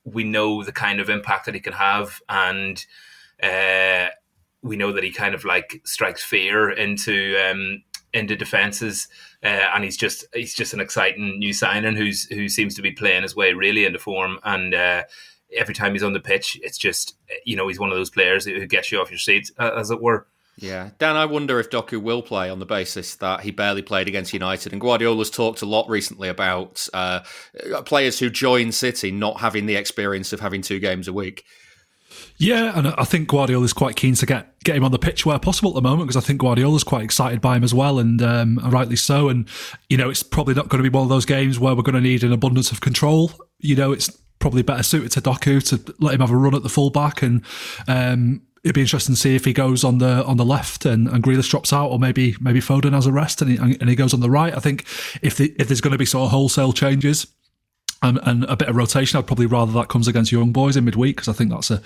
we 0.06 0.24
know 0.24 0.64
the 0.64 0.72
kind 0.72 1.01
of 1.01 1.10
impact 1.10 1.45
that 1.45 1.56
he 1.56 1.60
can 1.60 1.74
have, 1.74 2.22
and 2.30 2.86
uh, 3.41 4.08
we 4.62 4.78
know 4.78 4.93
that 4.93 5.04
he 5.04 5.12
kind 5.12 5.36
of 5.36 5.43
like 5.43 5.82
strikes 5.84 6.24
fear 6.24 6.70
into 6.70 7.38
um, 7.38 7.84
into 8.14 8.36
defenses, 8.36 9.07
uh, 9.43 9.66
and 9.74 9.84
he's 9.84 9.97
just 9.97 10.26
he's 10.34 10.53
just 10.53 10.74
an 10.74 10.80
exciting 10.80 11.39
new 11.39 11.53
signing 11.53 11.95
who's 11.95 12.26
who 12.26 12.47
seems 12.47 12.76
to 12.76 12.82
be 12.82 12.91
playing 12.91 13.24
his 13.24 13.36
way 13.36 13.53
really 13.53 13.86
into 13.86 13.99
form 13.99 14.39
and. 14.43 14.74
Uh, 14.74 15.03
every 15.55 15.76
time 15.76 15.93
he's 15.93 16.01
on 16.01 16.14
the 16.14 16.20
pitch, 16.20 16.59
it's 16.64 16.80
just 16.80 17.16
you 17.45 17.55
know 17.55 17.68
he's 17.68 17.80
one 17.80 17.91
of 17.91 17.95
those 17.95 18.09
players 18.09 18.45
who 18.45 18.66
gets 18.66 18.91
you 18.91 18.99
off 18.99 19.11
your 19.11 19.20
seat, 19.20 19.51
uh, 19.59 19.70
as 19.78 19.91
it 19.91 20.01
were. 20.01 20.26
Yeah, 20.57 20.91
Dan, 20.99 21.16
I 21.16 21.26
wonder 21.26 21.59
if 21.59 21.70
Doku 21.70 22.01
will 22.01 22.22
play 22.22 22.49
on 22.49 22.59
the 22.59 22.66
basis 22.66 23.16
that 23.16 23.41
he 23.41 23.51
barely 23.51 23.82
played 23.82 24.07
against 24.07 24.34
United. 24.34 24.72
And 24.72 24.82
Guardiola's 24.82 25.32
talked 25.32 25.64
a 25.64 25.66
lot 25.66 25.89
recently 25.89 26.30
about 26.30 26.88
uh, 26.93 27.22
players 27.86 28.20
who 28.20 28.30
join 28.30 28.72
City 28.72 29.09
not 29.09 29.39
having 29.39 29.66
the 29.66 29.76
experience 29.76 30.32
of 30.32 30.41
having 30.41 30.61
two 30.61 30.80
games 30.80 31.07
a 31.07 31.14
week. 31.14 31.43
Yeah, 32.38 32.78
and 32.78 32.88
I 32.88 33.03
think 33.03 33.28
Guardiola 33.28 33.64
is 33.64 33.74
quite 33.74 33.95
keen 33.95 34.16
to 34.16 34.26
get 34.26 34.59
get 34.64 34.76
him 34.76 34.84
on 34.84 34.91
the 34.91 34.99
pitch 34.99 35.26
where 35.26 35.38
possible 35.39 35.72
at 35.72 35.76
the 35.76 35.82
moment 35.82 36.07
because 36.07 36.22
I 36.22 36.26
think 36.26 36.39
Guardiola 36.41 36.76
is 36.76 36.84
quite 36.84 37.03
excited 37.03 37.41
by 37.41 37.57
him 37.57 37.64
as 37.64 37.74
well, 37.74 37.99
and 37.99 38.22
um, 38.22 38.59
rightly 38.64 38.95
so. 38.95 39.30
And 39.30 39.47
you 39.89 39.97
know, 39.97 40.09
it's 40.09 40.24
probably 40.24 40.53
not 40.53 40.70
going 40.70 40.84
to 40.84 40.89
be 40.89 40.93
one 40.93 41.03
of 41.03 41.09
those 41.09 41.26
games 41.26 41.59
where 41.59 41.76
we're 41.76 41.84
going 41.84 41.95
to 41.95 42.01
need 42.01 42.24
an 42.24 42.32
abundance 42.32 42.72
of 42.72 42.82
control. 42.82 43.32
You 43.59 43.76
know, 43.76 43.91
it's 43.91 44.09
probably 44.39 44.61
better 44.61 44.84
suited 44.84 45.11
to 45.14 45.22
Doku 45.22 45.66
to 45.70 45.95
let 45.99 46.16
him 46.16 46.22
have 46.22 46.32
a 46.32 46.38
run 46.38 46.55
at 46.55 46.64
the 46.64 46.70
fullback, 46.70 47.22
and 47.22 47.43
um, 47.88 48.41
it'd 48.64 48.76
be 48.76 48.82
interesting 48.82 49.16
to 49.16 49.22
see 49.22 49.36
if 49.36 49.45
he 49.45 49.53
goes 49.53 49.84
on 49.84 49.99
the 49.99 50.24
on 50.26 50.38
the 50.38 50.45
left 50.45 50.86
and, 50.86 51.07
and 51.07 51.24
Grealish 51.24 51.49
drops 51.49 51.72
out, 51.74 51.89
or 51.89 51.99
maybe 51.99 52.36
maybe 52.39 52.59
Foden 52.59 52.93
has 52.93 53.05
a 53.05 53.11
rest 53.11 53.41
and 53.41 53.51
he, 53.51 53.57
and 53.57 53.89
he 53.89 53.95
goes 53.95 54.14
on 54.14 54.22
the 54.22 54.30
right. 54.30 54.55
I 54.55 54.59
think 54.59 54.86
if 55.22 55.38
the, 55.38 55.53
if 55.59 55.68
there's 55.68 55.82
going 55.82 55.91
to 55.91 55.97
be 55.97 56.05
sort 56.05 56.26
of 56.26 56.32
wholesale 56.32 56.74
changes. 56.74 57.28
And, 58.04 58.20
and 58.24 58.43
a 58.43 58.58
bit 58.58 58.68
of 58.68 58.76
rotation. 58.76 59.18
I'd 59.18 59.28
probably 59.28 59.45
rather 59.45 59.72
that 59.72 59.88
comes 59.88 60.10
against 60.10 60.32
young 60.32 60.51
boys 60.51 60.76
in 60.76 60.84
midweek 60.84 61.16
because 61.16 61.30
I 61.30 61.34
think 61.34 61.51
that's 61.51 61.72
a 61.72 61.82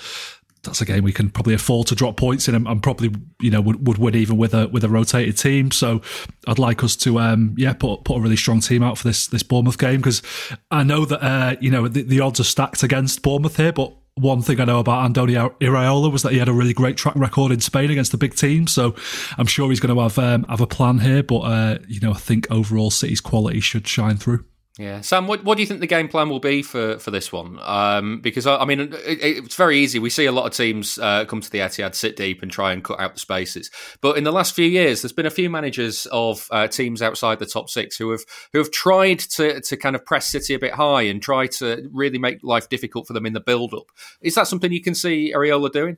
that's 0.68 0.82
a 0.82 0.86
game 0.86 1.04
we 1.04 1.14
can 1.14 1.30
probably 1.30 1.54
afford 1.54 1.88
to 1.88 1.96
drop 1.96 2.18
points 2.18 2.48
in 2.48 2.56
and, 2.56 2.68
and, 2.68 2.84
probably 2.84 3.12
you 3.40 3.50
know 3.50 3.62
would, 3.62 3.88
would 3.88 3.98
win 3.98 4.16
even 4.16 4.38
with 4.38 4.54
a 4.54 4.68
with 4.68 4.84
a 4.84 4.90
rotated 4.90 5.38
team. 5.38 5.72
So 5.72 6.02
I'd 6.48 6.60
like 6.60 6.84
us 6.84 6.96
to 6.98 7.20
um, 7.20 7.56
yeah 7.58 7.74
put 7.74 8.04
put 8.04 8.18
a 8.18 8.22
really 8.22 8.36
strong 8.36 8.60
team 8.60 8.84
out 8.84 8.98
for 8.98 9.08
this 9.08 9.28
this 9.28 9.44
Bournemouth 9.44 9.78
game 9.78 9.98
because 9.98 10.22
I 10.70 10.84
know 10.84 11.06
that 11.06 11.24
uh, 11.24 11.56
you 11.60 11.72
know 11.72 11.88
the, 11.88 12.04
the, 12.04 12.20
odds 12.20 12.40
are 12.40 12.46
stacked 12.46 12.84
against 12.84 13.22
Bournemouth 13.24 13.58
here, 13.58 13.74
but. 13.74 13.94
One 14.20 14.42
thing 14.42 14.60
I 14.60 14.66
know 14.66 14.80
about 14.80 15.08
Andoni 15.08 15.36
Iraola 15.60 16.12
was 16.12 16.24
that 16.24 16.32
he 16.32 16.40
had 16.40 16.48
a 16.48 16.52
really 16.52 16.74
great 16.74 16.98
track 16.98 17.16
record 17.16 17.52
in 17.52 17.60
Spain 17.60 17.92
against 17.92 18.12
the 18.12 18.18
big 18.18 18.34
teams, 18.34 18.72
so 18.72 18.96
I'm 19.38 19.46
sure 19.46 19.70
he's 19.70 19.80
going 19.80 19.96
to 19.96 20.02
have 20.02 20.18
um, 20.18 20.44
have 20.50 20.60
a 20.60 20.66
plan 20.66 20.98
here. 20.98 21.22
But 21.22 21.42
uh, 21.42 21.78
you 21.88 22.00
know, 22.00 22.14
I 22.14 22.18
think 22.18 22.50
overall 22.50 22.90
City's 22.90 23.22
quality 23.22 23.60
should 23.60 23.88
shine 23.88 24.18
through. 24.18 24.44
Yeah, 24.80 25.02
Sam, 25.02 25.26
what, 25.26 25.44
what 25.44 25.56
do 25.56 25.64
you 25.64 25.68
think 25.68 25.80
the 25.80 25.88
game 25.88 26.08
plan 26.08 26.30
will 26.30 26.40
be 26.40 26.62
for, 26.62 27.00
for 27.00 27.10
this 27.10 27.32
one? 27.32 27.58
Um, 27.64 28.22
because 28.22 28.46
I, 28.46 28.58
I 28.58 28.66
mean, 28.66 28.80
it, 28.80 28.94
it's 29.06 29.56
very 29.56 29.80
easy. 29.80 29.98
We 29.98 30.12
see 30.12 30.26
a 30.26 30.32
lot 30.32 30.46
of 30.46 30.54
teams 30.54 31.00
uh, 31.00 31.26
come 31.26 31.42
to 31.42 31.50
the 31.50 31.60
Etihad, 31.60 31.96
sit 31.96 32.16
deep, 32.16 32.44
and 32.44 32.52
try 32.52 32.74
and 32.74 32.84
cut 32.84 33.00
out 33.00 33.16
the 33.16 33.20
spaces. 33.20 33.72
But 34.02 34.18
in 34.18 34.24
the 34.24 34.32
last 34.32 34.54
few 34.54 34.68
years, 34.68 35.02
there's 35.02 35.14
been 35.14 35.26
a 35.26 35.32
few 35.32 35.50
managers 35.50 36.06
of 36.12 36.48
uh, 36.52 36.68
teams 36.68 37.02
outside 37.02 37.40
the 37.40 37.48
top 37.48 37.70
six 37.70 37.98
who 37.98 38.12
have 38.12 38.22
who 38.54 38.60
have 38.60 38.72
tried 38.72 39.20
to 39.20 39.62
to 39.62 39.78
kind 39.78 39.96
of 39.96 40.06
press 40.06 40.28
City 40.28 40.54
a 40.54 40.60
bit 40.60 40.74
high 40.74 41.04
and 41.04 41.24
try 41.24 41.48
to 41.48 41.90
really 41.92 42.20
make 42.20 42.44
life 42.44 42.70
difficult 42.70 43.08
for 43.08 43.14
them 43.14 43.26
in 43.26 43.34
the 43.34 43.40
build 43.40 43.74
up. 43.74 43.88
Is 44.22 44.36
that 44.36 44.48
something 44.48 44.72
you 44.72 44.84
can 44.84 44.94
see 44.94 45.34
Iraola 45.36 45.72
doing? 45.72 45.98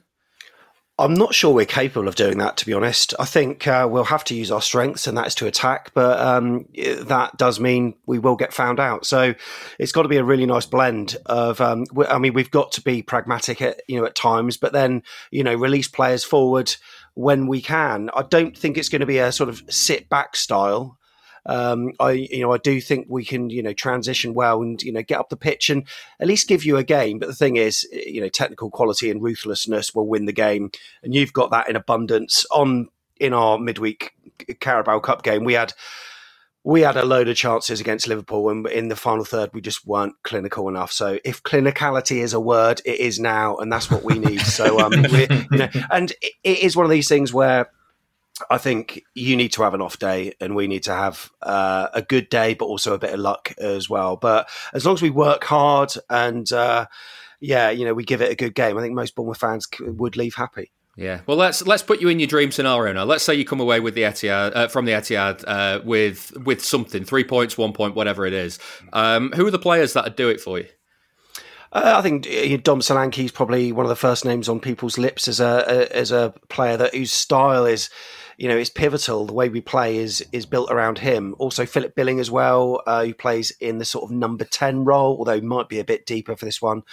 I'm 0.99 1.13
not 1.13 1.33
sure 1.33 1.53
we're 1.53 1.65
capable 1.65 2.09
of 2.09 2.15
doing 2.15 2.39
that, 2.39 2.57
to 2.57 2.65
be 2.65 2.73
honest. 2.73 3.13
I 3.17 3.25
think 3.25 3.65
uh, 3.67 3.87
we'll 3.89 4.03
have 4.03 4.25
to 4.25 4.35
use 4.35 4.51
our 4.51 4.61
strengths, 4.61 5.07
and 5.07 5.17
that 5.17 5.27
is 5.27 5.35
to 5.35 5.47
attack. 5.47 5.91
But 5.93 6.19
um, 6.19 6.65
that 6.75 7.37
does 7.37 7.57
mean 7.57 7.95
we 8.05 8.19
will 8.19 8.35
get 8.35 8.51
found 8.51 8.81
out. 8.81 9.05
So 9.05 9.33
it's 9.79 9.93
got 9.93 10.03
to 10.03 10.09
be 10.09 10.17
a 10.17 10.23
really 10.25 10.45
nice 10.45 10.65
blend 10.65 11.15
of. 11.25 11.61
Um, 11.61 11.85
I 12.09 12.19
mean, 12.19 12.33
we've 12.33 12.51
got 12.51 12.73
to 12.73 12.81
be 12.81 13.01
pragmatic 13.01 13.61
at 13.61 13.81
you 13.87 13.97
know 13.97 14.05
at 14.05 14.15
times, 14.15 14.57
but 14.57 14.73
then 14.73 15.03
you 15.31 15.41
know 15.41 15.55
release 15.55 15.87
players 15.87 16.25
forward 16.25 16.75
when 17.13 17.47
we 17.47 17.61
can. 17.61 18.09
I 18.13 18.23
don't 18.23 18.57
think 18.57 18.77
it's 18.77 18.89
going 18.89 18.99
to 18.99 19.05
be 19.05 19.19
a 19.19 19.31
sort 19.31 19.47
of 19.47 19.63
sit 19.69 20.09
back 20.09 20.35
style. 20.35 20.98
Um, 21.45 21.93
I 21.99 22.11
you 22.11 22.41
know 22.41 22.53
I 22.53 22.57
do 22.57 22.81
think 22.81 23.07
we 23.09 23.25
can 23.25 23.49
you 23.49 23.63
know 23.63 23.73
transition 23.73 24.33
well 24.33 24.61
and 24.61 24.81
you 24.81 24.91
know 24.91 25.01
get 25.01 25.19
up 25.19 25.29
the 25.29 25.37
pitch 25.37 25.69
and 25.69 25.87
at 26.19 26.27
least 26.27 26.47
give 26.47 26.63
you 26.63 26.77
a 26.77 26.83
game. 26.83 27.19
But 27.19 27.27
the 27.27 27.35
thing 27.35 27.55
is, 27.55 27.87
you 27.91 28.21
know, 28.21 28.29
technical 28.29 28.69
quality 28.69 29.09
and 29.09 29.21
ruthlessness 29.21 29.93
will 29.93 30.07
win 30.07 30.25
the 30.25 30.33
game, 30.33 30.71
and 31.03 31.13
you've 31.13 31.33
got 31.33 31.51
that 31.51 31.69
in 31.69 31.75
abundance. 31.75 32.45
On 32.51 32.89
in 33.19 33.33
our 33.33 33.59
midweek 33.59 34.13
Carabao 34.59 34.99
Cup 34.99 35.23
game, 35.23 35.43
we 35.43 35.53
had 35.53 35.73
we 36.63 36.81
had 36.81 36.97
a 36.97 37.05
load 37.05 37.29
of 37.29 37.37
chances 37.37 37.79
against 37.79 38.07
Liverpool, 38.07 38.49
and 38.49 38.67
in 38.67 38.89
the 38.89 38.95
final 38.95 39.23
third, 39.23 39.51
we 39.53 39.61
just 39.61 39.87
weren't 39.87 40.15
clinical 40.23 40.67
enough. 40.67 40.91
So, 40.91 41.17
if 41.23 41.41
clinicality 41.41 42.17
is 42.17 42.33
a 42.33 42.39
word, 42.39 42.81
it 42.85 42.99
is 42.99 43.19
now, 43.19 43.57
and 43.57 43.71
that's 43.71 43.89
what 43.89 44.03
we 44.03 44.19
need. 44.19 44.41
so, 44.41 44.79
um, 44.79 44.91
you 45.51 45.57
know, 45.57 45.69
and 45.89 46.11
it 46.21 46.59
is 46.59 46.75
one 46.75 46.85
of 46.85 46.91
these 46.91 47.07
things 47.07 47.33
where 47.33 47.71
I 48.49 48.57
think 48.57 49.03
you 49.13 49.35
need 49.35 49.53
to 49.53 49.63
have 49.63 49.73
an 49.73 49.81
off 49.81 49.99
day, 49.99 50.33
and 50.39 50.55
we 50.55 50.67
need 50.67 50.83
to 50.83 50.93
have 50.93 51.31
uh, 51.41 51.87
a 51.93 52.01
good 52.01 52.29
day, 52.29 52.53
but 52.53 52.65
also 52.65 52.93
a 52.93 52.99
bit 52.99 53.13
of 53.13 53.19
luck 53.19 53.53
as 53.57 53.89
well. 53.89 54.15
But 54.15 54.49
as 54.73 54.85
long 54.85 54.95
as 54.95 55.01
we 55.01 55.09
work 55.09 55.43
hard 55.43 55.93
and 56.09 56.51
uh, 56.51 56.87
yeah, 57.39 57.69
you 57.69 57.85
know, 57.85 57.93
we 57.93 58.03
give 58.03 58.21
it 58.21 58.31
a 58.31 58.35
good 58.35 58.55
game, 58.55 58.77
I 58.77 58.81
think 58.81 58.93
most 58.93 59.15
Bournemouth 59.15 59.37
fans 59.37 59.67
would 59.79 60.17
leave 60.17 60.35
happy. 60.35 60.71
Yeah, 60.95 61.21
well, 61.27 61.37
let's 61.37 61.65
let's 61.65 61.83
put 61.83 62.01
you 62.01 62.09
in 62.09 62.19
your 62.19 62.27
dream 62.27 62.51
scenario 62.51 62.91
now. 62.91 63.05
Let's 63.05 63.23
say 63.23 63.33
you 63.33 63.45
come 63.45 63.61
away 63.61 63.79
with 63.79 63.95
the 63.95 64.01
Etihad 64.01 64.51
uh, 64.53 64.67
from 64.67 64.83
the 64.83 64.91
Etihad 64.91 65.45
uh, 65.47 65.79
with 65.85 66.35
with 66.45 66.63
something, 66.63 67.05
three 67.05 67.23
points, 67.23 67.57
one 67.57 67.71
point, 67.71 67.95
whatever 67.95 68.25
it 68.25 68.33
is. 68.33 68.59
Um, 68.91 69.31
who 69.31 69.47
are 69.47 69.51
the 69.51 69.59
players 69.59 69.93
that 69.93 70.03
would 70.03 70.17
do 70.17 70.27
it 70.27 70.41
for 70.41 70.59
you? 70.59 70.65
Uh, 71.71 71.93
I 71.97 72.01
think 72.01 72.27
uh, 72.27 72.57
Dom 72.61 72.81
Solanke 72.81 73.23
is 73.23 73.31
probably 73.31 73.71
one 73.71 73.85
of 73.85 73.89
the 73.89 73.95
first 73.95 74.25
names 74.25 74.49
on 74.49 74.59
people's 74.59 74.97
lips 74.97 75.29
as 75.29 75.39
a, 75.39 75.63
a 75.67 75.95
as 75.95 76.11
a 76.11 76.33
player 76.49 76.75
that 76.75 76.93
whose 76.93 77.13
style 77.13 77.65
is 77.65 77.89
you 78.39 78.47
know, 78.47 78.55
it's 78.55 78.69
pivotal. 78.69 79.25
The 79.25 79.33
way 79.33 79.49
we 79.49 79.59
play 79.59 79.97
is 79.97 80.25
is 80.31 80.45
built 80.45 80.71
around 80.71 80.97
him. 80.97 81.35
Also, 81.39 81.65
Philip 81.65 81.93
Billing 81.93 82.21
as 82.21 82.31
well, 82.31 82.81
uh, 82.87 83.03
who 83.03 83.13
plays 83.13 83.51
in 83.59 83.79
the 83.79 83.85
sort 83.85 84.05
of 84.05 84.11
number 84.11 84.45
ten 84.45 84.85
role, 84.85 85.17
although 85.17 85.35
he 85.35 85.41
might 85.41 85.67
be 85.67 85.79
a 85.79 85.83
bit 85.83 86.05
deeper 86.05 86.37
for 86.37 86.45
this 86.45 86.61
one. 86.61 86.83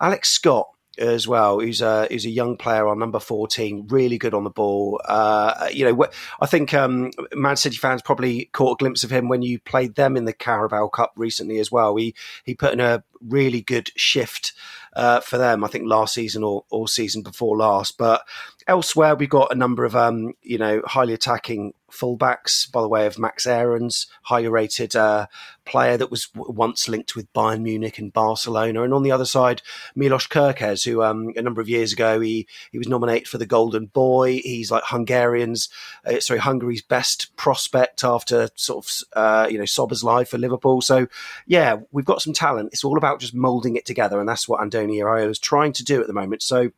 Alex 0.00 0.30
Scott 0.30 0.68
as 0.96 1.26
well, 1.26 1.58
who's 1.58 1.80
a 1.80 2.06
who's 2.08 2.24
a 2.24 2.30
young 2.30 2.56
player 2.56 2.86
on 2.86 3.00
number 3.00 3.18
fourteen, 3.18 3.88
really 3.88 4.18
good 4.18 4.34
on 4.34 4.44
the 4.44 4.50
ball. 4.50 5.00
Uh, 5.04 5.68
you 5.72 5.84
know, 5.84 6.06
I 6.40 6.46
think 6.46 6.72
um, 6.72 7.10
Man 7.34 7.56
City 7.56 7.76
fans 7.76 8.00
probably 8.00 8.44
caught 8.52 8.80
a 8.80 8.82
glimpse 8.82 9.02
of 9.02 9.10
him 9.10 9.28
when 9.28 9.42
you 9.42 9.58
played 9.58 9.96
them 9.96 10.16
in 10.16 10.26
the 10.26 10.32
Carabao 10.32 10.86
Cup 10.88 11.12
recently 11.16 11.58
as 11.58 11.72
well. 11.72 11.96
He 11.96 12.14
he 12.44 12.54
put 12.54 12.72
in 12.72 12.78
a 12.78 13.02
really 13.20 13.62
good 13.62 13.90
shift 13.96 14.52
uh, 14.94 15.18
for 15.18 15.38
them. 15.38 15.64
I 15.64 15.68
think 15.68 15.88
last 15.88 16.14
season 16.14 16.44
or, 16.44 16.64
or 16.70 16.86
season 16.86 17.22
before 17.22 17.56
last, 17.56 17.98
but 17.98 18.22
elsewhere 18.66 19.14
we've 19.14 19.28
got 19.28 19.52
a 19.52 19.56
number 19.56 19.84
of 19.84 19.94
um, 19.94 20.34
you 20.42 20.58
know 20.58 20.82
highly 20.84 21.12
attacking 21.12 21.74
fullbacks 21.90 22.70
by 22.70 22.80
the 22.80 22.88
way 22.88 23.06
of 23.06 23.18
Max 23.18 23.46
Aarons, 23.46 24.08
highly 24.22 24.48
rated 24.48 24.96
uh, 24.96 25.26
player 25.64 25.96
that 25.96 26.10
was 26.10 26.28
once 26.34 26.88
linked 26.88 27.14
with 27.14 27.32
Bayern 27.32 27.62
Munich 27.62 27.98
and 27.98 28.12
Barcelona. 28.12 28.82
And 28.82 28.92
on 28.92 29.02
the 29.02 29.12
other 29.12 29.24
side, 29.24 29.62
Milos 29.94 30.26
Kerkez, 30.26 30.84
who 30.84 31.02
um, 31.02 31.32
a 31.36 31.42
number 31.42 31.60
of 31.60 31.68
years 31.68 31.92
ago 31.92 32.20
he 32.20 32.46
he 32.72 32.78
was 32.78 32.88
nominated 32.88 33.28
for 33.28 33.38
the 33.38 33.46
Golden 33.46 33.86
Boy. 33.86 34.40
He's 34.42 34.70
like 34.70 34.82
Hungarians, 34.84 35.68
uh, 36.04 36.20
sorry, 36.20 36.40
Hungary's 36.40 36.82
best 36.82 37.34
prospect 37.36 38.02
after 38.02 38.48
sort 38.56 38.84
of 38.84 38.92
uh, 39.14 39.46
you 39.50 39.58
know 39.58 39.64
Szoboszlai 39.64 40.26
for 40.26 40.38
Liverpool. 40.38 40.80
So 40.80 41.06
yeah, 41.46 41.76
we've 41.92 42.04
got 42.04 42.22
some 42.22 42.32
talent. 42.32 42.70
It's 42.72 42.84
all 42.84 42.98
about 42.98 43.20
just 43.20 43.34
moulding 43.34 43.76
it 43.76 43.86
together, 43.86 44.20
and 44.20 44.28
that's 44.28 44.48
what 44.48 44.60
Andoni 44.60 44.98
Iraola 44.98 45.30
is 45.30 45.38
trying 45.38 45.72
to 45.74 45.84
do 45.84 46.00
at 46.00 46.06
the 46.06 46.12
moment. 46.12 46.42
So 46.42 46.72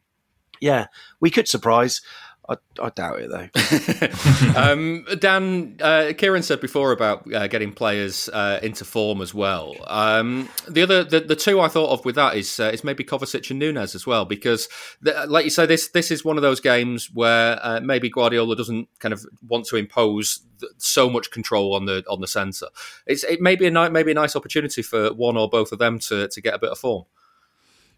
yeah, 0.60 0.86
we 1.20 1.30
could 1.30 1.48
surprise. 1.48 2.00
I, 2.48 2.56
I 2.80 2.90
doubt 2.90 3.20
it 3.20 3.30
though. 3.30 4.52
um, 4.60 5.04
Dan, 5.18 5.76
uh, 5.80 6.12
Ciaran 6.12 6.42
said 6.42 6.60
before 6.60 6.92
about 6.92 7.32
uh, 7.32 7.46
getting 7.48 7.72
players 7.72 8.28
uh, 8.32 8.60
into 8.62 8.84
form 8.84 9.20
as 9.20 9.34
well. 9.34 9.74
Um, 9.86 10.48
the 10.68 10.82
other, 10.82 11.02
the, 11.02 11.20
the 11.20 11.36
two 11.36 11.60
I 11.60 11.68
thought 11.68 11.90
of 11.90 12.04
with 12.04 12.14
that 12.14 12.36
is 12.36 12.60
uh, 12.60 12.70
is 12.72 12.84
maybe 12.84 13.04
Kovacic 13.04 13.50
and 13.50 13.58
Nunes 13.58 13.94
as 13.94 14.06
well, 14.06 14.24
because 14.24 14.68
the, 15.00 15.26
like 15.26 15.44
you 15.44 15.50
say, 15.50 15.66
this 15.66 15.88
this 15.88 16.10
is 16.10 16.24
one 16.24 16.36
of 16.36 16.42
those 16.42 16.60
games 16.60 17.10
where 17.12 17.58
uh, 17.62 17.80
maybe 17.80 18.08
Guardiola 18.08 18.54
doesn't 18.54 18.88
kind 19.00 19.12
of 19.12 19.24
want 19.46 19.66
to 19.66 19.76
impose 19.76 20.40
so 20.78 21.10
much 21.10 21.30
control 21.30 21.74
on 21.74 21.86
the 21.86 22.04
on 22.08 22.20
the 22.20 22.28
centre. 22.28 22.68
It's 23.06 23.24
it 23.24 23.40
may 23.40 23.56
be 23.56 23.66
a 23.66 23.90
maybe 23.90 24.12
a 24.12 24.14
nice 24.14 24.36
opportunity 24.36 24.82
for 24.82 25.12
one 25.12 25.36
or 25.36 25.48
both 25.48 25.72
of 25.72 25.78
them 25.78 25.98
to 26.00 26.28
to 26.28 26.40
get 26.40 26.54
a 26.54 26.58
bit 26.58 26.70
of 26.70 26.78
form. 26.78 27.04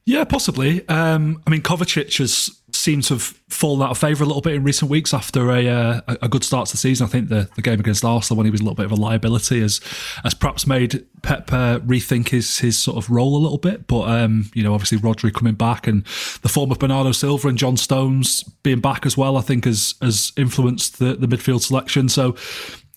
Yeah, 0.07 0.25
possibly. 0.25 0.89
Um, 0.89 1.43
I 1.47 1.51
mean, 1.51 1.61
Kovacic 1.61 2.17
has 2.19 2.51
seemed 2.73 3.05
to 3.05 3.15
have 3.15 3.23
fallen 3.49 3.83
out 3.83 3.91
of 3.91 3.99
favour 3.99 4.25
a 4.25 4.27
little 4.27 4.41
bit 4.41 4.55
in 4.55 4.63
recent 4.63 4.91
weeks 4.91 5.13
after 5.13 5.51
a 5.51 5.69
uh, 5.69 6.01
a 6.23 6.29
good 6.29 6.45
start 6.45 6.67
to 6.69 6.73
the 6.73 6.79
season. 6.79 7.07
I 7.07 7.11
think 7.11 7.29
the, 7.29 7.49
the 7.57 7.63
game 7.63 7.81
against 7.81 8.05
Arsenal 8.05 8.39
when 8.39 8.47
he 8.47 8.51
was 8.51 8.61
a 8.61 8.65
little 8.65 8.75
bit 8.75 8.87
of 8.87 8.93
a 8.93 8.97
liability 8.97 9.61
has 9.61 9.81
has 10.23 10.33
perhaps 10.35 10.67
made 10.67 11.05
Pep 11.23 11.53
uh, 11.53 11.81
rethink 11.81 12.29
his 12.29 12.59
his 12.59 12.79
sort 12.79 12.97
of 12.97 13.11
role 13.11 13.37
a 13.37 13.43
little 13.43 13.59
bit. 13.59 13.87
But 13.87 14.09
um, 14.09 14.51
you 14.55 14.63
know, 14.63 14.75
obviously 14.75 14.99
Rodri 14.99 15.33
coming 15.33 15.55
back 15.55 15.87
and 15.87 16.05
the 16.43 16.49
form 16.49 16.71
of 16.71 16.79
Bernardo 16.79 17.13
Silva 17.13 17.49
and 17.49 17.59
John 17.59 17.77
Stones 17.77 18.43
being 18.63 18.81
back 18.81 19.05
as 19.05 19.17
well, 19.17 19.37
I 19.37 19.43
think 19.43 19.65
has 19.65 19.95
has 20.01 20.33
influenced 20.37 20.99
the, 20.99 21.15
the 21.15 21.27
midfield 21.27 21.63
selection. 21.63 22.09
So 22.09 22.37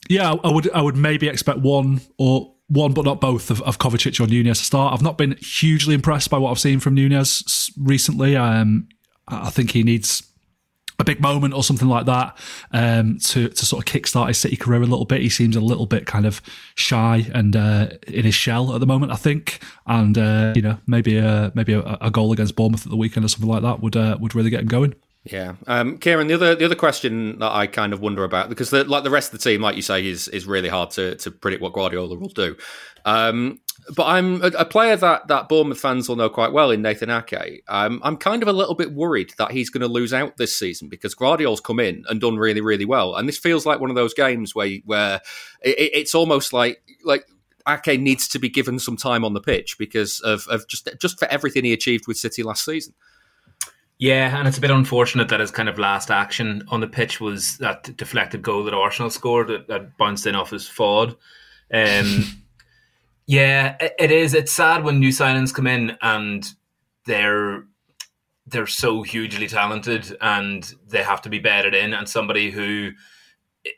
yeah, 0.09 0.33
I 0.43 0.51
would 0.51 0.71
I 0.71 0.81
would 0.81 0.95
maybe 0.95 1.27
expect 1.27 1.59
one 1.59 2.01
or 2.17 2.53
one 2.71 2.93
but 2.93 3.03
not 3.03 3.19
both 3.19 3.51
of, 3.51 3.61
of 3.63 3.77
Kovacic 3.79 4.19
or 4.19 4.27
Nunes 4.27 4.59
to 4.59 4.65
start. 4.65 4.93
I've 4.93 5.01
not 5.01 5.17
been 5.17 5.35
hugely 5.41 5.93
impressed 5.93 6.29
by 6.29 6.37
what 6.37 6.51
I've 6.51 6.59
seen 6.59 6.79
from 6.79 6.95
Nunes 6.95 7.69
recently. 7.77 8.37
Um, 8.37 8.87
I 9.27 9.49
think 9.49 9.71
he 9.71 9.83
needs 9.83 10.23
a 10.97 11.03
big 11.03 11.19
moment 11.19 11.53
or 11.53 11.63
something 11.63 11.89
like 11.89 12.05
that 12.05 12.37
um, 12.71 13.17
to 13.17 13.49
to 13.49 13.65
sort 13.65 13.85
of 13.85 13.93
kickstart 13.93 14.29
his 14.29 14.37
City 14.37 14.55
career 14.55 14.81
a 14.81 14.85
little 14.85 15.05
bit. 15.05 15.19
He 15.21 15.29
seems 15.29 15.57
a 15.57 15.61
little 15.61 15.85
bit 15.85 16.05
kind 16.05 16.25
of 16.25 16.41
shy 16.75 17.27
and 17.33 17.55
uh, 17.55 17.89
in 18.07 18.23
his 18.23 18.35
shell 18.35 18.73
at 18.73 18.79
the 18.79 18.87
moment, 18.87 19.11
I 19.11 19.15
think. 19.15 19.59
And 19.85 20.17
uh, 20.17 20.53
you 20.55 20.61
know, 20.61 20.77
maybe 20.87 21.17
a, 21.17 21.51
maybe 21.53 21.73
a, 21.73 21.97
a 21.99 22.09
goal 22.09 22.31
against 22.31 22.55
Bournemouth 22.55 22.85
at 22.85 22.89
the 22.89 22.97
weekend 22.97 23.25
or 23.25 23.29
something 23.29 23.49
like 23.49 23.63
that 23.63 23.81
would 23.81 23.97
uh, 23.97 24.17
would 24.21 24.33
really 24.33 24.49
get 24.49 24.61
him 24.61 24.67
going. 24.67 24.95
Yeah, 25.23 25.53
um, 25.67 25.99
Ciaran. 25.99 26.27
The 26.27 26.33
other 26.33 26.55
the 26.55 26.65
other 26.65 26.75
question 26.75 27.37
that 27.39 27.51
I 27.51 27.67
kind 27.67 27.93
of 27.93 27.99
wonder 27.99 28.23
about 28.23 28.49
because 28.49 28.71
the, 28.71 28.83
like 28.85 29.03
the 29.03 29.11
rest 29.11 29.31
of 29.31 29.39
the 29.39 29.49
team, 29.49 29.61
like 29.61 29.75
you 29.75 29.83
say, 29.83 30.07
is 30.07 30.27
is 30.27 30.47
really 30.47 30.69
hard 30.69 30.89
to 30.91 31.15
to 31.17 31.29
predict 31.29 31.61
what 31.61 31.73
Guardiola 31.73 32.17
will 32.17 32.29
do. 32.29 32.55
Um, 33.05 33.59
but 33.95 34.07
I'm 34.07 34.41
a, 34.41 34.47
a 34.47 34.65
player 34.65 34.95
that 34.95 35.27
that 35.27 35.47
Bournemouth 35.47 35.79
fans 35.79 36.09
will 36.09 36.15
know 36.15 36.29
quite 36.29 36.53
well 36.53 36.71
in 36.71 36.81
Nathan 36.81 37.11
Ake. 37.11 37.61
Um, 37.67 38.01
I'm 38.03 38.17
kind 38.17 38.41
of 38.41 38.47
a 38.47 38.53
little 38.53 38.73
bit 38.73 38.93
worried 38.93 39.31
that 39.37 39.51
he's 39.51 39.69
going 39.69 39.81
to 39.81 39.87
lose 39.87 40.11
out 40.11 40.37
this 40.37 40.57
season 40.57 40.89
because 40.89 41.13
Gvardiol's 41.13 41.61
come 41.61 41.79
in 41.79 42.03
and 42.09 42.19
done 42.19 42.37
really 42.37 42.61
really 42.61 42.85
well, 42.85 43.15
and 43.15 43.27
this 43.27 43.37
feels 43.37 43.63
like 43.63 43.79
one 43.79 43.91
of 43.91 43.95
those 43.95 44.15
games 44.15 44.55
where 44.55 44.71
where 44.85 45.21
it, 45.61 45.91
it's 45.93 46.15
almost 46.15 46.51
like 46.51 46.81
like. 47.03 47.25
Ake 47.69 47.99
needs 47.99 48.27
to 48.29 48.39
be 48.39 48.49
given 48.49 48.79
some 48.79 48.97
time 48.97 49.23
on 49.23 49.35
the 49.35 49.39
pitch 49.39 49.77
because 49.77 50.19
of, 50.21 50.47
of 50.47 50.67
just 50.67 50.89
just 50.99 51.19
for 51.19 51.27
everything 51.27 51.63
he 51.63 51.73
achieved 51.73 52.07
with 52.07 52.17
City 52.17 52.41
last 52.41 52.65
season. 52.65 52.95
Yeah, 54.01 54.35
and 54.35 54.47
it's 54.47 54.57
a 54.57 54.61
bit 54.61 54.71
unfortunate 54.71 55.29
that 55.29 55.41
his 55.41 55.51
kind 55.51 55.69
of 55.69 55.77
last 55.77 56.09
action 56.09 56.63
on 56.69 56.79
the 56.79 56.87
pitch 56.87 57.21
was 57.21 57.59
that 57.59 57.95
deflected 57.97 58.41
goal 58.41 58.63
that 58.63 58.73
Arsenal 58.73 59.11
scored 59.11 59.49
that, 59.49 59.67
that 59.67 59.95
bounced 59.95 60.25
in 60.25 60.33
off 60.33 60.49
his 60.49 60.67
forward. 60.67 61.15
Um, 61.71 62.23
yeah, 63.27 63.77
it, 63.79 63.93
it 63.99 64.11
is. 64.11 64.33
It's 64.33 64.51
sad 64.51 64.83
when 64.83 64.99
new 64.99 65.09
signings 65.09 65.53
come 65.53 65.67
in 65.67 65.99
and 66.01 66.51
they're 67.05 67.65
they're 68.47 68.65
so 68.65 69.03
hugely 69.03 69.47
talented 69.47 70.17
and 70.19 70.73
they 70.87 71.03
have 71.03 71.21
to 71.21 71.29
be 71.29 71.37
bedded 71.37 71.75
in, 71.75 71.93
and 71.93 72.09
somebody 72.09 72.49
who 72.49 72.89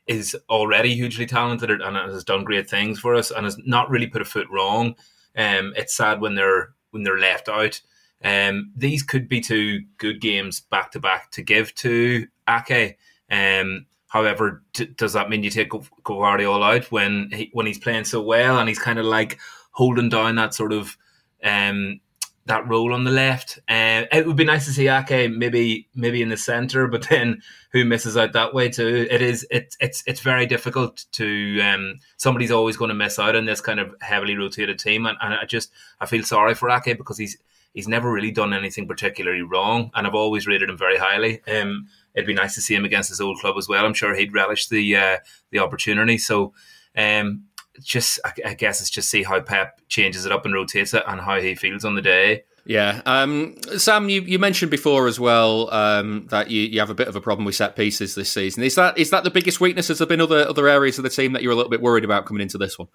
is 0.07 0.37
already 0.49 0.95
hugely 0.95 1.25
talented 1.25 1.69
and 1.69 1.97
has 1.97 2.23
done 2.23 2.45
great 2.45 2.69
things 2.69 2.97
for 2.97 3.13
us 3.13 3.29
and 3.29 3.43
has 3.43 3.57
not 3.65 3.89
really 3.89 4.07
put 4.07 4.21
a 4.21 4.25
foot 4.25 4.47
wrong. 4.49 4.95
Um, 5.35 5.73
it's 5.75 5.93
sad 5.97 6.21
when 6.21 6.35
they're 6.35 6.69
when 6.91 7.03
they're 7.03 7.19
left 7.19 7.49
out. 7.49 7.81
Um, 8.23 8.71
these 8.75 9.03
could 9.03 9.27
be 9.27 9.41
two 9.41 9.81
good 9.97 10.21
games 10.21 10.61
back 10.61 10.91
to 10.91 10.99
back 10.99 11.31
to 11.31 11.41
give 11.41 11.75
to 11.75 12.27
Ake. 12.47 12.97
Um, 13.29 13.85
however, 14.07 14.63
t- 14.73 14.85
does 14.85 15.13
that 15.13 15.29
mean 15.29 15.43
you 15.43 15.49
take 15.49 15.71
Gvardiol 15.71 16.63
out 16.63 16.91
when 16.91 17.29
he, 17.33 17.49
when 17.53 17.65
he's 17.65 17.79
playing 17.79 18.05
so 18.05 18.21
well 18.21 18.59
and 18.59 18.69
he's 18.69 18.79
kind 18.79 18.99
of 18.99 19.05
like 19.05 19.39
holding 19.71 20.09
down 20.09 20.35
that 20.35 20.53
sort 20.53 20.71
of 20.71 20.97
um, 21.43 21.99
that 22.45 22.65
role 22.67 22.93
on 22.93 23.03
the 23.03 23.11
left? 23.11 23.59
Uh, 23.67 24.05
it 24.11 24.25
would 24.25 24.37
be 24.37 24.45
nice 24.45 24.65
to 24.65 24.71
see 24.71 24.87
Ake 24.87 25.29
maybe 25.29 25.89
maybe 25.93 26.21
in 26.21 26.29
the 26.29 26.37
centre, 26.37 26.87
but 26.87 27.09
then 27.09 27.41
who 27.73 27.83
misses 27.83 28.15
out 28.15 28.31
that 28.33 28.53
way 28.53 28.69
too? 28.69 29.05
It 29.09 29.21
is 29.21 29.45
it's 29.51 29.75
it's 29.81 30.01
it's 30.05 30.21
very 30.21 30.45
difficult 30.45 31.03
to 31.13 31.59
um, 31.59 31.99
somebody's 32.15 32.51
always 32.51 32.77
going 32.77 32.89
to 32.89 32.95
miss 32.95 33.19
out 33.19 33.35
in 33.35 33.43
this 33.43 33.59
kind 33.59 33.81
of 33.81 33.93
heavily 33.99 34.37
rotated 34.37 34.79
team, 34.79 35.05
and, 35.07 35.17
and 35.21 35.33
I 35.33 35.43
just 35.43 35.71
I 35.99 36.05
feel 36.05 36.23
sorry 36.23 36.55
for 36.55 36.69
Ake 36.69 36.97
because 36.97 37.17
he's 37.17 37.37
he's 37.73 37.87
never 37.87 38.11
really 38.11 38.31
done 38.31 38.53
anything 38.53 38.87
particularly 38.87 39.41
wrong, 39.41 39.91
and 39.93 40.07
I've 40.07 40.15
always 40.15 40.47
rated 40.47 40.69
him 40.69 40.77
very 40.77 40.97
highly. 40.97 41.41
Um, 41.47 41.87
it'd 42.13 42.27
be 42.27 42.33
nice 42.33 42.55
to 42.55 42.61
see 42.61 42.75
him 42.75 42.85
against 42.85 43.09
his 43.09 43.21
old 43.21 43.39
club 43.39 43.55
as 43.57 43.67
well. 43.67 43.85
I'm 43.85 43.93
sure 43.93 44.15
he'd 44.15 44.33
relish 44.33 44.67
the 44.67 44.95
uh, 44.95 45.17
the 45.51 45.59
opportunity. 45.59 46.17
So, 46.17 46.53
um, 46.95 47.45
just 47.81 48.19
I, 48.23 48.33
I 48.49 48.53
guess 48.53 48.81
it's 48.81 48.89
just 48.89 49.09
see 49.09 49.23
how 49.23 49.41
Pep 49.41 49.81
changes 49.87 50.25
it 50.25 50.31
up 50.31 50.45
and 50.45 50.53
rotates 50.53 50.93
it, 50.93 51.03
and 51.07 51.21
how 51.21 51.39
he 51.39 51.55
feels 51.55 51.85
on 51.85 51.95
the 51.95 52.01
day. 52.01 52.43
Yeah, 52.65 53.01
um, 53.05 53.57
Sam, 53.77 54.07
you, 54.07 54.21
you 54.21 54.39
mentioned 54.39 54.71
before 54.71 55.07
as 55.07 55.19
well 55.19 55.69
um, 55.73 56.27
that 56.29 56.49
you, 56.49 56.61
you 56.61 56.79
have 56.79 56.89
a 56.89 56.95
bit 56.95 57.09
of 57.09 57.15
a 57.17 57.19
problem 57.19 57.43
with 57.43 57.55
set 57.55 57.75
pieces 57.75 58.15
this 58.15 58.31
season. 58.31 58.63
Is 58.63 58.75
that 58.75 58.97
is 58.97 59.09
that 59.09 59.25
the 59.25 59.31
biggest 59.31 59.59
weakness? 59.59 59.89
Has 59.89 59.97
there 59.97 60.07
been 60.07 60.21
other 60.21 60.47
other 60.47 60.69
areas 60.69 60.97
of 60.97 61.03
the 61.03 61.09
team 61.09 61.33
that 61.33 61.43
you're 61.43 61.51
a 61.51 61.55
little 61.55 61.69
bit 61.69 61.81
worried 61.81 62.05
about 62.05 62.25
coming 62.25 62.41
into 62.41 62.57
this 62.57 62.79
one? 62.79 62.87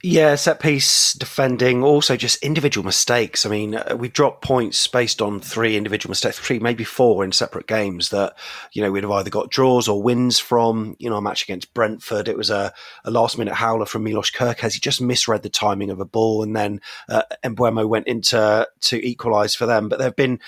Yeah, 0.00 0.36
set 0.36 0.60
piece 0.60 1.12
defending, 1.12 1.82
also 1.82 2.16
just 2.16 2.40
individual 2.44 2.84
mistakes. 2.84 3.44
I 3.44 3.48
mean, 3.48 3.74
uh, 3.74 3.96
we 3.98 4.08
dropped 4.08 4.42
points 4.44 4.86
based 4.86 5.20
on 5.20 5.40
three 5.40 5.76
individual 5.76 6.12
mistakes, 6.12 6.38
three, 6.38 6.60
maybe 6.60 6.84
four 6.84 7.24
in 7.24 7.32
separate 7.32 7.66
games 7.66 8.10
that, 8.10 8.36
you 8.72 8.80
know, 8.80 8.92
we'd 8.92 9.02
have 9.02 9.10
either 9.10 9.30
got 9.30 9.50
draws 9.50 9.88
or 9.88 10.00
wins 10.00 10.38
from, 10.38 10.94
you 11.00 11.10
know, 11.10 11.16
a 11.16 11.20
match 11.20 11.42
against 11.42 11.74
Brentford. 11.74 12.28
It 12.28 12.36
was 12.36 12.48
a, 12.48 12.72
a 13.04 13.10
last 13.10 13.38
minute 13.38 13.54
howler 13.54 13.86
from 13.86 14.04
Milos 14.04 14.30
Kerkez. 14.30 14.74
He 14.74 14.78
just 14.78 15.00
misread 15.00 15.42
the 15.42 15.48
timing 15.48 15.90
of 15.90 15.98
a 15.98 16.04
ball 16.04 16.44
and 16.44 16.54
then 16.54 16.80
uh, 17.08 17.22
Mbeumo 17.42 17.88
went 17.88 18.06
into 18.06 18.68
to 18.82 19.04
equalise 19.04 19.56
for 19.56 19.66
them. 19.66 19.88
But 19.88 19.98
there 19.98 20.06
have 20.06 20.16
been 20.16 20.38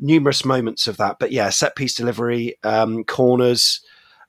numerous 0.00 0.42
moments 0.42 0.86
of 0.86 0.96
that. 0.96 1.18
But 1.18 1.32
yeah, 1.32 1.50
set 1.50 1.76
piece 1.76 1.94
delivery, 1.94 2.56
um, 2.64 3.04
corners, 3.04 3.82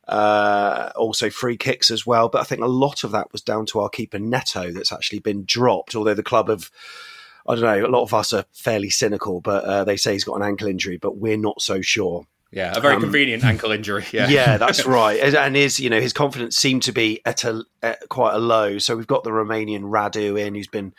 uh, 0.07 0.91
also 0.95 1.29
free 1.29 1.57
kicks 1.57 1.91
as 1.91 2.05
well. 2.05 2.29
But 2.29 2.41
I 2.41 2.43
think 2.45 2.61
a 2.61 2.67
lot 2.67 3.03
of 3.03 3.11
that 3.11 3.31
was 3.31 3.41
down 3.41 3.65
to 3.67 3.79
our 3.79 3.89
keeper 3.89 4.19
Neto 4.19 4.71
that's 4.71 4.91
actually 4.91 5.19
been 5.19 5.43
dropped. 5.45 5.95
Although 5.95 6.13
the 6.13 6.23
club 6.23 6.49
have, 6.49 6.71
I 7.47 7.55
don't 7.55 7.63
know, 7.63 7.85
a 7.85 7.89
lot 7.89 8.03
of 8.03 8.13
us 8.13 8.33
are 8.33 8.45
fairly 8.53 8.89
cynical, 8.89 9.41
but 9.41 9.63
uh, 9.63 9.83
they 9.83 9.97
say 9.97 10.13
he's 10.13 10.23
got 10.23 10.35
an 10.35 10.43
ankle 10.43 10.67
injury, 10.67 10.97
but 10.97 11.17
we're 11.17 11.37
not 11.37 11.61
so 11.61 11.81
sure. 11.81 12.25
Yeah, 12.51 12.73
a 12.75 12.79
very 12.79 12.95
Um, 12.95 13.01
convenient 13.01 13.43
ankle 13.43 13.71
injury. 13.71 14.05
Yeah, 14.11 14.27
yeah, 14.29 14.57
that's 14.57 14.85
right. 14.85 15.19
And- 15.19 15.55
his, 15.55 15.79
you 15.79 15.89
know, 15.89 15.99
his 15.99 16.13
confidence 16.13 16.55
seemed 16.55 16.83
to 16.83 16.91
be 16.91 17.21
at 17.25 17.43
a 17.43 17.63
at 17.83 18.07
quite 18.09 18.33
a 18.33 18.39
low. 18.39 18.77
So 18.79 18.95
we've 18.95 19.07
got 19.07 19.23
the 19.23 19.29
Romanian 19.31 19.81
Radu 19.83 20.39
in, 20.39 20.55
who's 20.55 20.67
been 20.67 20.93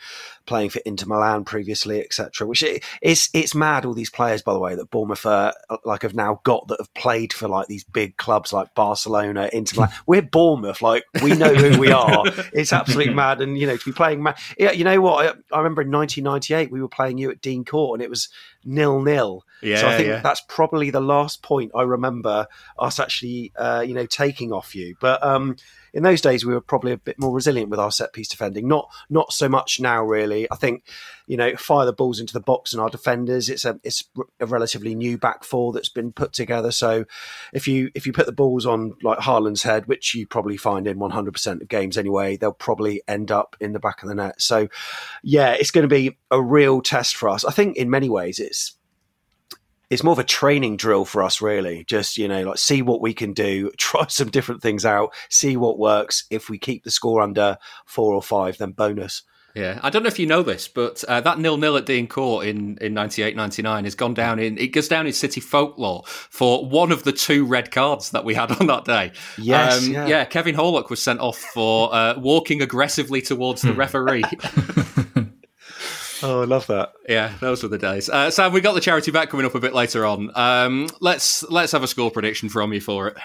playing 0.45 0.69
for 0.69 0.79
Inter 0.85 1.05
Milan 1.07 1.43
previously, 1.45 1.99
etc. 2.01 2.45
Which 2.47 2.61
it, 2.63 2.83
it's 3.01 3.29
it's 3.33 3.55
mad. 3.55 3.85
All 3.85 3.93
these 3.93 4.09
players, 4.09 4.41
by 4.41 4.53
the 4.53 4.59
way, 4.59 4.75
that 4.75 4.89
Bournemouth 4.91 5.25
uh, 5.25 5.53
like 5.85 6.03
have 6.03 6.13
now 6.15 6.39
got 6.43 6.67
that 6.67 6.79
have 6.79 6.93
played 6.93 7.33
for 7.33 7.47
like 7.47 7.67
these 7.67 7.83
big 7.83 8.17
clubs 8.17 8.53
like 8.53 8.73
Barcelona, 8.75 9.49
Inter 9.51 9.75
Milan. 9.81 9.93
We're 10.07 10.21
Bournemouth, 10.21 10.81
like 10.81 11.03
we 11.23 11.33
know 11.35 11.53
who 11.53 11.79
we 11.79 11.91
are. 11.91 12.23
It's 12.53 12.73
absolutely 12.73 13.13
mad. 13.13 13.41
And 13.41 13.57
you 13.57 13.65
know, 13.67 13.77
to 13.77 13.85
be 13.85 13.91
playing, 13.91 14.21
ma- 14.21 14.35
yeah, 14.57 14.71
you 14.71 14.83
know 14.83 14.99
what? 15.01 15.25
I, 15.25 15.55
I 15.55 15.57
remember 15.57 15.81
in 15.81 15.91
1998 15.91 16.71
we 16.71 16.81
were 16.81 16.87
playing 16.89 17.17
you 17.17 17.31
at 17.31 17.41
Dean 17.41 17.65
Court, 17.65 17.99
and 17.99 18.03
it 18.03 18.09
was 18.09 18.29
nil 18.63 19.01
nil. 19.01 19.43
So 19.61 19.87
I 19.87 19.97
think 19.97 20.07
yeah. 20.07 20.21
that's 20.21 20.41
probably 20.47 20.89
the 20.89 21.01
last 21.01 21.41
point 21.41 21.71
I 21.75 21.81
remember 21.81 22.47
us 22.77 22.99
actually, 22.99 23.51
uh, 23.57 23.83
you 23.85 23.93
know, 23.93 24.05
taking 24.05 24.51
off 24.53 24.75
you. 24.75 24.95
But 24.99 25.23
um, 25.23 25.55
in 25.93 26.03
those 26.03 26.21
days, 26.21 26.45
we 26.45 26.53
were 26.53 26.61
probably 26.61 26.91
a 26.91 26.97
bit 26.97 27.19
more 27.19 27.33
resilient 27.33 27.69
with 27.69 27.79
our 27.79 27.91
set 27.91 28.13
piece 28.13 28.27
defending. 28.27 28.67
Not 28.67 28.89
not 29.09 29.33
so 29.33 29.49
much 29.49 29.79
now, 29.79 30.03
really. 30.03 30.47
I 30.51 30.55
think, 30.55 30.85
you 31.27 31.37
know, 31.37 31.55
fire 31.55 31.85
the 31.85 31.93
balls 31.93 32.19
into 32.19 32.33
the 32.33 32.39
box 32.39 32.73
and 32.73 32.81
our 32.81 32.89
defenders. 32.89 33.49
It's 33.49 33.65
a 33.65 33.79
it's 33.83 34.03
a 34.39 34.45
relatively 34.45 34.95
new 34.95 35.17
back 35.17 35.43
four 35.43 35.73
that's 35.73 35.89
been 35.89 36.11
put 36.11 36.33
together. 36.33 36.71
So 36.71 37.05
if 37.53 37.67
you 37.67 37.91
if 37.95 38.05
you 38.05 38.13
put 38.13 38.25
the 38.25 38.31
balls 38.31 38.65
on 38.65 38.93
like 39.03 39.19
Haaland's 39.19 39.63
head, 39.63 39.87
which 39.87 40.15
you 40.15 40.27
probably 40.27 40.57
find 40.57 40.87
in 40.87 40.97
100% 40.97 41.61
of 41.61 41.67
games 41.67 41.97
anyway, 41.97 42.37
they'll 42.37 42.53
probably 42.53 43.01
end 43.07 43.31
up 43.31 43.55
in 43.59 43.73
the 43.73 43.79
back 43.79 44.03
of 44.03 44.09
the 44.09 44.15
net. 44.15 44.41
So 44.41 44.67
yeah, 45.23 45.51
it's 45.51 45.71
going 45.71 45.87
to 45.87 45.93
be 45.93 46.17
a 46.31 46.41
real 46.41 46.81
test 46.81 47.15
for 47.15 47.29
us. 47.29 47.43
I 47.43 47.51
think 47.51 47.77
in 47.77 47.89
many 47.89 48.09
ways 48.09 48.39
it's 48.39 48.78
it's 49.89 50.03
more 50.03 50.13
of 50.13 50.19
a 50.19 50.23
training 50.23 50.77
drill 50.77 51.05
for 51.05 51.23
us, 51.23 51.41
really. 51.41 51.83
Just, 51.85 52.17
you 52.17 52.27
know, 52.27 52.43
like 52.43 52.57
see 52.57 52.81
what 52.81 53.01
we 53.01 53.13
can 53.13 53.33
do, 53.33 53.71
try 53.77 54.05
some 54.07 54.29
different 54.29 54.61
things 54.61 54.85
out, 54.85 55.13
see 55.29 55.57
what 55.57 55.79
works. 55.79 56.25
If 56.29 56.49
we 56.49 56.57
keep 56.57 56.83
the 56.83 56.91
score 56.91 57.21
under 57.21 57.57
four 57.85 58.13
or 58.13 58.21
five, 58.21 58.57
then 58.57 58.71
bonus. 58.71 59.23
Yeah, 59.55 59.79
I 59.81 59.89
don't 59.89 60.03
know 60.03 60.07
if 60.07 60.19
you 60.19 60.27
know 60.27 60.43
this, 60.43 60.67
but 60.67 61.03
uh, 61.05 61.21
that 61.21 61.39
nil 61.39 61.57
nil 61.57 61.75
at 61.75 61.85
Dean 61.85 62.07
Court 62.07 62.45
in 62.45 62.77
in 62.79 62.93
98 62.93 63.35
99 63.35 63.83
has 63.83 63.95
gone 63.95 64.13
down 64.13 64.37
in 64.37 64.57
it 64.59 64.67
goes 64.67 64.87
down 64.87 65.07
in 65.07 65.11
city 65.11 65.41
folklore 65.41 66.03
for 66.05 66.65
one 66.65 66.91
of 66.91 67.03
the 67.03 67.11
two 67.11 67.45
red 67.45 67.71
cards 67.71 68.11
that 68.11 68.23
we 68.23 68.35
had 68.35 68.51
on 68.59 68.67
that 68.67 68.85
day. 68.85 69.07
Um, 69.07 69.13
Yes, 69.39 69.87
yeah. 69.87 70.25
Kevin 70.25 70.55
Horlock 70.55 70.89
was 70.89 71.01
sent 71.01 71.19
off 71.19 71.37
for 71.37 71.93
uh, 71.93 72.13
walking 72.19 72.61
aggressively 72.61 73.21
towards 73.21 73.63
the 73.63 73.73
referee. 73.83 74.23
Oh, 76.21 76.41
I 76.41 76.45
love 76.45 76.67
that. 76.67 76.93
Yeah, 77.07 77.33
those 77.39 77.63
were 77.63 77.69
the 77.69 77.77
days. 77.77 78.09
Uh, 78.09 78.31
Sam, 78.31 78.53
we 78.53 78.61
got 78.61 78.73
the 78.73 78.81
charity 78.81 79.11
back 79.11 79.29
coming 79.29 79.45
up 79.45 79.55
a 79.55 79.59
bit 79.59 79.73
later 79.73 80.05
on. 80.05 80.31
Um, 80.35 80.89
let's 80.99 81.43
let's 81.43 81.71
have 81.71 81.83
a 81.83 81.87
score 81.87 82.11
prediction 82.11 82.49
from 82.49 82.73
you 82.73 82.81
for 82.81 83.07
it. 83.07 83.17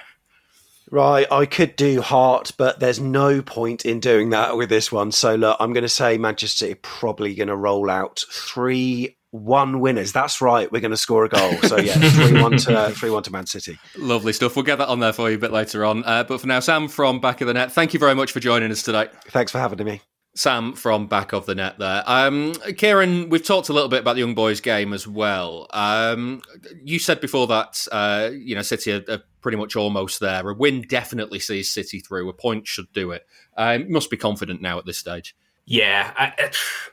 Right, 0.90 1.26
I 1.32 1.46
could 1.46 1.76
do 1.76 2.02
heart, 2.02 2.52
but 2.56 2.78
there's 2.78 3.00
no 3.00 3.42
point 3.42 3.84
in 3.84 4.00
doing 4.00 4.30
that 4.30 4.56
with 4.56 4.68
this 4.68 4.92
one. 4.92 5.12
So 5.12 5.34
look, 5.34 5.56
I'm 5.58 5.72
going 5.72 5.82
to 5.82 5.88
say 5.88 6.18
Manchester 6.18 6.66
City 6.66 6.74
probably 6.82 7.34
going 7.34 7.48
to 7.48 7.56
roll 7.56 7.90
out 7.90 8.22
3 8.30 9.16
one 9.34 9.80
winners. 9.80 10.12
That's 10.12 10.40
right. 10.40 10.70
We're 10.70 10.80
going 10.80 10.92
to 10.92 10.96
score 10.96 11.24
a 11.24 11.28
goal. 11.28 11.56
So 11.62 11.78
yeah, 11.78 11.94
three 12.10 12.40
one 12.40 12.56
to 12.58 12.90
three 12.90 13.10
one 13.10 13.24
to 13.24 13.32
Man 13.32 13.46
City. 13.46 13.76
Lovely 13.98 14.32
stuff. 14.32 14.54
We'll 14.54 14.64
get 14.64 14.78
that 14.78 14.86
on 14.86 15.00
there 15.00 15.12
for 15.12 15.28
you 15.28 15.36
a 15.36 15.40
bit 15.40 15.50
later 15.50 15.84
on. 15.84 16.04
Uh, 16.04 16.22
but 16.22 16.40
for 16.40 16.46
now, 16.46 16.60
Sam 16.60 16.86
from 16.86 17.18
Back 17.18 17.40
of 17.40 17.48
the 17.48 17.54
Net, 17.54 17.72
thank 17.72 17.92
you 17.94 17.98
very 17.98 18.14
much 18.14 18.30
for 18.30 18.38
joining 18.38 18.70
us 18.70 18.84
today. 18.84 19.08
Thanks 19.30 19.50
for 19.50 19.58
having 19.58 19.84
me. 19.84 20.02
Sam 20.36 20.72
from 20.72 21.06
Back 21.06 21.32
of 21.32 21.46
the 21.46 21.54
Net 21.54 21.78
there. 21.78 22.02
Um, 22.06 22.54
Ciaran, 22.76 23.28
we've 23.28 23.44
talked 23.44 23.68
a 23.68 23.72
little 23.72 23.88
bit 23.88 24.00
about 24.00 24.14
the 24.14 24.20
young 24.20 24.34
boys 24.34 24.60
game 24.60 24.92
as 24.92 25.06
well. 25.06 25.68
Um, 25.70 26.42
you 26.82 26.98
said 26.98 27.20
before 27.20 27.46
that, 27.46 27.86
uh, 27.92 28.30
you 28.32 28.54
know, 28.54 28.62
City 28.62 28.92
are, 28.92 29.04
are, 29.08 29.22
pretty 29.40 29.58
much 29.58 29.76
almost 29.76 30.20
there. 30.20 30.48
A 30.48 30.54
win 30.54 30.82
definitely 30.88 31.38
sees 31.38 31.70
City 31.70 32.00
through. 32.00 32.28
A 32.30 32.32
point 32.32 32.66
should 32.66 32.90
do 32.94 33.10
it. 33.10 33.26
Um, 33.56 33.92
must 33.92 34.10
be 34.10 34.16
confident 34.16 34.62
now 34.62 34.78
at 34.78 34.86
this 34.86 34.98
stage. 34.98 35.36
Yeah, 35.66 36.12
I, 36.16 36.32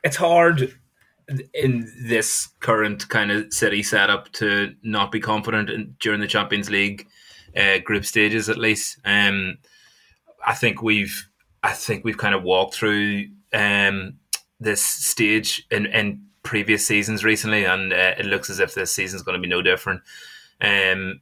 it's 0.04 0.18
hard 0.18 0.78
in 1.54 1.92
this 2.04 2.50
current 2.60 3.08
kind 3.10 3.32
of 3.32 3.54
City 3.54 3.82
setup 3.82 4.32
to 4.34 4.76
not 4.84 5.12
be 5.12 5.20
confident 5.20 5.70
in, 5.70 5.96
during 6.00 6.20
the 6.20 6.28
Champions 6.28 6.70
League 6.70 7.08
uh, 7.56 7.80
group 7.80 8.06
stages, 8.06 8.50
at 8.50 8.58
least. 8.58 9.00
Um, 9.06 9.58
I 10.46 10.54
think 10.54 10.82
we've 10.82 11.28
I 11.64 11.74
think 11.74 12.04
we've 12.04 12.18
kind 12.18 12.36
of 12.36 12.44
walked 12.44 12.76
through 12.76 13.28
um, 13.54 14.18
this 14.60 14.84
stage 14.84 15.66
in, 15.70 15.86
in 15.88 16.26
previous 16.44 16.86
seasons 16.86 17.24
recently, 17.24 17.66
and 17.66 17.94
uh, 17.94 18.16
it 18.18 18.26
looks 18.26 18.50
as 18.50 18.60
if 18.60 18.74
this 18.74 18.92
season's 18.92 19.24
going 19.24 19.38
to 19.38 19.42
be 19.42 19.48
no 19.48 19.62
different. 19.62 20.02
Um, 20.60 21.22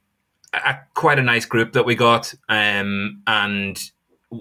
a, 0.54 0.76
quite 0.94 1.20
a 1.20 1.24
nice 1.24 1.46
group 1.46 1.74
that 1.74 1.86
we 1.86 1.96
got, 1.96 2.34
um, 2.48 3.22
and 3.28 3.80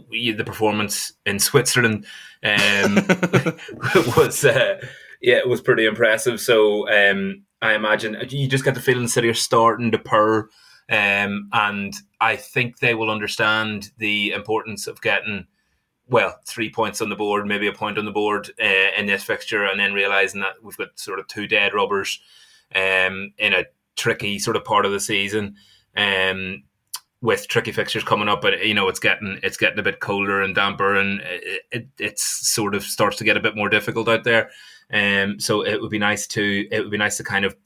we, 0.09 0.33
the 0.33 0.45
performance 0.45 1.13
in 1.27 1.39
Switzerland 1.39 2.07
um, 2.43 2.95
was 4.17 4.45
uh, 4.45 4.81
yeah, 5.21 5.37
it 5.37 5.49
was 5.49 5.61
pretty 5.61 5.87
impressive. 5.87 6.41
So 6.41 6.89
um, 6.89 7.45
I 7.61 7.75
imagine 7.75 8.17
you 8.29 8.49
just 8.49 8.65
get 8.65 8.75
the 8.75 8.81
feeling 8.81 9.05
the 9.05 9.09
City 9.09 9.29
are 9.29 9.35
starting 9.35 9.91
to 9.91 9.99
purr, 9.99 10.49
um, 10.91 11.49
and 11.53 11.95
I 12.21 12.37
think 12.37 12.79
they 12.79 12.95
will 12.95 13.11
understand 13.11 13.91
the 13.99 14.33
importance 14.33 14.87
of 14.87 15.01
getting 15.01 15.47
well, 16.09 16.39
three 16.45 16.71
points 16.71 17.01
on 17.03 17.09
the 17.09 17.17
board, 17.17 17.47
maybe 17.47 17.67
a 17.67 17.73
point 17.73 17.99
on 17.99 18.05
the 18.05 18.11
board 18.11 18.51
uh, 18.61 18.91
in 18.97 19.07
this 19.07 19.23
fixture, 19.23 19.65
and 19.65 19.79
then 19.79 19.93
realizing 19.93 20.41
that 20.41 20.63
we've 20.63 20.77
got 20.77 20.99
sort 20.99 21.19
of 21.19 21.27
two 21.27 21.47
dead 21.47 21.75
rubbers 21.75 22.21
um, 22.75 23.33
in 23.39 23.53
a 23.53 23.65
tricky 23.97 24.39
sort 24.39 24.57
of 24.57 24.65
part 24.65 24.87
of 24.87 24.93
the 24.93 25.01
season. 25.01 25.57
Um, 25.97 26.65
with 27.21 27.49
tricky 27.49 27.73
fixtures 27.73 28.05
coming 28.05 28.29
up, 28.29 28.41
but 28.41 28.65
you 28.65 28.75
know 28.75 28.89
it's 28.89 29.01
getting 29.01 29.41
it's 29.43 29.57
getting 29.57 29.79
a 29.79 29.83
bit 29.83 30.01
colder 30.01 30.41
and 30.43 30.55
damper, 30.55 30.95
and 30.95 31.21
it, 31.23 31.63
it 31.73 31.89
it's 31.99 32.23
sort 32.49 32.75
of 32.75 32.85
starts 32.85 33.17
to 33.17 33.25
get 33.25 33.37
a 33.37 33.41
bit 33.41 33.57
more 33.57 33.69
difficult 33.69 34.09
out 34.09 34.25
there. 34.25 34.51
Um, 34.93 35.41
so 35.41 35.63
it 35.63 35.81
would 35.81 35.91
be 35.91 35.99
nice 35.99 36.27
to 36.29 36.69
it 36.71 36.81
would 36.81 36.93
be 36.93 36.97
nice 36.97 37.17
to 37.17 37.25
kind 37.25 37.45
of 37.45 37.57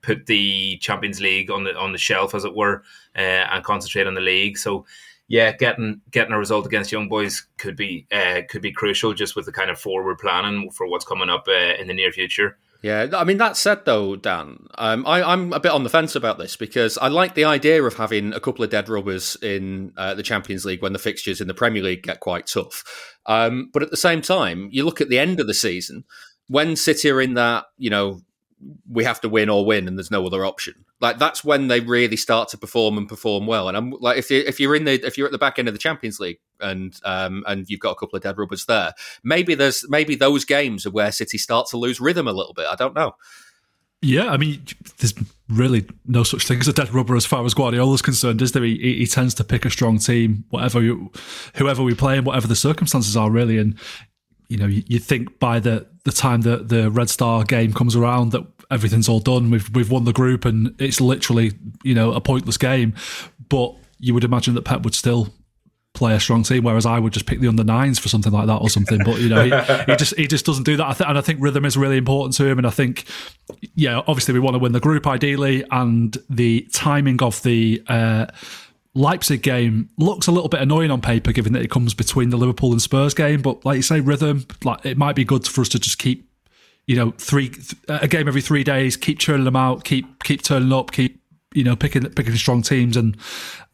put 0.00 0.26
the 0.26 0.78
Champions 0.78 1.20
League 1.20 1.50
on 1.50 1.64
the 1.64 1.76
on 1.76 1.92
the 1.92 1.98
shelf, 1.98 2.34
as 2.34 2.44
it 2.44 2.54
were, 2.54 2.82
uh, 3.16 3.18
and 3.50 3.64
concentrate 3.64 4.06
on 4.06 4.14
the 4.14 4.20
league. 4.20 4.56
So 4.56 4.86
yeah, 5.32 5.52
getting 5.52 6.02
getting 6.10 6.34
a 6.34 6.38
result 6.38 6.66
against 6.66 6.92
young 6.92 7.08
boys 7.08 7.46
could 7.56 7.74
be 7.74 8.06
uh, 8.12 8.42
could 8.50 8.60
be 8.60 8.70
crucial 8.70 9.14
just 9.14 9.34
with 9.34 9.46
the 9.46 9.52
kind 9.52 9.70
of 9.70 9.80
forward 9.80 10.18
planning 10.18 10.70
for 10.70 10.86
what's 10.86 11.06
coming 11.06 11.30
up 11.30 11.48
uh, 11.48 11.74
in 11.80 11.86
the 11.86 11.94
near 11.94 12.12
future. 12.12 12.58
Yeah, 12.82 13.06
I 13.14 13.24
mean 13.24 13.38
that 13.38 13.56
said 13.56 13.86
though, 13.86 14.14
Dan, 14.14 14.66
um, 14.76 15.06
I, 15.06 15.32
am 15.32 15.54
a 15.54 15.60
bit 15.60 15.72
on 15.72 15.84
the 15.84 15.88
fence 15.88 16.14
about 16.14 16.36
this 16.36 16.54
because 16.54 16.98
I 16.98 17.08
like 17.08 17.34
the 17.34 17.46
idea 17.46 17.82
of 17.82 17.94
having 17.94 18.34
a 18.34 18.40
couple 18.40 18.62
of 18.62 18.68
dead 18.68 18.90
rubbers 18.90 19.38
in 19.40 19.94
uh, 19.96 20.12
the 20.12 20.22
Champions 20.22 20.66
League 20.66 20.82
when 20.82 20.92
the 20.92 20.98
fixtures 20.98 21.40
in 21.40 21.48
the 21.48 21.54
Premier 21.54 21.82
League 21.82 22.02
get 22.02 22.20
quite 22.20 22.46
tough. 22.46 22.84
Um, 23.24 23.70
but 23.72 23.82
at 23.82 23.90
the 23.90 23.96
same 23.96 24.20
time, 24.20 24.68
you 24.70 24.84
look 24.84 25.00
at 25.00 25.08
the 25.08 25.18
end 25.18 25.40
of 25.40 25.46
the 25.46 25.54
season 25.54 26.04
when 26.48 26.76
City 26.76 27.08
are 27.08 27.22
in 27.22 27.32
that 27.34 27.64
you 27.78 27.88
know 27.88 28.20
we 28.90 29.04
have 29.04 29.20
to 29.20 29.28
win 29.28 29.48
or 29.48 29.64
win 29.64 29.88
and 29.88 29.98
there's 29.98 30.10
no 30.10 30.24
other 30.26 30.44
option 30.44 30.84
like 31.00 31.18
that's 31.18 31.44
when 31.44 31.68
they 31.68 31.80
really 31.80 32.16
start 32.16 32.48
to 32.48 32.58
perform 32.58 32.96
and 32.96 33.08
perform 33.08 33.46
well 33.46 33.68
and 33.68 33.76
i'm 33.76 33.90
like 34.00 34.18
if 34.18 34.30
you 34.30 34.42
if 34.46 34.60
you're 34.60 34.74
in 34.74 34.84
the 34.84 35.04
if 35.04 35.18
you're 35.18 35.26
at 35.26 35.32
the 35.32 35.38
back 35.38 35.58
end 35.58 35.68
of 35.68 35.74
the 35.74 35.78
champions 35.78 36.20
league 36.20 36.38
and 36.60 37.00
um 37.04 37.42
and 37.46 37.68
you've 37.68 37.80
got 37.80 37.90
a 37.90 37.96
couple 37.96 38.16
of 38.16 38.22
dead 38.22 38.38
rubbers 38.38 38.66
there 38.66 38.92
maybe 39.24 39.54
there's 39.54 39.88
maybe 39.88 40.14
those 40.14 40.44
games 40.44 40.86
are 40.86 40.90
where 40.90 41.10
city 41.10 41.38
start 41.38 41.66
to 41.66 41.76
lose 41.76 42.00
rhythm 42.00 42.28
a 42.28 42.32
little 42.32 42.54
bit 42.54 42.66
i 42.66 42.76
don't 42.76 42.94
know 42.94 43.14
yeah, 44.04 44.30
I 44.30 44.36
mean, 44.36 44.64
there's 44.98 45.14
really 45.48 45.86
no 46.04 46.24
such 46.24 46.48
thing 46.48 46.58
as 46.58 46.66
a 46.66 46.72
dead 46.72 46.92
rubber 46.92 47.14
as 47.14 47.24
far 47.24 47.44
as 47.44 47.54
Guardiola's 47.54 48.02
concerned, 48.02 48.42
is 48.42 48.50
there? 48.50 48.64
He, 48.64 48.96
he 48.98 49.06
tends 49.06 49.32
to 49.34 49.44
pick 49.44 49.64
a 49.64 49.70
strong 49.70 49.98
team, 49.98 50.44
whatever 50.50 50.82
you, 50.82 51.12
whoever 51.54 51.84
we 51.84 51.94
play 51.94 52.16
and 52.16 52.26
whatever 52.26 52.48
the 52.48 52.56
circumstances 52.56 53.16
are, 53.16 53.30
really. 53.30 53.58
And 53.58 53.78
you 54.52 54.58
know, 54.58 54.66
you, 54.66 54.82
you 54.86 54.98
think 54.98 55.38
by 55.38 55.60
the 55.60 55.86
the 56.04 56.12
time 56.12 56.42
that 56.42 56.68
the 56.68 56.90
Red 56.90 57.08
Star 57.08 57.42
game 57.42 57.72
comes 57.72 57.96
around 57.96 58.32
that 58.32 58.42
everything's 58.70 59.08
all 59.08 59.18
done. 59.18 59.50
We've 59.50 59.74
we've 59.74 59.90
won 59.90 60.04
the 60.04 60.12
group, 60.12 60.44
and 60.44 60.74
it's 60.78 61.00
literally 61.00 61.52
you 61.82 61.94
know 61.94 62.12
a 62.12 62.20
pointless 62.20 62.58
game. 62.58 62.92
But 63.48 63.74
you 63.98 64.12
would 64.12 64.24
imagine 64.24 64.54
that 64.54 64.66
Pep 64.66 64.82
would 64.82 64.94
still 64.94 65.32
play 65.94 66.14
a 66.14 66.20
strong 66.20 66.42
team, 66.42 66.64
whereas 66.64 66.84
I 66.84 66.98
would 66.98 67.14
just 67.14 67.24
pick 67.24 67.40
the 67.40 67.48
under 67.48 67.64
nines 67.64 67.98
for 67.98 68.10
something 68.10 68.32
like 68.32 68.46
that 68.46 68.56
or 68.56 68.68
something. 68.68 69.00
But 69.02 69.20
you 69.20 69.30
know, 69.30 69.42
he, 69.42 69.90
he 69.90 69.96
just 69.96 70.14
he 70.16 70.26
just 70.26 70.44
doesn't 70.44 70.64
do 70.64 70.76
that. 70.76 70.86
I 70.86 70.92
th- 70.92 71.08
and 71.08 71.16
I 71.16 71.22
think 71.22 71.40
rhythm 71.40 71.64
is 71.64 71.78
really 71.78 71.96
important 71.96 72.36
to 72.36 72.46
him. 72.46 72.58
And 72.58 72.66
I 72.66 72.70
think, 72.70 73.04
yeah, 73.74 74.02
obviously 74.06 74.34
we 74.34 74.40
want 74.40 74.54
to 74.54 74.58
win 74.58 74.72
the 74.72 74.80
group 74.80 75.06
ideally, 75.06 75.64
and 75.70 76.14
the 76.28 76.68
timing 76.74 77.22
of 77.22 77.42
the. 77.42 77.82
Uh, 77.88 78.26
Leipzig 78.94 79.42
game 79.42 79.88
looks 79.96 80.26
a 80.26 80.32
little 80.32 80.48
bit 80.48 80.60
annoying 80.60 80.90
on 80.90 81.00
paper, 81.00 81.32
given 81.32 81.52
that 81.54 81.62
it 81.62 81.70
comes 81.70 81.94
between 81.94 82.30
the 82.30 82.36
Liverpool 82.36 82.72
and 82.72 82.82
Spurs 82.82 83.14
game. 83.14 83.40
But 83.40 83.64
like 83.64 83.76
you 83.76 83.82
say, 83.82 84.00
rhythm, 84.00 84.46
like 84.64 84.84
it 84.84 84.98
might 84.98 85.16
be 85.16 85.24
good 85.24 85.46
for 85.46 85.62
us 85.62 85.68
to 85.70 85.78
just 85.78 85.98
keep 85.98 86.28
you 86.86 86.96
know, 86.96 87.12
three 87.12 87.52
a 87.88 88.08
game 88.08 88.28
every 88.28 88.40
three 88.40 88.64
days. 88.64 88.96
Keep 88.96 89.18
churning 89.18 89.44
them 89.44 89.56
out. 89.56 89.84
Keep 89.84 90.24
keep 90.24 90.42
turning 90.42 90.72
up. 90.72 90.92
Keep 90.92 91.20
you 91.54 91.64
know 91.64 91.76
picking 91.76 92.08
picking 92.10 92.34
strong 92.36 92.62
teams, 92.62 92.96
and 92.96 93.16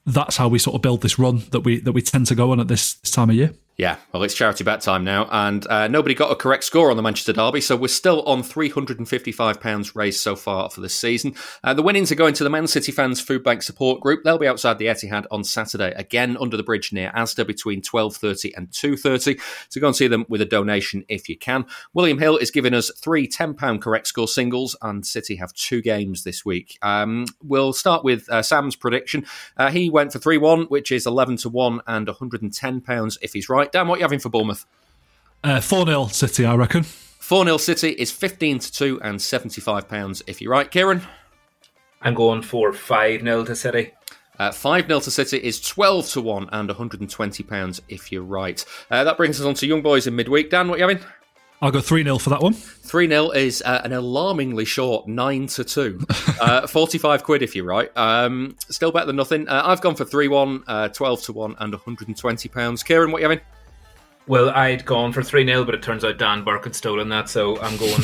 that's 0.06 0.36
how 0.36 0.48
we 0.48 0.58
sort 0.58 0.74
of 0.74 0.82
build 0.82 1.02
this 1.02 1.18
run 1.18 1.42
that 1.50 1.60
we 1.60 1.80
that 1.80 1.92
we 1.92 2.02
tend 2.02 2.26
to 2.26 2.34
go 2.34 2.52
on 2.52 2.60
at 2.60 2.68
this, 2.68 2.94
this 2.94 3.10
time 3.10 3.30
of 3.30 3.36
year. 3.36 3.52
Yeah, 3.78 3.98
well, 4.12 4.24
it's 4.24 4.34
charity 4.34 4.64
bet 4.64 4.80
time 4.80 5.04
now, 5.04 5.28
and 5.30 5.64
uh, 5.68 5.86
nobody 5.86 6.12
got 6.12 6.32
a 6.32 6.34
correct 6.34 6.64
score 6.64 6.90
on 6.90 6.96
the 6.96 7.02
Manchester 7.02 7.32
Derby, 7.32 7.60
so 7.60 7.76
we're 7.76 7.86
still 7.86 8.22
on 8.22 8.42
£355 8.42 9.94
raised 9.94 10.18
so 10.18 10.34
far 10.34 10.68
for 10.68 10.80
this 10.80 10.96
season. 10.96 11.36
Uh, 11.62 11.74
the 11.74 11.82
winnings 11.82 12.10
are 12.10 12.16
going 12.16 12.34
to 12.34 12.42
the 12.42 12.50
Man 12.50 12.66
City 12.66 12.90
fans 12.90 13.20
Food 13.20 13.44
Bank 13.44 13.62
support 13.62 14.00
group. 14.00 14.24
They'll 14.24 14.36
be 14.36 14.48
outside 14.48 14.78
the 14.78 14.86
Etihad 14.86 15.26
on 15.30 15.44
Saturday, 15.44 15.92
again 15.94 16.36
under 16.40 16.56
the 16.56 16.64
bridge 16.64 16.92
near 16.92 17.12
Asda 17.12 17.46
between 17.46 17.80
12.30 17.80 18.50
and 18.56 18.68
2.30. 18.68 19.40
So 19.68 19.80
go 19.80 19.86
and 19.86 19.94
see 19.94 20.08
them 20.08 20.26
with 20.28 20.40
a 20.42 20.44
donation 20.44 21.04
if 21.08 21.28
you 21.28 21.38
can. 21.38 21.64
William 21.94 22.18
Hill 22.18 22.36
is 22.36 22.50
giving 22.50 22.74
us 22.74 22.90
three 22.98 23.28
£10 23.28 23.80
correct 23.80 24.08
score 24.08 24.26
singles, 24.26 24.74
and 24.82 25.06
City 25.06 25.36
have 25.36 25.52
two 25.52 25.82
games 25.82 26.24
this 26.24 26.44
week. 26.44 26.78
Um, 26.82 27.26
we'll 27.44 27.72
start 27.72 28.02
with 28.02 28.28
uh, 28.28 28.42
Sam's 28.42 28.74
prediction. 28.74 29.24
Uh, 29.56 29.70
he 29.70 29.88
went 29.88 30.12
for 30.12 30.18
3-1, 30.18 30.68
which 30.68 30.90
is 30.90 31.06
11 31.06 31.36
to 31.36 31.48
1 31.48 31.82
and 31.86 32.08
£110 32.08 33.18
if 33.22 33.32
he's 33.34 33.48
right 33.48 33.67
right. 33.68 33.72
Dan, 33.72 33.88
what 33.88 33.96
are 33.96 33.98
you 33.98 34.04
having 34.04 34.18
for 34.18 34.28
Bournemouth? 34.28 34.66
Uh, 35.44 35.60
4 35.60 35.82
uh, 35.82 35.84
0 35.84 36.06
City, 36.06 36.44
I 36.44 36.54
reckon. 36.54 36.82
4 36.82 37.44
0 37.44 37.56
City 37.58 37.90
is 37.90 38.10
15 38.10 38.58
to 38.60 38.72
2 38.72 39.00
and 39.02 39.18
£75 39.18 40.22
if 40.26 40.40
you're 40.40 40.50
right. 40.50 40.70
Ciaran? 40.70 41.02
I'm 42.00 42.14
going 42.14 42.42
for 42.42 42.72
5 42.72 43.20
0 43.20 43.44
to 43.44 43.56
City. 43.56 43.92
Uh, 44.38 44.52
5 44.52 44.86
0 44.86 45.00
to 45.00 45.10
City 45.10 45.38
is 45.38 45.60
12 45.60 46.08
to 46.10 46.20
1 46.20 46.48
and 46.52 46.70
£120 46.70 47.80
if 47.88 48.12
you're 48.12 48.22
right. 48.22 48.64
Uh, 48.90 49.04
that 49.04 49.16
brings 49.16 49.40
us 49.40 49.46
on 49.46 49.54
to 49.54 49.66
Young 49.66 49.82
Boys 49.82 50.06
in 50.06 50.16
midweek. 50.16 50.50
Dan, 50.50 50.68
what 50.68 50.76
are 50.76 50.78
you 50.78 50.88
having? 50.88 51.04
I'll 51.60 51.72
go 51.72 51.80
3 51.80 52.04
0 52.04 52.18
for 52.18 52.30
that 52.30 52.40
one. 52.40 52.52
3 52.52 53.08
0 53.08 53.30
is 53.30 53.62
uh, 53.62 53.82
an 53.84 53.92
alarmingly 53.92 54.64
short 54.64 55.08
9 55.08 55.46
to 55.48 55.64
2. 55.64 56.00
Uh, 56.38 56.68
45 56.68 57.24
quid 57.24 57.42
if 57.42 57.56
you're 57.56 57.64
right. 57.64 57.90
Um, 57.96 58.54
still 58.68 58.92
better 58.92 59.06
than 59.06 59.16
nothing. 59.16 59.48
Uh, 59.48 59.60
I've 59.64 59.80
gone 59.80 59.96
for 59.96 60.04
3 60.04 60.28
1, 60.28 60.64
uh, 60.68 60.88
12 60.90 61.22
to 61.22 61.32
1, 61.32 61.56
and 61.58 61.74
£120. 61.74 62.84
Ciaran, 62.84 63.10
what 63.10 63.18
are 63.18 63.20
you 63.20 63.28
having? 63.28 63.44
Well, 64.28 64.50
I'd 64.50 64.84
gone 64.84 65.12
for 65.12 65.22
3 65.22 65.46
0, 65.46 65.64
but 65.64 65.74
it 65.74 65.82
turns 65.82 66.04
out 66.04 66.18
Dan 66.18 66.44
Burke 66.44 66.64
had 66.64 66.76
stolen 66.76 67.08
that, 67.08 67.30
so 67.30 67.58
I'm 67.60 67.78
going 67.78 68.02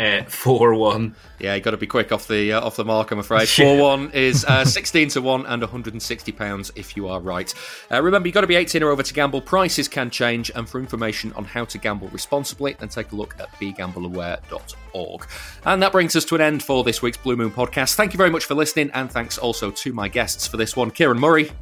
uh, 0.00 0.24
4 0.24 0.74
1. 0.74 1.14
Yeah, 1.38 1.54
you 1.54 1.60
got 1.60 1.70
to 1.70 1.76
be 1.76 1.86
quick 1.86 2.10
off 2.10 2.26
the 2.26 2.52
uh, 2.54 2.60
off 2.60 2.74
the 2.74 2.84
mark, 2.84 3.12
I'm 3.12 3.20
afraid. 3.20 3.48
4 3.48 3.80
1 3.80 4.10
is 4.10 4.44
uh, 4.46 4.64
16 4.64 5.10
to 5.10 5.22
1 5.22 5.46
and 5.46 5.62
£160 5.62 6.70
if 6.74 6.96
you 6.96 7.06
are 7.06 7.20
right. 7.20 7.54
Uh, 7.88 8.02
remember, 8.02 8.26
you've 8.26 8.34
got 8.34 8.40
to 8.40 8.48
be 8.48 8.56
18 8.56 8.82
or 8.82 8.90
over 8.90 9.04
to 9.04 9.14
gamble. 9.14 9.40
Prices 9.40 9.86
can 9.86 10.10
change, 10.10 10.50
and 10.56 10.68
for 10.68 10.80
information 10.80 11.32
on 11.34 11.44
how 11.44 11.64
to 11.66 11.78
gamble 11.78 12.08
responsibly, 12.08 12.72
then 12.72 12.88
take 12.88 13.12
a 13.12 13.16
look 13.16 13.36
at 13.38 13.52
begambleaware.org. 13.52 15.26
And 15.66 15.82
that 15.84 15.92
brings 15.92 16.16
us 16.16 16.24
to 16.24 16.34
an 16.34 16.40
end 16.40 16.64
for 16.64 16.82
this 16.82 17.00
week's 17.00 17.18
Blue 17.18 17.36
Moon 17.36 17.52
podcast. 17.52 17.94
Thank 17.94 18.12
you 18.12 18.18
very 18.18 18.30
much 18.30 18.44
for 18.44 18.56
listening, 18.56 18.90
and 18.92 19.08
thanks 19.08 19.38
also 19.38 19.70
to 19.70 19.92
my 19.92 20.08
guests 20.08 20.48
for 20.48 20.56
this 20.56 20.74
one 20.74 20.90
Ciaran 20.90 21.20
Murray. 21.20 21.52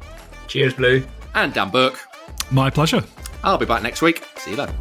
Cheers, 0.47 0.73
Blue. 0.73 1.05
And 1.35 1.53
Dan 1.53 1.69
Burke. 1.69 1.99
My 2.49 2.71
pleasure. 2.71 3.03
I'll 3.43 3.57
be 3.57 3.65
back 3.65 3.83
next 3.83 4.01
week. 4.01 4.23
See 4.37 4.51
you 4.51 4.57
then. 4.57 4.73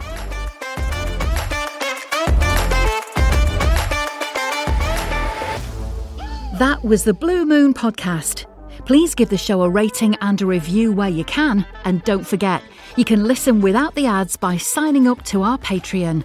That 6.59 6.81
was 6.83 7.05
the 7.05 7.15
Blue 7.15 7.47
Moon 7.47 7.73
Podcast. 7.73 8.47
Please 8.85 9.15
give 9.15 9.29
the 9.29 9.39
show 9.39 9.63
a 9.63 9.71
rating 9.71 10.17
and 10.21 10.41
a 10.43 10.47
review 10.47 10.93
where 10.93 11.09
you 11.09 11.25
can. 11.25 11.65
And 11.85 12.03
don't 12.05 12.27
forget, 12.27 12.63
you 12.97 13.05
can 13.05 13.25
listen 13.25 13.61
without 13.61 13.95
the 13.95 14.07
ads 14.07 14.37
by 14.37 14.57
signing 14.57 15.07
up 15.07 15.23
to 15.27 15.43
our 15.43 15.59
Patreon. 15.59 16.25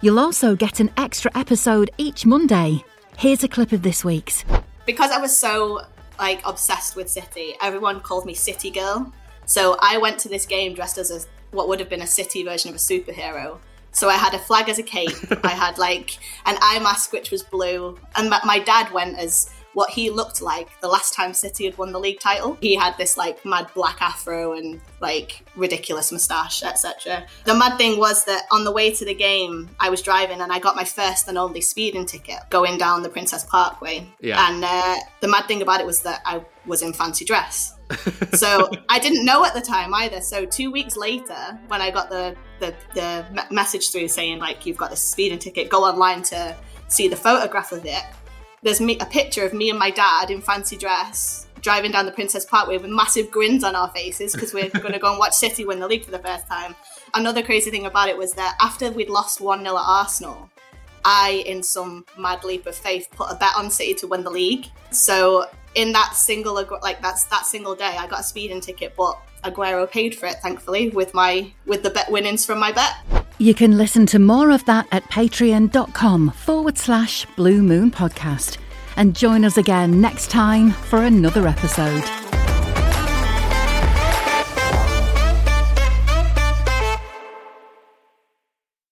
You'll 0.00 0.20
also 0.20 0.54
get 0.54 0.78
an 0.80 0.90
extra 0.96 1.30
episode 1.34 1.90
each 1.98 2.24
Monday. 2.24 2.84
Here's 3.18 3.42
a 3.42 3.48
clip 3.48 3.72
of 3.72 3.82
this 3.82 4.04
week's. 4.04 4.44
because 4.86 5.10
I 5.10 5.18
was 5.18 5.36
so 5.36 5.80
like 6.18 6.40
obsessed 6.46 6.94
with 6.94 7.10
City, 7.10 7.54
everyone 7.60 8.00
called 8.00 8.26
me 8.26 8.34
City 8.34 8.70
Girl. 8.70 9.12
So 9.46 9.76
I 9.80 9.98
went 9.98 10.18
to 10.20 10.28
this 10.28 10.46
game 10.46 10.74
dressed 10.74 10.98
as 10.98 11.10
a 11.10 11.20
what 11.54 11.68
would 11.68 11.80
have 11.80 11.88
been 11.88 12.02
a 12.02 12.06
City 12.06 12.42
version 12.42 12.68
of 12.68 12.76
a 12.76 12.78
superhero. 12.78 13.58
So 13.92 14.08
I 14.08 14.14
had 14.14 14.34
a 14.34 14.38
flag 14.38 14.68
as 14.68 14.78
a 14.78 14.82
cape. 14.82 15.44
I 15.44 15.50
had 15.64 15.78
like 15.78 16.18
an 16.46 16.56
eye 16.60 16.80
mask 16.80 17.12
which 17.12 17.30
was 17.30 17.42
blue, 17.42 17.98
and 18.16 18.28
my, 18.28 18.40
my 18.44 18.58
dad 18.58 18.92
went 18.92 19.18
as 19.18 19.50
what 19.74 19.90
he 19.90 20.08
looked 20.08 20.40
like 20.40 20.68
the 20.80 20.88
last 20.88 21.14
time 21.14 21.34
City 21.34 21.64
had 21.66 21.76
won 21.76 21.92
the 21.92 21.98
league 21.98 22.20
title. 22.20 22.56
He 22.60 22.74
had 22.74 22.96
this 22.96 23.16
like 23.16 23.44
mad 23.44 23.68
black 23.74 24.00
afro 24.00 24.54
and 24.54 24.80
like 25.00 25.44
ridiculous 25.56 26.10
moustache, 26.10 26.62
etc. 26.62 27.26
The 27.44 27.54
mad 27.54 27.76
thing 27.76 27.98
was 27.98 28.24
that 28.24 28.44
on 28.50 28.64
the 28.64 28.72
way 28.72 28.92
to 28.94 29.04
the 29.04 29.14
game, 29.14 29.68
I 29.80 29.90
was 29.90 30.00
driving 30.00 30.40
and 30.40 30.52
I 30.52 30.58
got 30.60 30.76
my 30.76 30.84
first 30.84 31.28
and 31.28 31.36
only 31.36 31.60
speeding 31.60 32.06
ticket 32.06 32.38
going 32.50 32.78
down 32.78 33.02
the 33.02 33.08
Princess 33.08 33.44
Parkway. 33.44 34.06
Yeah. 34.20 34.48
And 34.48 34.64
uh, 34.64 34.96
the 35.20 35.28
mad 35.28 35.46
thing 35.46 35.60
about 35.60 35.80
it 35.80 35.86
was 35.86 36.00
that 36.00 36.22
I 36.24 36.42
was 36.66 36.82
in 36.82 36.92
fancy 36.92 37.24
dress. 37.24 37.73
so 38.34 38.70
I 38.88 38.98
didn't 38.98 39.24
know 39.24 39.44
at 39.44 39.54
the 39.54 39.60
time 39.60 39.92
either. 39.94 40.20
So 40.20 40.44
two 40.44 40.70
weeks 40.70 40.96
later, 40.96 41.58
when 41.68 41.80
I 41.80 41.90
got 41.90 42.10
the 42.10 42.36
the, 42.60 42.74
the 42.94 43.46
message 43.50 43.90
through 43.90 44.08
saying 44.08 44.38
like 44.38 44.64
you've 44.64 44.76
got 44.76 44.90
this 44.90 45.02
speeding 45.02 45.38
ticket, 45.38 45.68
go 45.68 45.84
online 45.84 46.22
to 46.24 46.56
see 46.88 47.08
the 47.08 47.16
photograph 47.16 47.72
of 47.72 47.84
it. 47.84 48.02
There's 48.62 48.80
me, 48.80 48.96
a 48.98 49.06
picture 49.06 49.44
of 49.44 49.52
me 49.52 49.68
and 49.68 49.78
my 49.78 49.90
dad 49.90 50.30
in 50.30 50.40
fancy 50.40 50.76
dress 50.76 51.46
driving 51.60 51.90
down 51.90 52.04
the 52.04 52.12
Princess 52.12 52.44
Parkway 52.44 52.76
with 52.76 52.90
massive 52.90 53.30
grins 53.30 53.64
on 53.64 53.74
our 53.74 53.90
faces 53.90 54.34
because 54.34 54.52
we're 54.52 54.68
going 54.82 54.92
to 54.92 54.98
go 54.98 55.10
and 55.10 55.18
watch 55.18 55.32
City 55.32 55.64
win 55.64 55.80
the 55.80 55.88
league 55.88 56.04
for 56.04 56.10
the 56.10 56.18
first 56.18 56.46
time. 56.46 56.76
Another 57.14 57.42
crazy 57.42 57.70
thing 57.70 57.86
about 57.86 58.08
it 58.08 58.16
was 58.16 58.34
that 58.34 58.54
after 58.60 58.90
we'd 58.92 59.08
lost 59.08 59.40
1 59.40 59.60
0 59.60 59.76
at 59.76 59.82
Arsenal, 59.82 60.50
I, 61.04 61.42
in 61.46 61.62
some 61.62 62.04
mad 62.18 62.44
leap 62.44 62.66
of 62.66 62.76
faith, 62.76 63.08
put 63.10 63.30
a 63.30 63.34
bet 63.34 63.52
on 63.56 63.70
City 63.70 63.94
to 63.94 64.06
win 64.06 64.24
the 64.24 64.30
league. 64.30 64.66
So 64.90 65.46
in 65.74 65.92
that 65.92 66.14
single, 66.14 66.54
like 66.82 67.02
that's 67.02 67.24
that 67.24 67.46
single 67.46 67.74
day, 67.74 67.96
I 67.98 68.06
got 68.06 68.20
a 68.20 68.22
speeding 68.22 68.60
ticket, 68.60 68.94
but 68.96 69.18
Aguero 69.44 69.90
paid 69.90 70.14
for 70.14 70.26
it, 70.26 70.36
thankfully, 70.36 70.88
with 70.90 71.12
my 71.14 71.52
with 71.66 71.82
the 71.82 71.90
bet 71.90 72.10
winnings 72.10 72.46
from 72.46 72.58
my 72.58 72.72
bet. 72.72 72.94
You 73.38 73.54
can 73.54 73.76
listen 73.76 74.06
to 74.06 74.18
more 74.18 74.50
of 74.50 74.64
that 74.66 74.86
at 74.92 75.04
patreon.com 75.04 76.30
forward 76.30 76.78
slash 76.78 77.26
blue 77.36 77.62
moon 77.62 77.90
podcast. 77.90 78.58
And 78.96 79.14
join 79.14 79.44
us 79.44 79.56
again 79.56 80.00
next 80.00 80.30
time 80.30 80.70
for 80.70 81.02
another 81.02 81.48
episode. 81.48 82.23